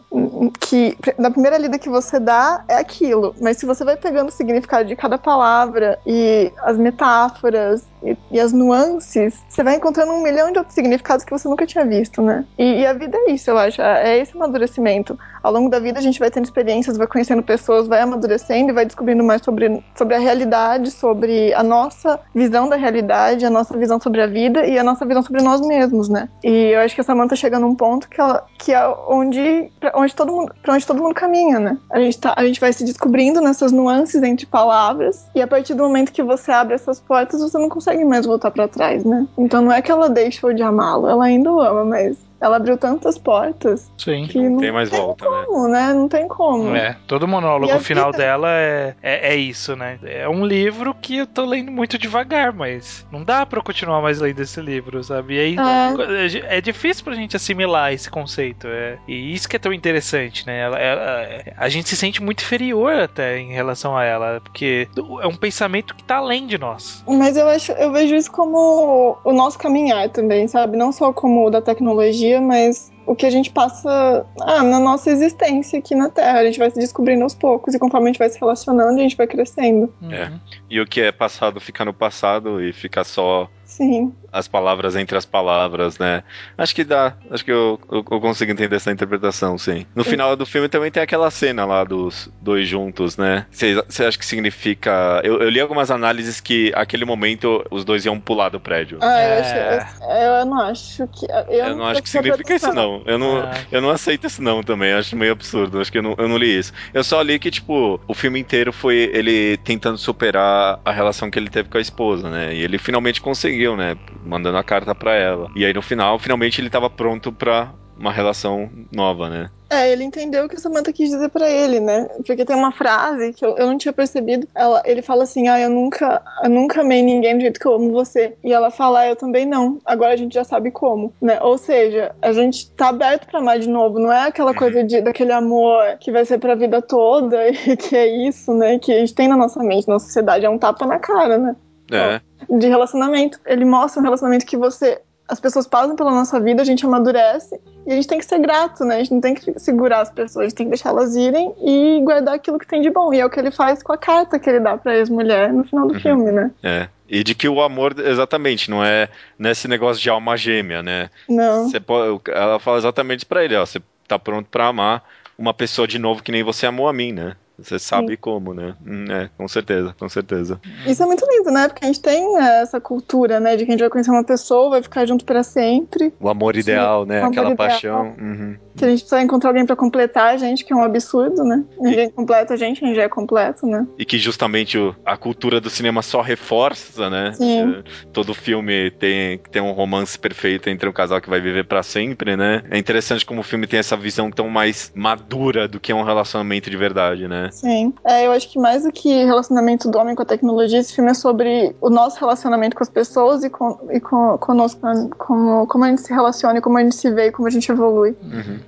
que 0.59 0.82
na 1.17 1.29
primeira 1.29 1.57
lida 1.57 1.77
que 1.77 1.89
você 1.89 2.19
dá 2.19 2.63
é 2.67 2.75
aquilo, 2.75 3.35
mas 3.41 3.57
se 3.57 3.65
você 3.65 3.83
vai 3.83 3.97
pegando 3.97 4.29
o 4.29 4.31
significado 4.31 4.85
de 4.85 4.95
cada 4.95 5.17
palavra 5.17 5.99
e 6.05 6.51
as 6.63 6.77
metáforas 6.77 7.85
e, 8.03 8.17
e, 8.31 8.39
as 8.39 8.51
nuances, 8.51 9.41
você 9.47 9.63
vai 9.63 9.75
encontrando 9.75 10.11
um 10.11 10.21
milhão 10.21 10.51
de 10.51 10.57
outros 10.57 10.75
significados 10.75 11.23
que 11.23 11.31
você 11.31 11.47
nunca 11.47 11.65
tinha 11.65 11.85
visto, 11.85 12.21
né? 12.21 12.45
E, 12.57 12.81
e, 12.81 12.85
a 12.85 12.93
vida 12.93 13.17
é 13.17 13.31
isso, 13.31 13.49
eu 13.49 13.57
acho. 13.57 13.81
É 13.81 14.17
esse 14.17 14.35
amadurecimento. 14.35 15.17
Ao 15.41 15.51
longo 15.51 15.69
da 15.69 15.79
vida 15.79 15.99
a 15.99 16.01
gente 16.01 16.19
vai 16.19 16.29
tendo 16.29 16.45
experiências, 16.45 16.97
vai 16.97 17.07
conhecendo 17.07 17.41
pessoas, 17.41 17.87
vai 17.87 18.01
amadurecendo 18.01 18.71
e 18.71 18.73
vai 18.73 18.85
descobrindo 18.85 19.23
mais 19.23 19.41
sobre, 19.41 19.83
sobre 19.95 20.15
a 20.15 20.19
realidade, 20.19 20.91
sobre 20.91 21.53
a 21.53 21.63
nossa 21.63 22.19
visão 22.35 22.67
da 22.67 22.75
realidade, 22.75 23.45
a 23.45 23.49
nossa 23.49 23.77
visão 23.77 23.99
sobre 23.99 24.21
a 24.21 24.27
vida 24.27 24.65
e 24.65 24.77
a 24.77 24.83
nossa 24.83 25.05
visão 25.05 25.21
sobre 25.21 25.41
nós 25.41 25.61
mesmos, 25.61 26.09
né? 26.09 26.27
E 26.43 26.73
eu 26.73 26.81
acho 26.81 26.95
que 26.95 27.01
a 27.01 27.03
Samantha 27.03 27.35
chega 27.35 27.59
num 27.59 27.75
ponto 27.75 28.09
que, 28.09 28.19
ela, 28.19 28.45
que 28.57 28.73
é 28.73 28.87
onde, 29.07 29.71
onde 29.95 30.15
todo 30.15 30.31
mundo, 30.31 30.53
pra 30.61 30.72
onde 30.73 30.85
todo 30.85 31.01
mundo 31.01 31.13
caminha, 31.13 31.59
né? 31.59 31.77
A 31.89 31.99
gente, 31.99 32.19
tá, 32.19 32.33
a 32.35 32.45
gente 32.45 32.59
vai 32.59 32.73
se 32.73 32.83
descobrindo 32.83 33.41
nessas 33.41 33.71
nuances 33.71 34.21
entre 34.23 34.45
palavras 34.45 35.25
e 35.33 35.41
a 35.41 35.47
partir 35.47 35.73
do 35.73 35.83
momento 35.83 36.11
que 36.11 36.23
você 36.23 36.51
abre 36.51 36.75
essas 36.75 36.99
portas, 36.99 37.41
você 37.41 37.57
não 37.57 37.69
consegue 37.69 38.03
mais 38.05 38.25
voltar 38.25 38.51
para 38.51 38.67
trás, 38.67 39.03
né? 39.03 39.27
Então 39.37 39.61
não 39.61 39.71
é 39.71 39.81
que 39.81 39.91
ela 39.91 40.09
deixou 40.09 40.53
de 40.53 40.61
amá-lo, 40.61 41.07
ela 41.07 41.25
ainda 41.25 41.51
o 41.51 41.59
ama, 41.59 41.85
mas 41.85 42.17
ela 42.43 42.57
abriu 42.57 42.77
tantas 42.77 43.17
portas. 43.17 43.89
Sim. 43.97 44.27
Que 44.27 44.37
não 44.37 44.57
tem 44.57 44.69
mais 44.69 44.89
tem 44.89 44.99
volta, 44.99 45.23
né? 45.29 45.45
como, 45.45 45.67
né? 45.69 45.87
né? 45.87 45.93
Não 45.93 46.09
tem 46.09 46.27
como. 46.27 46.75
É, 46.75 46.97
todo 47.07 47.25
monólogo 47.25 47.79
final 47.79 48.11
vida... 48.11 48.17
dela 48.17 48.49
é, 48.51 48.95
é, 49.01 49.33
é, 49.33 49.35
isso, 49.37 49.77
né? 49.77 49.97
É 50.03 50.27
um 50.27 50.45
livro 50.45 50.93
que 50.93 51.19
eu 51.19 51.25
tô 51.25 51.45
lendo 51.45 51.71
muito 51.71 51.97
devagar, 51.97 52.51
mas 52.51 53.07
não 53.09 53.23
dá 53.23 53.45
pra 53.45 53.61
continuar 53.61 54.01
mais 54.01 54.19
lendo 54.19 54.41
esse 54.41 54.59
livro, 54.59 55.01
sabe? 55.01 55.35
E 55.35 55.39
aí 55.39 55.55
é, 55.57 56.57
é 56.57 56.61
difícil 56.61 57.05
pra 57.05 57.15
gente 57.15 57.33
assimilar 57.37 57.93
esse 57.93 58.09
conceito. 58.09 58.67
É, 58.67 58.97
e 59.07 59.33
isso 59.33 59.47
que 59.47 59.55
é 59.55 59.59
tão 59.59 59.71
interessante, 59.71 60.45
né? 60.45 60.59
Ela, 60.59 60.77
ela, 60.77 61.27
a 61.55 61.69
gente 61.69 61.87
se 61.87 61.95
sente 61.95 62.21
muito 62.21 62.43
inferior 62.43 62.93
até 62.93 63.39
em 63.39 63.53
relação 63.53 63.95
a 63.95 64.03
ela, 64.03 64.41
porque 64.41 64.89
é 65.21 65.27
um 65.27 65.35
pensamento 65.37 65.95
que 65.95 66.03
tá 66.03 66.17
além 66.17 66.45
de 66.45 66.57
nós. 66.57 67.05
Mas 67.07 67.37
eu 67.37 67.47
acho, 67.47 67.71
eu 67.71 67.89
vejo 67.93 68.15
isso 68.15 68.31
como 68.31 69.17
o 69.23 69.31
nosso 69.31 69.57
caminhar 69.57 70.09
também, 70.09 70.45
sabe? 70.49 70.75
Não 70.75 70.91
só 70.91 71.13
como 71.13 71.47
o 71.47 71.49
da 71.49 71.61
tecnologia 71.61 72.32
dia, 72.33 72.41
mas 72.41 72.91
o 73.05 73.15
que 73.15 73.25
a 73.25 73.29
gente 73.29 73.51
passa 73.51 74.25
ah, 74.41 74.63
na 74.63 74.79
nossa 74.79 75.09
existência 75.09 75.79
aqui 75.79 75.93
na 75.93 76.09
Terra. 76.09 76.39
A 76.39 76.45
gente 76.45 76.59
vai 76.59 76.69
se 76.69 76.79
descobrindo 76.79 77.23
aos 77.23 77.35
poucos 77.35 77.73
e 77.73 77.79
conforme 77.79 78.09
a 78.09 78.11
gente 78.11 78.19
vai 78.19 78.29
se 78.29 78.39
relacionando, 78.39 78.99
a 78.99 79.03
gente 79.03 79.17
vai 79.17 79.27
crescendo. 79.27 79.93
É. 80.09 80.31
E 80.69 80.79
o 80.79 80.85
que 80.85 81.01
é 81.01 81.11
passado 81.11 81.59
fica 81.59 81.85
no 81.85 81.93
passado 81.93 82.61
e 82.61 82.73
fica 82.73 83.03
só 83.03 83.49
Sim. 83.65 84.13
As 84.33 84.47
palavras 84.47 84.95
entre 84.95 85.15
as 85.15 85.25
palavras, 85.25 85.99
né? 85.99 86.23
Acho 86.57 86.73
que 86.73 86.83
dá. 86.83 87.13
Acho 87.29 87.45
que 87.45 87.51
eu, 87.51 87.79
eu, 87.91 87.97
eu 88.09 88.19
consigo 88.19 88.51
entender 88.51 88.75
essa 88.75 88.91
interpretação, 88.91 89.57
sim. 89.57 89.85
No 89.95 90.03
sim. 90.03 90.09
final 90.09 90.35
do 90.35 90.45
filme 90.45 90.67
também 90.67 90.91
tem 90.91 91.03
aquela 91.03 91.29
cena 91.29 91.65
lá 91.65 91.83
dos 91.83 92.29
dois 92.41 92.67
juntos, 92.67 93.15
né? 93.15 93.45
Você 93.51 94.05
acha 94.05 94.17
que 94.17 94.25
significa. 94.25 95.21
Eu, 95.23 95.39
eu, 95.39 95.49
li 95.49 95.59
algumas 95.59 95.91
análises 95.91 96.41
que 96.41 96.71
aquele 96.75 97.05
momento 97.05 97.63
os 97.69 97.85
dois 97.85 98.05
iam 98.05 98.19
pular 98.19 98.49
do 98.49 98.59
prédio. 98.59 98.97
Ah, 99.01 99.19
é... 99.19 99.37
eu, 99.37 99.41
acho, 99.41 100.03
eu, 100.03 100.33
eu, 100.39 100.45
não 100.45 100.61
acho 100.61 101.07
que. 101.07 101.25
Eu, 101.29 101.67
eu 101.67 101.75
não 101.75 101.85
acho 101.85 102.01
que 102.01 102.09
significa 102.09 102.55
isso, 102.55 102.73
não. 102.73 103.03
Eu 103.05 103.19
não, 103.19 103.43
é. 103.43 103.67
eu 103.71 103.81
não 103.81 103.89
aceito 103.89 104.25
isso, 104.25 104.41
não, 104.41 104.63
também. 104.63 104.91
Eu 104.91 104.97
acho 104.97 105.15
meio 105.15 105.31
absurdo. 105.31 105.79
Acho 105.79 105.91
que 105.91 105.99
eu 105.99 106.03
não, 106.03 106.15
eu 106.17 106.27
não 106.27 106.37
li 106.37 106.57
isso. 106.57 106.73
Eu 106.93 107.03
só 107.03 107.21
li 107.21 107.37
que, 107.37 107.51
tipo, 107.51 107.99
o 108.07 108.13
filme 108.13 108.39
inteiro 108.39 108.73
foi 108.73 109.11
ele 109.13 109.57
tentando 109.57 109.97
superar 109.97 110.79
a 110.83 110.91
relação 110.91 111.29
que 111.29 111.37
ele 111.37 111.49
teve 111.49 111.69
com 111.69 111.77
a 111.77 111.81
esposa, 111.81 112.29
né? 112.29 112.53
E 112.53 112.63
ele 112.63 112.77
finalmente 112.77 113.21
conseguiu, 113.21 113.75
né? 113.75 113.95
Mandando 114.25 114.57
a 114.57 114.63
carta 114.63 114.93
para 114.95 115.13
ela. 115.15 115.49
E 115.55 115.65
aí 115.65 115.73
no 115.73 115.81
final, 115.81 116.17
finalmente 116.19 116.59
ele 116.59 116.69
tava 116.69 116.89
pronto 116.89 117.31
pra 117.31 117.73
uma 117.97 118.11
relação 118.11 118.69
nova, 118.91 119.29
né? 119.29 119.49
É, 119.69 119.91
ele 119.91 120.03
entendeu 120.03 120.45
o 120.45 120.49
que 120.49 120.55
a 120.55 120.59
Samantha 120.59 120.93
quis 120.93 121.09
dizer 121.09 121.29
para 121.29 121.49
ele, 121.49 121.79
né? 121.79 122.07
Porque 122.25 122.45
tem 122.45 122.55
uma 122.55 122.71
frase 122.71 123.33
que 123.33 123.43
eu, 123.43 123.55
eu 123.57 123.65
não 123.65 123.77
tinha 123.77 123.93
percebido. 123.93 124.47
Ela, 124.53 124.83
ele 124.85 125.01
fala 125.01 125.23
assim: 125.23 125.47
Ah, 125.47 125.59
eu 125.59 125.69
nunca, 125.69 126.21
eu 126.43 126.49
nunca 126.49 126.81
amei 126.81 127.01
ninguém 127.01 127.37
do 127.37 127.41
jeito 127.41 127.59
que 127.59 127.65
eu 127.65 127.73
amo 127.73 127.91
você. 127.91 128.35
E 128.43 128.53
ela 128.53 128.69
fala: 128.69 128.99
ah, 128.99 129.07
Eu 129.07 129.15
também 129.15 129.45
não. 129.45 129.79
Agora 129.85 130.13
a 130.13 130.15
gente 130.15 130.33
já 130.33 130.43
sabe 130.43 130.69
como, 130.69 131.11
né? 131.19 131.39
Ou 131.41 131.57
seja, 131.57 132.13
a 132.21 132.31
gente 132.31 132.69
tá 132.71 132.89
aberto 132.89 133.25
pra 133.25 133.39
amar 133.39 133.57
de 133.57 133.67
novo. 133.67 133.97
Não 133.97 134.11
é 134.11 134.27
aquela 134.27 134.51
uhum. 134.51 134.57
coisa 134.57 134.83
de, 134.83 135.01
daquele 135.01 135.31
amor 135.31 135.97
que 135.99 136.11
vai 136.11 136.25
ser 136.25 136.37
pra 136.37 136.55
vida 136.55 136.81
toda 136.81 137.47
e 137.49 137.75
que 137.75 137.95
é 137.95 138.27
isso, 138.27 138.53
né? 138.53 138.77
Que 138.77 138.91
a 138.91 138.99
gente 138.99 139.15
tem 139.15 139.27
na 139.27 139.37
nossa 139.37 139.63
mente, 139.63 139.87
na 139.87 139.97
sociedade. 139.97 140.45
É 140.45 140.49
um 140.49 140.59
tapa 140.59 140.85
na 140.85 140.99
cara, 140.99 141.37
né? 141.37 141.55
É. 141.91 142.21
De 142.49 142.67
relacionamento. 142.67 143.39
Ele 143.45 143.65
mostra 143.65 143.99
um 144.01 144.03
relacionamento 144.03 144.45
que 144.45 144.57
você. 144.57 144.99
As 145.27 145.39
pessoas 145.39 145.65
passam 145.65 145.95
pela 145.95 146.11
nossa 146.11 146.39
vida, 146.39 146.61
a 146.61 146.65
gente 146.65 146.85
amadurece 146.85 147.57
e 147.87 147.93
a 147.93 147.95
gente 147.95 148.07
tem 148.07 148.19
que 148.19 148.25
ser 148.25 148.39
grato, 148.39 148.83
né? 148.83 148.95
A 148.95 148.99
gente 148.99 149.13
não 149.13 149.21
tem 149.21 149.33
que 149.33 149.57
segurar 149.57 150.01
as 150.01 150.09
pessoas, 150.09 150.45
a 150.45 150.49
gente 150.49 150.55
tem 150.55 150.65
que 150.65 150.71
deixar 150.71 150.89
elas 150.89 151.15
irem 151.15 151.55
e 151.63 152.01
guardar 152.03 152.35
aquilo 152.35 152.59
que 152.59 152.67
tem 152.67 152.81
de 152.81 152.89
bom. 152.89 153.13
E 153.13 153.21
é 153.21 153.25
o 153.25 153.29
que 153.29 153.39
ele 153.39 153.49
faz 153.49 153.81
com 153.81 153.93
a 153.93 153.97
carta 153.97 154.37
que 154.37 154.49
ele 154.49 154.59
dá 154.59 154.77
pra 154.77 154.97
ex-mulher 154.97 155.53
no 155.53 155.63
final 155.63 155.87
do 155.87 155.93
uhum. 155.93 155.99
filme, 155.99 156.31
né? 156.31 156.51
É. 156.61 156.89
E 157.07 157.23
de 157.23 157.33
que 157.33 157.47
o 157.47 157.61
amor, 157.61 157.95
exatamente, 157.99 158.69
não 158.69 158.83
é 158.83 159.07
nesse 159.39 159.67
negócio 159.67 160.01
de 160.01 160.09
alma 160.09 160.35
gêmea, 160.35 160.83
né? 160.83 161.09
Não. 161.29 161.69
Você 161.69 161.79
pode, 161.79 162.21
ela 162.29 162.59
fala 162.59 162.77
exatamente 162.77 163.25
para 163.25 163.45
ele, 163.45 163.55
ó, 163.55 163.65
você 163.65 163.81
tá 164.07 164.19
pronto 164.19 164.49
para 164.49 164.67
amar 164.67 165.03
uma 165.37 165.53
pessoa 165.53 165.87
de 165.87 165.97
novo 165.97 166.21
que 166.21 166.31
nem 166.31 166.43
você 166.43 166.65
amou 166.65 166.87
a 166.87 166.93
mim, 166.93 167.11
né? 167.11 167.35
Você 167.57 167.77
sabe 167.77 168.13
Sim. 168.13 168.17
como, 168.19 168.53
né? 168.53 168.75
Hum, 168.85 169.05
é, 169.11 169.29
com 169.37 169.47
certeza, 169.47 169.95
com 169.99 170.09
certeza. 170.09 170.59
Isso 170.87 171.03
é 171.03 171.05
muito 171.05 171.25
lindo, 171.29 171.51
né? 171.51 171.67
Porque 171.67 171.85
a 171.85 171.87
gente 171.87 172.01
tem 172.01 172.37
é, 172.37 172.61
essa 172.61 172.81
cultura, 172.81 173.39
né? 173.39 173.55
De 173.55 173.63
que 173.63 173.71
a 173.71 173.73
gente 173.73 173.81
vai 173.81 173.89
conhecer 173.89 174.09
uma 174.09 174.23
pessoa, 174.23 174.71
vai 174.71 174.83
ficar 174.83 175.05
junto 175.05 175.23
para 175.23 175.43
sempre. 175.43 176.11
O 176.19 176.29
amor 176.29 176.55
ideal, 176.55 177.05
né? 177.05 177.21
Aquela 177.21 177.51
ideal. 177.51 177.55
paixão. 177.55 178.15
Uhum. 178.19 178.57
Que 178.75 178.85
a 178.85 178.89
gente 178.89 178.99
precisa 178.99 179.21
encontrar 179.21 179.49
alguém 179.49 179.65
para 179.65 179.75
completar 179.75 180.33
a 180.33 180.37
gente, 180.37 180.65
que 180.65 180.73
é 180.73 180.75
um 180.75 180.83
absurdo, 180.83 181.43
né? 181.43 181.63
Ninguém 181.79 182.09
completa 182.09 182.53
a 182.53 182.57
gente, 182.57 182.83
a 182.83 182.87
gente 182.87 182.95
já 182.95 183.03
é 183.03 183.09
completo, 183.09 183.65
né? 183.65 183.85
E 183.97 184.05
que 184.05 184.17
justamente 184.17 184.77
a 185.05 185.15
cultura 185.15 185.61
do 185.61 185.69
cinema 185.69 186.01
só 186.01 186.21
reforça, 186.21 187.09
né? 187.09 187.33
Sim. 187.33 187.83
Todo 188.11 188.33
filme 188.33 188.91
tem, 188.91 189.39
tem 189.51 189.61
um 189.61 189.71
romance 189.71 190.17
perfeito 190.17 190.69
entre 190.69 190.87
um 190.89 190.93
casal 190.93 191.21
que 191.21 191.29
vai 191.29 191.39
viver 191.39 191.65
para 191.65 191.83
sempre, 191.83 192.35
né? 192.35 192.63
É 192.69 192.77
interessante 192.77 193.25
como 193.25 193.41
o 193.41 193.43
filme 193.43 193.67
tem 193.67 193.79
essa 193.79 193.95
visão 193.95 194.31
tão 194.31 194.49
mais 194.49 194.91
madura 194.95 195.67
do 195.67 195.79
que 195.79 195.93
um 195.93 196.03
relacionamento 196.03 196.69
de 196.69 196.77
verdade, 196.77 197.27
né? 197.27 197.49
Sim. 197.51 197.93
É, 198.03 198.25
eu 198.25 198.31
acho 198.31 198.49
que 198.49 198.59
mais 198.59 198.83
do 198.83 198.91
que 198.91 199.23
relacionamento 199.23 199.89
do 199.89 199.97
homem 199.97 200.15
com 200.15 200.21
a 200.21 200.25
tecnologia, 200.25 200.79
esse 200.79 200.95
filme 200.95 201.11
é 201.11 201.13
sobre 201.13 201.75
o 201.81 201.89
nosso 201.89 202.19
relacionamento 202.19 202.75
com 202.75 202.83
as 202.83 202.89
pessoas 202.89 203.43
e, 203.43 203.49
com, 203.49 203.77
e 203.91 203.99
com, 203.99 204.37
conosco, 204.37 204.81
como, 205.17 205.67
como 205.67 205.85
a 205.85 205.89
gente 205.89 206.01
se 206.01 206.13
relaciona, 206.13 206.61
como 206.61 206.77
a 206.77 206.83
gente 206.83 206.95
se 206.95 207.09
vê 207.11 207.27
e 207.27 207.31
como 207.31 207.47
a 207.47 207.51
gente 207.51 207.71
evolui. 207.71 208.15
Uhum. 208.23 208.59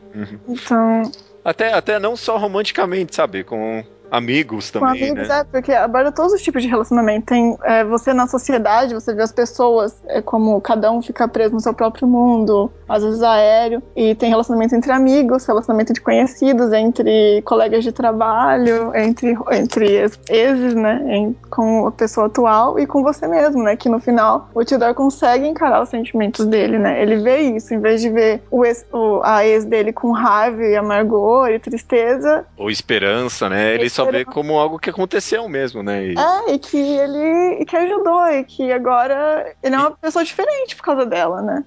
Então. 0.47 1.11
Até, 1.43 1.73
até 1.73 1.99
não 1.99 2.15
só 2.15 2.37
romanticamente, 2.37 3.15
sabe? 3.15 3.43
Com 3.43 3.83
amigos 4.11 4.71
também, 4.71 4.89
Com 4.89 5.05
amigos, 5.05 5.27
né? 5.27 5.39
é, 5.39 5.43
porque 5.43 5.71
aborda 5.71 6.11
todos 6.11 6.33
os 6.33 6.41
tipos 6.41 6.61
de 6.61 6.67
relacionamento. 6.67 7.25
Tem 7.27 7.57
é, 7.63 7.83
você 7.83 8.13
na 8.13 8.27
sociedade, 8.27 8.93
você 8.93 9.13
vê 9.13 9.21
as 9.21 9.31
pessoas 9.31 9.95
é, 10.07 10.21
como 10.21 10.59
cada 10.61 10.91
um 10.91 11.01
fica 11.01 11.27
preso 11.27 11.53
no 11.53 11.59
seu 11.59 11.73
próprio 11.73 12.07
mundo, 12.07 12.71
às 12.87 13.03
vezes 13.03 13.21
aéreo, 13.21 13.81
e 13.95 14.15
tem 14.15 14.29
relacionamento 14.29 14.75
entre 14.75 14.91
amigos, 14.91 15.45
relacionamento 15.45 15.93
de 15.93 16.01
conhecidos, 16.01 16.71
entre 16.73 17.41
colegas 17.43 17.83
de 17.83 17.91
trabalho, 17.91 18.91
entre, 18.95 19.35
entre 19.51 20.09
exes, 20.29 20.73
né, 20.73 21.01
em, 21.07 21.35
com 21.49 21.87
a 21.87 21.91
pessoa 21.91 22.27
atual 22.27 22.79
e 22.79 22.85
com 22.85 23.03
você 23.03 23.27
mesmo, 23.27 23.63
né, 23.63 23.75
que 23.75 23.89
no 23.89 23.99
final 23.99 24.49
o 24.53 24.63
Tudor 24.63 24.93
consegue 24.93 25.47
encarar 25.47 25.81
os 25.81 25.89
sentimentos 25.89 26.45
dele, 26.45 26.77
né, 26.77 27.01
ele 27.01 27.17
vê 27.17 27.39
isso, 27.39 27.73
em 27.73 27.79
vez 27.79 28.01
de 28.01 28.09
ver 28.09 28.43
o 28.51 28.65
ex, 28.65 28.85
o, 28.91 29.21
a 29.23 29.45
ex 29.45 29.65
dele 29.65 29.91
com 29.91 30.11
raiva 30.11 30.63
e 30.63 30.75
amargor 30.75 31.49
e 31.49 31.59
tristeza. 31.59 32.45
Ou 32.57 32.69
esperança, 32.69 33.49
né, 33.49 33.75
ele 33.75 33.89
só 33.95 34.11
vê 34.11 34.25
como 34.25 34.57
algo 34.57 34.79
que 34.79 34.89
aconteceu 34.89 35.47
mesmo, 35.47 35.81
né? 35.81 36.07
E... 36.07 36.15
É, 36.17 36.53
e 36.53 36.59
que 36.59 36.77
ele 36.77 37.65
que 37.65 37.75
ajudou, 37.75 38.27
e 38.27 38.43
que 38.43 38.71
agora 38.71 39.53
ele 39.63 39.75
é 39.75 39.77
uma 39.77 39.91
pessoa 39.91 40.23
diferente 40.23 40.75
por 40.75 40.83
causa 40.83 41.05
dela, 41.05 41.41
né? 41.41 41.63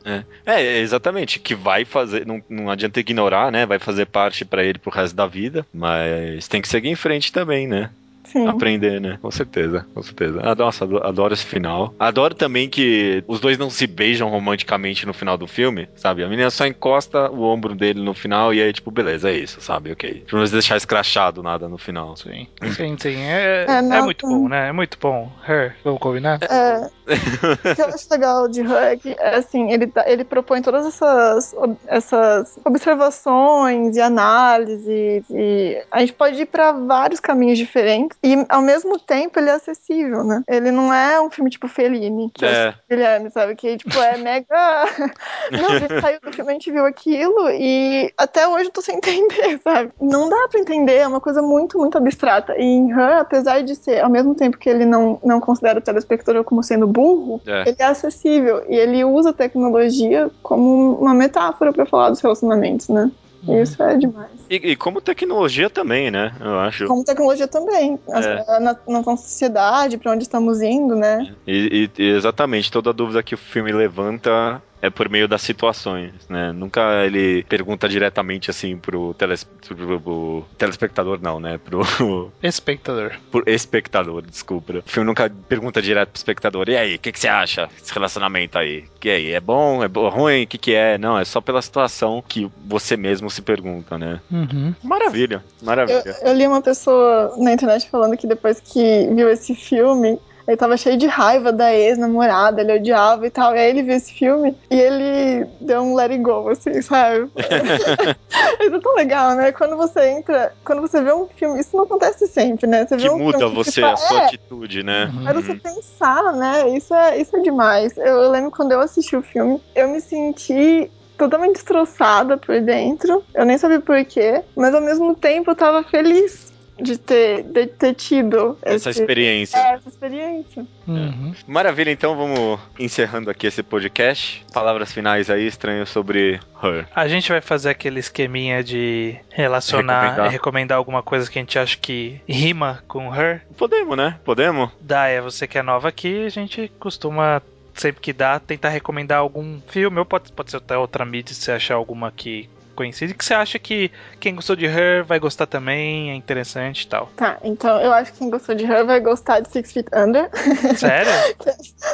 É, 0.46 0.62
é 0.62 0.78
exatamente, 0.78 1.38
que 1.38 1.54
vai 1.54 1.84
fazer, 1.84 2.26
não, 2.26 2.42
não 2.48 2.70
adianta 2.70 3.00
ignorar, 3.00 3.50
né? 3.50 3.66
Vai 3.66 3.78
fazer 3.78 4.06
parte 4.06 4.44
para 4.44 4.62
ele 4.62 4.78
pro 4.78 4.90
resto 4.90 5.14
da 5.14 5.26
vida, 5.26 5.66
mas 5.72 6.46
tem 6.48 6.60
que 6.60 6.68
seguir 6.68 6.88
em 6.88 6.96
frente 6.96 7.32
também, 7.32 7.66
né? 7.66 7.90
Sim. 8.28 8.46
aprender, 8.46 9.00
né? 9.00 9.18
Com 9.20 9.30
certeza, 9.30 9.86
com 9.94 10.02
certeza. 10.02 10.40
Ah, 10.42 10.54
nossa, 10.54 10.84
adoro 11.02 11.32
esse 11.32 11.44
final. 11.44 11.94
Adoro 11.98 12.34
também 12.34 12.68
que 12.68 13.24
os 13.26 13.40
dois 13.40 13.58
não 13.58 13.70
se 13.70 13.86
beijam 13.86 14.28
romanticamente 14.28 15.06
no 15.06 15.14
final 15.14 15.38
do 15.38 15.46
filme, 15.46 15.88
sabe? 15.96 16.22
A 16.22 16.28
menina 16.28 16.50
só 16.50 16.66
encosta 16.66 17.30
o 17.30 17.42
ombro 17.42 17.74
dele 17.74 18.00
no 18.02 18.14
final 18.14 18.52
e 18.52 18.62
aí, 18.62 18.72
tipo, 18.72 18.90
beleza, 18.90 19.30
é 19.30 19.36
isso, 19.36 19.60
sabe? 19.60 19.92
Ok. 19.92 20.24
Pra 20.28 20.38
não 20.38 20.46
deixar 20.46 20.76
escrachado 20.76 21.42
nada 21.42 21.68
no 21.68 21.78
final. 21.78 22.16
Sim, 22.16 22.46
sim, 22.74 22.96
sim. 22.98 23.20
É, 23.22 23.66
é, 23.68 23.78
é 23.78 24.02
muito 24.02 24.26
bom, 24.26 24.48
né? 24.48 24.68
É 24.68 24.72
muito 24.72 24.98
bom. 25.00 25.30
Her, 25.46 25.76
vamos 25.82 26.00
combinar? 26.00 26.38
É. 26.42 26.88
o 27.08 27.74
que 27.74 27.80
eu 27.80 27.86
acho 27.86 28.06
legal 28.10 28.48
de 28.48 28.60
Her 28.60 28.92
é 28.92 28.96
que, 28.96 29.16
é 29.18 29.36
assim, 29.36 29.72
ele, 29.72 29.90
ele 30.06 30.24
propõe 30.24 30.60
todas 30.60 30.86
essas, 30.86 31.54
essas 31.86 32.58
observações 32.64 33.96
e 33.96 34.00
análises 34.00 35.24
e 35.30 35.82
a 35.90 36.00
gente 36.00 36.12
pode 36.12 36.40
ir 36.40 36.46
pra 36.46 36.72
vários 36.72 37.20
caminhos 37.20 37.58
diferentes 37.58 38.17
E 38.22 38.44
ao 38.48 38.60
mesmo 38.60 38.98
tempo 38.98 39.38
ele 39.38 39.48
é 39.48 39.52
acessível, 39.52 40.24
né? 40.24 40.42
Ele 40.48 40.70
não 40.72 40.92
é 40.92 41.20
um 41.20 41.30
filme 41.30 41.50
tipo 41.50 41.68
Fellini, 41.68 42.30
que 42.34 42.44
é, 42.44 42.48
É. 42.48 42.68
o 42.70 42.74
Guilherme, 42.90 43.30
sabe? 43.30 43.54
Que 43.54 43.76
tipo 43.76 43.96
é 44.00 44.16
mega. 44.18 44.46
não, 45.52 45.70
a 45.70 45.78
gente 45.78 46.00
saiu 46.00 46.18
do 46.20 46.32
filme, 46.32 46.50
a 46.50 46.54
gente 46.54 46.70
viu 46.72 46.84
aquilo 46.84 47.48
e 47.50 48.12
até 48.18 48.46
hoje 48.48 48.66
eu 48.66 48.70
tô 48.72 48.82
sem 48.82 48.96
entender, 48.96 49.60
sabe? 49.62 49.92
Não 50.00 50.28
dá 50.28 50.48
pra 50.50 50.58
entender, 50.60 50.96
é 50.96 51.06
uma 51.06 51.20
coisa 51.20 51.40
muito, 51.40 51.78
muito 51.78 51.96
abstrata. 51.96 52.54
E 52.58 52.62
em 52.64 52.90
Her, 52.90 53.18
apesar 53.20 53.62
de 53.62 53.76
ser, 53.76 54.00
ao 54.00 54.10
mesmo 54.10 54.34
tempo 54.34 54.58
que 54.58 54.68
ele 54.68 54.84
não, 54.84 55.20
não 55.24 55.40
considera 55.40 55.78
o 55.78 55.82
telespectador 55.82 56.42
como 56.44 56.62
sendo 56.62 56.86
burro, 56.86 57.40
É. 57.46 57.68
ele 57.68 57.76
é 57.78 57.84
acessível 57.84 58.64
e 58.68 58.74
ele 58.76 59.04
usa 59.04 59.30
a 59.30 59.32
tecnologia 59.32 60.30
como 60.42 60.94
uma 61.00 61.14
metáfora 61.14 61.72
pra 61.72 61.86
falar 61.86 62.10
dos 62.10 62.20
relacionamentos, 62.20 62.88
né? 62.88 63.10
Uhum. 63.46 63.62
Isso 63.62 63.82
é 63.82 63.96
demais. 63.96 64.30
E, 64.50 64.56
e 64.72 64.76
como 64.76 65.00
tecnologia 65.00 65.70
também, 65.70 66.10
né? 66.10 66.32
Eu 66.40 66.58
acho. 66.58 66.86
Como 66.86 67.04
tecnologia 67.04 67.46
também. 67.46 67.98
É. 68.08 68.58
Na, 68.60 68.76
na 68.86 69.02
nossa 69.02 69.22
sociedade, 69.22 69.96
pra 69.98 70.12
onde 70.12 70.24
estamos 70.24 70.60
indo, 70.60 70.96
né? 70.96 71.34
E, 71.46 71.88
e- 71.96 72.02
e 72.02 72.08
exatamente, 72.10 72.70
toda 72.70 72.92
dúvida 72.92 73.22
que 73.22 73.34
o 73.34 73.38
filme 73.38 73.70
levanta 73.72 74.60
é 74.80 74.90
por 74.90 75.08
meio 75.08 75.26
das 75.28 75.42
situações, 75.42 76.12
né? 76.28 76.52
Nunca 76.52 77.04
ele 77.04 77.42
pergunta 77.44 77.88
diretamente 77.88 78.50
assim 78.50 78.76
pro, 78.76 79.12
teles, 79.14 79.44
pro- 79.44 80.00
pro 80.00 80.44
telespectador, 80.56 81.18
não, 81.20 81.40
né? 81.40 81.58
Pro, 81.58 81.80
Espectador. 82.42 83.12
pro 83.30 83.42
espectador, 83.46 84.22
desculpa. 84.22 84.58
O 84.78 84.82
filme 84.88 85.06
nunca 85.06 85.30
pergunta 85.48 85.80
direto 85.82 86.10
pro 86.10 86.18
espectador, 86.18 86.68
e 86.68 86.76
aí, 86.76 86.94
o 86.96 86.98
que, 86.98 87.12
que 87.12 87.18
você 87.20 87.28
acha 87.28 87.66
desse 87.66 87.92
relacionamento 87.92 88.58
aí? 88.58 88.84
Que 89.00 89.10
aí, 89.10 89.32
é 89.32 89.40
bom, 89.40 89.82
é 89.82 89.88
bo- 89.88 90.08
ruim, 90.08 90.44
o 90.44 90.46
que, 90.46 90.58
que 90.58 90.74
é? 90.74 90.98
Não, 90.98 91.18
é 91.18 91.24
só 91.24 91.40
pela 91.40 91.62
situação 91.62 92.22
que 92.26 92.50
você 92.64 92.96
mesmo 92.96 93.30
se 93.30 93.42
pergunta, 93.42 93.96
né? 93.98 94.20
Uhum. 94.30 94.74
Maravilha, 94.82 95.42
Eu, 95.60 95.66
maravilha. 95.66 96.16
eu 96.22 96.32
li 96.34 96.46
uma 96.46 96.60
pessoa 96.62 97.34
na 97.38 97.52
internet 97.52 97.88
falando 97.90 98.16
que 98.16 98.26
depois 98.26 98.60
que 98.60 99.08
viu 99.14 99.28
esse 99.30 99.54
filme, 99.54 100.18
ele 100.48 100.56
tava 100.56 100.78
cheio 100.78 100.96
de 100.96 101.06
raiva 101.06 101.52
da 101.52 101.74
ex-namorada, 101.74 102.62
ele 102.62 102.72
odiava 102.72 103.26
e 103.26 103.30
tal. 103.30 103.54
E 103.54 103.58
aí 103.58 103.68
ele 103.68 103.82
viu 103.82 103.94
esse 103.94 104.14
filme 104.14 104.56
e 104.70 104.80
ele 104.80 105.46
deu 105.60 105.82
um 105.82 105.94
let 105.94 106.10
it 106.10 106.22
go, 106.22 106.48
assim, 106.48 106.80
sabe? 106.80 107.30
Isso 108.58 108.74
é 108.74 108.80
tão 108.80 108.94
legal, 108.94 109.34
né? 109.34 109.52
Quando 109.52 109.76
você 109.76 110.08
entra, 110.08 110.54
quando 110.64 110.80
você 110.80 111.02
vê 111.02 111.12
um 111.12 111.26
filme, 111.26 111.60
isso 111.60 111.76
não 111.76 111.84
acontece 111.84 112.26
sempre, 112.26 112.66
né? 112.66 112.86
Você 112.86 112.96
Que 112.96 113.02
vê 113.02 113.10
um 113.10 113.18
muda 113.18 113.38
filme 113.38 113.54
você, 113.54 113.72
tipo, 113.72 113.86
a 113.86 113.96
sua 113.96 114.20
é, 114.20 114.24
atitude, 114.24 114.82
né? 114.82 115.12
Uhum. 115.12 115.24
Mas 115.24 115.34
você 115.34 115.54
pensar, 115.54 116.32
né? 116.32 116.68
Isso 116.70 116.94
é, 116.94 117.20
isso 117.20 117.36
é 117.36 117.40
demais. 117.40 117.96
Eu, 117.98 118.22
eu 118.22 118.30
lembro 118.30 118.50
quando 118.50 118.72
eu 118.72 118.80
assisti 118.80 119.16
o 119.16 119.22
filme, 119.22 119.60
eu 119.74 119.88
me 119.88 120.00
senti 120.00 120.90
totalmente 121.18 121.54
destroçada 121.54 122.38
por 122.38 122.58
dentro. 122.62 123.22
Eu 123.34 123.44
nem 123.44 123.58
sabia 123.58 123.80
por 123.80 124.02
quê, 124.06 124.42
mas 124.56 124.74
ao 124.74 124.80
mesmo 124.80 125.14
tempo 125.14 125.50
eu 125.50 125.56
tava 125.56 125.82
feliz 125.82 126.48
de 126.80 126.96
ter, 126.98 127.42
de 127.42 127.66
ter 127.66 127.94
tido 127.94 128.56
Essa 128.62 128.90
esse- 128.90 129.00
experiência. 129.00 129.56
é, 129.58 129.74
essa 129.74 129.88
experiência. 129.88 130.66
Uhum. 130.86 131.34
Maravilha, 131.46 131.90
então 131.90 132.16
vamos 132.16 132.58
encerrando 132.78 133.30
aqui 133.30 133.46
esse 133.46 133.62
podcast. 133.62 134.44
Palavras 134.52 134.92
finais 134.92 135.28
aí, 135.28 135.46
estranho 135.46 135.86
sobre 135.86 136.40
Her. 136.62 136.86
A 136.94 137.06
gente 137.08 137.28
vai 137.30 137.40
fazer 137.40 137.70
aquele 137.70 138.00
esqueminha 138.00 138.62
de 138.64 139.16
relacionar 139.30 140.00
Recomendar. 140.02 140.26
e 140.26 140.30
recomendar 140.30 140.78
alguma 140.78 141.02
coisa 141.02 141.30
que 141.30 141.38
a 141.38 141.42
gente 141.42 141.58
acha 141.58 141.76
que 141.76 142.20
rima 142.28 142.82
com 142.88 143.14
her. 143.14 143.42
Podemos, 143.56 143.96
né? 143.96 144.18
Podemos? 144.24 144.70
Daia, 144.80 145.20
você 145.20 145.46
que 145.46 145.58
é 145.58 145.62
nova 145.62 145.88
aqui, 145.88 146.24
a 146.24 146.28
gente 146.30 146.70
costuma, 146.78 147.42
sempre 147.74 148.00
que 148.00 148.12
dá, 148.12 148.38
tentar 148.40 148.70
recomendar 148.70 149.18
algum 149.18 149.60
filme, 149.68 149.98
ou 149.98 150.04
pode, 150.06 150.32
pode 150.32 150.50
ser 150.50 150.56
até 150.56 150.76
outra 150.76 151.04
mídia 151.04 151.34
se 151.34 151.50
achar 151.52 151.74
alguma 151.74 152.10
que 152.10 152.48
conhecida, 152.78 153.12
que 153.12 153.24
você 153.24 153.34
acha 153.34 153.58
que 153.58 153.90
quem 154.20 154.36
gostou 154.36 154.54
de 154.54 154.64
Her 154.66 155.04
vai 155.04 155.18
gostar 155.18 155.46
também, 155.46 156.10
é 156.12 156.14
interessante 156.14 156.82
e 156.82 156.86
tal. 156.86 157.10
Tá, 157.16 157.38
então 157.42 157.80
eu 157.80 157.92
acho 157.92 158.12
que 158.12 158.18
quem 158.18 158.30
gostou 158.30 158.54
de 158.54 158.64
Her 158.64 158.86
vai 158.86 159.00
gostar 159.00 159.40
de 159.40 159.50
Six 159.50 159.72
Feet 159.72 159.86
Under. 159.92 160.30
Sério? 160.78 161.10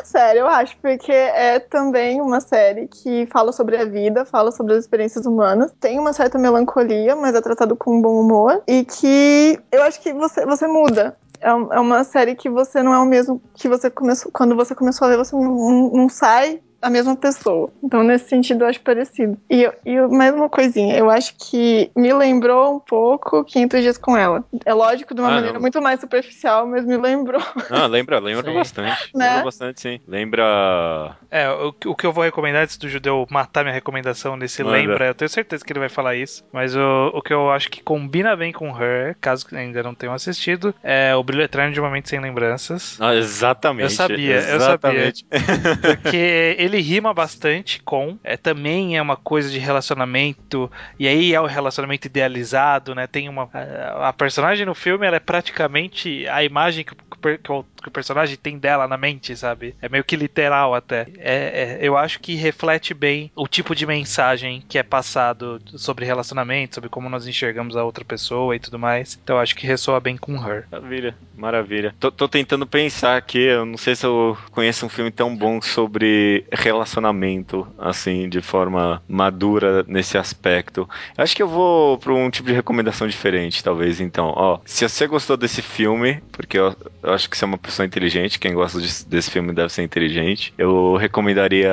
Sério, 0.04 0.40
eu 0.40 0.46
acho, 0.46 0.76
porque 0.82 1.10
é 1.12 1.58
também 1.58 2.20
uma 2.20 2.40
série 2.40 2.86
que 2.86 3.26
fala 3.32 3.50
sobre 3.52 3.76
a 3.78 3.84
vida, 3.86 4.24
fala 4.26 4.52
sobre 4.52 4.74
as 4.74 4.80
experiências 4.80 5.24
humanas, 5.24 5.72
tem 5.80 5.98
uma 5.98 6.12
certa 6.12 6.38
melancolia, 6.38 7.16
mas 7.16 7.34
é 7.34 7.40
tratado 7.40 7.74
com 7.74 8.00
bom 8.02 8.20
humor, 8.20 8.62
e 8.68 8.84
que 8.84 9.58
eu 9.72 9.82
acho 9.82 10.00
que 10.02 10.12
você, 10.12 10.44
você 10.44 10.66
muda. 10.66 11.16
É 11.40 11.52
um- 11.52 11.72
é 11.72 11.80
uma 11.80 12.04
série 12.04 12.34
que 12.34 12.48
você 12.48 12.82
não 12.82 12.94
é 12.94 12.98
o 12.98 13.04
mesmo 13.04 13.40
que 13.54 13.68
você 13.68 13.90
começou. 13.90 14.30
Quando 14.32 14.56
você 14.56 14.74
começou 14.74 15.06
a 15.06 15.10
ver, 15.10 15.16
você 15.18 15.36
não- 15.36 15.90
não 15.92 16.08
sai 16.08 16.60
a 16.84 16.90
mesma 16.90 17.16
pessoa. 17.16 17.70
Então, 17.82 18.02
nesse 18.02 18.28
sentido, 18.28 18.62
eu 18.64 18.68
acho 18.68 18.80
parecido. 18.80 19.36
E, 19.50 19.62
eu- 19.62 19.72
e 19.84 20.00
mais 20.08 20.34
uma 20.34 20.48
coisinha, 20.48 20.96
eu 20.96 21.10
acho 21.10 21.34
que 21.38 21.90
me 21.96 22.12
lembrou 22.12 22.76
um 22.76 22.80
pouco 22.80 23.42
500 23.44 23.80
Dias 23.82 23.98
com 23.98 24.16
Ela. 24.16 24.44
É 24.64 24.72
lógico, 24.74 25.14
de 25.14 25.20
uma 25.20 25.30
Ah, 25.30 25.34
maneira 25.34 25.54
não. 25.54 25.60
muito 25.60 25.80
mais 25.80 26.00
superficial, 26.00 26.66
mas 26.66 26.84
me 26.84 26.96
lembrou. 26.96 27.42
Ah, 27.70 27.86
lembra, 27.86 28.18
lembra 28.18 28.46
Sim. 28.50 28.54
bastante. 28.54 28.84
Né? 29.14 29.26
Lembra 29.28 29.44
bastante, 29.44 29.80
sim. 29.80 30.00
Lembra. 30.06 31.16
É, 31.30 31.48
o, 31.50 31.72
que- 31.72 31.88
o 31.88 31.94
que 31.94 32.06
eu 32.06 32.12
vou 32.12 32.24
recomendar 32.24 32.62
antes 32.64 32.76
do 32.76 32.88
judeu 32.88 33.26
matar 33.30 33.62
minha 33.64 33.74
recomendação 33.74 34.36
nesse 34.36 34.62
Manda. 34.62 34.76
lembra, 34.76 35.06
eu 35.06 35.14
tenho 35.14 35.28
certeza 35.28 35.64
que 35.64 35.72
ele 35.72 35.80
vai 35.80 35.88
falar 35.88 36.14
isso. 36.16 36.44
Mas 36.52 36.74
o, 36.76 37.10
o 37.14 37.22
que 37.22 37.32
eu 37.32 37.50
acho 37.50 37.70
que 37.70 37.82
combina 37.82 38.34
bem 38.36 38.52
com 38.52 38.68
Her, 38.70 39.16
caso 39.20 39.46
ainda 39.52 39.82
não 39.82 39.94
tenham 39.94 40.14
assistido, 40.14 40.74
é 40.82 41.14
O 41.16 41.22
Brilho 41.22 41.42
Eterno 41.42 41.72
de 41.72 41.80
uma 41.80 41.90
Mente 41.90 42.08
Sem 42.08 42.20
Lembranças. 42.20 42.96
Ah, 43.00 43.14
exatamente. 43.14 43.84
Eu 43.84 43.90
sabia, 43.90 44.34
eu 44.40 44.56
exatamente. 44.56 45.24
Porque 46.02 46.56
ele 46.58 46.73
rima 46.80 47.12
bastante 47.12 47.82
com, 47.82 48.18
é, 48.22 48.36
também 48.36 48.96
é 48.96 49.02
uma 49.02 49.16
coisa 49.16 49.50
de 49.50 49.58
relacionamento, 49.58 50.70
e 50.98 51.06
aí 51.08 51.34
é 51.34 51.40
o 51.40 51.46
relacionamento 51.46 52.06
idealizado, 52.06 52.94
né? 52.94 53.06
Tem 53.06 53.28
uma. 53.28 53.48
A, 53.52 54.08
a 54.08 54.12
personagem 54.12 54.66
no 54.66 54.74
filme 54.74 55.06
ela 55.06 55.16
é 55.16 55.20
praticamente 55.20 56.26
a 56.28 56.42
imagem 56.44 56.84
que, 56.84 56.94
que 57.38 57.52
o, 57.52 57.64
que 57.84 57.88
o 57.88 57.92
personagem 57.92 58.36
tem 58.36 58.58
dela 58.58 58.88
na 58.88 58.96
mente, 58.96 59.36
sabe? 59.36 59.74
É 59.80 59.88
meio 59.88 60.02
que 60.02 60.16
literal 60.16 60.74
até. 60.74 61.06
É, 61.18 61.34
é, 61.34 61.78
eu 61.82 61.96
acho 61.96 62.18
que 62.18 62.34
reflete 62.34 62.94
bem 62.94 63.30
o 63.36 63.46
tipo 63.46 63.74
de 63.74 63.86
mensagem 63.86 64.64
que 64.66 64.78
é 64.78 64.82
passado 64.82 65.60
sobre 65.76 66.06
relacionamento, 66.06 66.76
sobre 66.76 66.88
como 66.88 67.10
nós 67.10 67.26
enxergamos 67.26 67.76
a 67.76 67.84
outra 67.84 68.04
pessoa 68.04 68.56
e 68.56 68.58
tudo 68.58 68.78
mais. 68.78 69.18
Então 69.22 69.36
eu 69.36 69.42
acho 69.42 69.54
que 69.54 69.66
ressoa 69.66 70.00
bem 70.00 70.16
com 70.16 70.34
Her. 70.34 70.66
Maravilha, 70.70 71.14
maravilha. 71.36 71.94
Tô, 72.00 72.10
tô 72.10 72.26
tentando 72.26 72.66
pensar 72.66 73.16
aqui, 73.16 73.38
eu 73.38 73.66
não 73.66 73.76
sei 73.76 73.94
se 73.94 74.06
eu 74.06 74.36
conheço 74.50 74.86
um 74.86 74.88
filme 74.88 75.10
tão 75.10 75.36
bom 75.36 75.60
sobre 75.60 76.44
relacionamento, 76.50 77.66
assim, 77.78 78.28
de 78.28 78.40
forma 78.40 79.02
madura 79.06 79.84
nesse 79.86 80.16
aspecto. 80.16 80.88
Acho 81.18 81.36
que 81.36 81.42
eu 81.42 81.48
vou 81.48 81.98
pra 81.98 82.14
um 82.14 82.30
tipo 82.30 82.48
de 82.48 82.54
recomendação 82.54 83.06
diferente, 83.06 83.62
talvez, 83.62 84.00
então. 84.00 84.32
Ó, 84.34 84.60
se 84.64 84.88
você 84.88 85.06
gostou 85.06 85.36
desse 85.36 85.60
filme, 85.60 86.22
porque 86.32 86.58
eu, 86.58 86.74
eu 87.02 87.12
acho 87.12 87.28
que 87.28 87.36
você 87.36 87.44
é 87.44 87.48
uma 87.48 87.58
pessoa 87.58 87.73
inteligente, 87.82 88.38
quem 88.38 88.52
gosta 88.54 88.80
de- 88.80 89.04
desse 89.06 89.30
filme 89.30 89.52
deve 89.52 89.72
ser 89.72 89.82
inteligente, 89.82 90.52
eu 90.58 90.96
recomendaria 90.96 91.72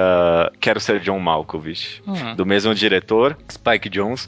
Quero 0.60 0.80
Ser 0.80 0.99
John 1.02 1.20
Malkovich. 1.20 2.02
Hum. 2.08 2.36
do 2.36 2.45
mesmo 2.45 2.74
diretor, 2.74 3.38
Spike 3.52 3.89
Jones. 3.89 4.28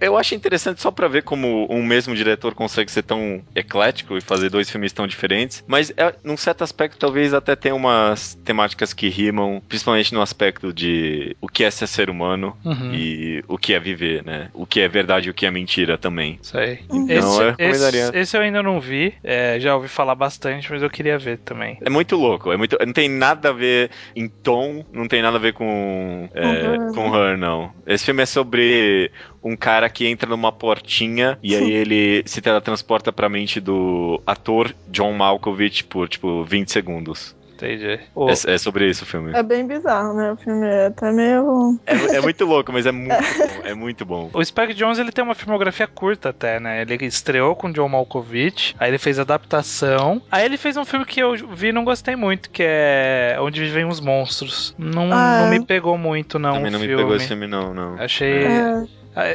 Eu 0.00 0.16
acho 0.16 0.34
interessante 0.34 0.80
só 0.80 0.90
pra 0.90 1.08
ver 1.08 1.22
como 1.22 1.66
um 1.70 1.82
mesmo 1.82 2.14
diretor 2.14 2.54
consegue 2.54 2.90
ser 2.90 3.02
tão 3.02 3.42
eclético 3.54 4.16
e 4.16 4.20
fazer 4.20 4.50
dois 4.50 4.68
filmes 4.70 4.92
tão 4.92 5.06
diferentes, 5.06 5.64
mas 5.66 5.90
é, 5.96 6.14
num 6.22 6.36
certo 6.36 6.62
aspecto 6.62 6.98
talvez 6.98 7.32
até 7.32 7.56
tenha 7.56 7.74
umas 7.74 8.34
temáticas 8.44 8.92
que 8.92 9.08
rimam, 9.08 9.62
principalmente 9.68 10.12
no 10.12 10.20
aspecto 10.20 10.72
de 10.72 11.34
o 11.40 11.48
que 11.48 11.64
é 11.64 11.70
ser 11.70 11.86
ser 11.86 12.10
humano 12.10 12.56
Uhum. 12.64 12.92
e 12.94 13.42
o 13.48 13.56
que 13.56 13.72
é 13.72 13.80
viver, 13.80 14.24
né? 14.24 14.48
O 14.52 14.66
que 14.66 14.80
é 14.80 14.88
verdade 14.88 15.28
e 15.28 15.30
o 15.30 15.34
que 15.34 15.46
é 15.46 15.50
mentira 15.50 15.96
também. 15.96 16.38
Isso 16.42 16.56
aí. 16.58 16.80
Uhum. 16.90 17.06
Então, 17.08 17.16
esse, 17.32 17.40
eu 17.42 17.50
recomendaria. 17.50 18.00
esse, 18.08 18.16
esse 18.18 18.36
eu 18.36 18.40
ainda 18.42 18.62
não 18.62 18.80
vi, 18.80 19.14
é, 19.24 19.58
já 19.58 19.74
ouvi 19.74 19.88
falar 19.88 20.14
bastante, 20.14 20.70
mas 20.70 20.82
eu 20.82 20.90
queria 20.90 20.99
ver 21.02 21.38
também. 21.38 21.78
É 21.80 21.90
muito 21.90 22.16
louco, 22.16 22.52
é 22.52 22.56
muito, 22.56 22.76
não 22.84 22.92
tem 22.92 23.08
nada 23.08 23.50
a 23.50 23.52
ver 23.52 23.90
em 24.14 24.28
tom, 24.28 24.84
não 24.92 25.06
tem 25.08 25.22
nada 25.22 25.36
a 25.36 25.40
ver 25.40 25.52
com 25.52 26.28
é, 26.34 26.46
Her. 26.46 26.94
com 26.94 27.14
her, 27.14 27.38
não. 27.38 27.72
Esse 27.86 28.04
filme 28.04 28.22
é 28.22 28.26
sobre 28.26 29.10
um 29.42 29.56
cara 29.56 29.88
que 29.88 30.06
entra 30.06 30.28
numa 30.28 30.52
portinha 30.52 31.38
e 31.42 31.54
aí 31.54 31.72
ele 31.72 32.22
se 32.26 32.40
teletransporta 32.40 33.12
pra 33.12 33.28
mente 33.28 33.60
do 33.60 34.22
ator 34.26 34.74
John 34.88 35.12
Malkovich 35.12 35.84
por, 35.84 36.08
tipo, 36.08 36.44
20 36.44 36.70
segundos. 36.70 37.36
Entendi. 37.62 38.00
O- 38.14 38.30
É, 38.30 38.32
é 38.54 38.58
sobre 38.58 38.88
isso 38.88 39.04
o 39.04 39.06
filme. 39.06 39.32
É 39.34 39.42
bem 39.42 39.66
bizarro, 39.66 40.14
né? 40.14 40.32
O 40.32 40.36
filme 40.36 40.66
é 40.66 40.86
até 40.86 41.12
meio. 41.12 41.78
É, 41.86 42.16
é 42.16 42.20
muito 42.20 42.44
louco, 42.44 42.72
mas 42.72 42.86
é 42.86 42.92
muito 42.92 43.08
bom. 43.14 43.60
É 43.64 43.74
muito 43.74 44.04
bom. 44.04 44.30
O 44.32 44.44
Spike 44.44 44.74
Jones 44.74 44.98
ele 44.98 45.12
tem 45.12 45.22
uma 45.22 45.34
filmografia 45.34 45.86
curta 45.86 46.30
até, 46.30 46.58
né? 46.58 46.82
Ele 46.82 46.96
estreou 47.06 47.54
com 47.54 47.70
John 47.70 47.88
Malkovich, 47.88 48.74
aí 48.78 48.90
ele 48.90 48.98
fez 48.98 49.18
adaptação, 49.18 50.22
aí 50.30 50.44
ele 50.44 50.56
fez 50.56 50.76
um 50.76 50.84
filme 50.84 51.04
que 51.04 51.20
eu 51.20 51.34
vi 51.54 51.68
e 51.68 51.72
não 51.72 51.84
gostei 51.84 52.16
muito, 52.16 52.50
que 52.50 52.62
é 52.66 53.36
Onde 53.40 53.60
Vivem 53.60 53.84
os 53.84 54.00
Monstros. 54.00 54.74
Não, 54.78 55.10
Ah. 55.12 55.42
não 55.42 55.50
me 55.50 55.64
pegou 55.64 55.96
muito, 55.98 56.38
não. 56.38 56.54
Também 56.54 56.68
o 56.70 56.72
não 56.72 56.80
me 56.80 56.86
filme. 56.86 57.02
pegou 57.02 57.16
esse 57.16 57.28
filme, 57.28 57.46
não, 57.46 57.74
não. 57.74 57.94
Achei. 57.98 58.44
É, 58.44 58.84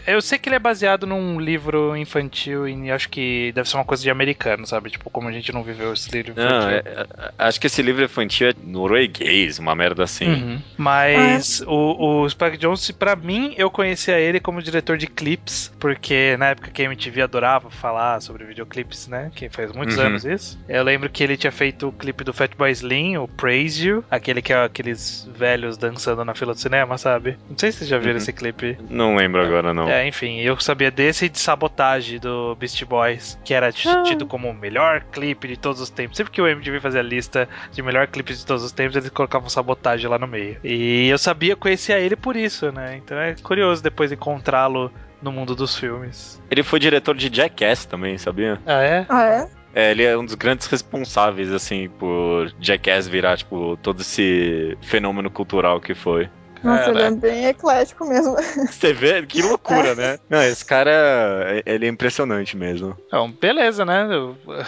Eu 0.08 0.22
sei 0.22 0.38
que 0.38 0.48
ele 0.50 0.56
é 0.56 0.60
baseado 0.60 1.06
num 1.06 1.40
livro 1.40 1.96
infantil 1.98 2.68
e 2.68 2.90
acho 2.92 3.10
que 3.10 3.52
deve 3.54 3.68
ser 3.70 3.76
uma 3.78 3.84
coisa 3.86 4.02
de 4.02 4.10
americano, 4.10 4.66
sabe? 4.66 4.90
Tipo, 4.90 5.10
como 5.10 5.28
a 5.28 5.32
gente 5.32 5.52
não 5.52 5.64
viveu 5.64 5.94
esse 5.94 6.10
livro 6.12 6.32
infantil. 6.32 6.50
Não, 6.60 6.70
é- 6.70 6.78
é- 6.86 7.08
acho 7.38 7.60
que 7.60 7.68
esse 7.68 7.82
livro 7.82 8.04
infantil 8.04 8.50
é 8.50 8.54
norueguês, 8.64 9.60
uma 9.60 9.76
merda 9.76 10.04
assim. 10.04 10.28
Uhum. 10.28 10.62
Mas 10.78 11.62
o, 11.68 12.22
o 12.24 12.30
Spike 12.30 12.58
Jonze, 12.58 12.94
pra 12.94 13.16
mim, 13.16 13.54
eu 13.58 13.70
conhecia 13.70 14.20
ele 14.20 14.40
como 14.40 14.62
diretor 14.62 14.98
de 14.98 15.08
clipes, 15.08 15.72
porque 15.80 16.36
na 16.38 16.48
época 16.50 16.72
que 16.72 16.82
a 16.82 16.86
MTV 16.86 17.22
adorava 17.24 17.70
falar 17.70 18.22
sobre 18.22 18.46
videoclipes, 18.46 19.08
né? 19.08 19.32
Que 19.36 19.50
faz 19.50 19.72
muitos 19.74 19.98
Uhum. 19.98 20.06
anos 20.06 20.26
isso. 20.26 20.58
Eu 20.70 20.84
lembro 20.84 21.10
que 21.10 21.24
ele 21.24 21.36
tinha 21.38 21.52
feito 21.52 21.88
o 21.88 21.92
clipe 21.92 22.24
do 22.24 22.34
Fatboy 22.34 22.72
Slim, 22.72 23.18
o 23.18 23.28
Praise 23.28 23.86
You, 23.88 24.04
aquele 24.10 24.42
que 24.42 24.54
é 24.54 24.64
aqueles 24.64 25.28
velhos 25.36 25.78
dançando 25.78 26.24
na 26.24 26.34
fila 26.34 26.54
do 26.54 26.60
cinema, 26.60 26.98
sabe? 26.98 27.38
Não 27.50 27.58
sei 27.58 27.72
se 27.72 27.80
vocês 27.80 27.90
já 27.90 27.98
viram 27.98 28.12
Uhum. 28.14 28.18
esse 28.18 28.32
clipe. 28.34 28.78
Não 28.90 29.16
lembro 29.16 29.42
agora, 29.42 29.65
não. 29.74 29.88
É, 29.90 30.08
enfim, 30.08 30.40
eu 30.40 30.60
sabia 30.60 30.92
desse 30.92 31.26
e 31.26 31.30
de 31.30 31.40
Sabotagem 31.40 32.20
do 32.20 32.56
Beast 32.56 32.84
Boys, 32.86 33.40
que 33.44 33.54
era 33.54 33.72
t- 33.72 34.04
tido 34.04 34.26
como 34.26 34.50
o 34.50 34.54
melhor 34.54 35.02
clipe 35.12 35.48
de 35.48 35.58
todos 35.58 35.82
os 35.82 35.90
tempos. 35.90 36.18
Sempre 36.18 36.32
que 36.34 36.42
o 36.42 36.48
MTV 36.48 36.80
fazia 36.80 37.00
a 37.00 37.04
lista 37.04 37.48
de 37.72 37.82
melhor 37.82 38.08
clipes 38.08 38.40
de 38.40 38.46
todos 38.46 38.64
os 38.64 38.72
tempos, 38.72 38.96
eles 38.96 39.10
colocavam 39.10 39.50
Sabotagem 39.50 40.10
lá 40.10 40.18
no 40.20 40.28
meio. 40.28 40.58
E 40.64 41.08
eu 41.08 41.18
sabia, 41.18 41.56
conhecia 41.56 42.00
ele 42.00 42.16
por 42.16 42.36
isso, 42.36 42.72
né? 42.72 42.98
Então 43.04 43.18
é 43.18 43.36
curioso 43.42 43.82
depois 43.84 44.12
encontrá-lo 44.12 44.92
no 45.22 45.32
mundo 45.32 45.56
dos 45.56 45.78
filmes. 45.78 46.42
Ele 46.52 46.62
foi 46.62 46.80
diretor 46.80 47.16
de 47.16 47.34
Jackass 47.36 47.86
também, 47.86 48.18
sabia? 48.18 48.60
Ah, 48.66 48.82
é? 48.84 49.06
Ah, 49.10 49.24
é? 49.26 49.48
É, 49.78 49.92
ele 49.92 50.04
é 50.04 50.18
um 50.18 50.24
dos 50.24 50.36
grandes 50.36 50.68
responsáveis, 50.68 51.52
assim, 51.52 51.90
por 52.00 52.50
Jackass 52.62 53.08
virar, 53.10 53.36
tipo, 53.38 53.78
todo 53.82 54.02
esse 54.02 54.78
fenômeno 54.82 55.30
cultural 55.30 55.82
que 55.82 55.94
foi. 55.94 56.30
Nossa, 56.66 56.90
ele 56.90 57.02
é 57.02 57.12
bem 57.12 57.46
eclético 57.48 58.06
mesmo. 58.06 58.36
Você 58.72 58.94
vê? 58.94 59.26
Que 59.26 59.42
loucura, 59.42 59.94
né? 59.96 60.18
Não, 60.30 60.42
esse 60.44 60.64
cara, 60.66 61.62
ele 61.66 61.86
é 61.86 61.90
impressionante 61.90 62.58
mesmo. 62.58 62.96
Então, 63.08 63.32
beleza, 63.32 63.86
né? 63.86 64.08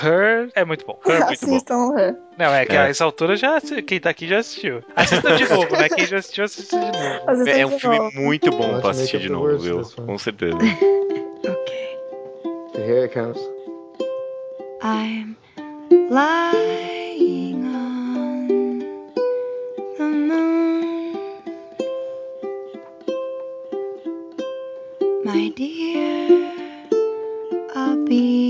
Her 0.04 0.50
é 0.56 0.64
muito 0.64 0.86
bom. 0.86 1.00
Her 1.06 1.16
é 1.16 1.26
muito 1.26 1.46
bom. 1.46 1.56
Assistam, 1.56 1.96
é. 1.98 2.16
Não, 2.38 2.54
é 2.54 2.66
que 2.66 2.76
É. 2.76 2.80
a 2.80 2.88
essa 2.90 3.04
altura 3.04 3.36
já 3.36 3.60
quem 3.86 4.00
tá 4.00 4.10
aqui 4.12 4.28
já 4.28 4.40
assistiu. 4.40 4.84
Assista 4.96 5.36
de 5.36 5.50
novo, 5.50 5.72
né? 5.76 5.90
Quem 5.90 6.06
já 6.06 6.18
assistiu, 6.18 6.44
assista 6.46 6.80
de 6.80 6.86
novo. 6.86 7.44
É 7.50 7.66
um 7.66 7.80
filme 7.80 8.12
muito 8.14 8.50
bom 8.52 8.80
pra 8.80 8.92
assistir 8.92 9.20
de 9.20 9.30
novo, 9.30 9.58
viu? 9.58 9.82
Com 10.06 10.18
certeza. 10.18 10.56
Okay, 10.58 11.98
Here 12.76 13.04
it 13.04 13.14
comes. 13.14 13.38
I'm 14.84 15.36
lying 16.10 16.97
my 25.28 25.50
dear. 25.50 26.54
I'll 27.76 28.06
be 28.06 28.47